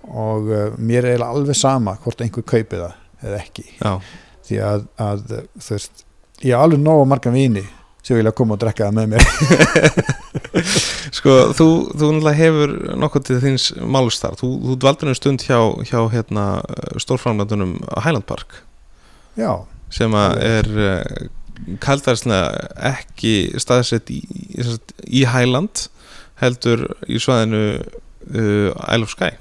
Og 0.03 0.51
uh, 0.51 0.65
mér 0.83 1.07
er 1.13 1.23
alveg 1.25 1.57
sama 1.57 1.95
hvort 2.03 2.25
einhver 2.25 2.45
kaupi 2.45 2.81
það 2.81 2.99
eða 3.23 3.39
ekki. 3.39 3.65
Já, 3.79 3.93
því 4.49 4.59
að, 4.67 4.89
að 5.01 5.23
þú 5.31 5.77
veist, 5.77 6.05
ég 6.43 6.57
er 6.57 6.65
alveg 6.65 6.83
nógu 6.83 7.07
marga 7.09 7.33
vini 7.35 7.63
sem 8.03 8.19
vilja 8.19 8.33
koma 8.35 8.57
og 8.57 8.63
drekka 8.63 8.89
það 8.89 8.97
með 8.99 9.13
mér. 9.13 9.25
Sko, 11.17 11.37
þú, 11.55 11.67
þú 11.93 12.09
náttúrulega 12.17 12.39
hefur 12.39 12.73
nokkuð 13.03 13.27
til 13.29 13.39
þins 13.43 13.69
málustar 13.79 14.35
Þú, 14.41 14.49
þú 14.67 14.77
dvaldur 14.83 15.13
um 15.13 15.17
stund 15.19 15.45
hjá, 15.47 15.59
hjá 15.89 16.01
hérna, 16.13 16.47
stórframlandunum 17.03 17.77
Highland 18.03 18.27
Park. 18.27 18.63
Já, 19.39 19.63
sem 19.93 20.15
er 20.19 20.69
uh, 20.73 21.29
kaldarslega 21.83 22.69
ekki 22.93 23.53
staðsett 23.63 24.11
í, 24.13 24.21
í, 25.07 25.23
Highland 25.29 25.87
heldur 26.43 26.89
í 27.07 27.21
svæðinu 27.23 27.65
uh, 27.79 28.71
Isle 28.73 29.07
of 29.07 29.15
Skye 29.15 29.37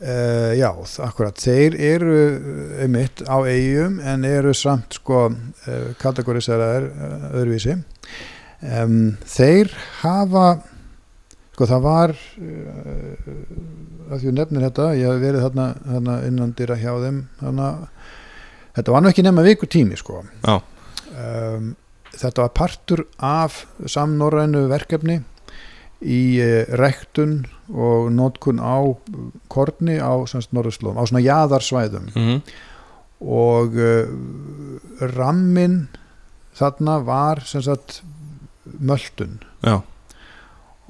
uh, 0.00 0.52
já, 0.56 0.70
akkurat. 1.06 1.40
Þeir 1.40 1.76
eru 1.92 2.14
uh, 2.16 2.82
einmitt 2.84 3.24
á 3.24 3.36
eigum 3.46 4.00
en 4.00 4.24
eru 4.28 4.54
samt 4.56 4.98
sko 5.00 5.26
uh, 5.30 5.90
kategoriseraðir 6.00 6.88
uh, 6.90 7.28
öðruvísi. 7.32 7.78
Um, 8.66 9.16
þeir 9.28 9.72
hafa 10.02 10.46
sko 11.56 11.66
það 11.70 11.82
var 11.84 12.12
að 14.06 14.18
því 14.20 14.26
þú 14.26 14.32
nefnir 14.36 14.64
þetta 14.66 14.86
ég 14.98 15.08
hef 15.08 15.22
verið 15.22 15.44
þarna, 15.46 15.66
þarna 15.86 16.16
innan 16.28 16.52
dyra 16.56 16.76
hjá 16.76 16.90
þeim 17.00 17.22
þarna 17.40 17.68
þetta 18.76 18.92
var 18.92 19.04
nú 19.04 19.10
ekki 19.12 19.24
nema 19.24 19.44
viku 19.46 19.68
tími 19.72 19.96
sko 19.96 20.20
um, 20.44 21.70
þetta 22.12 22.44
var 22.44 22.52
partur 22.60 23.06
af 23.16 23.62
samnorrænu 23.88 24.66
verkefni 24.72 25.22
í 26.04 26.20
uh, 26.44 26.62
rektun 26.80 27.44
og 27.72 28.10
nótkun 28.14 28.60
á 28.60 28.78
korni 29.52 29.98
á 29.98 30.12
norðurslóðum, 30.26 31.00
á 31.00 31.04
svona 31.08 31.26
jaðarsvæðum. 31.26 32.10
Mm 32.14 32.40
og 33.16 33.72
uh, 33.80 34.08
rammin 35.16 35.86
þarna 36.52 36.98
var 37.00 37.40
sagt 37.48 38.02
möldun. 38.76 39.38
Já, 39.64 39.80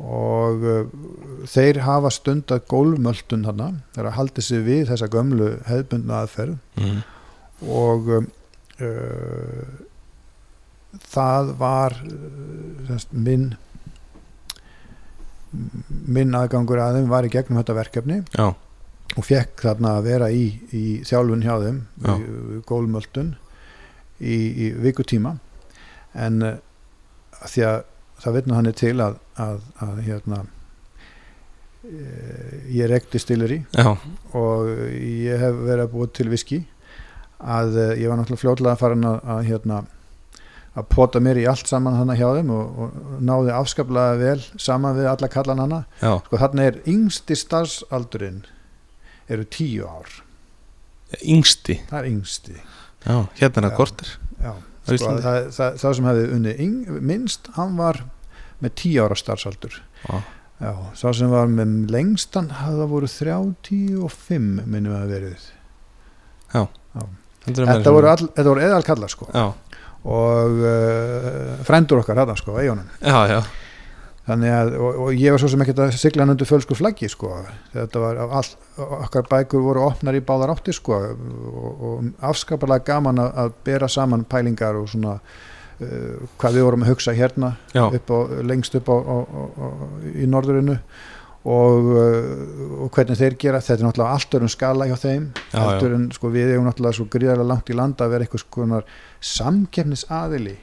og 0.03 0.65
uh, 0.67 0.89
þeir 1.49 1.85
hafa 1.87 2.11
stund 2.11 2.51
að 2.51 2.67
gólfmöldun 2.73 3.47
þarna 3.47 3.69
þeir 3.95 4.11
að 4.11 4.17
haldi 4.19 4.45
sig 4.45 4.65
við 4.67 4.89
þessa 4.91 5.11
gömlu 5.13 5.53
hefðbundna 5.69 6.25
aðferð. 6.25 6.59
Mm 6.83 7.05
og 7.65 8.09
um, 8.13 8.27
uh, 8.85 9.63
það 11.09 11.53
var 11.57 11.95
semst, 12.89 13.15
minn 13.17 13.55
minn 15.51 16.35
aðgangur 16.37 16.81
að 16.83 17.01
þeim 17.01 17.11
var 17.11 17.27
í 17.27 17.33
gegnum 17.33 17.61
þetta 17.61 17.77
verkefni. 17.81 18.21
Já, 18.37 18.47
og 19.15 19.25
fekk 19.25 19.63
þarna 19.63 19.97
að 19.99 20.07
vera 20.11 20.31
í, 20.35 20.47
í 20.75 20.85
þjálfun 21.07 21.45
hjá 21.45 21.55
þeim 21.63 21.79
Já. 22.05 22.13
í, 22.17 22.21
í 22.57 22.63
gólmöldun 22.69 23.31
í, 24.19 24.37
í 24.37 24.71
vikutíma. 24.83 25.37
En 26.27 26.43
uh, 26.45 26.59
því 27.47 27.67
að 27.71 27.79
það 28.23 28.39
vitna 28.39 28.59
hann 28.59 28.71
er 28.71 28.77
til 28.77 28.97
að, 29.05 29.19
að, 29.41 29.59
að 29.85 29.99
hérna 30.07 30.39
uh, 31.85 32.53
ég 32.73 32.91
rekti 32.91 33.21
stilleri 33.21 33.59
já, 33.77 33.91
og 34.37 34.71
ég 34.97 35.37
hef 35.43 35.61
verið 35.67 35.85
að 35.85 35.93
búa 35.93 36.09
til 36.17 36.31
viski 36.33 36.63
að 37.37 37.77
uh, 37.77 37.93
ég 38.01 38.09
var 38.09 38.17
náttúrulega 38.21 38.43
fljótlega 38.43 38.81
farin 38.81 39.05
að, 39.09 39.21
að 39.37 39.43
hérna 39.51 39.83
að 40.77 40.89
pota 40.93 41.23
mér 41.25 41.41
í 41.41 41.47
allt 41.49 41.69
saman 41.71 41.97
hana 41.97 42.17
hjá 42.19 42.27
þeim 42.37 42.51
og, 42.53 42.79
og 42.85 43.17
náði 43.25 43.55
afskaplega 43.57 44.19
vel 44.21 44.39
saman 44.61 44.97
við 44.99 45.09
alla 45.11 45.31
kallan 45.33 45.63
hana. 45.65 45.81
Já, 46.03 46.13
sko 46.27 46.41
þarna 46.43 46.69
er 46.69 46.79
yngsti 46.93 47.39
starfsaldurinn 47.41 48.43
eru 49.33 49.47
tíu 49.49 49.89
ár. 49.89 50.21
Yngsti. 51.23 51.81
Það 51.89 51.99
er 52.01 52.09
yngsti. 52.11 52.57
Já, 53.07 53.17
hérna 53.39 53.63
er 53.63 53.67
Já. 53.67 53.69
það 53.69 53.77
kortir 53.79 54.09
já, 54.43 54.53
sko, 54.83 54.95
Íslandi. 54.97 55.23
það, 55.25 55.37
það, 55.57 55.77
það 55.83 55.99
sem 55.99 56.09
hefði 56.11 56.31
unni 56.37 56.55
yng, 56.67 56.79
minnst 57.13 57.53
hann 57.57 57.77
var 57.79 58.01
með 58.65 58.75
tíu 58.83 59.05
ára 59.05 59.19
starfsaldur. 59.19 59.77
Já, 60.07 60.17
já, 60.61 60.73
sá 60.99 61.07
sem 61.15 61.31
var 61.31 61.53
með 61.53 61.77
lengstan 61.95 62.51
það 62.53 62.83
voru 62.91 63.11
35 63.11 64.67
minnum 64.67 64.99
að 64.99 65.15
verið. 65.17 65.47
En 67.47 67.55
meira 67.55 67.77
þetta 67.77 67.93
voru, 67.95 68.09
all, 68.11 68.27
þetta 68.35 68.51
voru 68.51 68.63
eðal 68.67 68.85
kallar 68.87 69.13
sko. 69.13 69.29
Já, 69.31 69.45
og 70.07 70.59
uh, 70.63 71.55
frændur 71.67 72.03
okkar 72.03 72.23
þetta 72.23 72.37
sko, 72.39 72.59
eigunum 72.63 72.91
já, 73.03 73.19
já, 73.31 73.41
þannig 74.27 74.53
að, 74.53 74.71
og, 74.81 75.01
og 75.07 75.19
ég 75.19 75.35
var 75.35 75.43
svo 75.43 75.51
sem 75.53 75.63
ekkert 75.63 75.83
að 75.85 75.99
sigla 76.01 76.25
hann 76.25 76.35
undir 76.35 76.49
fölsku 76.49 76.77
flaggi 76.79 77.09
sko. 77.11 77.33
Þetta 77.75 78.03
var, 78.03 78.23
all, 78.41 78.49
okkar 79.05 79.29
bækur 79.31 79.65
voru 79.65 79.85
opnar 79.87 80.19
í 80.19 80.23
báðar 80.27 80.55
átti 80.57 80.75
sko. 80.75 80.99
Og, 80.99 81.85
og 81.91 82.09
afskaparlega 82.31 82.87
gaman 82.89 83.23
að, 83.23 83.37
að 83.45 83.59
bera 83.69 83.91
saman 83.91 84.27
pælingar 84.29 84.79
og 84.81 84.89
svona 84.91 85.19
uh, 85.21 86.25
hvað 86.41 86.59
við 86.59 86.67
vorum 86.69 86.87
að 86.87 86.95
hugsa 86.95 87.15
hérna 87.17 87.55
upp 87.87 88.11
á, 88.11 88.19
lengst 88.51 88.79
upp 88.81 88.91
á, 88.91 88.97
á, 88.99 89.17
í 90.11 90.27
norðurinu. 90.31 90.81
Og, 91.47 91.93
uh, 91.95 92.79
og 92.83 92.89
hvernig 92.97 93.21
þeir 93.21 93.37
gera 93.39 93.63
þetta 93.63 93.79
er 93.79 93.87
náttúrulega 93.87 94.19
allt 94.19 94.33
örum 94.35 94.51
skala 94.51 94.89
hjá 94.91 94.97
þeim. 94.99 95.29
Já, 95.53 95.61
heldur 95.61 95.95
en 96.01 96.09
sko 96.17 96.35
við 96.35 96.57
erum 96.57 96.67
náttúrulega 96.67 96.99
svo 96.99 97.07
gríðarlega 97.15 97.53
langt 97.53 97.71
í 97.71 97.79
landa 97.79 98.09
að 98.09 98.17
vera 98.17 98.27
eitthvað 98.27 98.43
skonar 98.43 98.89
samkeppnisaðili 99.27 100.57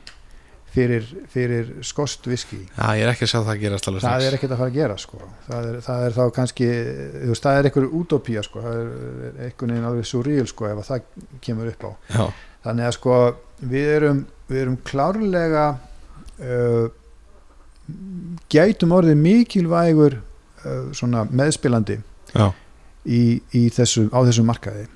fyrir, 0.74 1.06
fyrir 1.30 1.70
skost 1.86 2.26
viski 2.30 2.60
já, 2.64 2.88
ég 2.98 3.04
er 3.06 3.12
ekki 3.12 3.28
að 3.28 3.32
sjá 3.34 3.40
það 3.40 3.52
að 3.54 3.62
alveg 3.92 4.04
það 4.04 4.16
strax. 4.16 4.28
er 4.28 4.38
ekkert 4.38 4.56
að 4.56 4.62
fara 4.62 4.72
að 4.72 4.78
gera 4.80 4.98
sko. 5.02 5.20
það, 5.48 5.68
er, 5.70 5.78
það 5.86 6.06
er 6.08 6.16
þá 6.18 6.24
kannski 6.38 6.70
veist, 7.30 7.46
það 7.46 7.60
er 7.60 7.70
einhver 7.70 7.88
útópía 8.00 8.44
sko. 8.46 8.64
það 8.64 8.80
er 8.80 9.38
einhvern 9.48 9.76
veginn 9.76 9.88
alveg 9.92 10.10
surreal 10.10 10.50
sko, 10.50 10.70
ef 10.70 10.82
að 10.82 10.90
það 10.90 11.08
kemur 11.46 11.72
upp 11.74 11.86
á 11.86 11.92
Já, 12.18 12.26
þannig 12.66 12.90
að 12.90 12.98
sko 12.98 13.20
við 13.74 13.94
erum, 14.00 14.26
við 14.50 14.64
erum 14.64 14.80
klárlega 14.90 15.68
uh, 16.42 16.86
gætum 18.54 18.96
orðið 18.98 19.22
mikilvægur 19.22 20.20
uh, 20.20 21.26
meðspilandi 21.30 22.00
já, 22.34 22.48
í, 23.06 23.24
í 23.54 23.68
þessu, 23.76 24.08
á 24.10 24.20
þessu 24.26 24.46
markaði 24.48 24.88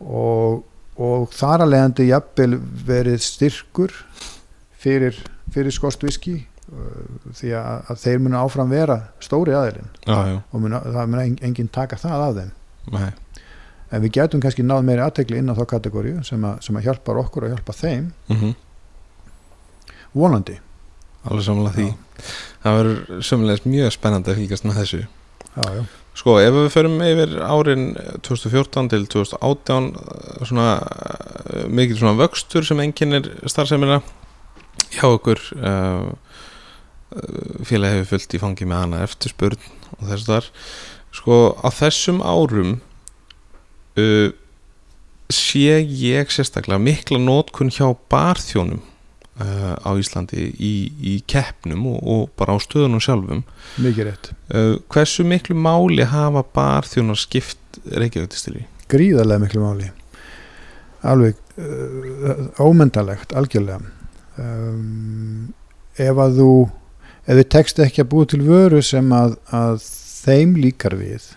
og, 0.00 0.66
og 0.98 1.30
þar 1.32 1.64
að 1.64 1.70
leiðandi 1.74 2.06
jafnvel 2.10 2.58
verið 2.86 3.20
styrkur 3.24 3.92
fyrir, 4.80 5.16
fyrir 5.52 5.72
skostviski 5.74 6.46
því 7.34 7.52
að, 7.58 7.80
að 7.90 7.98
þeir 8.04 8.20
munu 8.22 8.38
áfram 8.38 8.70
vera 8.70 8.96
stóri 9.20 9.54
aðilinn 9.58 9.88
og 10.52 10.60
munu, 10.62 10.78
það 10.84 11.06
mun 11.10 11.20
en- 11.24 11.38
enginn 11.42 11.68
taka 11.72 11.96
það 11.98 12.24
af 12.28 12.34
þeim 12.36 12.52
nei, 12.94 13.10
en 13.90 14.02
við 14.04 14.12
getum 14.20 14.40
kannski 14.44 14.62
náð 14.62 14.84
meiri 14.86 15.02
aðtekli 15.02 15.38
inn 15.42 15.50
á 15.50 15.58
þá 15.58 15.64
kategóriu 15.72 16.22
sem, 16.24 16.46
sem 16.62 16.76
að 16.78 16.86
hjálpar 16.86 17.18
okkur 17.24 17.48
og 17.48 17.54
hjálpa 17.56 17.74
þeim 17.74 18.10
mm 18.30 18.54
vonandi 20.14 20.56
alveg 21.28 21.44
samanlega 21.46 21.74
því. 21.76 21.84
Já. 21.86 22.28
Það 22.64 22.76
verður 22.78 23.20
sömulegis 23.28 23.66
mjög 23.68 23.90
spennandi 23.94 24.32
að 24.32 24.38
fylgjast 24.40 24.64
með 24.66 24.78
þessu. 24.80 25.00
já, 25.54 25.66
já. 25.76 25.82
Sko, 26.18 26.36
ef 26.42 26.52
við 26.52 26.72
förum 26.74 26.96
yfir 27.04 27.36
árin 27.46 27.84
2014 28.26 28.90
til 28.92 29.06
2018 29.12 29.86
eh, 29.94 30.40
svona 30.48 30.70
eh, 30.80 31.68
mikil 31.70 32.00
svona 32.00 32.18
vöxtur 32.18 32.66
sem 32.66 32.82
enginnir 32.82 33.30
starfsemina 33.48 34.00
hjá 34.90 35.06
okkur 35.06 35.38
uh, 35.60 36.10
félagi 37.66 38.00
hefur 38.00 38.08
fullt 38.14 38.34
í 38.34 38.40
fangi 38.42 38.66
með 38.66 38.82
hana 38.84 39.02
eftirspurn 39.06 39.58
og 39.98 40.04
þess 40.08 40.26
þar. 40.26 40.48
Sko, 41.14 41.38
á 41.62 41.68
þessum 41.74 42.20
árum 42.26 42.78
uh, 44.00 44.30
sé 45.30 45.78
ég 45.78 46.34
sérstaklega 46.34 46.82
mikla 46.82 47.20
nótkun 47.22 47.70
hjá 47.70 47.86
barþjónum 48.10 48.82
uh, 49.40 49.74
á 49.80 49.90
Íslandi 49.98 50.50
í, 50.54 50.74
í 51.00 51.14
keppnum 51.30 51.86
og, 51.92 52.00
og 52.04 52.26
bara 52.40 52.54
á 52.54 52.58
stöðunum 52.62 53.02
sjálfum. 53.02 53.44
Mikið 53.82 54.10
rétt. 54.10 54.32
Uh, 54.52 54.76
hversu 54.92 55.26
miklu 55.26 55.56
máli 55.58 56.06
hafa 56.08 56.44
barþjónar 56.54 57.18
skipt 57.20 57.80
Reykjavík-distilri? 57.90 58.66
gríðarlega 58.90 59.44
miklu 59.44 59.62
máli. 59.62 59.88
Alveg 61.06 61.38
uh, 61.56 62.46
ómyndalegt 62.60 63.34
algjörlega. 63.36 63.80
Um, 64.40 65.50
ef 66.00 66.20
að 66.20 66.38
þú 66.40 66.52
ef 67.26 67.36
þið 67.40 67.50
tekst 67.54 67.82
ekki 67.84 68.04
að 68.04 68.10
búa 68.14 68.28
til 68.30 68.40
vöru 68.46 68.80
sem 68.84 69.10
að, 69.14 69.36
að 69.54 69.82
þeim 70.24 70.56
líkar 70.60 70.96
við 70.98 71.28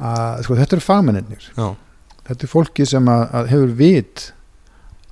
að 0.00 0.42
sko 0.46 0.56
þetta 0.58 0.76
eru 0.76 0.84
fagmennir 0.84 1.46
Já, 1.54 1.66
þetta 2.26 2.46
er 2.46 2.50
fólki 2.50 2.86
sem 2.88 3.10
að, 3.12 3.22
að 3.36 3.50
hefur 3.52 3.74
vit 3.78 4.24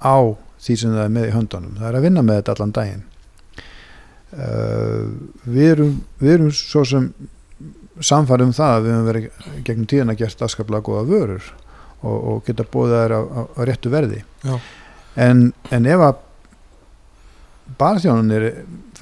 á 0.00 0.16
því 0.58 0.76
sem 0.80 0.94
það 0.94 1.04
er 1.04 1.14
með 1.14 1.28
í 1.28 1.34
höndunum. 1.36 1.78
Það 1.78 1.88
er 1.88 1.98
að 1.98 2.06
vinna 2.08 2.24
með 2.26 2.40
þetta 2.40 2.54
allan 2.56 2.74
daginn. 2.78 3.04
Uh, 4.28 5.04
við, 5.48 5.66
erum, 5.72 5.92
við 6.20 6.34
erum 6.34 6.50
svo 6.52 6.84
sem 6.88 7.08
samfærið 8.04 8.50
um 8.50 8.56
það 8.56 8.74
að 8.74 8.84
við 8.84 8.94
höfum 8.94 9.08
verið 9.08 9.28
gegnum 9.66 9.88
tíðan 9.90 10.12
að 10.12 10.20
gert 10.22 10.44
afskaplega 10.44 10.86
góða 10.86 11.06
vörur 11.08 11.46
og, 12.02 12.16
og 12.16 12.42
geta 12.46 12.66
búið 12.68 12.94
þær 12.94 13.14
á, 13.16 13.20
á, 13.24 13.40
á 13.58 13.60
réttu 13.66 13.92
verði. 13.92 14.20
En, 15.18 15.48
en 15.74 15.88
ef 15.88 16.04
að 16.04 16.20
barþjónunir 17.80 18.46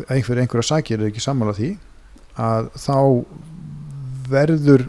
einhver 0.08 0.40
einhverja 0.42 0.70
sækir 0.70 1.02
er 1.02 1.10
ekki 1.10 1.22
sammála 1.22 1.54
því 1.56 1.74
að 2.40 2.70
þá 2.78 2.96
verður 4.30 4.86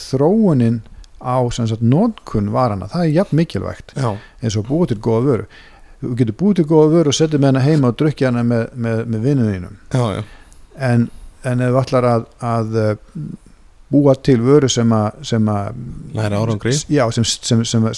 þróunin 0.00 0.80
á 1.20 1.38
sem 1.52 1.68
sagt 1.68 1.84
nótkun 1.84 2.50
varana, 2.54 2.88
það 2.88 3.04
er 3.04 3.16
jafn 3.18 3.38
mikilvægt 3.38 3.92
já, 3.92 4.14
eins 4.40 4.56
og 4.56 4.66
búið 4.70 4.94
til 4.94 5.02
góða 5.04 5.26
vöru 5.26 5.48
þú 6.00 6.14
getur 6.18 6.36
búið 6.40 6.56
til 6.60 6.66
góða 6.70 6.90
vöru 6.94 7.12
og 7.12 7.16
setja 7.18 7.38
með 7.40 7.50
hana 7.52 7.62
heima 7.66 7.90
og 7.92 7.96
drukja 8.00 8.30
hana 8.30 8.42
með, 8.46 8.66
með, 8.74 9.00
með 9.12 9.24
vinnuðinum 9.28 9.78
en, 10.90 11.08
en 11.44 11.64
ef 11.66 11.78
ætlar 11.82 12.06
að, 12.14 12.26
að 12.52 12.78
uh, 12.80 12.92
búa 13.90 14.14
til 14.22 14.38
vöru 14.44 14.68
sem 14.70 14.92
að 14.94 15.18
sem 15.26 15.48
að 15.50 15.80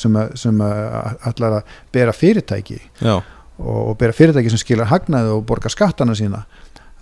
sem, 0.01 0.17
að- 0.23 0.33
sem 0.41 0.63
að 0.65 1.21
ætlar 1.31 1.59
að 1.61 1.77
bera 1.93 2.15
fyrirtæki 2.17 2.79
já, 3.03 3.15
og, 3.59 3.79
og 3.93 3.99
bera 4.01 4.17
fyrirtæki 4.17 4.51
sem 4.55 4.63
skilar 4.63 4.89
hagnaði 4.91 5.35
og 5.37 5.45
borga 5.51 5.71
skattana 5.73 6.15
sína 6.19 6.45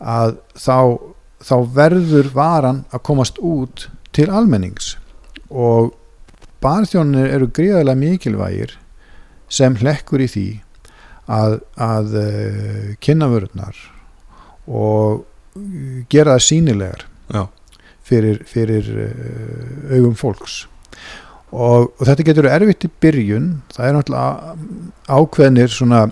að 0.00 0.36
þá, 0.58 0.76
þá 1.44 1.54
verður 1.76 2.30
varan 2.34 2.82
að 2.90 3.02
komast 3.06 3.36
út 3.44 3.86
til 4.16 4.26
almennings. 4.32 4.94
Og 5.50 5.92
barþjónir 6.64 7.28
eru 7.34 7.46
gríðarlega 7.54 7.98
mikilvægir 8.00 8.72
sem 9.52 9.76
hlekkur 9.80 10.24
í 10.24 10.28
því 10.32 10.44
að, 11.30 11.60
að 11.78 12.16
uh, 12.18 12.90
kynna 13.02 13.30
vörurnar 13.30 13.78
og 14.66 15.22
uh, 15.22 16.02
gera 16.10 16.36
það 16.36 16.46
sínilegar 16.48 17.06
fyrir, 18.10 18.40
fyrir 18.48 18.86
uh, 19.06 19.96
augum 19.96 20.16
fólks. 20.18 20.64
Og, 21.50 21.90
og 21.90 22.06
þetta 22.06 22.26
getur 22.26 22.48
erfitt 22.50 22.86
í 22.86 22.90
byrjun. 23.02 23.52
Það 23.74 23.86
er 23.86 23.96
náttúrulega 23.96 24.54
ákveðnir 25.10 25.72
svona 25.74 26.04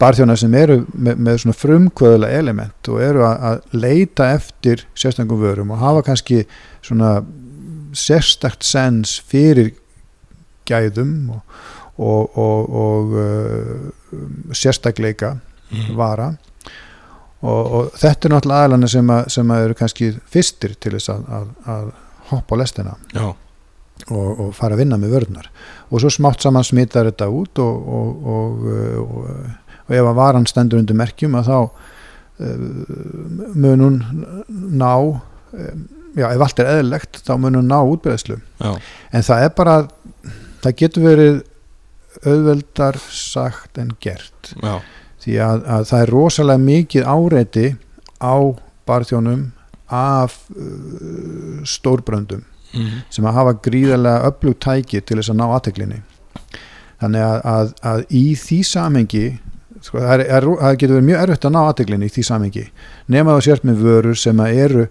barþjónar 0.00 0.38
sem 0.40 0.54
eru 0.56 0.80
með, 0.92 1.20
með 1.20 1.42
svona 1.42 1.58
frumkvöðulega 1.58 2.40
element 2.40 2.90
og 2.92 3.02
eru 3.04 3.24
að, 3.26 3.60
leita 3.76 4.30
eftir 4.36 4.86
sérstaklega 4.94 5.40
vörum 5.42 5.74
og 5.74 5.82
hafa 5.82 6.04
kannski 6.08 6.44
svona 6.84 7.18
sérstakt 7.96 8.64
sens 8.64 9.18
fyrir 9.28 9.74
gæðum 10.68 11.34
og, 11.36 11.60
og, 12.00 12.38
og, 12.40 12.70
og 12.84 13.14
uh, 13.20 14.22
sérstakleika 14.56 15.36
Mhm. 15.70 15.92
vara. 15.94 16.24
Og, 17.46 17.66
og 17.72 17.92
þetta 17.94 18.26
er 18.26 18.32
náttúrulega 18.34 18.64
aðlana 18.66 18.88
sem, 18.90 19.10
að, 19.14 19.28
sem 19.30 19.50
að 19.54 19.60
eru 19.68 19.74
kannski 19.78 20.08
fyrstir 20.28 20.72
til 20.82 20.90
þess 20.96 21.12
að, 21.14 21.20
að, 21.36 21.44
að 21.72 21.84
hoppa 22.32 22.56
á 22.58 22.60
lestina 22.60 22.94
og, 24.10 24.40
og 24.40 24.50
fara 24.58 24.74
að 24.74 24.82
vinna 24.82 24.98
með 24.98 25.14
vörðnar 25.14 25.46
og 25.90 26.02
svo 26.02 26.10
smátt 26.10 26.42
saman 26.42 26.66
smittar 26.66 27.06
þetta 27.08 27.28
út 27.32 27.62
og, 27.62 27.88
og, 28.00 28.26
og, 28.34 28.66
og, 29.04 29.30
og 29.86 29.94
ef 29.94 30.10
að 30.10 30.18
varan 30.18 30.48
stendur 30.50 30.82
undir 30.82 30.98
merkjum 30.98 31.38
að 31.38 31.48
þá 31.48 31.56
uh, 31.60 33.54
mun 33.54 33.86
hún 33.86 34.00
ná 34.82 34.90
um, 34.98 35.86
já, 36.18 36.26
ef 36.34 36.44
allt 36.44 36.58
er 36.64 36.72
eðlilegt 36.74 37.22
þá 37.24 37.32
mun 37.38 37.60
hún 37.62 37.70
ná 37.70 37.78
útbreðslu 37.86 38.40
en 39.14 39.22
það 39.30 39.46
er 39.46 39.54
bara 39.56 39.78
það 40.66 40.76
getur 40.82 41.06
verið 41.06 41.40
auðveldar 42.26 42.98
sagt 43.10 43.78
en 43.78 43.94
gert. 44.00 44.52
Já, 44.62 44.80
því 45.24 45.38
að, 45.44 45.64
að 45.76 45.88
það 45.90 46.04
er 46.04 46.12
rosalega 46.14 46.64
mikið 46.64 47.08
áreiti 47.14 47.66
á 48.20 48.34
barþjónum 48.88 49.46
af 49.90 50.36
uh, 50.54 51.60
stórbröndum 51.66 52.46
Mhm. 52.70 53.00
sem 53.10 53.24
að 53.26 53.34
hafa 53.34 53.52
gríðarlega 53.66 54.28
öflugt 54.30 54.60
tæki 54.62 55.00
til 55.02 55.16
þess 55.18 55.32
að 55.32 55.38
ná 55.40 55.46
aðteklinni 55.56 55.96
þannig 57.00 57.24
að, 57.26 57.40
að, 57.50 57.72
að 57.82 58.02
í 58.14 58.20
því 58.38 58.58
samengi 58.68 59.22
sko, 59.82 59.98
það, 59.98 60.12
er, 60.14 60.22
er, 60.36 60.46
það 60.60 60.76
getur 60.78 60.94
verið 60.94 61.08
mjög 61.08 61.22
erfitt 61.24 61.48
að 61.48 61.54
ná 61.56 61.60
aðteklinni 61.64 62.06
í 62.06 62.14
því 62.14 62.24
samengi 62.28 62.62
nema 63.10 63.34
það 63.34 63.42
sért 63.48 63.66
með 63.66 63.82
vörur 63.88 64.20
sem 64.22 64.44
að 64.44 64.60
eru 64.68 64.84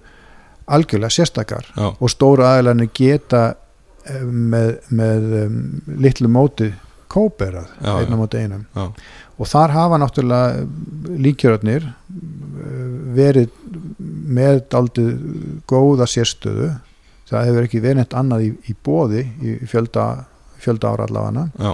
algjörlega 0.75 1.15
sérstakar 1.15 1.69
já, 1.71 1.85
og 1.87 2.11
stóru 2.11 2.43
aðeinslega 2.49 2.91
geta 2.99 3.43
eh, 4.11 4.27
með, 4.27 4.75
með 4.99 5.31
um, 5.45 5.57
litlu 6.03 6.27
móti 6.35 6.73
kóperað 7.11 7.71
einn 7.81 8.13
á 8.13 8.17
móti 8.19 8.43
einum. 8.43 8.65
Já, 8.75 8.89
og 9.39 9.47
þar 9.47 9.73
hafa 9.75 9.99
náttúrulega 10.01 11.19
líkjörðnir 11.25 11.87
verið 13.15 13.53
með 14.29 14.65
daldið 14.73 15.13
góða 15.69 16.07
sérstöðu. 16.09 16.73
Það 17.29 17.47
hefur 17.47 17.67
ekki 17.67 17.81
verið 17.83 18.01
neitt 18.01 18.17
annað 18.17 18.45
í, 18.47 18.51
í 18.71 18.75
bóði 18.85 19.23
í 19.45 19.55
fjölda, 19.69 20.05
fjölda 20.61 20.93
ára 20.93 21.07
allavega. 21.07 21.73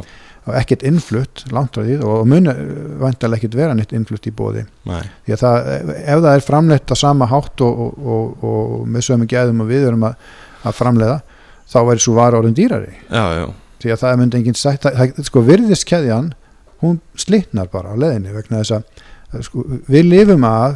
Ekkert 0.59 0.83
innflutt 0.85 1.45
langt 1.55 1.73
frá 1.73 1.85
því. 1.87 1.95
Og 2.05 2.25
muni 2.29 2.53
vantarlega 3.01 3.41
ekkert 3.41 3.55
vera 3.57 3.77
neitt 3.77 3.95
innflutt 3.95 4.27
í 4.29 4.33
bóði 4.35 4.65
nei, 4.85 4.99
því 5.25 5.37
að 5.37 5.45
það, 5.45 5.69
ef 6.03 6.25
það 6.27 6.31
er 6.33 6.45
framleitt 6.45 6.93
á 6.93 6.95
sama 6.99 7.29
hátt 7.31 7.63
og, 7.65 7.85
og, 7.85 8.03
og, 8.05 8.49
og 8.51 8.89
með 8.91 9.07
sömu 9.07 9.29
gæðum 9.31 9.63
og 9.65 9.71
við 9.71 9.87
erum 9.89 10.05
að, 10.11 10.19
að 10.67 10.77
framleiða 10.83 11.21
þá 11.71 11.79
væri 11.87 12.03
svo 12.03 12.17
vara 12.19 12.41
orðin 12.41 12.57
dýrari. 12.59 12.93
Já, 13.09 13.23
já, 13.39 13.47
því 13.85 13.89
að 13.93 14.01
það 14.01 14.17
myndi 14.21 14.35
enginn 14.41 14.57
sagt 14.59 14.81
það, 14.87 15.13
sko 15.29 15.39
virðiskeðjan 15.45 16.27
hún 16.81 16.95
slitnar 17.19 17.69
bara 17.71 17.93
á 17.93 17.95
leðinni 18.01 18.33
vegna 18.35 18.63
þess 18.63 18.73
að 18.79 18.83
að 19.35 19.41
sko, 19.47 19.57
við 19.91 20.03
lifum 20.09 20.43
að 20.47 20.73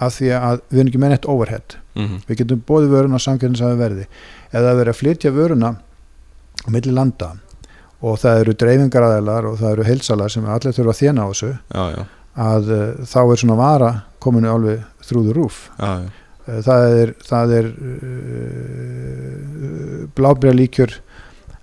af 0.00 0.14
því 0.16 0.28
að 0.36 0.60
við 0.70 0.78
erum 0.80 0.90
ekki 0.90 1.00
með 1.02 1.10
neitt 1.12 1.26
overhead. 1.28 1.70
Mhm, 1.98 2.16
við 2.28 2.34
getum 2.40 2.60
bóði 2.68 2.86
vöruna 2.88 3.16
á 3.20 3.26
samkjörnins 3.26 3.64
verði. 3.80 4.04
Eða 4.50 4.66
það 4.66 4.78
verið 4.80 4.92
að 4.92 5.00
flytja 5.00 5.30
vöruna 5.36 5.70
á 5.76 5.78
milli 6.72 6.92
landa. 6.96 7.28
Og 8.00 8.12
það 8.22 8.34
eru 8.44 8.52
dreifingaræðilar 8.62 9.44
og 9.50 9.54
það 9.60 9.72
eru 9.74 9.88
heilsalar 9.90 10.30
sem 10.32 10.44
allir 10.48 10.72
þurfa 10.72 10.92
að 10.94 11.00
þjána 11.02 11.20
á 11.20 11.28
þessu. 11.28 11.50
Já, 11.74 11.84
já, 11.92 12.02
að 12.40 12.64
uh, 12.72 13.04
þá 13.04 13.20
er 13.20 13.36
svona 13.42 13.58
vara 13.58 13.90
kominu 14.22 14.48
alveg 14.48 14.78
þrúður 15.04 15.36
rúf 15.42 15.56
já, 15.76 16.08
Uh, 16.48 16.64
það 16.64 16.80
er, 16.96 17.10
það 17.20 17.52
er 17.52 17.66
uh, 17.68 17.76
blábæra 20.16 20.56
líkjör 20.56 20.88
uh, 20.96 21.00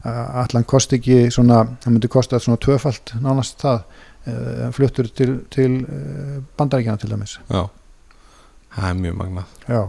allan 0.06 0.66
kosti 0.68 1.00
ekki 1.00 1.32
svona, 1.34 1.64
það 1.84 1.96
myndi 1.96 2.12
kosta 2.12 2.40
svona 2.40 2.60
tvöfalt 2.64 3.16
nánast 3.24 3.58
það 3.64 3.80
uh, 3.82 4.68
fluttur 4.76 5.10
til, 5.10 5.40
til 5.54 5.82
uh, 5.84 6.38
bandaríkjana 6.60 7.02
til 7.02 7.12
dæmis. 7.12 7.40
Já. 7.50 7.66
Það 8.78 8.90
er 8.92 9.00
mjög 9.02 9.16
magnað. 9.18 9.54
Já, 9.66 9.82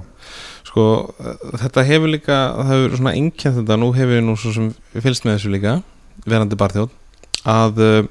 sko, 0.65 0.85
eh, 1.21 1.43
þetta 1.61 1.85
hefur 1.85 2.09
líka 2.09 2.37
það 2.57 2.71
hefur 2.73 2.97
svona 2.97 3.15
einkjent 3.19 3.59
þetta, 3.59 3.77
nú 3.77 3.91
hefur 3.97 4.15
við 4.15 4.25
nú 4.25 4.37
svo 4.41 4.53
sem 4.55 4.71
fylgst 4.95 5.27
með 5.27 5.37
þessu 5.37 5.53
líka 5.53 5.75
verandi 6.25 6.59
barþjóð 6.59 6.95
að 7.49 7.83
uh, 7.85 8.09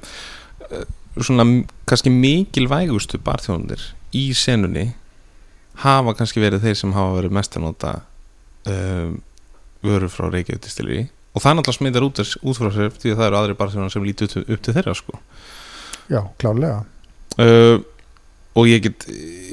svona 1.18 1.46
kannski 1.88 2.12
mikilvægustu 2.14 3.18
barþjóðunir 3.26 3.82
í 4.16 4.28
senunni 4.38 4.92
hafa 5.82 6.14
kannski 6.18 6.42
verið 6.42 6.64
þeir 6.66 6.78
sem 6.78 6.94
hafa 6.96 7.16
verið 7.18 7.36
mest 7.38 7.58
að 7.58 7.66
nota 7.66 7.94
um, 8.70 9.18
vöru 9.84 10.08
frá 10.10 10.28
Reykjavík 10.30 10.64
distilleri 10.64 11.06
og 11.38 11.44
það 11.44 11.58
náttúrulega 11.60 11.78
smitar 11.78 12.06
út, 12.08 12.22
út 12.42 12.58
frá 12.58 12.70
sér 12.74 12.90
því 12.98 13.12
að 13.14 13.20
það 13.20 13.28
eru 13.30 13.38
aðri 13.42 13.56
barþjóðunar 13.60 13.94
sem 13.94 14.08
líti 14.08 14.26
upp, 14.28 14.58
til- 14.66 14.74
þeirra 14.74 14.96
sko. 14.98 15.20
Já, 16.10 16.20
klárlega. 16.40 16.82
Uh, 17.38 17.78
og 18.58 18.66
ég 18.66 18.82
get 18.88 19.04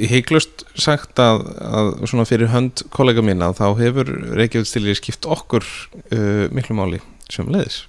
heiklust 0.09 0.63
sagt 0.81 1.19
að, 1.21 1.43
að 1.61 1.89
svona 2.09 2.25
fyrir 2.25 2.49
hönd 2.49 2.81
kollega 2.95 3.21
mína 3.21 3.51
þá 3.53 3.67
hefur 3.77 4.09
Reykjavík 4.39 4.69
stilir 4.69 4.97
skipt 4.97 5.27
okkur 5.29 5.61
uh, 5.67 6.47
miklu 6.55 6.73
máli 6.79 7.01
sem 7.29 7.45
leiðis 7.53 7.83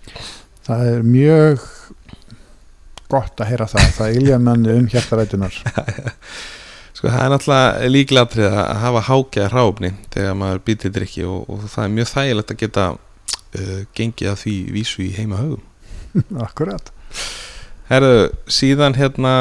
það 0.67 0.83
er 0.91 1.07
mjög 1.07 1.65
gott 3.13 3.41
að 3.41 3.53
heyra 3.53 3.69
það 3.71 3.89
það 3.97 4.19
ilja 4.21 4.39
manni 4.43 4.75
um 4.75 4.89
hjartarætunar 4.93 5.57
sko 6.97 7.09
það 7.09 7.23
er 7.23 7.33
náttúrulega 7.33 7.91
líklatrið 7.95 8.49
að 8.51 8.71
hafa 8.85 9.05
hákjað 9.09 9.51
hráfni 9.55 9.93
þegar 10.15 10.39
maður 10.43 10.63
býtir 10.69 10.95
drikki 10.99 11.25
og, 11.29 11.47
og 11.49 11.65
það 11.71 11.85
er 11.89 11.95
mjög 12.01 12.13
þægilegt 12.13 12.53
að 12.57 12.61
geta 12.67 12.87
uh, 13.57 13.85
gengið 13.97 14.33
að 14.33 14.41
því 14.45 14.57
vísu 14.75 15.05
í 15.07 15.13
heima 15.17 15.41
högum 15.41 15.65
akkurat. 16.47 16.93
Herðu, 17.91 18.31
síðan 18.51 18.97
hérna 18.99 19.35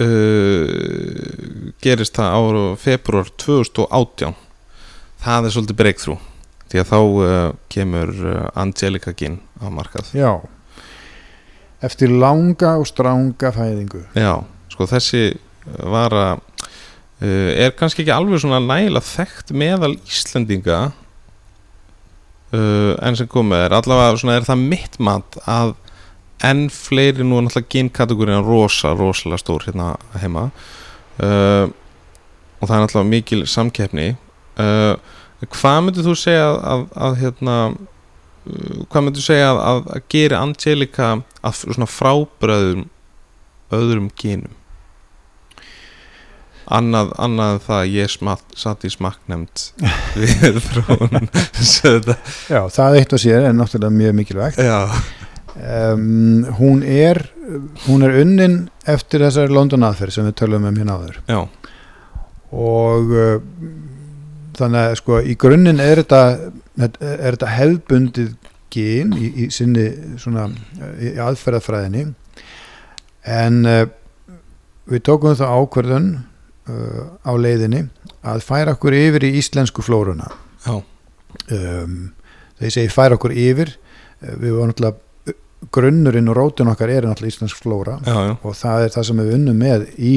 uh, 0.00 0.66
gerist 1.84 2.18
það 2.18 2.36
ára 2.38 2.64
februar 2.80 3.32
2018 3.36 4.36
það 5.22 5.48
er 5.48 5.56
svolítið 5.56 5.80
breakthrough 5.82 6.22
því 6.68 6.82
að 6.82 6.90
þá 6.92 6.98
uh, 7.00 7.50
kemur 7.72 8.14
Angelica 8.58 9.14
Ginn 9.16 9.40
á 9.60 9.66
markað. 9.72 10.12
Já. 10.16 10.32
Eftir 11.84 12.10
langa 12.10 12.74
og 12.80 12.88
stranga 12.90 13.52
fæðingu. 13.54 14.02
Já, 14.18 14.42
sko 14.72 14.86
þessi 14.90 15.38
vara 15.76 16.38
uh, 17.22 17.50
er 17.54 17.74
kannski 17.78 18.04
ekki 18.04 18.14
alveg 18.14 18.42
svona 18.42 18.60
nægilega 18.64 19.06
þekkt 19.06 19.52
meðal 19.56 19.94
Íslendinga 20.06 20.80
uh, 22.54 22.94
enn 23.04 23.18
sem 23.18 23.28
komið 23.30 23.66
er 23.66 23.76
allavega 23.78 24.20
svona 24.20 24.38
er 24.38 24.48
það 24.48 24.64
mitt 24.72 24.98
mat 25.02 25.38
að 25.48 25.74
enn 26.46 26.68
fleiri 26.70 27.26
nú 27.26 27.38
er 27.38 27.48
náttúrulega 27.48 27.74
gynkategóriðan 27.74 28.46
rosa, 28.46 28.94
rosalega 28.94 29.42
stór 29.42 29.66
hérna 29.66 29.92
heima. 30.22 30.48
Uh, 31.18 31.66
og 32.58 32.68
það 32.68 32.74
er 32.76 32.84
náttúrulega 32.84 33.10
mikil 33.10 33.44
samkeppni. 33.50 34.08
Uh, 34.58 34.94
hvað 35.46 35.80
myndir 35.86 36.06
þú 36.06 36.14
segja 36.18 36.46
að, 36.46 36.60
að, 36.72 36.84
að 37.06 37.18
hérna 37.22 37.56
hvað 38.88 39.04
myndir 39.04 39.20
þú 39.20 39.26
segja 39.26 39.50
að, 39.50 39.60
að, 39.94 40.06
gera 40.12 40.40
Angelica 40.44 41.10
að 41.44 41.58
svona 41.60 41.90
frábröðum 41.90 42.86
öðrum 43.74 44.08
gynum 44.18 44.54
annað, 46.74 47.12
annað 47.20 47.54
en 47.54 47.62
það 47.64 47.78
að 47.78 47.94
ég 47.94 48.12
smatt, 48.12 48.44
satt 48.58 48.84
í 48.84 48.90
smakknemnd 48.92 49.64
við 50.20 50.60
þetta 51.64 52.16
já, 52.48 52.60
það 52.74 52.98
eitt 53.00 53.14
og 53.16 53.22
sér 53.22 53.48
er 53.48 53.56
náttúrulega 53.56 53.96
mjög 53.96 54.18
mikilvægt. 54.20 54.60
Um, 55.58 56.44
hún 56.58 56.84
er 56.84 57.22
hún 57.86 58.04
er 58.06 58.20
unnin 58.20 58.58
eftir 58.86 59.24
þessari 59.24 59.54
London 59.54 59.86
aðferð 59.88 60.18
sem 60.18 60.28
við 60.28 60.36
tölum 60.42 60.68
um 60.68 60.76
hérna 60.78 60.98
áður. 60.98 61.18
Já, 61.26 61.40
og 62.52 63.16
uh, 63.16 63.40
þannig 64.58 64.84
að 64.84 64.96
sko 65.00 65.20
í 65.24 65.36
grunninn 65.40 65.82
er 65.82 66.02
þetta 66.02 66.22
er 66.78 67.32
þetta 67.32 67.52
hefðbundið 67.56 68.32
gen 68.70 69.14
í, 69.16 69.32
í 69.44 69.50
sinni 69.54 69.88
svona 70.20 70.50
í 71.00 71.16
aðferðafræðinni. 71.24 72.10
En 73.28 73.62
uh, 73.66 73.84
við 74.88 75.04
tókum 75.08 75.36
það 75.38 75.56
ákverðun 75.56 76.10
uh, 76.68 77.02
á 77.24 77.32
leiðinni 77.38 77.86
að 78.28 78.44
færa 78.46 78.76
okkur 78.76 78.96
yfir 78.98 79.28
í 79.28 79.34
íslensku 79.40 79.84
flóruna. 79.84 80.30
Já, 80.64 80.78
um, 80.78 81.98
þegar 82.58 82.68
ég 82.68 82.74
segi 82.76 82.94
færa 82.94 83.18
okkur 83.18 83.36
yfir 83.36 83.74
uh, 83.74 84.34
við 84.36 84.56
varum 84.56 84.72
náttúrulega 84.72 85.04
grunnurinn 85.74 86.30
og 86.30 86.36
rótin 86.38 86.70
okkar 86.70 86.92
er 86.92 87.08
náttúrulega 87.08 87.34
íslensk 87.34 87.58
flóra 87.58 87.96
já, 88.06 88.14
já, 88.14 88.34
og 88.46 88.54
það 88.54 88.84
er 88.84 88.92
það 88.94 89.06
sem 89.08 89.22
við 89.22 89.32
unnum 89.34 89.58
með 89.58 89.86
í 89.98 90.14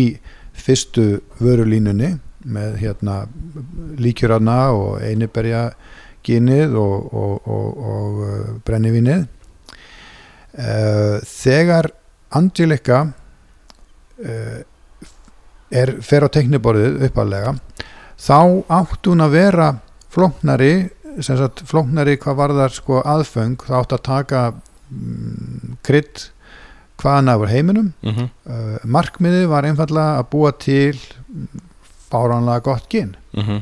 fyrstu 0.61 1.05
vörulínunni 1.41 2.11
með 2.41 2.77
hérna 2.81 3.15
líkjurana 4.01 4.59
og 4.75 5.01
einiberja 5.05 5.63
gínið 6.25 6.75
og, 6.77 7.13
og, 7.13 7.47
og, 7.49 7.85
og 7.91 8.19
uh, 8.25 8.49
brennivínið. 8.65 9.25
Uh, 10.51 11.17
þegar 11.25 11.89
Angelica 12.37 12.99
uh, 13.07 14.59
er, 15.71 15.95
fer 16.01 16.25
á 16.25 16.29
tekniborðið 16.31 17.05
uppalega 17.07 17.55
þá 18.21 18.39
átt 18.71 19.07
hún 19.09 19.23
að 19.25 19.37
vera 19.37 19.69
flóknari 20.11 20.73
sem 21.23 21.39
sagt 21.39 21.63
flóknari 21.67 22.17
hvað 22.21 22.37
varðar 22.39 22.75
sko 22.75 23.01
aðföng. 23.07 23.57
Þá 23.67 23.73
átt 23.81 23.95
að 23.97 24.03
taka 24.07 24.43
mm, 24.51 25.79
krydd 25.83 26.27
hvaðan 27.01 27.33
af 27.33 27.47
heiminum. 27.49 27.89
Mm 28.03 28.13
-hmm. 28.15 28.29
uh, 28.45 28.77
markmiðið 28.85 29.47
var 29.49 29.67
einfallega 29.67 30.21
að 30.21 30.29
búa 30.31 30.51
til 30.51 30.99
fáránlega 32.11 32.63
gott 32.63 32.89
ginn 32.89 33.15
Mm 33.31 33.43
-hmm. 33.43 33.61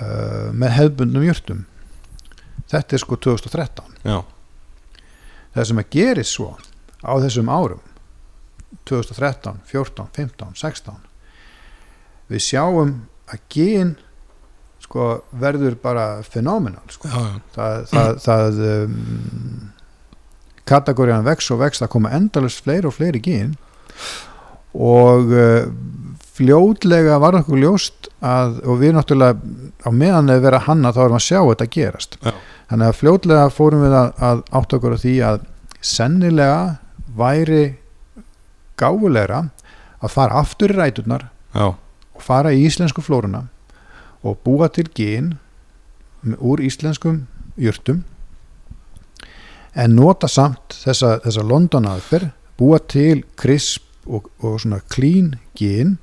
uh, 0.00 0.52
með 0.52 0.70
hefðbundnum 0.70 1.22
jurtum. 1.24 1.64
Þetta 2.72 2.96
er 2.96 2.98
sko 2.98 3.16
2013 3.16 3.84
Já, 4.04 4.24
það 5.54 5.64
sem 5.64 5.78
að 5.78 5.90
gerist 5.90 6.36
svo 6.36 6.56
á 7.04 7.12
þessum 7.20 7.50
árum 7.52 7.80
2013, 8.88 9.60
14, 9.68 10.08
15, 10.16 10.54
16 10.58 10.96
við 12.32 12.44
sjáum 12.44 12.96
að 13.32 13.44
ginn 13.52 13.94
sko 14.82 15.12
verður 15.40 15.76
bara 15.80 16.06
fenómenal 16.26 16.84
sko. 16.92 17.08
það, 17.54 17.86
það, 17.92 18.10
það 18.24 18.60
um, 18.68 18.98
kategóriðan 20.68 21.26
vex 21.26 21.50
og 21.54 21.62
vex 21.62 21.82
það 21.82 21.92
koma 21.94 22.12
endalust 22.16 22.62
fleiri 22.64 22.88
og 22.90 22.96
fleiri 22.96 23.22
gín 23.22 23.54
og 24.72 25.32
uh, 25.32 25.68
fljótlega 26.32 27.18
var 27.22 27.36
okkur 27.42 27.60
ljóst 27.60 28.08
að, 28.24 28.58
og 28.64 28.80
við 28.80 28.96
náttúrulega 28.96 29.36
á 29.84 29.90
meðan 29.92 30.32
við 30.32 30.44
vera 30.46 30.62
hanna 30.66 30.92
þá 30.94 31.02
erum 31.04 31.18
að 31.18 31.26
sjá 31.26 31.40
þetta 31.40 31.68
gerast 31.76 32.18
Já. 32.22 32.32
þannig 32.72 32.88
að 32.88 32.98
fljótlega 33.00 33.50
fórum 33.52 33.84
við 33.84 33.96
að, 33.98 34.12
að 34.30 34.44
átt 34.60 34.76
okkur 34.78 34.96
á 34.96 35.02
því 35.02 35.14
að 35.28 35.42
sennilega 35.82 36.60
væri 37.18 37.62
gáfulegra 38.82 39.44
að 40.02 40.14
fara 40.14 40.42
aftur 40.42 40.74
í 40.74 40.78
ræturnar 40.78 41.28
já, 41.54 41.72
og 41.72 42.22
fara 42.22 42.52
í 42.52 42.64
íslensku 42.66 43.04
flóruna 43.04 43.46
og 44.22 44.38
búa 44.44 44.68
til 44.72 44.88
gín 44.94 45.36
úr 46.38 46.62
íslenskum 46.62 47.24
jurtum 47.58 48.04
en 49.72 49.96
nota 49.96 50.28
samt 50.28 50.76
þessa, 50.82 51.16
þessa 51.24 51.46
London 51.46 51.88
aðferð 51.88 52.30
búa 52.60 52.78
til 52.84 53.22
krisp 53.38 53.88
og, 54.06 54.28
og 54.42 54.58
svona 54.62 54.80
clean 54.92 55.34
gín 55.58 55.96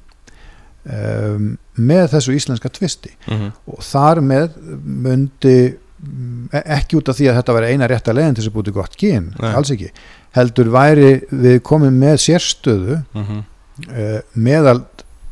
um, 0.85 1.53
með 1.79 2.15
þessu 2.15 2.35
íslenska 2.35 2.71
tvisti. 2.73 3.13
Mm 3.29 3.51
og 3.69 3.83
þar 3.85 4.19
með 4.25 4.55
myndi 4.83 5.57
mm, 5.69 6.49
e- 6.51 6.65
ekki 6.79 6.99
út 6.99 7.11
af 7.11 7.19
því 7.19 7.29
að 7.29 7.37
þetta 7.39 7.55
væri 7.57 7.73
eina 7.73 7.89
rétta 7.91 8.15
leiðin 8.15 8.37
til 8.37 8.43
þess 8.43 8.51
að 8.51 8.57
búti 8.57 8.75
gott 8.75 8.97
gín, 8.99 9.29
alls 9.39 9.71
ekki 9.75 9.91
heldur 10.37 10.71
væri 10.73 11.11
við 11.31 11.61
komum 11.65 11.95
með 11.99 12.19
sérstöðu 12.27 13.01
-hmm. 13.13 13.43
uh, 13.89 14.19
meðal 14.33 14.83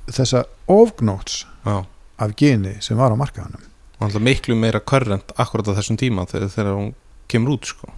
þessa 0.07 0.45
ofgnóts 0.67 1.45
já. 1.65 1.85
af 2.17 2.35
geni 2.35 2.77
sem 2.79 2.97
var 2.97 3.11
á 3.11 3.17
markaðanum 3.17 3.67
miklu 3.97 4.55
meira 4.55 4.79
körrent 4.79 5.31
akkurat 5.37 5.67
á 5.73 5.77
þessum 5.79 5.97
tíma 5.97 6.25
þegar, 6.29 6.49
þegar 6.53 6.73
hún 6.77 6.93
kemur 7.27 7.57
út 7.57 7.65
sko. 7.65 7.89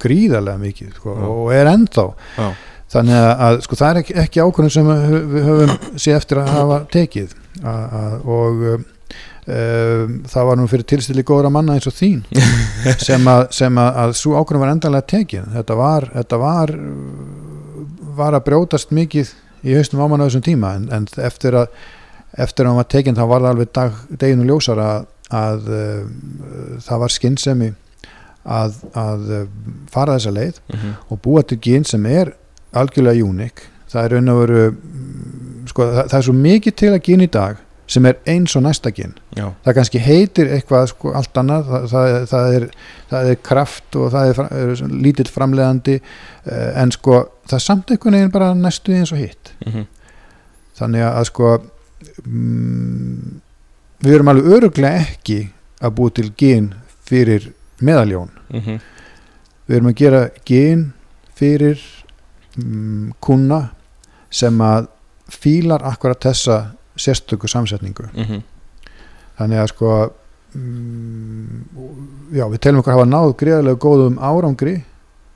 gríðarlega 0.00 0.58
mikið 0.58 0.94
sko, 0.96 1.14
og 1.28 1.52
er 1.52 1.68
ennþá. 1.68 2.06
Já, 2.38 2.46
þannig 2.94 3.26
að, 3.46 3.60
sko, 3.66 3.78
það 3.80 3.90
er 3.90 4.00
ekki, 4.00 4.16
ekki 4.22 4.44
ákvörðum 4.44 4.72
sem 4.72 4.90
við 5.34 5.48
höfum 5.48 5.98
séð 5.98 6.18
eftir 6.20 6.40
að 6.40 6.52
hafa 6.54 6.78
tekið. 6.94 7.34
A, 7.62 7.74
a, 7.74 8.04
og 8.24 8.64
það 9.44 10.46
var 10.48 10.56
nú 10.56 10.64
fyrir 10.70 10.86
tilstilli 10.88 11.24
góðra 11.26 11.50
manna 11.52 11.74
eins 11.76 11.88
og 11.90 11.92
þín 11.92 12.22
sem 13.08 13.26
að, 13.28 13.42
sem 13.52 13.80
að, 13.80 13.90
að 14.00 14.14
svo 14.16 14.38
ákvörðum 14.38 14.64
var 14.64 14.72
endanlega 14.72 15.10
tekið 15.12 15.50
þetta 15.58 15.76
var, 15.76 16.06
þetta 16.14 16.38
var 16.40 16.72
var 18.14 18.36
að 18.38 18.46
brjótast 18.46 18.94
mikið 18.94 19.34
í 19.64 19.76
haustum 19.76 20.02
ámann 20.04 20.24
á 20.24 20.26
þessum 20.28 20.44
tíma 20.46 20.74
en, 20.78 20.88
en 20.94 21.08
eftir 21.24 21.56
að 21.58 21.68
eftir 22.34 22.66
að 22.66 22.72
hann 22.72 22.80
var 22.80 22.90
tekinn 22.90 23.18
þá 23.18 23.24
var 23.30 23.44
það 23.44 23.52
alveg 23.52 23.72
dag, 23.78 23.98
deginu 24.18 24.46
ljósar 24.48 24.80
að, 24.82 25.04
að 25.30 25.68
uh, 25.70 26.78
það 26.82 27.02
var 27.04 27.14
skinnsemi 27.14 27.68
að, 28.44 28.80
að 28.98 29.28
fara 29.92 30.16
þessa 30.18 30.34
leið 30.34 30.58
mm 30.72 30.96
og 31.08 31.20
búa 31.22 31.44
til 31.46 31.60
gín 31.62 31.86
sem 31.86 32.06
er 32.06 32.34
algjörlega 32.74 33.24
unik 33.24 33.62
það 33.92 34.04
er 34.04 34.32
veru 34.40 34.64
sko, 35.70 35.86
það, 35.86 36.08
það 36.10 36.18
er 36.18 36.26
svo 36.26 36.34
mikið 36.34 36.76
til 36.80 36.92
að 36.92 37.04
gín 37.06 37.24
í 37.24 37.30
dag 37.30 37.62
sem 37.94 38.06
er 38.10 38.18
eins 38.30 38.56
og 38.58 38.64
næsta 38.66 38.90
gín 38.94 39.14
já, 39.36 39.46
það 39.64 39.76
kannski 39.78 40.02
heitir 40.02 40.50
eitthvað 40.56 40.88
sko, 40.90 41.12
allt 41.14 41.40
annað. 41.40 41.68
Það, 41.70 41.88
það, 41.92 42.14
það, 42.32 42.54
er, 42.58 42.68
það 43.10 43.32
er 43.32 43.42
kraft 43.50 43.98
og 44.00 44.12
það 44.14 44.30
er, 44.32 44.40
er 44.60 44.94
lítill 45.06 45.30
framleiðandi 45.30 45.98
uh, 46.00 46.70
en 46.82 46.94
sko 46.94 47.20
það 47.46 47.58
er 47.60 47.66
samt 47.68 47.92
einhvern 47.94 48.18
veginn 48.18 48.34
bara 48.34 48.54
næstu 48.58 48.96
eins 48.96 49.14
og 49.14 49.22
hitt. 49.22 49.54
Mm 49.66 49.84
þannig 50.78 51.04
að 51.06 51.26
sko 51.30 51.50
mm, 52.24 53.34
við 54.04 54.16
erum 54.16 54.32
alveg 54.32 54.56
öruglega 54.58 55.04
ekki 55.04 55.38
að 55.84 55.94
búa 55.98 56.14
til 56.14 56.30
gín 56.38 56.72
fyrir 57.04 57.52
meðaljón. 57.84 58.30
-hmm. 58.50 58.80
við 59.66 59.76
erum 59.76 59.90
að 59.92 59.98
gera 59.98 60.28
gen 60.44 60.92
fyrir 61.34 61.80
um, 62.58 63.12
kuna 63.20 63.68
sem 64.30 64.60
að 64.60 64.88
fílar 65.28 65.82
akkurat 65.82 66.20
þessa 66.20 66.74
sérstöku 66.96 67.48
samsetningu 67.48 68.08
Mhm. 68.14 68.42
þannig 69.38 69.58
að 69.62 69.68
sko 69.68 70.12
um, 70.54 71.64
já, 72.34 72.44
við 72.52 72.60
telum 72.62 72.82
okkur 72.82 72.94
hafa 72.96 73.06
náð 73.10 73.32
greiðlega 73.40 73.80
góðum 73.82 74.18
árangri 74.22 74.76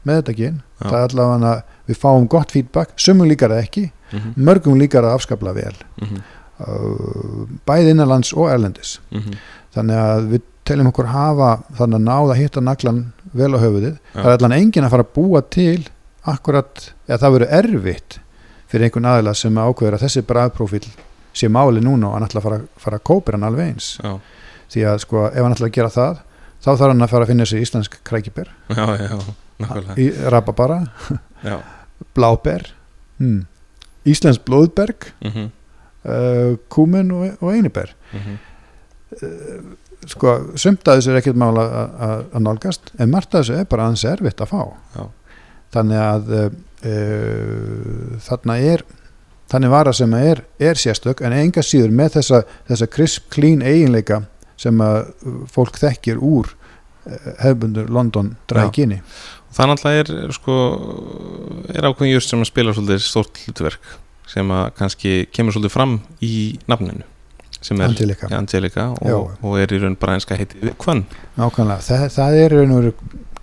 með 0.07 0.21
þetta 0.23 0.35
gen 0.39 0.61
Já. 0.79 0.87
það 0.89 0.99
er 0.99 1.09
allavega 1.09 1.53
að 1.53 1.63
við 1.89 1.99
fáum 2.03 2.29
gott 2.31 2.53
feedback 2.55 2.93
sumum 3.01 3.29
líkar 3.29 3.51
það 3.51 3.63
ekki, 3.65 3.85
Mhm. 4.13 4.35
mörgum 4.37 4.79
líkar 4.81 5.03
það 5.05 5.17
afskapla 5.19 5.55
vel 5.55 5.75
Mhm. 6.01 6.23
uh, 6.61 7.47
bæði 7.67 7.91
innanlands 7.95 8.33
og 8.37 8.49
erlendis 8.51 8.99
Mhm. 9.11 9.35
þannig 9.75 9.97
að 9.97 10.29
við 10.33 10.41
teljum 10.65 10.87
okkur 10.93 11.07
hafa 11.07 11.63
þannig 11.77 11.97
að 11.99 12.05
náða 12.09 12.33
að 12.35 12.37
hitta 12.43 12.61
naglan 12.61 13.13
vel 13.35 13.53
á 13.55 13.59
höfuðið 13.59 13.99
Já. 14.15 14.23
það 14.23 14.25
er 14.33 14.37
allan 14.39 14.53
enginn 14.61 14.85
að 14.85 14.91
fara 14.91 15.03
að 15.05 15.15
búa 15.15 15.43
til 15.51 15.85
akkurat, 16.27 16.93
eða 17.09 17.19
það 17.19 17.33
verður 17.39 17.53
erfitt 17.59 18.19
fyrir 18.69 18.85
einhvern 18.91 19.07
aðila 19.07 19.35
sem 19.37 19.55
ákveður 19.55 19.95
að 19.95 20.03
þessi 20.05 20.23
bræðprófíl 20.23 20.87
sé 21.39 21.49
máli 21.53 21.81
núna 21.85 22.09
og 22.11 22.17
hann 22.19 22.27
ætla 22.27 22.41
að 22.43 22.47
fara, 22.49 22.61
fara 22.83 22.99
að 23.01 23.05
kópir 23.11 23.37
hann 23.39 23.47
alveg 23.49 23.73
eins. 23.73 23.93
Já, 24.03 24.17
því 24.75 24.87
að 24.91 24.99
sko 25.05 25.27
ef 25.31 25.39
hann 25.45 25.55
ætla 25.57 25.69
að 25.71 25.77
gera 25.79 25.93
það 25.95 26.19
þá 26.59 26.71
þarf 26.73 26.89
hann 26.91 27.05
að 27.07 27.13
fara 27.15 27.25
að 27.27 27.31
finna 27.33 27.47
sér 27.49 27.63
íslensk 27.65 27.99
krækibér 28.09 28.51
rababara, 30.35 30.81
bláber. 32.15 32.67
Hmm. 33.19 33.47
íslensk 34.09 34.45
blóðberg. 34.47 35.09
Mhm, 35.27 35.49
uh, 36.09 36.53
kúmen 36.73 37.11
og, 37.13 37.33
og 37.43 37.51
einiber. 37.53 37.91
Mhm, 38.15 38.37
sko, 40.09 40.35
sumt 40.61 40.87
að 40.89 41.01
þessu 41.01 41.11
er 41.13 41.19
ekkert 41.21 41.39
mál 41.41 41.59
að- 41.59 42.37
nálgast 42.45 42.93
en 43.01 43.11
margt 43.11 43.35
að 43.35 43.43
þessu 43.43 43.57
er 43.59 43.67
bara 43.69 43.89
aðeins 43.89 44.05
erfitt 44.09 44.41
að 44.45 44.53
fá. 44.53 44.63
Já. 44.97 45.07
þannig 45.75 45.99
að 46.01 46.31
uh, 46.33 46.45
uh, 46.89 48.15
þarna 48.25 48.55
er 48.71 48.85
þannig 49.53 49.73
vara 49.73 49.95
sem 49.97 50.15
er, 50.19 50.43
er 50.61 50.81
sérstök 50.81 51.23
en 51.25 51.37
enga 51.37 51.65
síður 51.65 51.95
með 51.95 52.19
þessa, 52.19 52.43
þessa 52.71 52.91
crisp 52.93 53.29
clean 53.35 53.65
eiginleika 53.65 54.23
sem 54.59 54.81
að 54.85 54.99
uh, 55.09 55.43
fólk 55.53 55.79
þekkir 55.81 56.23
úr 56.25 56.51
uh, 56.51 57.35
hefbundur 57.43 57.91
London 57.93 58.35
drækini 58.51 59.03
það 59.55 59.73
náttúrulega 59.73 60.03
er 60.05 60.35
sko 60.37 60.59
er 61.75 61.89
ákveðin 61.89 62.15
just 62.15 62.33
sem 62.33 62.43
að 62.43 62.51
spila 62.53 62.75
svolítið 62.77 63.07
stórt 63.07 63.45
hlutverk 63.47 63.95
sem 64.29 64.51
að 64.53 64.67
kannski 64.77 65.15
kemur 65.33 65.57
svolítið 65.57 65.75
fram 65.75 66.01
í 66.25 66.59
nafninu 66.69 67.07
sem 67.61 67.81
er 67.81 67.89
Angelica, 67.91 68.29
Angelica 68.37 68.85
og, 69.03 69.33
og 69.43 69.57
er 69.59 69.73
í 69.75 69.81
raun 69.83 69.97
bara 69.99 70.19
einska 70.19 70.37
heiti 70.39 70.61
Hvern 70.79 71.03
nákvæmlega. 71.39 71.81
Það, 71.83 72.05
það 72.15 72.39
er 72.43 72.55
raun 72.55 72.75
og 72.75 72.79
veru 72.83 72.93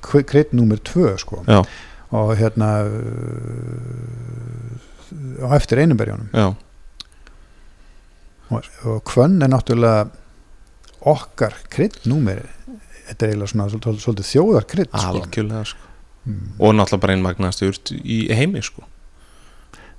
krydd 0.05 0.53
númer 0.55 0.79
tvö 0.85 1.15
sko. 1.19 1.41
Já. 1.49 1.63
og 2.15 2.35
hérna 2.39 2.69
uh, 2.85 4.75
á 5.41 5.47
eftir 5.57 5.81
einumberjónum 5.83 6.29
já, 6.33 6.47
og, 8.49 8.69
og 8.85 9.13
hvönn 9.13 9.41
er 9.43 9.51
náttúrulega 9.51 10.09
okkar 11.05 11.55
kryddnúmer 11.73 12.43
þetta 13.05 13.25
er 13.25 13.31
eiginlega 13.31 13.51
svona 13.51 13.69
svolítið, 13.69 14.01
svolítið 14.03 14.29
þjóðar 14.31 14.67
krydd 14.71 14.91
sko. 14.91 15.05
algjörlega 15.13 15.63
sko. 15.71 15.89
Mm. 16.25 16.51
og 16.57 16.75
náttúrulega 16.77 17.03
bara 17.05 17.17
einmagnast 17.17 17.91
í 18.01 18.19
heimi 18.33 18.63
sko. 18.65 18.85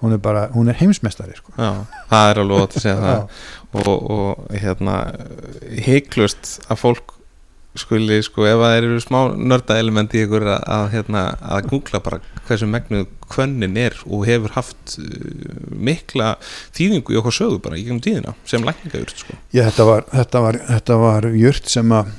hún 0.02 0.16
er 0.16 0.22
bara, 0.22 0.48
hún 0.54 0.68
er 0.68 0.78
heimsmeistari 0.80 1.36
sko. 1.38 1.54
já, 1.56 1.70
það 2.10 2.30
er 2.30 2.42
alveg 2.42 2.64
ótt 2.64 2.78
að 2.78 2.86
segja 2.86 3.02
það 3.06 3.82
og, 3.82 4.10
og 4.16 4.56
hérna 4.56 4.96
heiklust 5.86 6.56
að 6.66 6.82
fólk 6.82 7.15
skuli 7.80 8.18
sko 8.24 8.46
ef 8.48 8.60
það 8.62 8.76
eru 8.80 8.98
smá 9.02 9.18
nörda 9.36 9.78
element 9.80 10.14
í 10.16 10.24
ykkur 10.26 10.46
að, 10.48 10.60
að, 10.76 10.86
hérna, 10.94 11.22
að 11.40 11.70
googla 11.70 12.02
bara 12.04 12.20
hversu 12.46 12.68
megnuð 12.70 13.08
kvönnin 13.30 13.78
er 13.80 13.96
og 14.06 14.26
hefur 14.28 14.54
haft 14.54 14.98
uh, 15.02 15.08
mikla 15.70 16.34
þýðingu 16.76 17.14
í 17.14 17.18
okkar 17.20 17.36
sögu 17.38 17.58
bara 17.64 17.78
í 17.78 17.86
gegnum 17.86 18.02
tíðina 18.04 18.36
sem 18.46 18.64
lækningajurt 18.66 19.24
sko. 19.24 19.38
Já, 19.50 19.64
þetta 19.68 19.88
var, 19.88 20.06
þetta 20.12 20.44
var, 20.46 20.60
þetta 20.70 21.00
var 21.02 21.28
jurt 21.34 21.70
sem 21.72 21.96
að 21.96 22.12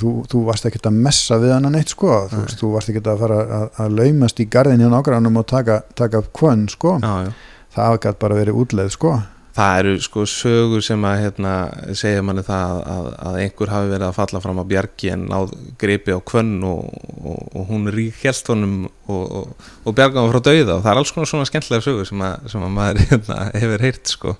þú, 0.00 0.14
þú 0.30 0.44
varst 0.48 0.68
ekki 0.68 0.82
að 0.84 1.02
messa 1.08 1.38
við 1.40 1.54
hann 1.56 1.70
neitt 1.74 1.94
sko, 1.94 2.14
þú, 2.30 2.44
veist, 2.44 2.60
þú 2.60 2.72
varst 2.74 2.92
ekki 2.92 3.04
að 3.04 3.22
fara 3.24 3.42
að, 3.44 3.66
að 3.84 3.98
laumast 4.00 4.42
í 4.42 4.48
garðin 4.52 4.84
hjá 4.84 4.90
nágrannum 4.92 5.40
og 5.40 5.46
taka, 5.50 5.82
taka 5.98 6.22
kvönn 6.36 6.66
sko, 6.72 6.98
já, 7.02 7.28
já. 7.28 7.30
það 7.76 8.00
gæti 8.04 8.22
bara 8.24 8.40
verið 8.40 8.64
útleið 8.64 8.96
sko 8.96 9.14
Það 9.60 9.78
eru 9.80 9.90
sko 10.00 10.22
sögur 10.30 10.84
sem 10.84 11.02
að 11.04 11.18
hérna, 11.20 11.52
segja 11.98 12.22
manni 12.24 12.44
það 12.46 12.78
að, 12.94 13.08
að 13.28 13.38
einhver 13.42 13.72
hafi 13.74 13.90
verið 13.90 14.06
að 14.06 14.14
falla 14.16 14.40
fram 14.40 14.60
á 14.62 14.64
bjargi 14.70 15.10
en 15.12 15.26
náð 15.28 15.52
gripi 15.82 16.14
á 16.16 16.20
kvönn 16.30 16.54
og, 16.64 16.86
og, 17.20 17.42
og 17.60 17.66
hún 17.68 17.90
rík 17.92 18.22
helst 18.24 18.48
honum 18.48 18.86
og, 18.86 19.50
og, 19.84 19.90
bjarga 19.98 20.22
hann 20.22 20.32
frá 20.32 20.40
dauða 20.48 20.78
og 20.78 20.84
það 20.86 20.92
er 20.94 21.00
alls 21.02 21.12
konar 21.16 21.32
svona 21.32 21.48
skemmtilega 21.50 21.84
sögur 21.84 22.08
sem 22.08 22.24
að, 22.24 22.48
sem 22.54 22.64
að 22.64 22.72
maður 22.78 23.02
hérna, 23.10 23.40
hefur 23.64 23.84
heyrt 23.84 24.14
sko. 24.14 24.36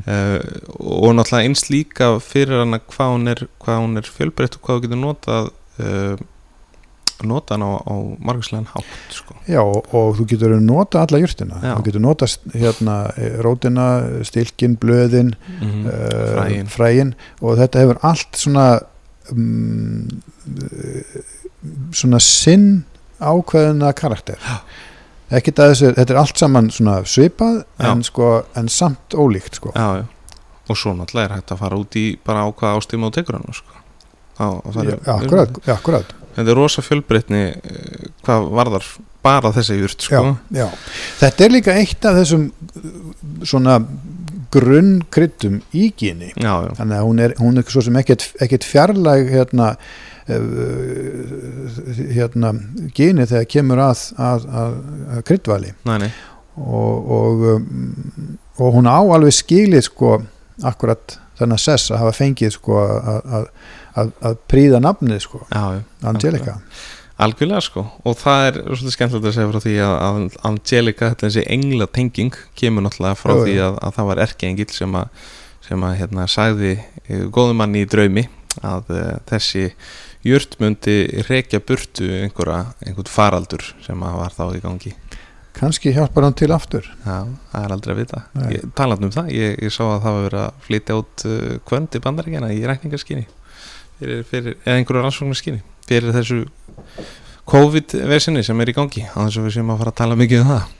uh, 0.00 0.40
og 0.78 1.14
náttúrulega 1.14 1.44
eins 1.44 1.68
líka 1.70 2.10
fyrir 2.24 2.64
hana 2.64 2.82
hvað 2.82 3.14
hún 3.14 3.34
er, 3.34 3.44
hún 3.68 4.02
er 4.02 4.10
fjölbreytt 4.18 4.58
og 4.58 4.66
hvað 4.66 4.80
þú 4.80 4.86
getur 4.88 5.02
notað 5.04 5.52
uh, 5.84 6.26
nota 7.26 7.56
hann 7.56 7.64
á, 7.66 7.70
á 7.82 7.94
margæslegan 8.22 8.68
hátt 8.70 9.14
sko. 9.14 9.34
Já, 9.48 9.60
og, 9.62 9.86
og 9.94 10.18
þú 10.18 10.26
getur 10.32 10.54
nota 10.62 11.02
alla 11.02 11.20
jurtina 11.22 11.60
Já. 11.62 11.72
þú 11.78 11.86
getur 11.88 12.04
nota 12.04 12.28
hérna, 12.54 12.96
eh, 13.16 13.38
rótina, 13.44 13.86
stilkin, 14.28 14.76
blöðin 14.78 15.34
mm 15.58 15.86
uh, 15.86 16.34
fræin 16.34 16.68
fræin 16.70 17.14
og 17.40 17.58
þetta 17.58 17.82
hefur 17.82 18.02
allt 18.06 18.38
svona 18.38 18.66
um, 19.32 20.06
svona 21.92 22.20
sinn 22.22 22.84
ákveðina 23.18 23.90
karakter 23.98 24.38
þessu, 25.28 25.92
þetta 25.96 26.12
er 26.14 26.20
allt 26.20 26.38
saman 26.38 26.70
svona 26.70 27.00
svipað 27.04 27.64
en, 27.84 28.04
sko, 28.06 28.44
en 28.56 28.68
samt 28.68 29.14
ólíkt 29.14 29.58
sko. 29.58 29.72
já, 29.74 30.04
já. 30.04 30.06
og 30.68 30.76
svo 30.76 30.94
náttúrulega 30.94 31.32
er 31.32 31.36
hægt 31.40 31.52
að 31.52 31.60
fara 31.64 31.80
út 31.80 31.98
í 31.98 32.06
bara 32.24 32.46
á 32.46 32.48
hvað 32.52 32.78
ástíma 32.78 33.10
og 33.10 33.16
tekur 33.16 33.38
hann 33.38 33.52
sko. 33.56 33.74
Já, 34.38 34.48
akkurat, 35.18 35.56
akkurat 35.66 36.14
þetta 36.38 36.52
er 36.52 36.58
rosa 36.58 36.84
fjölbreytni 36.86 37.42
eh, 37.50 38.10
hvað 38.26 38.50
varðar 38.58 38.90
bara 39.24 39.50
þessi 39.54 39.78
jurt 39.80 40.06
sko. 40.06 40.22
já, 40.54 40.60
já. 40.62 40.68
þetta 41.22 41.44
er 41.44 41.54
líka 41.56 41.74
eitt 41.78 42.06
af 42.06 42.20
þessum 42.20 42.46
uh, 42.48 42.92
svona 43.46 43.78
grunnkryddum 44.54 45.58
í 45.76 45.90
gíni 45.98 46.30
já, 46.32 46.52
já, 46.64 46.70
þannig 46.78 47.00
að 47.00 47.08
hún 47.08 47.24
er, 47.24 47.34
hún 47.42 47.60
er 47.60 47.68
svo 47.68 47.84
sem 47.84 47.98
ekkert, 48.00 48.30
ekkert 48.44 48.64
fjarlæg 48.68 49.32
hérna 49.34 49.72
uh, 49.74 50.38
hérna 52.14 52.54
gíni 52.96 53.28
þegar 53.28 53.50
kemur 53.56 53.84
að, 53.90 54.06
að, 54.16 54.48
að, 54.62 54.80
að 55.18 55.58
nei, 55.90 56.10
og, 56.58 57.12
og, 57.18 57.46
um, 57.56 58.36
og 58.58 58.78
hún 58.78 58.90
á 58.90 58.98
alveg 59.02 59.34
skilið 59.36 59.88
sko 59.90 60.20
akkurat 60.66 61.18
þennan 61.38 61.60
sess 61.60 61.92
að 61.92 62.02
hafa 62.02 62.16
fengið 62.18 62.56
sko 62.56 62.80
að, 62.82 63.50
að, 64.02 64.14
að, 64.24 64.38
príða 64.50 64.80
nafnið 64.84 65.20
sko. 65.24 65.42
Já, 65.50 65.78
já 65.78 66.08
Angelica. 66.08 66.56
algjörlega 67.18 67.64
sko. 67.66 67.84
Og 68.06 68.16
það 68.20 68.46
er 68.46 68.60
svolítið 68.68 68.94
skemmtilegt 68.94 69.28
að 69.30 69.36
segja 69.36 69.50
frá 69.50 69.64
því 69.64 69.76
að, 69.88 70.22
Angelica, 70.50 71.10
þetta 71.12 71.28
þessi 71.28 71.46
engla 71.56 71.90
tenging 71.98 72.40
kemur 72.58 72.86
náttúrulega 72.86 73.18
frá 73.18 73.34
jú. 73.34 73.44
því 73.46 73.58
að, 73.66 73.82
að 73.88 73.98
það 73.98 74.10
var 74.12 74.24
erkeengil 74.28 74.70
sem 74.76 74.98
að 75.02 75.28
sem 75.68 75.84
að 75.84 75.96
hérna 76.00 76.26
sagði 76.30 76.74
uh, 76.78 77.24
góðum 77.32 77.60
manni 77.62 77.84
í 77.84 77.88
draumi 77.88 78.24
að 78.64 78.92
uh, 78.94 79.08
þessi 79.28 79.68
jurt 80.26 80.56
myndi 80.62 81.22
rekja 81.28 81.60
burtu 81.64 82.08
einhverja, 82.24 82.72
einhvern 82.84 83.10
faraldur 83.10 83.64
sem 83.84 84.02
að 84.04 84.18
var 84.18 84.34
þá 84.34 84.44
í 84.56 84.62
gangi. 84.64 84.94
Kannski 85.58 85.90
hjálpar 85.94 86.22
hann 86.22 86.36
til 86.38 86.50
aftur. 86.54 86.86
Já, 87.02 87.26
það 87.50 87.64
er 87.64 87.72
aldrei 87.74 87.92
að 87.92 88.00
vita. 88.00 88.20
Ég, 88.52 88.66
Talandi 88.78 89.08
um 89.08 89.14
það, 89.14 89.30
ég, 89.34 89.56
ég 89.66 89.74
sá 89.74 89.82
að 89.88 90.04
það 90.04 90.16
var 90.16 90.26
verið 90.28 90.42
að 90.44 90.60
flytja 90.68 90.98
út 91.00 91.24
uh, 91.26 91.56
kvönd 91.68 91.98
í 91.98 92.02
bandaríkjana 92.04 92.52
í 92.54 92.62
rækningarskinni 92.68 93.26
fyrir, 93.98 94.24
fyrir, 94.28 94.58
eða 94.64 94.80
einhverju 94.80 95.04
rannsóknarskinni 95.04 95.62
fyrir 95.88 96.14
þessu 96.16 96.42
COVID-vesinni 97.48 98.42
sem 98.44 98.60
er 98.60 98.72
í 98.72 98.76
gangi 98.76 99.06
á 99.08 99.16
þess 99.24 99.40
að 99.40 99.48
við 99.48 99.56
séum 99.56 99.72
að 99.72 99.80
fara 99.82 99.94
að 99.94 100.00
tala 100.02 100.18
mikið 100.20 100.42
um 100.42 100.50
það. 100.52 100.74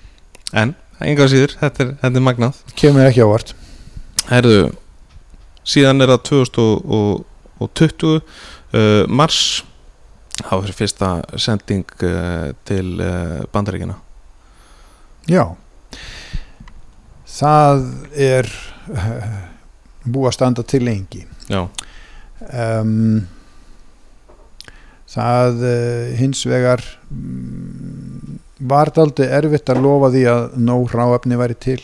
En, 0.62 0.74
enga 1.04 1.28
síður, 1.30 1.54
þetta 1.60 1.84
er, 1.84 1.94
þetta 2.02 2.20
er 2.20 2.26
magnað. 2.26 2.60
Kemur 2.78 3.08
ekki 3.08 3.24
ávart 3.24 3.54
Herðu, 4.28 4.66
síðan 5.64 6.04
er 6.04 6.12
það 6.12 6.26
2020 6.32 8.18
uh, 8.18 9.06
mars. 9.08 9.40
Var 10.42 10.60
fyrir 10.66 10.76
fyrsta 10.76 11.14
sending 11.40 11.88
uh, 12.06 12.52
til 12.68 12.92
uh, 13.00 13.40
bandaríkjana 13.54 13.96
já. 15.28 15.44
Það 17.38 17.84
er 18.16 18.48
uh, 18.90 19.26
búið 20.08 20.30
að 20.30 20.36
standa 20.36 20.64
til 20.66 20.82
lengi. 20.88 21.24
Já, 21.48 21.66
um, 22.46 23.26
það 25.08 25.62
uh, 25.64 26.16
hins 26.18 26.44
vegar 26.48 26.82
um, 27.10 28.38
var 28.58 28.90
aldrei 28.98 29.28
erfitt 29.30 29.70
að 29.70 29.82
lofa 29.84 30.12
því 30.14 30.24
að 30.32 30.44
nóg 30.68 30.92
ráefni 30.94 31.38
væri 31.38 31.56
til. 31.62 31.80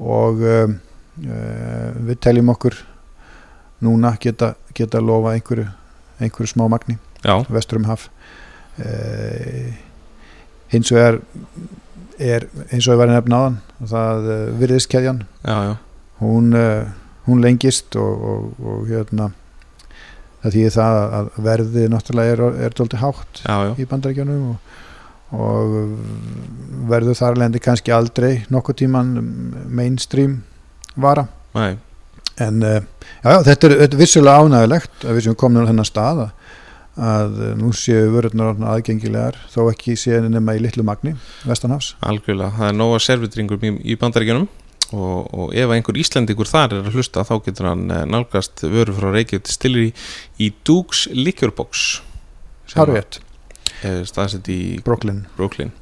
Og 0.00 0.42
uh, 0.44 0.68
við 1.16 2.20
teljum 2.20 2.52
okkur 2.52 2.76
núna 3.84 4.16
geta, 4.20 4.54
geta 4.76 5.00
lofa 5.00 5.34
einhverju, 5.36 5.66
einhverju 6.20 6.52
smá 6.52 6.66
magni 6.68 6.98
já, 7.24 7.36
vestur 7.52 7.80
um 7.80 7.88
haf. 7.88 8.08
Uh, 8.76 9.72
hins 10.72 10.92
vegar 10.92 11.20
er 12.18 12.46
eins 12.70 12.86
og 12.86 12.94
ég 12.94 13.00
var 13.00 13.10
að 13.10 13.18
nefna 13.18 13.40
áðan 13.40 13.58
það 13.92 14.28
uh, 14.28 14.36
virðiskeðjan 14.60 15.22
hún, 16.20 16.56
hún 17.26 17.42
lengist 17.44 17.96
og, 18.00 18.26
og, 18.30 18.62
og 18.62 18.88
hérna 18.90 19.30
það 20.42 20.56
þýðir 20.56 20.74
það 20.76 20.98
að 21.18 21.30
verðið 21.46 21.88
náttúrulega 21.92 22.34
er, 22.34 22.42
er 22.66 22.76
dólti 22.76 23.00
hátt 23.00 23.40
Já, 23.42 23.56
já, 23.66 23.72
í 23.82 23.88
bandarækjunum 23.90 24.44
og, 24.52 24.76
og 25.36 25.74
verður 26.90 27.18
þar 27.18 27.40
lendi 27.42 27.62
kannski 27.62 27.94
aldrei 27.94 28.30
nokkuð 28.52 28.80
tíman 28.84 29.16
mainstream 29.66 30.40
vara. 30.96 31.26
Næ, 31.56 31.76
en 32.42 32.62
uh, 32.62 32.80
já, 33.24 33.42
þetta, 33.48 33.70
er, 33.70 33.76
er 33.86 33.96
vissulega 33.98 34.44
ánægilegt 34.44 35.06
að 35.06 35.18
við 35.18 35.28
sem 35.28 35.38
komum 35.38 35.66
á 35.66 35.68
þennan 35.70 35.88
stað 35.88 36.22
að, 36.26 37.40
uh, 37.40 37.54
nú 37.58 37.72
séu 37.76 38.12
orðnar 38.20 38.60
aðgengilegar 38.74 39.40
þó 39.52 39.66
ekki 39.72 39.96
séu 39.98 40.22
nema 40.28 40.56
í 40.56 40.62
litlu 40.62 40.84
magni 40.86 41.16
vestanhafs. 41.48 41.94
Algjörlega 42.06 42.54
Það 42.60 42.70
er 42.70 42.78
nóga 42.78 43.02
servitringum 43.02 43.66
í, 43.66 43.74
í 43.92 43.98
bandaríkjunum 44.00 44.48
og, 44.94 45.30
og 45.34 45.54
ef 45.56 45.72
einhver 45.74 45.98
Íslendingur 45.98 46.48
þar 46.50 46.76
er 46.76 46.84
að 46.84 46.98
hlusta 46.98 47.24
þá 47.26 47.34
getur 47.46 47.70
hann 47.70 47.86
eh, 47.90 48.04
nálgast 48.06 48.62
vöru 48.62 48.94
frá 48.94 49.08
Reykjavík 49.14 49.46
Distillery 49.48 49.88
í 50.38 50.52
Dukes 50.66 51.06
Liquor 51.14 51.54
Box 51.56 52.02
sem 52.70 52.82
Harfitt, 52.82 53.20
er 53.86 54.04
staðsett 54.08 54.48
í 54.52 54.78
Brooklyn. 54.84 55.24
Brooklyn. 55.38 55.72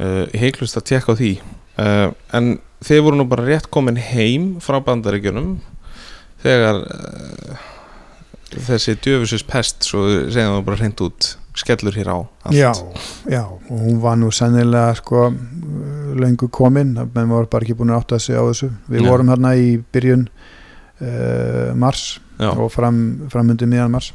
Uh, 0.00 0.24
heiklust 0.32 0.78
að 0.78 0.86
tekka 0.94 1.14
á 1.14 1.18
því. 1.18 1.32
Uh, 1.76 2.08
en 2.36 2.54
þeir 2.84 3.04
voru 3.04 3.20
nú 3.20 3.26
bara 3.28 3.44
rétt 3.46 3.68
komin 3.72 4.00
heim 4.00 4.54
frá 4.64 4.78
bandaríkjunum 4.84 5.58
þegar 6.42 6.80
uh, 6.86 7.66
þessi 8.50 8.96
djöfusis 8.98 9.44
pest 9.46 9.86
svo 9.86 10.06
segjum 10.32 10.56
við 10.58 10.66
bara 10.66 10.80
hreint 10.80 11.04
út 11.04 11.34
skellur 11.54 11.94
hér 11.96 12.10
á 12.10 12.18
allt. 12.44 12.54
Já, 12.54 12.72
já, 13.26 13.44
og 13.46 13.78
hún 13.80 14.00
var 14.00 14.16
nú 14.16 14.30
sennilega 14.30 14.94
sko 14.94 15.30
löngu 16.14 16.48
komin, 16.50 16.94
menn 17.14 17.30
voru 17.30 17.48
bara 17.50 17.64
ekki 17.64 17.76
búin 17.78 17.90
að 17.90 18.02
átta 18.02 18.18
sig 18.18 18.38
á 18.38 18.42
þessu. 18.42 18.70
Við 18.88 19.02
Nei. 19.02 19.10
vorum 19.10 19.30
hérna 19.32 19.54
í 19.58 19.78
byrjun 19.92 20.26
uh, 21.00 21.74
mars 21.74 22.20
já, 22.38 22.50
og 22.50 22.70
fram, 22.72 23.28
framundi 23.30 23.68
miðan 23.70 23.94
mars. 23.94 24.12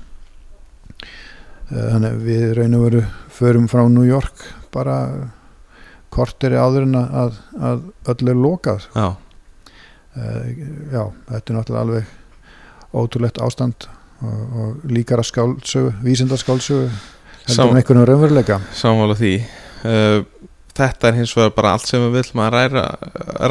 Uh, 1.72 1.92
þannig 1.94 2.20
við 2.24 2.64
og 2.66 2.86
veru 2.88 3.04
förum 3.36 3.68
frá 3.72 3.84
New 3.90 4.06
York 4.08 4.46
bara 4.72 5.32
kortir 6.10 6.56
áður 6.56 6.86
en 6.88 7.00
að, 7.02 7.40
að 7.60 7.88
öll 8.12 8.30
er 8.30 8.44
lokað. 8.48 8.90
já, 8.96 9.16
Uh, 10.16 10.48
já, 10.96 11.02
þetta 11.28 11.52
er 11.52 11.56
náttúrulega 11.58 11.82
alveg 11.84 12.12
ótrúlegt 12.96 13.40
ástand 13.44 13.88
og, 14.24 14.54
og 14.56 14.86
líkara 14.88 15.26
skáldsögu, 15.28 15.90
vísindar 16.06 16.40
skáldsögu 16.40 16.86
heldur 17.48 17.72
en 17.72 17.80
einhvern 17.82 18.06
raunveruleika. 18.10 18.60
sammála 18.74 19.16
því 19.20 19.34
uh, 19.86 20.20
þetta 20.76 21.10
er 21.10 21.18
hins 21.22 21.34
vegar 21.38 21.56
bara 21.56 21.74
allt 21.76 21.88
sem 21.88 22.04
við 22.04 22.18
viljum 22.20 22.44
að 22.44 22.54
ræða, 22.58 22.86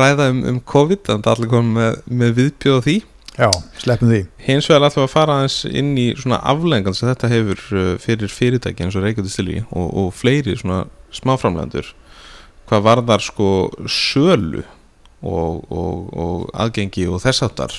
ræða 0.03 0.29
um, 0.33 0.45
um 0.51 0.61
COVID 0.75 1.05
þannig 1.09 1.27
að 1.27 1.35
allir 1.35 1.53
komum 1.55 1.79
með, 1.81 1.99
með 2.23 2.39
viðbjóð 2.41 2.81
því 2.89 2.97
Já, 3.35 3.49
sleppum 3.83 4.13
því. 4.13 4.21
hins 4.47 4.69
vegar 4.71 4.85
við 4.95 5.03
að 5.03 5.11
fara 5.11 5.39
aðeins 5.41 5.59
inn 5.67 5.95
í 5.99 6.07
svona 6.21 6.39
aflengan 6.53 6.95
sem 6.95 7.11
þetta 7.11 7.33
hefur 7.33 7.65
uh, 7.75 7.89
fyrir 8.03 8.31
fyrirtæki 8.31 8.87
eins 8.87 8.99
og 8.99 9.07
Reykjavík 9.07 9.73
og, 9.73 9.89
og 10.05 10.13
fleiri 10.15 10.55
svona 10.61 10.85
smáframlendur 11.15 11.91
hvað 12.69 12.87
varðar 12.87 13.25
sko 13.25 13.49
sölu 13.91 14.63
og, 15.25 15.65
og, 15.73 16.07
og 16.13 16.47
aðgengi 16.53 17.09
og 17.09 17.23
þess 17.25 17.45
áttar 17.47 17.75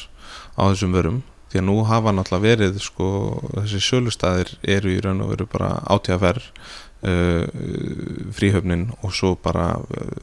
á 0.57 0.61
þessum 0.71 0.95
vörum 0.95 1.23
því 1.56 1.61
að 1.61 1.68
nú 1.69 1.76
hafa 1.88 2.11
náttúrulega 2.11 2.44
verið 2.52 2.80
sko, 2.84 3.10
þessi 3.53 3.84
sölustæðir 3.86 4.56
eru 4.76 4.91
í 4.91 4.98
raun 5.03 5.23
og 5.23 5.32
veru 5.32 5.48
bara 5.48 5.69
átíðaferð 5.88 6.49
uh, 7.07 7.45
fríhöfnin 8.36 8.90
og 8.99 9.14
svo 9.15 9.36
bara 9.40 9.76
uh, 9.80 10.18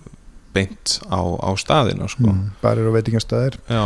beint 0.53 0.99
á, 1.09 1.21
á 1.25 1.51
staðina 1.57 2.11
sko. 2.13 2.29
mm, 2.29 2.51
barir 2.61 2.91
og 2.91 2.99
veitingastæðir 2.99 3.57
já, 3.65 3.85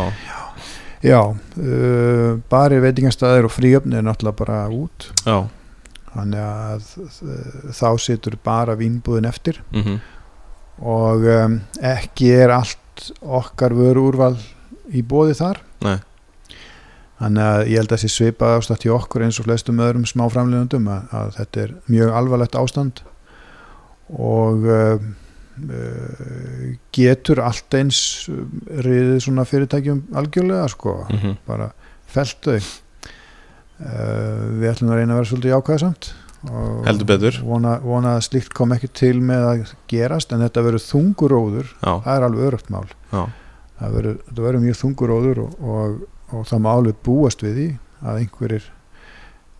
já, 1.06 1.20
uh, 1.30 2.32
barir, 2.50 2.82
veitingastæðir 2.82 3.46
og 3.46 3.54
fríöfni 3.54 4.00
er 4.00 4.08
náttúrulega 4.08 4.40
bara 4.42 4.58
út. 4.74 5.06
Já, 5.22 5.46
þannig 6.16 6.42
að 6.42 6.90
uh, 7.04 7.70
þá 7.78 7.88
situr 8.02 8.38
bara 8.42 8.78
vínbúðin 8.78 9.30
eftir. 9.30 9.62
Mhm. 9.70 10.02
Og 10.76 11.22
um, 11.32 11.54
ekki 11.80 12.34
er 12.36 12.50
allt 12.52 13.06
okkar 13.22 13.72
vöru 13.72 14.10
úrval 14.10 14.34
í 14.92 15.00
bóði 15.00 15.32
þar. 15.38 15.62
Nei. 15.86 15.96
Þannig 17.20 17.44
að 17.48 17.60
ég 17.70 17.80
held 17.80 17.92
að 17.92 17.94
þessi 17.96 18.12
svipað 18.12 18.56
ástand 18.58 18.86
í 18.86 18.92
okkur 18.92 19.26
eins 19.26 19.38
og 19.40 19.46
flestum 19.48 19.84
öðrum 19.84 20.08
smáframlegundum 20.08 20.90
að, 20.92 21.06
að 21.20 21.30
þetta 21.38 21.62
er 21.62 21.76
mjög 21.92 22.16
alvarlegt 22.20 22.58
ástand. 22.60 23.02
Og 24.16 24.66
um, 24.70 25.08
uh, 25.70 26.66
getur 26.94 27.42
allt 27.46 27.78
eins 27.78 28.00
um, 28.32 28.60
riðið 28.84 29.22
svona 29.24 29.46
fyrirtækjum 29.48 30.04
algjörlega 30.20 30.68
sko, 30.72 30.98
mhm, 31.08 31.40
bara 31.48 31.72
felt 32.10 32.38
þau. 32.44 32.60
Uh, 33.76 34.60
við 34.60 34.70
ætlum 34.70 34.92
að 34.92 35.02
reyna 35.02 35.12
að 35.12 35.18
vera 35.20 35.30
svolítið 35.32 35.52
jákvæðsamt 35.52 36.14
og 36.46 36.86
vona, 37.46 37.78
vona 37.82 38.16
að 38.16 38.26
slíkt 38.28 38.52
kom 38.56 38.74
ekki 38.76 38.90
til 38.94 39.16
með 39.24 39.46
að 39.48 39.72
gerast 39.90 40.32
en 40.34 40.44
þetta 40.44 40.64
verður 40.66 40.84
þunguróður 40.84 41.70
já, 41.72 41.90
það 42.04 42.12
er 42.12 42.26
alveg 42.26 42.48
örugt 42.50 42.70
mál. 42.72 42.84
Já, 43.10 43.22
það 43.80 43.96
verður 44.36 44.62
mjög 44.62 44.78
þunguróður 44.82 45.42
og, 45.42 45.56
og, 45.60 45.96
og 46.32 46.46
það 46.48 46.62
má 46.64 46.70
alveg 46.72 47.02
búast 47.06 47.44
við 47.44 47.58
því 47.58 47.68
að 48.06 48.22
einhverjir 48.22 48.70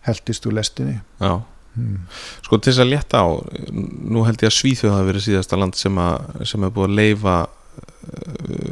heldist 0.07 0.47
úr 0.47 0.57
lestinni. 0.57 0.97
Já. 1.21 1.41
Hmm. 1.77 2.07
Sko 2.41 2.57
til 2.57 2.71
þess 2.71 2.81
að 2.81 2.91
létta 2.91 3.21
á 3.21 3.27
nú 3.69 4.23
held 4.25 4.41
ég 4.41 4.49
að 4.49 4.57
Svíþjóð 4.57 4.95
hafi 4.95 5.09
verið 5.11 5.25
síðasta 5.27 5.59
land 5.59 5.77
sem, 5.77 5.99
að, 6.01 6.45
sem 6.49 6.63
er 6.65 6.73
búið 6.73 6.89
að 6.89 6.97
leifa 6.97 7.35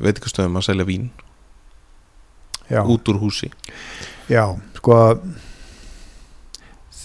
veitikastöðum 0.06 0.58
að 0.58 0.68
selja 0.70 0.88
vín 0.88 1.10
já, 2.70 2.82
út 2.82 3.12
úr 3.12 3.20
húsi. 3.22 3.52
Já, 4.32 4.56
sko 4.80 4.98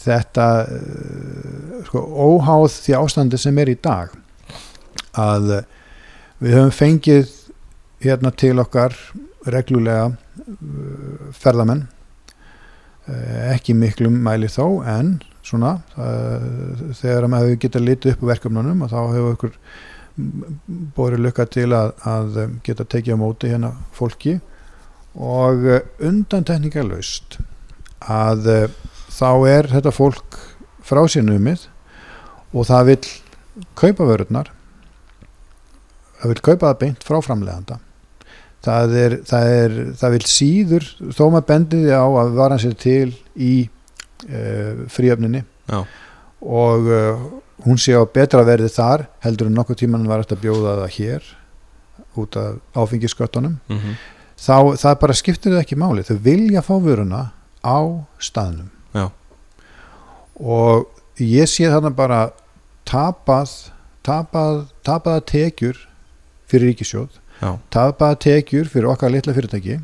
þetta 0.01 0.47
uh, 0.65 1.75
sko 1.89 2.01
óháð 2.01 2.71
því 2.87 2.97
ástandi 2.97 3.41
sem 3.41 3.61
er 3.61 3.75
í 3.75 3.77
dag 3.77 4.15
að 5.21 5.51
við 6.41 6.57
höfum 6.57 6.73
fengið 6.73 7.35
hérna 8.01 8.33
til 8.33 8.57
okkar 8.63 8.97
reglulega 9.45 10.15
ferðamenn. 11.37 11.87
Uh, 13.09 13.55
ekki 13.55 13.75
miklum 13.75 14.19
mæli 14.23 14.51
þó 14.53 14.83
en 14.87 15.17
svona 15.47 15.79
uh, 15.97 16.93
þegar 16.99 17.27
maður 17.33 17.49
hefur 17.49 17.63
getað 17.65 17.87
litið 17.87 18.13
upp 18.15 18.27
verkefnunum 18.29 18.85
og 18.85 18.93
þá 18.93 18.99
hefur 19.01 19.33
okkur 19.35 19.57
bórið 20.99 21.25
lukka 21.25 21.47
til 21.49 21.71
að, 21.73 21.95
að 22.05 22.39
geta 22.67 22.85
tekið 22.85 23.17
á 23.17 23.23
móti 23.23 23.51
hérna 23.51 23.73
fólki. 23.97 24.37
Og 25.17 25.67
uh, 25.67 25.81
undantekningarlaust 26.07 27.41
að 28.05 28.49
uh, 28.53 28.79
þá 29.11 29.31
er 29.51 29.71
þetta 29.73 29.93
fólk 29.95 30.39
frá 30.87 31.03
sér 31.11 31.27
numið 31.27 31.67
og 32.55 32.67
það 32.69 32.89
vil 32.91 33.03
kaupa 33.79 34.07
vörurnar 34.09 34.51
það 36.21 36.33
vil 36.33 36.43
kaupa 36.45 36.71
það 36.71 36.81
beint 36.83 37.07
frá 37.07 37.19
framleganda 37.25 37.79
það 38.65 38.97
er, 39.01 39.17
það 39.29 39.53
er 39.57 39.77
það 40.01 40.15
vil 40.17 40.23
síður, 40.29 40.89
þó 41.17 41.25
maður 41.27 41.49
bendiði 41.49 41.97
á 41.97 42.07
að 42.07 42.33
vara 42.39 42.61
sér 42.61 42.77
til 42.81 43.13
í 43.37 43.55
uh, 44.29 44.87
fríöfninni. 44.93 45.45
Já. 45.71 45.85
og 46.41 46.87
uh, 46.91 47.27
hún 47.63 47.79
sé 47.79 47.93
á 47.95 48.03
betra 48.11 48.43
verði 48.43 48.71
þar 48.73 49.05
heldur 49.23 49.51
en 49.51 49.59
nokkuð 49.59 49.85
tíman 49.85 50.09
var 50.09 50.25
þetta 50.25 50.39
að 50.39 50.47
bjóða 50.47 50.73
það 50.81 50.95
hér 50.97 51.29
út 52.19 52.39
af 52.41 52.81
áfengisköttunum. 52.81 53.61
Mm 53.71 53.99
þá 54.41 54.77
það 54.81 54.95
bara 55.03 55.17
skiptir 55.17 55.53
þau 55.53 55.61
ekki 55.61 55.77
máli. 55.77 56.05
Þau 56.07 56.17
vilja 56.25 56.63
fá 56.65 56.75
vöruna 56.81 57.25
á 57.61 57.79
staðnum. 58.17 58.71
Já. 58.97 59.11
og 60.41 60.89
ég 61.21 61.47
sé 61.47 61.69
þarna 61.69 61.93
bara 61.95 62.31
tapað 62.89 63.53
tapað, 64.03 64.65
tapaða 64.83 65.21
tekjur 65.29 65.77
fyrir 66.51 66.73
ríkisjóð 66.73 67.21
Já. 67.41 67.57
tapaða 67.73 68.19
tekjur 68.21 68.69
fyrir 68.69 68.91
okkar 68.93 69.13
litla 69.13 69.35
fyrirtæki 69.37 69.79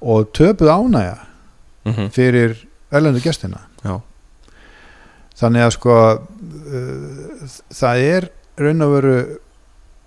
og 0.00 0.30
töpuð 0.32 0.70
ánægja 0.72 1.16
mhm, 1.84 2.10
fyrir 2.14 2.56
ölendu 2.92 3.20
gestina. 3.20 3.66
Já. 3.84 4.00
þannig 5.36 5.66
að 5.66 5.74
sko 5.76 5.96
uh, 6.18 7.48
það 7.70 8.04
er 8.04 8.28
raun 8.58 8.86
og 8.86 8.94
veru 8.96 9.16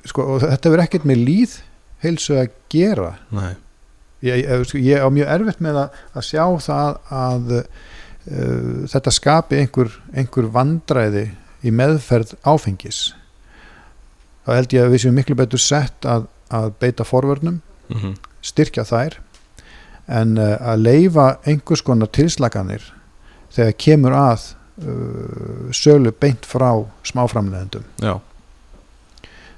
sko, 0.06 0.26
og 0.26 0.42
þetta 0.44 0.72
verður 0.72 0.86
ekkert 0.86 1.08
með 1.08 1.22
líð 1.28 1.58
heilsu 2.02 2.36
að 2.42 2.50
gera. 2.74 3.12
Ég, 4.26 4.42
ég, 4.42 4.66
sko, 4.68 4.82
ég 4.82 5.06
á 5.06 5.08
mjög 5.14 5.32
erfitt 5.36 5.62
með 5.64 5.80
að, 5.84 6.02
að 6.18 6.28
sjá 6.28 6.44
það 6.66 7.00
að 7.22 7.56
uh, 7.56 8.84
þetta 8.92 9.14
skapi 9.14 9.62
einhver, 9.62 9.94
einhver 10.14 10.50
vandræði 10.52 11.28
í 11.62 11.74
meðferð 11.74 12.36
áfengis 12.42 13.12
þá 14.46 14.54
held 14.56 14.76
ég 14.76 14.86
að 14.86 14.96
við 14.96 15.04
séum 15.04 15.20
miklu 15.20 15.38
betur 15.38 15.62
sett 15.62 16.08
að, 16.08 16.26
að 16.54 16.72
beita 16.82 17.06
forvörnum 17.08 17.60
mhm, 17.92 18.16
styrkja 18.46 18.86
þær 18.88 19.20
en 20.12 20.36
uh, 20.40 20.56
að 20.74 20.88
leifa 20.88 21.28
einhvers 21.48 21.84
konar 21.86 22.12
tilslaganir 22.14 22.84
þegar 23.54 23.78
kemur 23.86 24.18
að 24.18 24.48
uh, 24.82 25.70
sölu 25.76 26.14
beint 26.14 26.48
frá 26.48 26.70
smáframleðendum 27.08 27.86
já, 28.02 28.16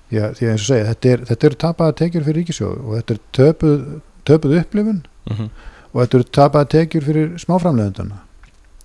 því 0.09 0.21
að, 0.25 0.43
eins 0.51 0.65
og 0.65 0.67
segja, 0.67 0.89
þetta, 0.91 1.13
er, 1.13 1.25
þetta 1.31 1.49
eru 1.49 1.61
tapaða 1.65 1.97
tekjur 2.01 2.27
fyrir 2.27 2.41
ríkisjóð 2.41 2.75
og 2.83 2.99
þetta 2.99 3.15
er 3.15 3.23
töpuð, 3.39 3.87
töpuð 4.27 4.59
upplifun 4.59 5.01
mhm. 5.31 5.49
og 5.93 6.03
þetta 6.03 6.19
eru 6.19 6.29
tapaða 6.41 6.71
tekjur 6.77 7.09
fyrir 7.09 7.33
smáframleðenduna 7.45 8.21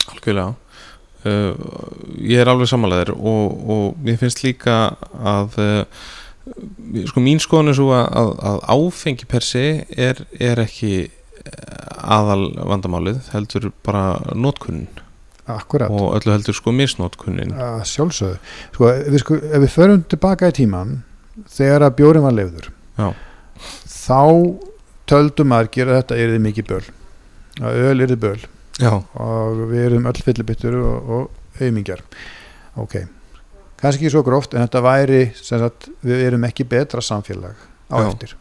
Algjörlega 0.08 0.54
uh, 1.26 1.52
Ég 2.18 2.38
er 2.42 2.50
alveg 2.50 2.70
samanlegaður 2.70 3.16
og, 3.16 3.58
og 3.74 4.00
mér 4.04 4.20
finnst 4.20 4.44
líka 4.44 4.78
að 5.18 5.58
uh, 5.62 6.06
sko 7.08 7.22
mín 7.22 7.40
skoðun 7.42 7.72
er 7.72 7.78
svo 7.78 7.90
að, 7.96 8.32
að, 8.38 8.62
áfengi 8.72 9.28
per 9.28 9.44
se 9.44 9.64
er, 9.88 10.22
er 10.40 10.62
ekki 10.62 10.92
eh, 11.04 11.90
aðal 11.98 12.48
vandamálið 12.70 13.28
heldur 13.34 13.70
bara 13.84 14.18
notkunnin 14.32 14.88
akkurat, 15.48 15.92
og 15.92 16.16
öllu 16.18 16.34
heldur 16.34 16.56
sko 16.56 16.72
misnotkunnin 16.76 17.54
að 17.56 17.82
sjálfsögðu. 17.92 18.40
Sko, 18.74 18.90
við, 19.08 19.20
sko, 19.24 19.38
ef 19.40 19.64
við 19.64 19.74
förum 19.74 20.04
tilbaka 20.08 20.50
í 20.50 20.56
tíman 20.60 20.98
þegar 21.52 21.88
að 21.88 21.96
bjórin 22.00 22.26
var 22.26 22.36
leifður 22.36 22.70
Já. 22.98 23.08
þá 23.92 24.22
töldum 25.08 25.56
að 25.56 25.72
þetta 25.78 26.18
erði 26.20 26.44
mikið 26.44 26.72
böl 26.72 26.84
að 27.58 27.82
öl 27.88 27.98
erði 28.06 28.18
böl 28.22 28.38
Já, 28.78 28.92
og 28.94 29.62
við 29.72 29.84
erum 29.88 30.06
öll 30.06 30.20
fyllibittur 30.22 30.76
og, 30.78 31.14
og 31.14 31.62
auðmingjar 31.62 32.02
ok, 32.78 33.00
kannski 33.80 34.06
ekki 34.06 34.12
svo 34.14 34.22
gróft 34.26 34.54
en 34.54 34.62
þetta 34.62 34.82
væri, 34.84 35.22
sem 35.34 35.58
sagt, 35.62 35.88
við 36.06 36.26
erum 36.28 36.46
ekki 36.46 36.66
betra 36.68 37.02
samfélag 37.02 37.58
á 37.90 37.96
Já. 37.98 38.06
eftir. 38.06 38.36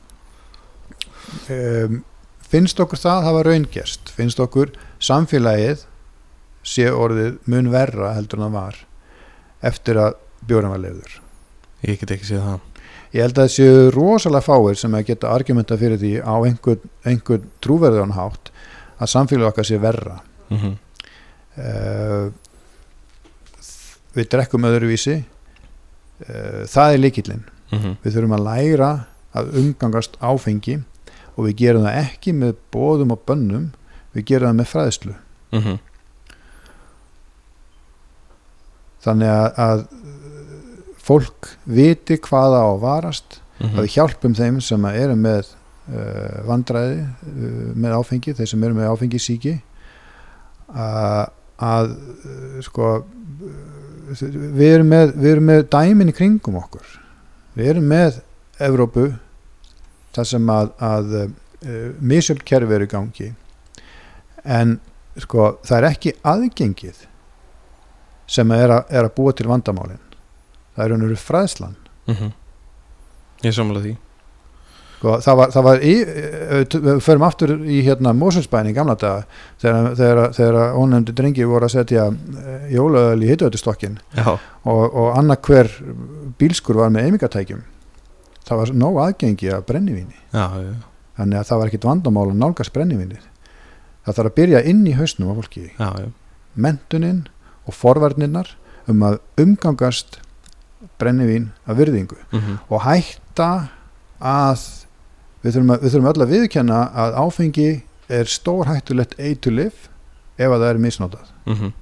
Um, 1.51 2.01
finnst 2.47 2.79
okkur 2.79 3.01
það 3.01 3.25
hafa 3.27 3.45
raungest 3.49 4.13
finnst 4.15 4.39
okkur 4.39 4.71
samfélagið 5.03 5.83
sé 6.67 6.87
orðið 6.91 7.39
mun 7.51 7.71
verra 7.73 8.13
heldur 8.15 8.39
en 8.39 8.47
það 8.47 8.57
var 8.59 8.81
eftir 9.67 9.99
að 9.99 10.15
bjórin 10.47 10.71
var 10.71 10.83
leiður 10.83 11.17
ég 11.87 11.99
get 11.99 12.13
ekki 12.15 12.29
séð 12.29 12.45
það. 12.45 12.63
Ég 13.15 13.23
held 13.23 13.37
að 13.37 13.43
það 13.45 13.53
séu 13.53 13.83
rosalega 13.95 14.45
fáir 14.45 14.79
sem 14.79 14.95
að 14.97 15.05
geta 15.09 15.31
argumenta 15.31 15.77
fyrir 15.79 15.99
því 16.01 16.13
á 16.21 16.35
einhvern, 16.43 16.89
einhvern 17.07 17.45
trúverðan 17.63 18.15
hátt 18.17 18.51
að 18.97 19.11
samfélag 19.13 19.51
okkar 19.51 19.67
sé 19.67 19.79
verra 19.81 20.19
mm 20.49 20.75
uh, 21.57 22.31
við 24.17 24.29
drekkum 24.33 24.65
öðruvísi 24.65 25.15
uh, 25.21 26.63
það 26.65 26.93
er 26.93 26.99
líkillinn 26.99 27.43
-hmm. 27.71 27.95
við 28.03 28.13
þurfum 28.13 28.37
að 28.37 28.45
læra 28.47 28.91
að 29.37 29.51
umgangast 29.61 30.17
áfengi 30.21 30.79
og 31.35 31.45
við 31.45 31.55
gerum 31.55 31.83
það 31.85 31.99
ekki 32.05 32.33
með 32.33 32.55
bóðum 32.73 33.11
og 33.11 33.21
bönnum 33.27 33.71
við 34.13 34.25
gerum 34.25 34.49
það 34.49 34.59
með 34.61 34.71
fræðslu 34.73 35.15
Mm 35.51 35.61
-hmm. 35.63 35.77
þannig 39.03 39.29
að, 39.31 39.59
að 39.63 39.83
fólk 41.07 41.51
viti 41.63 42.17
hvaða 42.17 42.63
á 42.67 42.71
varast 42.81 43.41
Mhm. 43.59 43.77
að 43.77 43.85
við 43.87 43.93
hjálpum 43.95 44.35
þeim 44.37 44.61
sem 44.61 44.85
eru 44.85 45.15
með 45.15 45.47
uh, 45.89 46.43
vandræði 46.45 46.99
uh, 47.01 47.71
með 47.73 47.95
áfengi, 47.97 48.33
þeir 48.37 48.47
sem 48.51 48.63
eru 48.63 48.77
með 48.77 48.91
áfengi 48.91 49.19
síki 49.19 49.53
að, 50.67 51.29
að 51.63 51.91
sko 52.65 52.91
við 54.07 54.67
erum, 54.71 54.91
með, 54.91 55.13
með 55.43 55.65
dæmin 55.73 56.11
í 56.11 56.15
kringum 56.15 56.59
okkur. 56.61 56.87
Við 57.57 57.73
erum 57.73 57.89
með 57.91 58.21
Evrópu 58.63 59.09
þar 60.15 60.29
sem 60.29 60.49
að, 60.49 60.71
að 60.81 61.13
uh, 61.17 61.27
misjöld 61.99 62.43
kerfi 62.47 62.77
eru 62.77 62.87
í 62.87 62.91
gangi. 62.91 63.29
En 64.43 64.77
sko 65.19 65.55
það 65.65 65.77
er 65.77 65.89
ekki 65.91 66.15
aðgengið 66.25 67.05
sem 68.27 68.51
er 68.55 68.73
að, 68.79 68.91
er 68.91 69.07
að 69.07 69.15
búa 69.17 69.35
til 69.35 69.47
vandamálin. 69.49 70.01
Það 70.75 70.83
er 70.83 70.93
raunveru 70.93 71.21
fræðslan. 71.21 71.79
Mm 72.09 72.35
Ég 73.45 73.53
samla 73.53 73.81
því 73.83 73.91
sko, 74.97 75.15
það 75.23 75.39
var, 75.39 75.53
það 75.55 75.65
var 75.67 75.85
í, 75.85 75.93
eh, 76.01 76.75
förum 77.05 77.25
aftur 77.27 77.53
í 77.61 77.79
hérna 77.85 78.13
Mósusbæni 78.17 78.73
í 78.73 78.77
gamla 78.77 78.97
daga 78.99 79.23
þegar, 79.61 79.89
þegar, 80.01 80.21
þegar 80.37 80.77
ónefndi 80.81 81.15
drengi 81.17 81.47
voru 81.47 81.69
að 81.69 81.75
setja 81.77 82.09
jólaöl 82.73 83.23
í 83.23 83.31
hitöðustokkin 83.31 83.97
Já, 84.17 84.27
og, 84.33 84.83
og 84.85 85.09
annað 85.17 85.41
hver 85.47 85.71
bílskur 86.41 86.81
var 86.81 86.93
með 86.93 87.07
eimingatækjum. 87.11 87.63
Það 88.47 88.61
var 88.61 88.75
nóg 88.79 89.01
aðgengi 89.03 89.49
af 89.51 89.65
brennivíni. 89.67 90.15
Já, 90.31 90.45
já, 90.63 90.75
þannig 91.19 91.41
að 91.41 91.49
það 91.49 91.59
var 91.61 91.71
ekkit 91.71 91.89
vandamál 91.89 92.29
að 92.29 92.37
nálgast 92.43 92.75
brennivinir 92.75 93.25
það 94.07 94.19
þarf 94.21 94.31
að 94.31 94.37
byrja 94.39 94.63
inn 94.71 94.85
í 94.87 94.95
hausnum 94.95 95.33
á 95.35 95.39
fólki. 95.41 95.65
Já, 95.75 95.89
já. 95.99 96.07
mentunin 96.55 97.25
og 97.67 97.75
forvarnirnar 97.75 98.53
um 98.87 99.03
að 99.03 99.19
umgangast 99.43 100.21
brennivín 100.97 101.51
af 101.67 101.77
virðingu 101.77 102.17
Mm 102.31 102.57
og 102.69 102.81
hætta 102.85 103.69
að 104.21 104.63
við 105.47 105.55
þurfum, 105.57 105.73
að, 105.75 105.81
við 105.85 105.93
þurfum 105.95 106.09
öll 106.11 106.23
að 106.25 106.31
viðkjanna 106.35 106.79
að 107.05 107.17
áfengi 107.23 107.67
er 108.19 108.29
stór 108.31 108.69
hættulegt 108.71 109.17
eitulif 109.19 109.87
ef 110.37 110.47
að 110.53 110.61
það 110.63 110.69
er 110.73 110.79
misnótað 110.85 111.33
Mhm. 111.47 111.73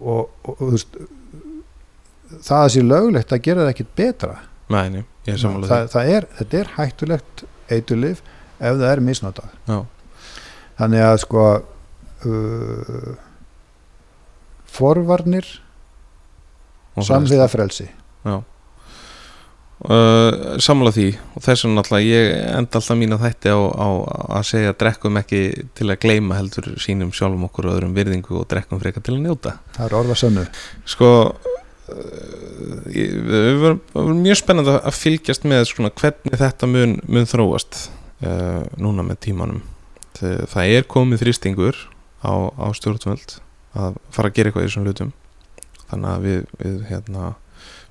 og, 0.00 0.28
og, 0.44 0.50
og 0.54 0.60
þú 0.60 0.70
veist 0.74 1.00
það 2.46 2.60
að 2.64 2.68
sé 2.74 2.82
löglegt 2.86 3.32
að 3.34 3.42
gera 3.46 3.64
það 3.66 3.72
ekkit 3.74 3.94
betra. 3.98 4.36
Nei, 4.70 4.84
ég 5.26 5.38
það, 5.70 5.88
það 5.94 6.10
er, 6.16 6.26
þetta 6.38 6.58
er 6.60 6.68
hættulegt 6.76 7.42
eitulif 7.74 8.20
ef 8.60 8.76
það 8.78 8.86
er 8.92 9.02
misnotað. 9.08 9.50
Já. 9.66 9.80
þannig 10.80 11.02
að 11.04 11.16
sko 11.24 11.42
uh, 11.50 13.10
forvarnir 14.70 15.46
samhliða 17.04 17.48
frelsi 17.52 17.88
uh, 19.88 20.58
Sammála 20.60 20.92
því. 20.96 21.06
Og 21.36 21.44
þess 21.44 21.64
vegna 21.64 21.80
náttúrulega 21.80 22.10
ég 22.10 22.34
enda 22.58 22.80
alltaf 22.80 22.98
mína 23.00 23.18
þætti 23.20 23.52
á, 23.54 23.58
á 23.60 23.88
að 24.40 24.44
segja 24.50 24.74
drekkum 24.80 25.20
ekki 25.20 25.40
til 25.78 25.88
að 25.90 26.00
gleyma 26.04 26.38
heldur 26.40 26.68
sínum 26.82 27.12
sjálfum 27.16 27.46
okkur 27.48 27.70
og 27.70 27.78
öðrum 27.78 27.94
virðingu 27.96 28.40
og 28.42 28.48
drekkum 28.50 28.80
frekar 28.82 29.04
til 29.06 29.16
að 29.16 29.24
njóta. 29.28 29.56
Það 29.78 29.86
er 29.88 29.96
orða 30.00 30.18
sönnu. 30.20 30.46
Sko 30.88 31.10
ég- 32.94 33.16
við 33.26 33.60
vorum, 33.64 33.80
mjög 34.22 34.36
spennandi 34.42 34.76
að 34.78 34.94
fylgjast 34.98 35.44
með 35.48 35.64
svona, 35.70 35.90
hvernig 35.90 36.38
þetta 36.38 36.68
mun, 36.70 36.96
mun 37.08 37.26
þróast 37.26 37.88
uh, 38.22 38.62
núna 38.78 39.02
með 39.06 39.20
tímanum. 39.26 39.62
Það, 40.20 40.66
er 40.68 40.84
komið 40.84 41.22
þrýstingur 41.22 41.76
á, 42.20 42.32
á 42.52 42.66
stjórnvöld 42.76 43.38
að 43.72 43.94
fara 44.12 44.28
að 44.28 44.34
gera 44.36 44.50
eitthvað 44.50 44.64
í 44.66 44.68
þessum 44.68 44.84
hlutum. 44.84 45.12
Þannig 45.90 46.10
að 46.10 46.26
við, 46.26 46.40
við 46.60 46.74
hérna, 46.90 47.30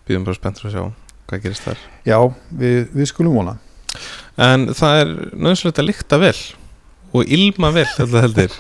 býðum 0.07 0.27
bara 0.27 0.37
spenntur 0.37 0.69
að 0.69 0.75
sjá 0.75 0.83
hvað 1.29 1.45
gerist 1.45 1.65
þar? 1.67 1.83
Já, 2.07 2.17
við, 2.61 2.79
við 2.95 3.09
skulum 3.11 3.37
vona. 3.39 3.55
En 4.39 4.69
það 4.77 5.03
er 5.03 5.13
nöðslega 5.35 5.83
að 5.83 5.89
lykta 5.89 6.19
vel 6.21 6.35
og 7.09 7.31
ilma 7.37 7.71
vel 7.75 7.87
þetta 7.95 8.25
heldur. 8.25 8.57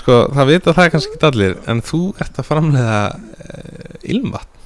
Sko 0.00 0.22
það 0.32 0.48
vita 0.48 0.72
það 0.76 0.88
kannski 0.94 1.12
ekki 1.12 1.28
allir 1.28 1.58
en 1.68 1.82
þú 1.84 2.00
ert 2.24 2.40
að 2.40 2.48
framlega 2.48 3.00
uh, 3.10 4.08
ilmvatn. 4.14 4.56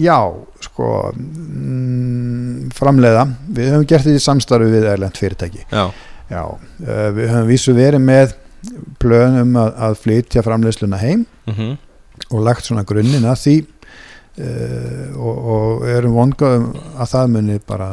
Já, 0.00 0.18
sko 0.66 0.90
mm, 1.14 2.74
framleiða, 2.76 3.24
við 3.56 3.72
höfum 3.72 3.86
gert 3.88 4.04
þetta 4.04 4.20
í 4.20 4.24
samstarfi 4.24 4.68
við 4.72 4.88
erlend 4.90 5.16
fyrirtæki. 5.20 5.64
Já, 5.70 5.86
já, 6.28 6.42
uh, 6.42 7.08
við 7.16 7.32
höfum 7.32 7.48
vísu 7.48 7.74
verið 7.76 8.04
með 8.04 8.36
plön 9.00 9.40
um 9.40 9.58
að, 9.62 9.74
að 9.88 9.98
flytja 10.02 10.44
framleiðsluna 10.44 11.00
heim 11.00 11.26
mm 11.48 11.74
og 12.32 12.42
lagt 12.46 12.66
svona 12.66 12.84
grunninn 12.86 13.26
að 13.28 13.40
því 13.42 13.56
uh, 14.38 15.06
og, 15.16 15.38
og 15.54 15.86
erum 15.90 16.16
vongaðum 16.16 16.66
að 16.96 17.12
það 17.12 17.32
muni 17.36 17.58
bara 17.68 17.90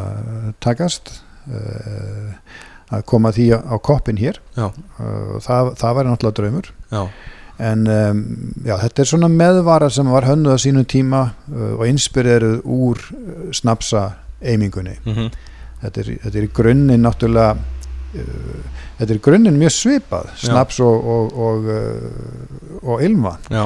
takast 0.64 1.14
uh, 1.52 2.34
að 2.94 3.06
koma 3.10 3.34
því 3.34 3.48
á, 3.58 3.60
á 3.64 3.76
koppin 3.84 4.20
hér. 4.22 4.42
Já. 4.58 4.68
uh, 4.70 5.38
það, 5.44 5.74
það 5.82 5.96
væri 6.00 6.12
náttúrulega 6.12 6.40
draumur. 6.42 6.74
Já, 6.94 7.04
en 7.64 7.88
um, 7.88 8.22
já, 8.66 8.76
þetta 8.82 9.04
er 9.04 9.12
svona 9.14 9.30
meðvara 9.30 9.90
sem 9.94 10.10
var 10.10 10.26
hönnuð 10.28 10.58
á 10.58 10.64
sínum 10.64 10.86
tíma 10.90 11.24
og 11.54 11.84
inspireruð 11.86 12.62
úr 12.66 13.02
snapsa 13.54 14.08
eimingunni. 14.42 14.98
Mm 15.06 15.34
þetta 15.84 16.04
er, 16.04 16.12
þetta 16.24 16.40
er 16.40 16.48
í 16.48 16.52
grunninn 16.56 17.04
náttúrulega 17.04 17.56
þetta 18.14 19.10
er 19.10 19.18
í 19.18 19.24
grunninn 19.26 19.60
mjög 19.60 19.74
svipað 19.76 20.30
Já. 20.36 20.46
snaps 20.46 20.80
og, 20.86 21.08
og, 21.16 21.38
og, 21.48 21.70
og 22.84 23.04
ilma. 23.06 23.38
Já, 23.50 23.66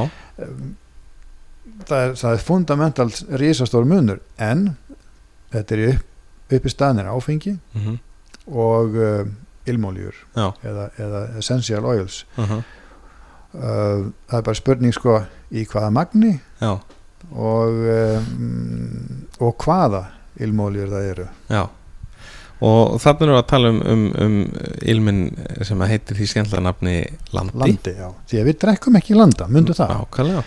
það 1.88 2.04
er, 2.04 2.18
það 2.20 2.34
er 2.34 2.44
fundamentalt 2.44 3.24
risastór 3.42 3.88
munur 3.88 4.22
en 4.38 4.70
þetta 5.54 5.76
er 5.76 5.84
í 5.84 5.88
upp, 5.94 6.06
uppi 6.58 6.72
staðnir 6.72 7.10
áfengi 7.12 7.58
mm 7.74 8.04
og 8.48 8.94
uh, 8.96 9.28
ilmóljur 9.68 10.16
já. 10.36 10.54
eða, 10.64 10.90
eða 10.96 11.24
essential 11.38 11.86
oils. 11.86 12.26
Uh 12.38 12.44
uh, 12.54 14.08
það 14.28 14.38
er 14.38 14.46
bara 14.46 14.56
spurning 14.56 14.94
sko 14.94 15.18
í 15.52 15.66
hvaða 15.66 15.90
magni 15.92 16.40
já, 16.62 16.78
og, 17.32 17.82
um, 17.92 19.26
og 19.40 19.56
hvaða 19.64 20.06
ilmóljur 20.40 20.90
það 20.92 21.10
eru. 21.12 21.28
Já. 21.50 21.64
Og 22.58 22.98
erum 23.06 23.36
við 23.36 23.38
að 23.38 23.50
tala 23.52 23.70
um, 23.70 23.82
um, 23.86 24.06
um 24.18 24.38
ilmin 24.82 25.20
sem 25.62 25.82
að 25.82 25.92
heitir 25.92 26.18
því 26.18 26.28
skemmtla 26.32 26.62
nafni 26.66 26.96
Landi, 27.32 27.54
landi, 27.54 27.94
því 28.30 28.40
að 28.40 28.48
við 28.50 28.58
drekkum 28.64 28.98
ekki 28.98 29.18
landa, 29.18 29.48
myndu 29.48 29.76
það. 29.78 29.94
Ákvæðlega. 30.02 30.44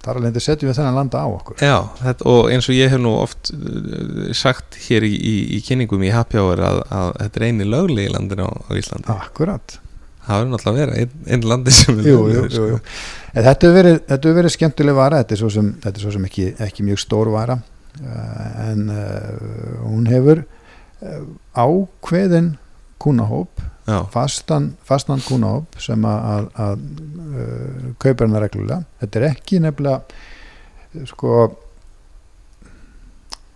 Þar 0.00 0.16
alveg 0.16 0.40
setjum 0.40 0.70
við 0.70 0.78
þennan 0.78 0.96
landa 0.96 1.20
á 1.20 1.28
okkur 1.28 1.60
Já, 1.60 1.76
þetta, 2.00 2.24
og 2.32 2.46
eins 2.54 2.70
og 2.70 2.76
ég 2.78 2.88
hef 2.88 3.02
nú 3.02 3.12
oft 3.20 3.50
uh, 3.52 4.30
sagt 4.36 4.78
hér 4.86 5.04
í, 5.04 5.12
í, 5.12 5.34
í 5.58 5.60
kynningum 5.66 6.04
í 6.06 6.12
Happy 6.14 6.40
Hour 6.40 6.62
að, 6.64 6.80
að 6.88 7.10
þetta 7.18 7.40
er 7.40 7.46
eini 7.50 7.68
löglegi 7.68 8.14
landin 8.14 8.44
á, 8.46 8.48
á 8.48 8.70
Íslandi 8.80 9.12
akkurat 9.12 9.76
það 10.24 10.38
verður 10.38 10.52
náttúrulega 10.54 10.72
að 10.72 10.80
vera 10.80 11.02
einn 11.02 11.34
ein 11.34 11.48
landi 11.52 11.74
sem 11.74 12.00
jú, 12.00 12.14
jú, 12.14 12.22
jú, 12.30 12.44
jú. 12.46 12.78
sko. 12.78 12.94
En 13.30 13.46
þetta 13.46 13.68
hefur 13.68 13.76
verið, 13.76 14.30
verið 14.38 14.54
skemmtileg 14.56 14.96
vara 14.96 15.20
þetta 15.22 15.36
er 15.36 15.42
svo 15.42 15.50
sem, 15.52 15.68
er 15.84 16.00
svo 16.02 16.14
sem 16.14 16.26
ekki, 16.30 16.46
ekki 16.66 16.86
mjög 16.86 17.02
stór 17.04 17.30
vara 17.34 17.58
uh, 17.60 18.48
en 18.70 18.86
uh, 18.94 19.84
hún 19.84 20.08
hefur 20.10 20.42
uh, 20.44 21.22
ákveðin 21.56 22.54
kúnahóp 23.00 23.62
Já, 23.90 23.98
fastan, 24.14 24.70
fastan 24.86 25.20
kúnahóp 25.26 25.76
sem 25.82 26.04
að, 26.06 26.28
að, 26.34 26.46
að 26.66 26.84
uh, 27.26 27.90
kaupir 28.02 28.28
hana 28.28 28.42
reglulega. 28.44 28.84
Þetta 29.02 29.20
er 29.20 29.28
ekki 29.32 29.60
nefnilega 29.64 30.00
uh, 30.06 31.04
sko 31.10 31.34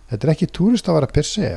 þetta 0.09 0.27
er 0.27 0.31
ekki 0.35 0.47
túristavara 0.53 1.07
per 1.09 1.25
se. 1.27 1.49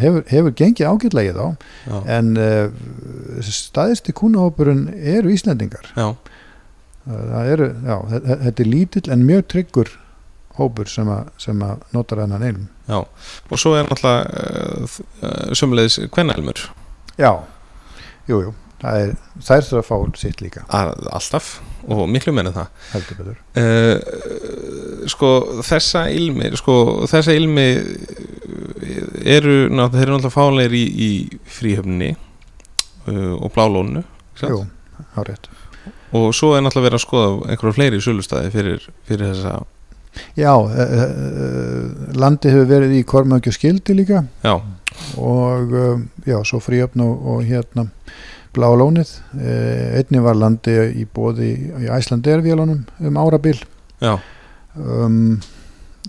Hefur, 0.00 0.22
hefur 0.30 0.54
gengið 0.56 0.88
ágætlega 0.88 1.32
í 1.32 1.36
þá 1.36 1.46
já, 1.90 1.98
en 2.16 2.30
uh, 2.40 3.44
staðisti 3.44 4.14
kúnahópurinn 4.16 4.86
eru 4.96 5.32
Íslendingar. 5.34 5.90
Já, 5.98 6.08
það 7.08 7.50
eru, 7.54 7.68
já, 7.88 7.96
þe- 8.14 8.38
þetta 8.46 8.64
er 8.64 8.70
lítill 8.72 9.06
en 9.14 9.26
mjög 9.28 9.46
tryggur 9.52 9.92
hópur 10.58 10.88
sem 10.90 11.06
að, 11.12 11.28
sem 11.38 11.60
að 11.62 11.84
notar 11.94 12.18
hennan 12.24 12.42
ilm. 12.48 12.64
Já. 12.88 12.98
Og 13.52 13.60
svo 13.60 13.76
er 13.78 13.86
náttúrulega 13.86 14.24
uh, 14.26 14.98
uh, 15.22 15.52
sömulegis 15.56 16.00
kvennelmur 16.14 16.64
já, 17.20 17.30
jú, 18.28 18.42
jú 18.46 18.56
það 18.78 19.00
er, 19.02 19.12
þær 19.42 19.66
þurfa 19.66 19.80
að 19.80 19.88
fá 19.88 20.20
sitt 20.20 20.42
líka. 20.42 20.64
Alltaf 20.70 21.50
og 21.88 22.02
miklu 22.10 22.34
meina 22.36 22.52
það. 22.54 22.68
Uh, 23.58 25.06
sko 25.10 25.30
þessa 25.66 26.06
ilmi 26.14 26.50
sko 26.58 26.78
þessa 27.10 27.34
ilmi 27.38 27.66
uh, 27.74 27.86
eru 29.24 29.24
þeir 29.24 29.40
eru 29.40 29.70
náttúrulega 29.78 30.34
fálegir 30.34 30.76
í, 30.78 30.84
í 30.88 31.10
fríhöfninni 31.58 32.12
uh, 32.14 33.34
og 33.38 33.50
blálónu 33.56 34.04
jú, 34.42 34.62
á 35.16 35.20
rétt. 35.26 35.50
Og 36.16 36.30
svo 36.36 36.54
er 36.56 36.62
náttúrulega 36.64 36.90
verið 36.90 37.00
að 37.00 37.06
skoða 37.06 37.34
einhverju 37.52 37.76
fleiri 37.76 38.04
sölustæði 38.04 38.54
fyrir, 38.54 38.88
fyrir 39.08 39.32
þessa 39.32 39.58
já, 40.38 40.52
uh, 40.54 42.14
landi 42.18 42.50
hefur 42.52 42.68
verið 42.70 42.96
í 42.98 43.04
Kormöngju 43.06 43.52
skildi 43.54 43.94
líka. 43.96 44.24
Já, 44.44 44.58
og 45.20 45.74
uh, 45.74 46.00
já, 46.26 46.38
svo 46.46 46.60
fríöfn 46.62 47.02
og, 47.04 47.26
og 47.32 47.44
hérna 47.46 47.88
blá 48.56 48.68
lónið. 48.78 49.12
Uh, 49.34 49.98
einni 50.00 50.22
var 50.24 50.38
landi 50.38 50.76
í 50.98 51.06
bóði 51.06 51.52
í 51.84 51.90
Æslandervélunum 51.92 52.84
um 53.08 53.20
árabil. 53.20 53.58
Já, 54.02 54.16
um, 54.78 55.38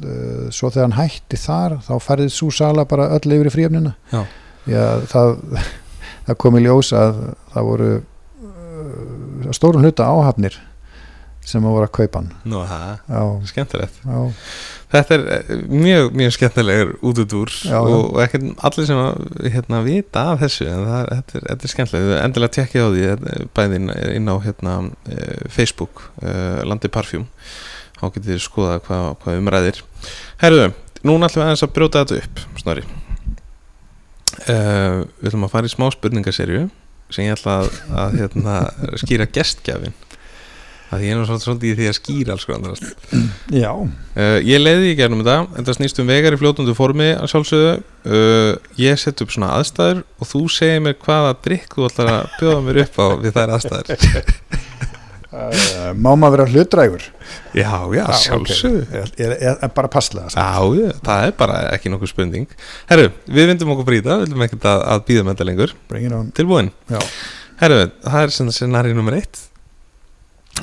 uh, 0.03 0.45
svo 0.53 0.71
þegar 0.71 0.87
hann 0.87 0.99
hætti 0.99 1.39
þar 1.39 1.79
þá 1.85 1.93
færði 2.05 2.29
svo 2.33 2.51
sala 2.53 2.87
bara 2.89 3.11
öll 3.17 3.37
yfir 3.37 3.51
í 3.51 3.55
fríöfnina. 3.57 3.95
Já. 4.13 4.23
Já, 4.69 4.85
það, 5.09 5.37
það 6.27 6.39
kom 6.43 6.57
í 6.59 6.65
ljós 6.65 6.93
að 6.93 7.21
það 7.53 7.69
voru 7.71 7.91
að 9.49 9.55
stórum 9.57 9.85
hluta 9.85 10.07
áhafnir 10.09 10.57
sem 11.49 11.63
að 11.65 11.75
voru 11.75 11.87
að 11.87 11.95
kaupa 11.95 12.21
hann. 12.21 12.33
Nú, 12.49 12.61
það, 12.67 12.99
já, 13.09 13.21
skemmtilegt. 13.49 14.01
Já, 14.03 14.19
Þetta 14.89 15.15
er 15.15 15.23
eh, 15.35 15.49
mjög, 15.69 16.07
mjög 16.17 16.31
skemmtilegur 16.33 16.91
útudúr 17.05 17.51
Já, 17.53 17.77
já. 17.77 17.93
og 17.93 18.15
ekki 18.23 18.39
allir 18.65 18.87
sem 18.89 19.01
að 19.01 19.49
hérna, 19.53 19.81
vita 19.85 20.23
af 20.31 20.41
þessu 20.41 20.65
en 20.65 20.87
það, 20.87 21.03
þetta, 21.11 21.35
er, 21.37 21.45
þetta 21.45 21.67
er 21.67 21.73
skemmtilegt. 21.73 22.13
Endilega 22.23 22.55
tekkið 22.55 22.81
á 22.81 22.89
því 22.95 23.03
eh, 23.09 23.43
bæði 23.59 23.79
inn, 24.15 24.31
á 24.33 24.35
hérna, 24.47 24.73
eh, 25.13 25.43
Facebook 25.53 26.01
uh, 26.23 26.63
Landi 26.65 26.89
Parfjúm 26.89 27.27
þá 27.99 28.03
getið 28.07 28.31
þið 28.31 28.41
skoða 28.47 28.79
hvað, 28.87 29.05
hvað 29.21 29.39
umræðir 29.43 29.83
Herðu, 30.41 30.67
núna 31.05 31.29
ætlum 31.29 31.43
við 31.43 31.47
aðeins 31.51 31.65
að 31.67 31.73
brjóta 31.77 32.03
þetta 32.03 32.19
upp 32.23 32.43
Snorri. 32.63 32.85
Uh, 34.39 35.05
Við 35.19 35.29
ætlum 35.29 35.45
að 35.45 35.53
fara 35.53 35.69
í 35.69 35.73
smá 35.75 35.89
spurningaserju 35.93 36.65
sem 37.13 37.27
ég 37.27 37.37
ætla 37.37 37.59
að, 37.61 37.73
að 37.93 38.21
hérna, 38.23 38.59
skýra 39.01 39.29
gestgjafin 39.29 39.93
að 40.89 41.03
ég 41.05 41.13
er 41.13 41.19
nú 41.19 41.25
svolítið 41.29 41.75
því 41.79 41.87
að 41.89 41.97
skýra 41.99 42.33
alls 42.35 42.45
sko 42.45 42.55
já. 43.53 43.69
Uh, 43.69 44.37
ég 44.41 44.61
leiði 44.61 44.91
í 44.91 44.95
gerðum 44.97 45.21
þetta. 45.21 45.37
Þetta 45.59 45.75
snýst 45.77 46.01
um 46.01 46.09
vegar 46.09 46.33
í 46.35 46.39
fljótundu 46.41 46.73
formi 46.77 47.11
að 47.13 47.27
sjálfsögðu. 47.33 47.73
Uh, 48.09 48.53
ég 48.81 48.97
set 49.01 49.21
upp 49.21 49.33
svona 49.35 49.51
aðstæður 49.59 50.01
og 50.17 50.29
þú 50.31 50.41
segir 50.55 50.81
mér 50.85 50.97
hvaða 51.03 51.35
drikk 51.45 51.77
þú 51.77 51.87
ætlar 51.89 52.13
að 52.15 52.33
bjóða 52.39 52.63
mér 52.65 52.81
upp 52.85 52.97
á 52.97 53.05
við 53.21 53.37
þær 53.37 53.53
aðstæður. 53.57 54.07
Uh, 55.29 55.91
má 55.93 56.09
maður 56.17 56.39
vera 56.39 56.45
hlutrægur 56.49 57.03
já, 57.53 57.69
já, 57.93 57.99
Já, 58.01 58.05
sjálfsögðu. 58.23 58.79
Ok. 58.97 59.11
ég, 59.21 59.33
ég 59.45 59.59
bara 59.77 59.91
passlega 59.93 60.31
já, 60.33 60.47
ég- 60.79 60.95
það 61.05 61.25
er 61.27 61.35
bara 61.37 61.59
ekki 61.75 61.91
nokkuð 61.93 62.09
spurning. 62.09 62.47
Herru, 62.89 63.11
við 63.29 63.51
vindum 63.51 63.75
okkur 63.75 63.85
frýta 63.91 64.15
við 64.17 64.25
viljum 64.31 64.45
ekkert 64.47 64.65
að, 64.71 64.81
að 64.95 65.03
býða 65.05 65.27
með 65.27 65.35
þetta 65.35 65.47
lengur. 65.51 65.75
Tilbúin. 66.39 66.71
Herru, 67.61 67.77
það 68.07 68.25
er 68.25 68.33
scenari 68.57 68.95
nummer 68.97 69.19
eitt 69.19 69.43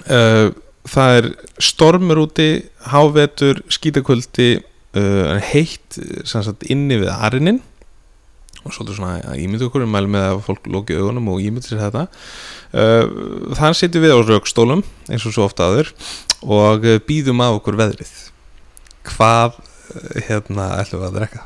uh, 0.04 0.50
það 0.86 1.20
er 1.20 1.30
stormur 1.62 2.22
úti 2.26 2.50
hávetur, 2.92 3.62
skítakvöldi 3.72 4.50
uh, 4.60 5.38
heitt 5.50 5.98
sagt 6.28 6.66
inni 6.70 7.00
við 7.02 7.10
arinin 7.14 7.62
og 8.66 8.74
svolítið 8.74 8.98
svona 8.98 9.16
að 9.30 9.42
ímynda 9.44 9.68
okkur 9.68 9.84
mæli 9.86 10.10
með 10.10 10.28
að 10.32 10.40
fólk 10.48 10.64
loki 10.74 10.96
augunum 10.98 11.28
og 11.30 11.42
ímynda 11.42 11.68
sér 11.68 11.84
þetta. 11.84 12.06
Uh, 12.74 13.52
þann 13.58 13.76
sitjum 13.78 14.06
við 14.06 14.16
á 14.16 14.18
raukstólum 14.26 14.82
eins 15.06 15.26
og 15.28 15.36
svo 15.36 15.46
ofta 15.46 15.68
aður 15.70 15.92
og 16.42 16.86
býðum 17.06 17.44
af 17.44 17.60
okkur 17.60 17.78
veðrið. 17.78 18.14
Hvað 19.06 19.60
hérna 20.26 20.72
ætlum 20.80 21.04
við 21.04 21.08
að 21.08 21.20
drekka? 21.20 21.44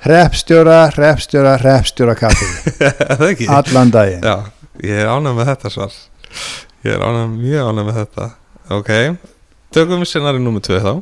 Hreppstjóra, 0.00 0.78
hreppstjóra, 0.94 1.58
hreppstjóra 1.60 2.14
kaffi. 2.16 2.46
Allan 3.58 3.90
daginn. 3.92 4.22
Já, 4.24 4.46
ég 4.86 5.02
er 5.02 5.10
ánægð 5.10 5.36
með 5.36 5.50
þetta 5.50 5.72
svar 5.74 5.98
Ég 6.86 6.94
er 6.94 7.04
ánægð, 7.04 7.36
mjög 7.36 7.68
ánægð 7.70 7.88
með 7.90 7.98
þetta. 8.00 8.26
Ok, 8.76 8.90
tökum 9.74 10.02
við 10.02 10.10
scenari 10.12 10.40
nummer 10.42 10.64
2 10.64 10.80
þá. 10.80 10.92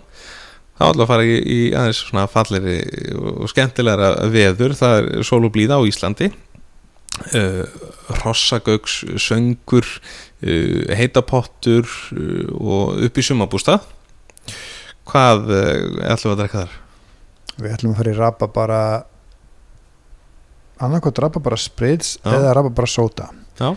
Þá 0.78 0.84
ætlum 0.88 1.00
við 1.00 1.04
að 1.04 1.10
fara 1.12 1.26
í, 1.26 1.36
í 1.38 1.60
aðeins 1.74 2.00
svona 2.06 2.26
falleri 2.30 2.76
og 3.18 3.48
skemmtilegra 3.50 4.10
veður. 4.30 4.74
Það 4.78 4.98
er 4.98 5.26
sól 5.26 5.40
og 5.46 5.54
blíða 5.54 5.78
á 5.78 5.82
Íslandi. 5.88 6.30
Uh, 7.34 7.64
Rossagauks 8.22 9.00
söngur 9.18 9.86
uh, 9.88 10.82
heitapottur 10.94 11.88
uh, 12.14 12.52
og 12.54 13.00
upp 13.08 13.18
í 13.18 13.24
sumabústa 13.26 13.80
Hvað 15.08 15.48
ætlum 15.50 16.30
við 16.30 16.34
að 16.36 16.40
drekka 16.44 16.60
þar? 16.62 16.76
við 17.58 17.74
ætlum 17.74 17.94
að 17.94 17.98
fara 17.98 18.12
í 18.12 18.18
rabba 18.20 18.48
bara 18.54 18.80
annarkot 20.78 21.18
rabba 21.18 21.42
bara 21.42 21.58
sprits 21.58 22.16
Já. 22.22 22.36
eða 22.36 22.54
rabba 22.54 22.70
bara 22.78 22.90
sóta 22.90 23.30
Já. 23.58 23.72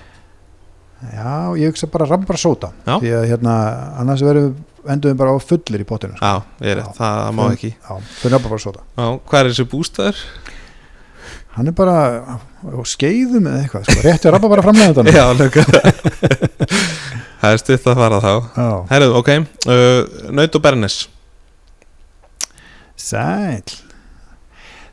Já, 1.01 1.31
ég 1.59 1.71
hugsa 1.71 1.87
bara 1.91 2.05
rabba 2.09 2.27
bara 2.29 2.39
sóta. 2.41 2.71
Já. 2.85 2.95
því 3.01 3.11
að 3.17 3.27
hérna, 3.31 3.55
annars 4.01 4.23
verðum 4.25 4.51
við 4.53 4.91
endum 4.95 5.11
við 5.13 5.19
bara 5.21 5.33
á 5.33 5.37
fullir 5.41 5.83
í 5.83 5.87
potinu 5.89 6.15
sko. 6.17 6.25
Já, 6.25 6.65
ég 6.65 6.71
er 6.75 6.81
Já. 6.81 6.87
það 6.97 7.35
má 7.37 7.43
ekki. 7.51 7.71
Já, 7.77 7.93
fyrir 8.21 8.35
rabba 8.37 8.51
bara 8.53 8.63
sóta. 8.65 8.83
Já, 8.97 9.05
hvað 9.29 9.39
er 9.41 9.51
þessi 9.51 9.67
bústæður? 9.75 10.23
hann 11.51 11.67
er 11.67 11.73
bara 11.75 11.95
á 12.63 12.79
skeiðum 12.87 13.47
eða 13.51 13.61
eitthvað, 13.65 13.87
sko. 13.89 14.03
rétti 14.05 14.29
að 14.29 14.35
rabba 14.37 14.49
bara 14.53 14.63
framlega 14.63 14.93
þetta 14.95 15.15
Já, 15.19 15.25
lögum 15.35 15.65
Það 17.41 17.55
er 17.55 17.59
stutt 17.59 17.87
að 17.89 17.97
fara 17.97 18.19
þá. 18.21 18.33
Herðu, 18.91 19.13
ok, 19.17 19.29
uh, 19.65 20.29
Naut 20.37 20.55
og 20.55 20.61
Bernes. 20.63 20.97
Sæl. 23.01 23.65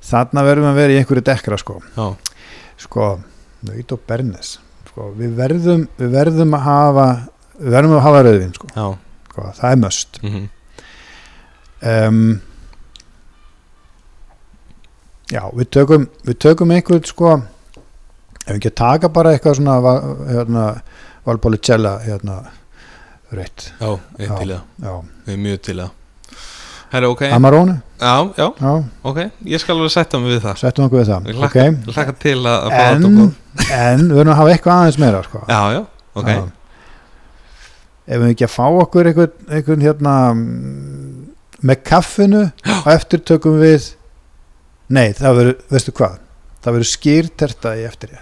Þarna 0.09 0.45
verðum 0.47 0.65
við 0.65 0.71
að 0.73 0.79
vera 0.81 0.95
í 0.95 0.99
einhverju 1.03 1.25
dekkra 1.29 1.59
sko, 1.61 1.77
Já, 1.93 2.07
sko 2.81 3.09
nöyt 3.69 3.93
og 3.93 4.01
bernes 4.09 4.55
sko, 4.99 5.09
við 5.15 5.35
verðum 5.39 5.87
við 6.01 6.15
verðum 6.17 6.55
að 6.59 6.65
hafa 6.67 7.09
við 7.59 7.75
verðum 7.77 7.97
að 7.99 8.05
hafa 8.09 8.23
rauðvin 8.27 8.55
sko, 8.57 8.71
sko 9.31 9.51
það 9.61 9.71
er 9.71 9.83
möst 9.87 10.23
mm 10.25 10.47
um, 11.79 12.41
já, 15.31 15.43
við 15.55 15.71
tökum 15.77 16.09
við 16.27 16.39
tökum 16.43 16.75
einhvern 16.75 17.07
sko 17.07 17.35
ef 17.37 18.49
við 18.49 18.57
ekki 18.57 18.73
að 18.73 18.81
taka 18.81 19.13
bara 19.13 19.35
eitthvað 19.35 19.61
svona 19.61 19.77
hérna, 20.33 20.65
Valpolicella 21.29 21.99
hérna, 22.07 22.41
reitt 23.37 23.71
Já, 23.77 23.99
ég 24.19 24.33
til 24.33 24.57
það 24.57 24.99
Ég 25.29 25.35
er 25.35 25.41
mjög 25.45 25.63
til 25.69 25.79
það 25.83 25.95
Herðu, 26.89 27.09
ok. 27.13 27.23
Amarone, 27.37 27.75
Já, 28.01 28.33
já, 28.39 28.47
já, 28.57 28.71
ok 29.05 29.19
Ég 29.45 29.61
skal 29.61 29.75
alveg 29.77 29.93
setja 29.93 30.21
mig 30.23 30.33
við 30.33 30.39
það. 30.47 30.55
Settum 30.63 30.87
okkur 30.87 31.03
við 31.03 31.11
það. 31.11 31.27
Hlakka, 31.37 31.65
okay. 31.67 31.93
hlakka 31.93 32.15
til 32.23 32.39
að, 32.39 32.69
að 32.71 32.77
en, 32.87 33.35
en 33.67 34.05
við 34.07 34.15
verðum 34.19 34.33
að 34.35 34.41
hafa 34.41 34.55
eitthvað 34.55 34.83
aðeins 34.83 35.01
meira 35.03 35.23
sko. 35.27 35.43
Já, 35.49 35.61
já, 35.75 35.81
ok. 36.15 36.31
Já. 36.33 36.43
ef 38.09 38.23
við 38.23 38.33
ekki 38.33 38.47
að 38.47 38.55
fá 38.55 38.65
okkur 38.69 39.11
einhvern, 39.11 39.35
einhvern 39.49 39.85
hérna 39.85 40.15
mm, 40.33 41.17
með 41.69 41.83
kaffinu 41.91 42.45
og 42.79 42.93
eftir 42.95 43.25
tökum 43.29 43.59
við 43.61 43.91
nei, 44.95 45.11
það 45.19 45.41
verður, 45.43 45.59
veistu 45.75 45.97
hvað? 45.99 46.21
Það 46.59 46.79
verður 46.79 46.93
skýrterta 46.93 47.75
í 47.79 47.85
eftir 47.89 48.17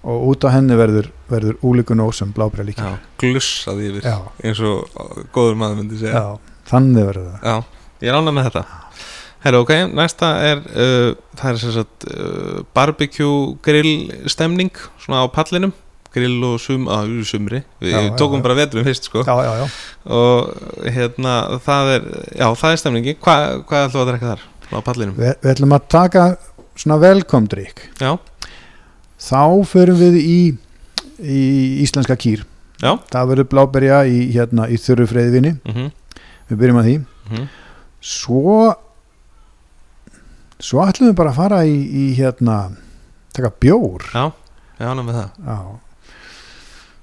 og 0.00 0.28
út 0.30 0.44
á 0.48 0.54
henni 0.54 0.76
verður, 0.80 1.10
verður 1.28 1.58
úlíkun 1.66 2.00
ósum 2.00 2.30
blábræð 2.32 2.70
líka. 2.70 2.94
Glussaði 3.20 3.90
yfir 3.90 4.06
já, 4.08 4.16
eins 4.44 4.62
og 4.64 4.86
góður 5.34 5.58
maður 5.60 5.82
myndi 5.82 6.00
segja. 6.00 6.22
Já, 6.22 6.62
þannig 6.70 7.10
verður 7.10 7.34
það. 7.34 7.42
Já, 7.44 7.82
ég 8.00 8.12
er 8.12 8.16
ánægð 8.16 8.38
með 8.38 8.48
þetta 8.48 8.79
Herru, 9.40 9.62
ok, 9.64 9.70
næsta 9.96 10.30
er 10.44 10.58
uh, 10.68 11.12
það 11.38 11.50
er 11.50 11.60
sem 11.62 11.72
sagt 11.78 12.08
uh, 12.12 12.58
barbecue 12.76 13.54
grill 13.64 14.10
stemning 14.28 14.72
svona 15.00 15.22
á 15.24 15.26
pallinum. 15.32 15.72
Grill 16.10 16.42
og 16.42 16.58
sum, 16.58 16.88
á, 16.90 17.06
sumri. 17.22 17.62
Við 17.80 17.92
Já, 17.94 18.00
tókum 18.18 18.40
já. 18.40 18.42
bara 18.42 18.56
veturum 18.58 18.84
fyrst 18.84 19.06
sko. 19.06 19.22
Já, 19.22 19.36
já, 19.46 19.52
já, 19.62 19.66
og 20.10 20.88
hérna 20.90 21.34
það 21.62 21.92
er 21.94 22.08
já, 22.34 22.46
það 22.50 22.72
er 22.72 22.80
stemningi, 22.82 23.14
Hva, 23.22 23.36
hvað 23.68 23.84
ætlum 23.86 23.94
við 23.94 24.02
að 24.02 24.10
drekka 24.10 24.32
þar? 24.32 24.42
Á 24.70 24.78
pallinum? 24.88 25.14
Vi, 25.20 25.30
við 25.44 25.52
ætlum 25.54 25.76
að 25.76 25.86
taka 25.94 26.24
svona 26.74 26.98
velkomdrykk 27.04 27.84
Já, 28.02 28.10
þá 29.20 29.44
förum 29.70 30.02
við 30.02 30.18
í 30.20 30.40
í 31.20 31.40
íslenska 31.84 32.16
kýr. 32.16 32.44
Já. 32.80 32.94
Það 33.12 33.32
verður 33.32 33.48
bláberja 33.52 34.02
í, 34.08 34.20
hérna, 34.34 34.66
í 34.72 34.78
þurru 34.80 35.08
freyðvinni 35.08 35.56
mm 35.60 35.90
við 36.50 36.58
byrjum 36.58 36.78
að 36.80 36.86
því. 36.88 36.94
-hmm. 37.30 37.48
svo 38.02 38.54
svo 40.60 40.82
ætlum 40.84 41.10
við 41.10 41.16
bara 41.20 41.32
að 41.32 41.38
fara 41.40 41.60
í, 41.68 41.76
í 41.76 42.04
hérna 42.18 42.56
taka 43.36 43.50
bjór. 43.62 44.04
Já, 44.14 44.24
ég 44.78 44.84
er 44.86 44.90
ánægð 44.92 45.06
með 45.10 45.18
það. 45.20 45.30
Já. 45.46 45.58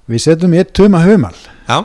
við 0.08 0.22
setjum 0.24 0.54
í 0.56 0.60
eitt 0.62 0.72
tuma 0.78 1.00
humal. 1.04 1.34
Já, 1.68 1.78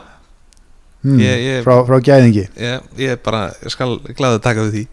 hmm, 1.04 1.20
Ég- 1.20 1.42
ég- 1.48 1.64
frá, 1.66 1.76
frá 1.88 1.98
gæðingi. 2.00 2.46
Ég, 2.56 2.86
ég 3.04 3.20
bara, 3.26 3.42
ég 3.64 3.74
skal 3.74 3.98
glæði 4.08 4.40
að 4.40 4.46
taka 4.46 4.68
við 4.68 4.78
því. 4.78 4.86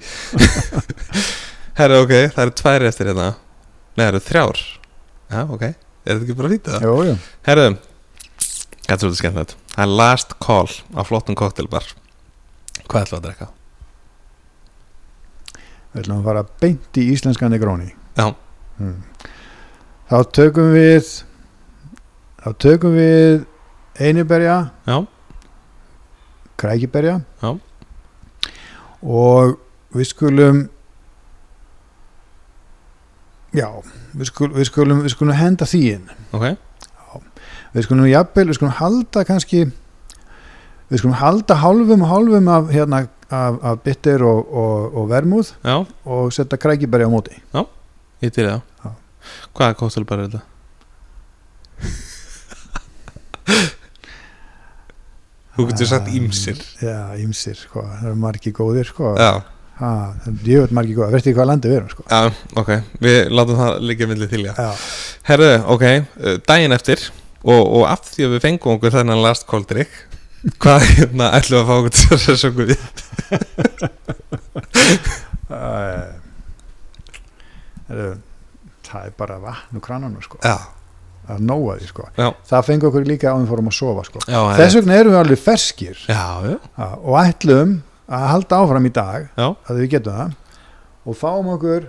Herru, 1.81 2.01
ok, 2.05 2.15
það 2.35 2.43
eru 2.47 2.57
tvær 2.62 2.86
eftir 2.90 3.11
hérna. 3.12 3.28
Nei, 3.94 4.02
það 4.05 4.11
eru 4.12 4.23
þrjár. 4.27 4.65
Já, 5.31 5.40
ok, 5.47 5.62
er 5.62 6.11
þetta 6.11 6.24
ekki 6.27 6.39
bara 6.40 6.51
fýta 6.51 6.81
það? 6.81 7.15
Herru, 7.47 7.69
þetta 8.82 8.97
er 8.97 9.02
svolítið 9.05 9.20
skemmt 9.23 9.57
Það 9.70 9.85
er 9.85 9.93
last 10.01 10.32
call 10.43 10.73
á 10.98 11.01
flottum 11.07 11.36
koktelbar 11.39 11.85
Hvað 12.90 13.05
við 13.07 13.12
að 13.15 13.23
drekka? 13.28 13.47
Við 15.93 16.03
ætlum 16.03 16.21
að 16.21 16.29
fara 16.29 16.45
beint 16.62 17.01
í 17.01 17.07
íslenska 17.15 17.49
negróni 17.51 17.91
Já. 18.19 18.31
hmm. 18.79 18.99
þá 20.11 20.19
tökum 20.37 20.73
við 20.75 21.09
þá 22.41 22.51
tökum 22.62 22.95
við 22.97 23.47
einiberja 24.01 24.59
Já, 24.87 24.99
krækiberja 26.61 27.21
Já. 27.43 27.51
og 29.03 29.59
við 29.97 30.11
skulum 30.12 30.65
já 33.51 33.67
við 34.15 34.31
skulum, 34.31 34.55
við 34.55 34.69
skulum, 34.69 35.05
við 35.05 35.15
skulum 35.17 35.39
henda 35.39 35.67
því 35.67 35.85
inn 35.97 36.11
ok 36.31 36.53
við 37.75 37.87
skulum 37.87 38.09
jafnvel, 38.11 38.47
við 38.51 38.59
skulum 38.59 38.77
halda 38.79 39.25
kannski 39.27 39.65
við 40.91 41.03
skulum 41.03 41.17
halda 41.21 41.57
hálfum 41.62 42.05
hálfum 42.11 42.53
af, 42.53 42.71
hérna, 42.75 43.05
af, 43.31 43.59
af 43.62 43.83
bitter 43.87 44.25
og, 44.27 44.41
og, 44.51 45.01
og 45.01 45.11
vermúð 45.11 45.55
Já, 45.62 45.77
og 46.05 46.33
setja 46.35 46.59
krækibæri 46.61 47.07
á 47.07 47.11
móti. 47.11 47.39
Ég 48.21 48.35
til 48.35 48.47
það. 48.47 48.61
Já. 48.85 48.95
Koktelbar 49.79 50.25
er 50.25 50.29
þetta? 50.29 50.47
þú 55.61 55.69
getur 55.71 55.89
sagt 55.91 56.11
ímsir 56.15 56.61
Já, 56.83 57.17
ímsir, 57.21 57.57
sko, 57.59 57.83
það 57.85 58.11
eru 58.11 58.19
margi 58.21 58.53
góðir 58.57 58.89
sko, 58.89 59.15
Já, 59.19 59.31
ha, 59.81 59.91
ég 60.47 60.65
veit 60.65 60.75
margi 60.77 60.97
góðir, 60.97 61.15
veistu 61.17 61.35
hvað 61.37 61.51
landi 61.53 61.71
við 61.71 61.81
erum 61.81 61.91
sko? 61.93 62.07
Já, 62.09 62.21
ok, 62.62 62.71
við 63.03 63.19
látum 63.35 63.61
það 63.61 63.81
liggja 63.91 64.11
milli 64.11 64.31
til, 64.31 64.45
já. 64.49 64.53
Já, 64.57 64.71
Herðu, 65.31 65.51
ok, 65.77 65.87
uh, 65.91 66.37
daginn 66.49 66.77
eftir 66.77 67.05
og, 67.43 67.61
og 67.61 67.85
af 67.91 68.07
því 68.12 68.29
að 68.29 68.37
við 68.37 68.47
fengum 68.47 68.79
okkur 68.79 68.97
þennan 68.99 69.25
last 69.25 69.49
call 69.51 69.67
drink 69.69 69.93
hvað 70.61 70.87
hérna 70.97 71.31
ætlum 71.37 71.59
við 71.59 71.62
að 71.62 71.69
fá 71.69 71.75
okkur 71.77 71.95
til 71.97 72.07
þess 72.11 72.29
að 72.33 72.39
sögum 72.41 72.67
við? 72.71 72.81
Það 78.91 79.07
er 79.07 79.15
bara 79.19 79.37
vatn 79.43 79.79
og 79.79 79.85
krananum 79.85 80.23
sko, 80.25 80.41
Já, 80.43 80.57
að 81.31 81.45
nóa 81.47 81.77
því 81.79 81.91
sko. 81.91 82.09
Já, 82.17 82.29
það 82.51 82.67
fengi 82.71 82.89
okkur 82.89 83.07
líka 83.07 83.31
áður 83.35 83.51
fórum 83.53 83.71
að 83.71 83.77
sofa 83.79 84.03
sko. 84.09 84.23
Já 84.27 84.41
þess 84.59 84.79
vegna 84.81 84.99
erum 84.99 85.15
við 85.15 85.21
alveg 85.21 85.43
ferskir. 85.45 85.97
Já, 86.11 86.25
já, 86.49 86.59
og 86.89 87.15
ætlum 87.21 87.77
að 88.11 88.29
halda 88.33 88.61
áfram 88.65 88.89
í 88.89 88.93
dag 88.95 89.29
já, 89.37 89.47
að 89.47 89.83
við 89.83 89.93
getum 89.95 90.17
það 90.19 90.31
og 91.11 91.19
fáum 91.19 91.53
okkur 91.55 91.87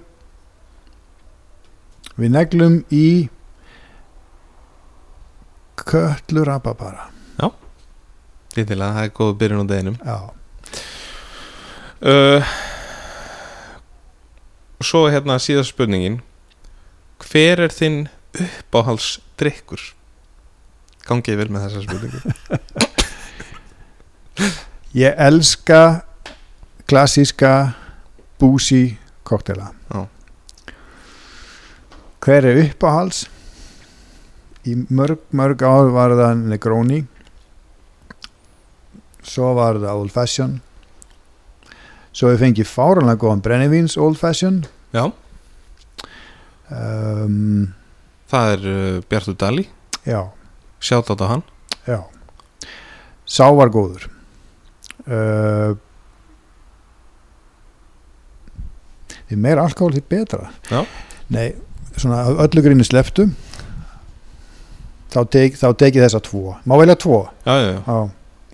við 2.22 2.30
neglum 2.36 2.76
í 2.94 3.08
köllu 5.82 6.44
rababara 6.46 7.08
lítilega, 8.58 8.96
það 8.98 9.08
er 9.08 9.14
góð 9.18 9.32
byrjun 9.42 9.64
á 9.64 9.66
deginum. 9.72 9.98
Já, 10.02 10.18
uh, 12.12 12.42
og 14.82 14.86
svo 14.88 15.00
er 15.08 15.14
hérna 15.18 15.36
síðast 15.42 15.72
spurningin. 15.76 16.18
Hver 17.22 17.58
er 17.68 17.74
þinn 17.74 18.00
uppáhals 18.34 19.08
drikkur 19.40 19.82
gangið 21.08 21.38
vel 21.42 21.52
með 21.54 21.62
þessa 21.68 21.82
spurningu. 21.86 22.20
Ég 25.02 25.12
elska 25.24 25.82
klassíska 26.90 27.54
búsi 28.42 28.84
koktela 29.24 29.68
Já. 29.92 30.00
hver 32.20 32.44
er 32.50 32.58
uppáhals 32.66 33.18
í 34.68 34.72
mörg 34.90 35.20
mörg 35.32 35.64
ár 35.64 35.88
var 35.96 36.12
það 36.20 36.32
Negroni 36.52 37.00
svo 39.24 39.54
var 39.58 39.80
það 39.82 40.04
Old 40.04 40.14
Fashion. 40.14 40.60
Svo 42.12 42.32
ég 42.34 42.42
fengi 42.42 42.66
fáranlega 42.68 43.22
góðan 43.22 43.44
brennivíns 43.46 43.98
Old 44.00 44.20
Fashion. 44.20 44.64
Já, 44.92 45.06
um, 46.72 47.70
það 48.32 48.56
er 48.56 48.66
uh, 48.72 48.98
Bjartur 49.08 49.38
Dali 49.40 49.68
já, 50.08 50.26
sjátt 50.84 51.12
á 51.12 51.26
hann. 51.30 51.46
Já. 51.88 52.02
Sá 53.26 53.48
var 53.56 53.72
góður. 53.72 54.10
Uh, 55.08 55.78
því 59.30 59.40
meira 59.40 59.64
alkohol 59.64 59.96
því 59.96 60.04
betra. 60.12 60.52
Já. 60.68 60.84
nei, 61.32 61.54
svona 61.96 62.26
öllu 62.44 62.64
grínu 62.66 62.84
sleftu 62.84 63.30
þá 65.12 65.22
tek, 65.32 65.56
þá 65.60 65.68
tek 65.80 65.98
ég 65.98 66.06
þessa 66.06 66.22
tvo. 66.24 66.58
Má 66.68 66.76
velja 66.80 66.98
tvo? 67.00 67.24
Já, 67.46 67.56
já, 67.56 67.72
já, 67.72 67.80
já, 67.88 68.00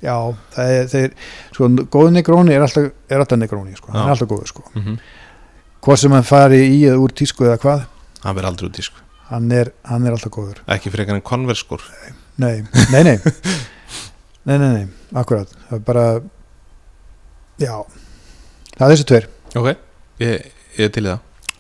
já 0.03 0.15
það 0.56 0.74
er, 0.76 0.91
þeir, 0.94 1.15
sko, 1.56 1.69
góð 1.98 2.11
negróni 2.18 2.53
er 2.56 2.65
alltaf, 2.68 2.91
er 3.10 3.24
alltaf 3.24 3.41
negróni 3.41 3.76
sko, 3.80 3.91
hann 3.95 4.06
er 4.06 4.15
alltaf 4.15 4.30
góður 4.34 4.53
sko. 4.53 4.68
Mm 4.76 4.99
hvort 5.88 6.02
sem 6.02 6.11
hann 6.11 6.26
fari 6.28 6.57
í 6.68 6.80
eða 6.90 6.98
úr 6.99 7.14
tísku 7.15 7.45
eða 7.45 7.60
hvað. 7.61 7.84
Hann 8.26 8.36
verður 8.36 8.48
aldrei 8.49 8.65
út 8.68 8.80
í 8.82 8.84
sko 8.84 9.03
hann 9.30 9.52
er, 9.52 9.72
hann 9.88 10.06
er 10.07 10.15
alltaf 10.15 10.32
góður. 10.34 10.60
Ekki 10.74 10.91
frekar 10.94 11.18
en 11.18 11.24
konverskor 11.26 11.84
nei, 12.41 12.61
nei, 12.94 13.03
nei. 13.03 13.18
Nei, 14.48 14.56
nei, 14.61 14.68
nei, 14.72 14.84
akkurat. 15.19 15.49
Það 15.68 15.74
er 15.76 15.82
bara 15.84 16.03
já, 17.60 17.74
það 18.78 18.84
er 18.86 18.91
þessi 18.94 19.07
tveir. 19.10 19.26
Ok, 19.60 19.65
ég, 20.24 20.45
ég 20.78 20.86
er 20.88 20.94
til 20.95 21.03
í 21.03 21.10
það. 21.10 21.57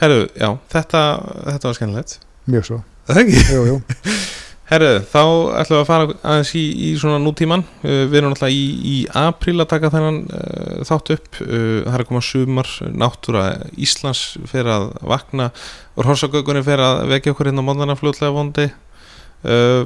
Herru, 0.00 0.22
já, 0.40 0.48
þetta, 0.72 1.02
þetta 1.50 1.68
var 1.68 1.76
skemmilegt 1.76 2.14
mjög 2.48 2.64
svo, 2.70 2.78
Það 3.10 3.20
ekki? 3.22 3.42
jú, 3.52 3.66
jú 3.68 3.76
Herru, 4.70 4.90
þá 5.04 5.20
ætlum 5.58 5.74
við 5.74 5.80
að 5.82 5.88
fara 5.88 6.04
aðeins 6.22 6.50
í, 6.56 6.62
í 6.86 6.90
svona 7.00 7.18
nútíman. 7.20 7.64
Uh, 7.82 8.04
Við 8.08 8.14
erum 8.20 8.32
alltaf 8.32 8.52
í, 8.54 8.60
í 8.88 8.94
apríl 9.18 9.56
að 9.60 9.68
taka 9.74 9.90
þennan 9.92 10.20
uh, 10.32 10.78
þátt 10.88 11.12
upp. 11.16 11.40
Uh, 11.42 11.82
Það 11.82 11.96
er 11.98 12.04
að 12.04 12.08
koma 12.12 12.22
sumar, 12.24 12.70
náttúra 13.02 13.42
Íslands 13.76 14.22
fyrir 14.48 14.70
að 14.72 14.86
vakna. 15.12 15.50
Rossagögunni 15.98 16.62
fyrir 16.64 16.84
að 16.86 17.02
vekja 17.12 17.34
okkur 17.34 17.50
hérna 17.50 17.66
á 17.66 17.68
móndana 17.68 17.98
fljótlega 18.00 18.32
vondi 18.32 18.68
uh, 18.70 19.84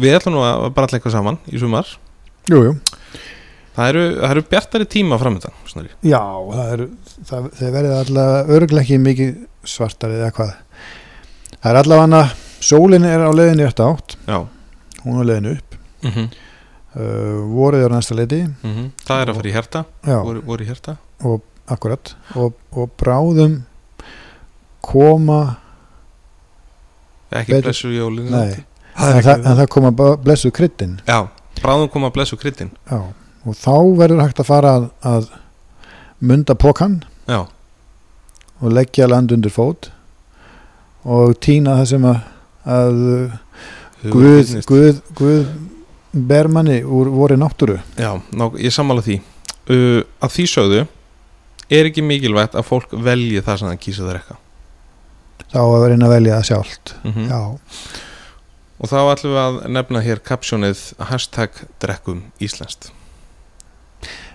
Við 0.00 0.16
ætlum 0.16 0.34
nú 0.40 0.42
að 0.42 0.64
bara 0.74 0.88
alltaf 0.88 0.98
eitthvað 0.98 1.14
saman 1.20 1.38
í 1.52 1.60
sumar. 1.62 1.92
Jú, 2.50 2.64
jú, 2.66 2.74
Það 3.76 3.88
eru, 3.92 4.00
það 4.18 4.32
eru 4.34 4.42
bjartari 4.50 4.86
tíma 4.90 5.16
framöndan 5.20 5.52
snarri. 5.70 5.92
já, 6.02 6.18
það 6.50 6.72
er 6.74 6.80
það, 7.28 7.44
þeir 7.60 7.70
verið 7.76 7.92
alltaf 8.00 8.50
örglega 8.56 8.82
ekki 8.82 8.98
mikið 9.04 9.30
svartari 9.70 10.18
eða 10.18 10.32
hvað. 10.34 10.50
Það 11.60 11.70
er 11.70 11.78
allavega 11.84 12.24
sólin 12.60 13.04
er 13.08 13.24
á 13.24 13.30
leiðinni 13.32 13.66
rétt 13.66 13.80
átt. 13.80 14.16
Já. 14.26 14.46
Hún 15.04 15.16
er 15.16 15.24
á 15.24 15.28
leiðinni 15.30 15.56
upp. 15.56 15.78
Mm 16.02 16.10
-hmm. 16.10 16.28
uh, 16.96 17.54
voruð 17.54 17.84
er 17.84 17.92
á 17.92 17.96
næsta 17.96 18.14
leiti. 18.14 18.42
Það 19.06 19.20
er 19.22 19.28
að 19.28 19.34
fara 19.36 19.48
í 19.48 19.52
herta 19.52 19.84
voru, 20.04 20.42
voru 20.46 20.64
í 20.64 20.68
herta 20.68 20.96
og 21.24 21.42
akkurat. 21.66 22.14
Og, 22.34 22.54
og 22.72 22.90
bráðum 22.98 23.62
koma 24.80 25.56
Ekki 27.30 27.60
blessu 27.62 27.92
jólin 27.94 28.26
nei, 28.32 28.64
það 28.96 29.12
en, 29.12 29.18
er 29.20 29.44
en 29.46 29.58
það. 29.60 29.68
koma 29.70 29.92
blessu 30.18 30.50
kryddin. 30.50 30.96
Já, 31.06 31.28
bráðum 31.60 31.90
koma 31.92 32.10
blessu 32.10 32.36
kryddin. 32.40 32.72
Já, 32.90 33.12
og 33.46 33.54
þá 33.54 33.76
verður 34.00 34.24
hægt 34.24 34.42
að 34.42 34.48
fara 34.50 34.72
að, 34.78 34.88
að 35.06 35.28
munda 36.18 36.56
pokan 36.58 37.04
Já, 37.30 37.44
og 38.60 38.74
leggja 38.74 39.06
land 39.06 39.32
undir 39.32 39.54
fót. 39.54 39.92
Og 41.06 41.38
týna 41.40 41.78
það 41.78 41.86
sem 41.92 42.08
að, 42.10 42.18
að 42.66 43.00
Guð, 43.00 44.10
Hugurbyggðnist. 44.10 44.68
Guð, 44.68 45.00
Guð 45.18 45.50
ber 46.30 46.48
manni 46.50 46.80
úr 46.82 47.10
voru 47.14 47.36
náttúru. 47.38 47.78
Já, 48.00 48.14
ná, 48.32 48.46
ég 48.58 48.74
sammála 48.74 49.04
því. 49.06 49.20
Uh, 49.70 50.00
Að 50.24 50.36
því 50.36 50.46
sögðu 50.50 50.84
er 51.70 51.86
ekki 51.90 52.02
mikilvægt 52.02 52.56
að 52.58 52.66
fólk 52.66 52.94
velji 52.96 53.42
það 53.44 53.60
sem 53.60 53.70
það 53.70 53.82
kýsa 53.84 54.06
það 54.06 54.16
rekka 54.18 54.40
þá 55.50 55.58
að 55.64 55.84
reyna 55.90 56.06
að 56.06 56.14
velja 56.14 56.38
það 56.38 56.48
sjálft. 56.50 56.94
Mm 57.06 57.26
já, 57.30 57.40
Og 58.80 58.88
þá 58.88 58.96
ætlum 59.12 59.34
við 59.34 59.40
að 59.42 59.56
nefna 59.76 60.00
hér 60.00 60.20
kapsjónið 60.24 60.82
hashtag 61.10 61.58
drekkum 61.84 62.22
íslenskt. 62.40 62.86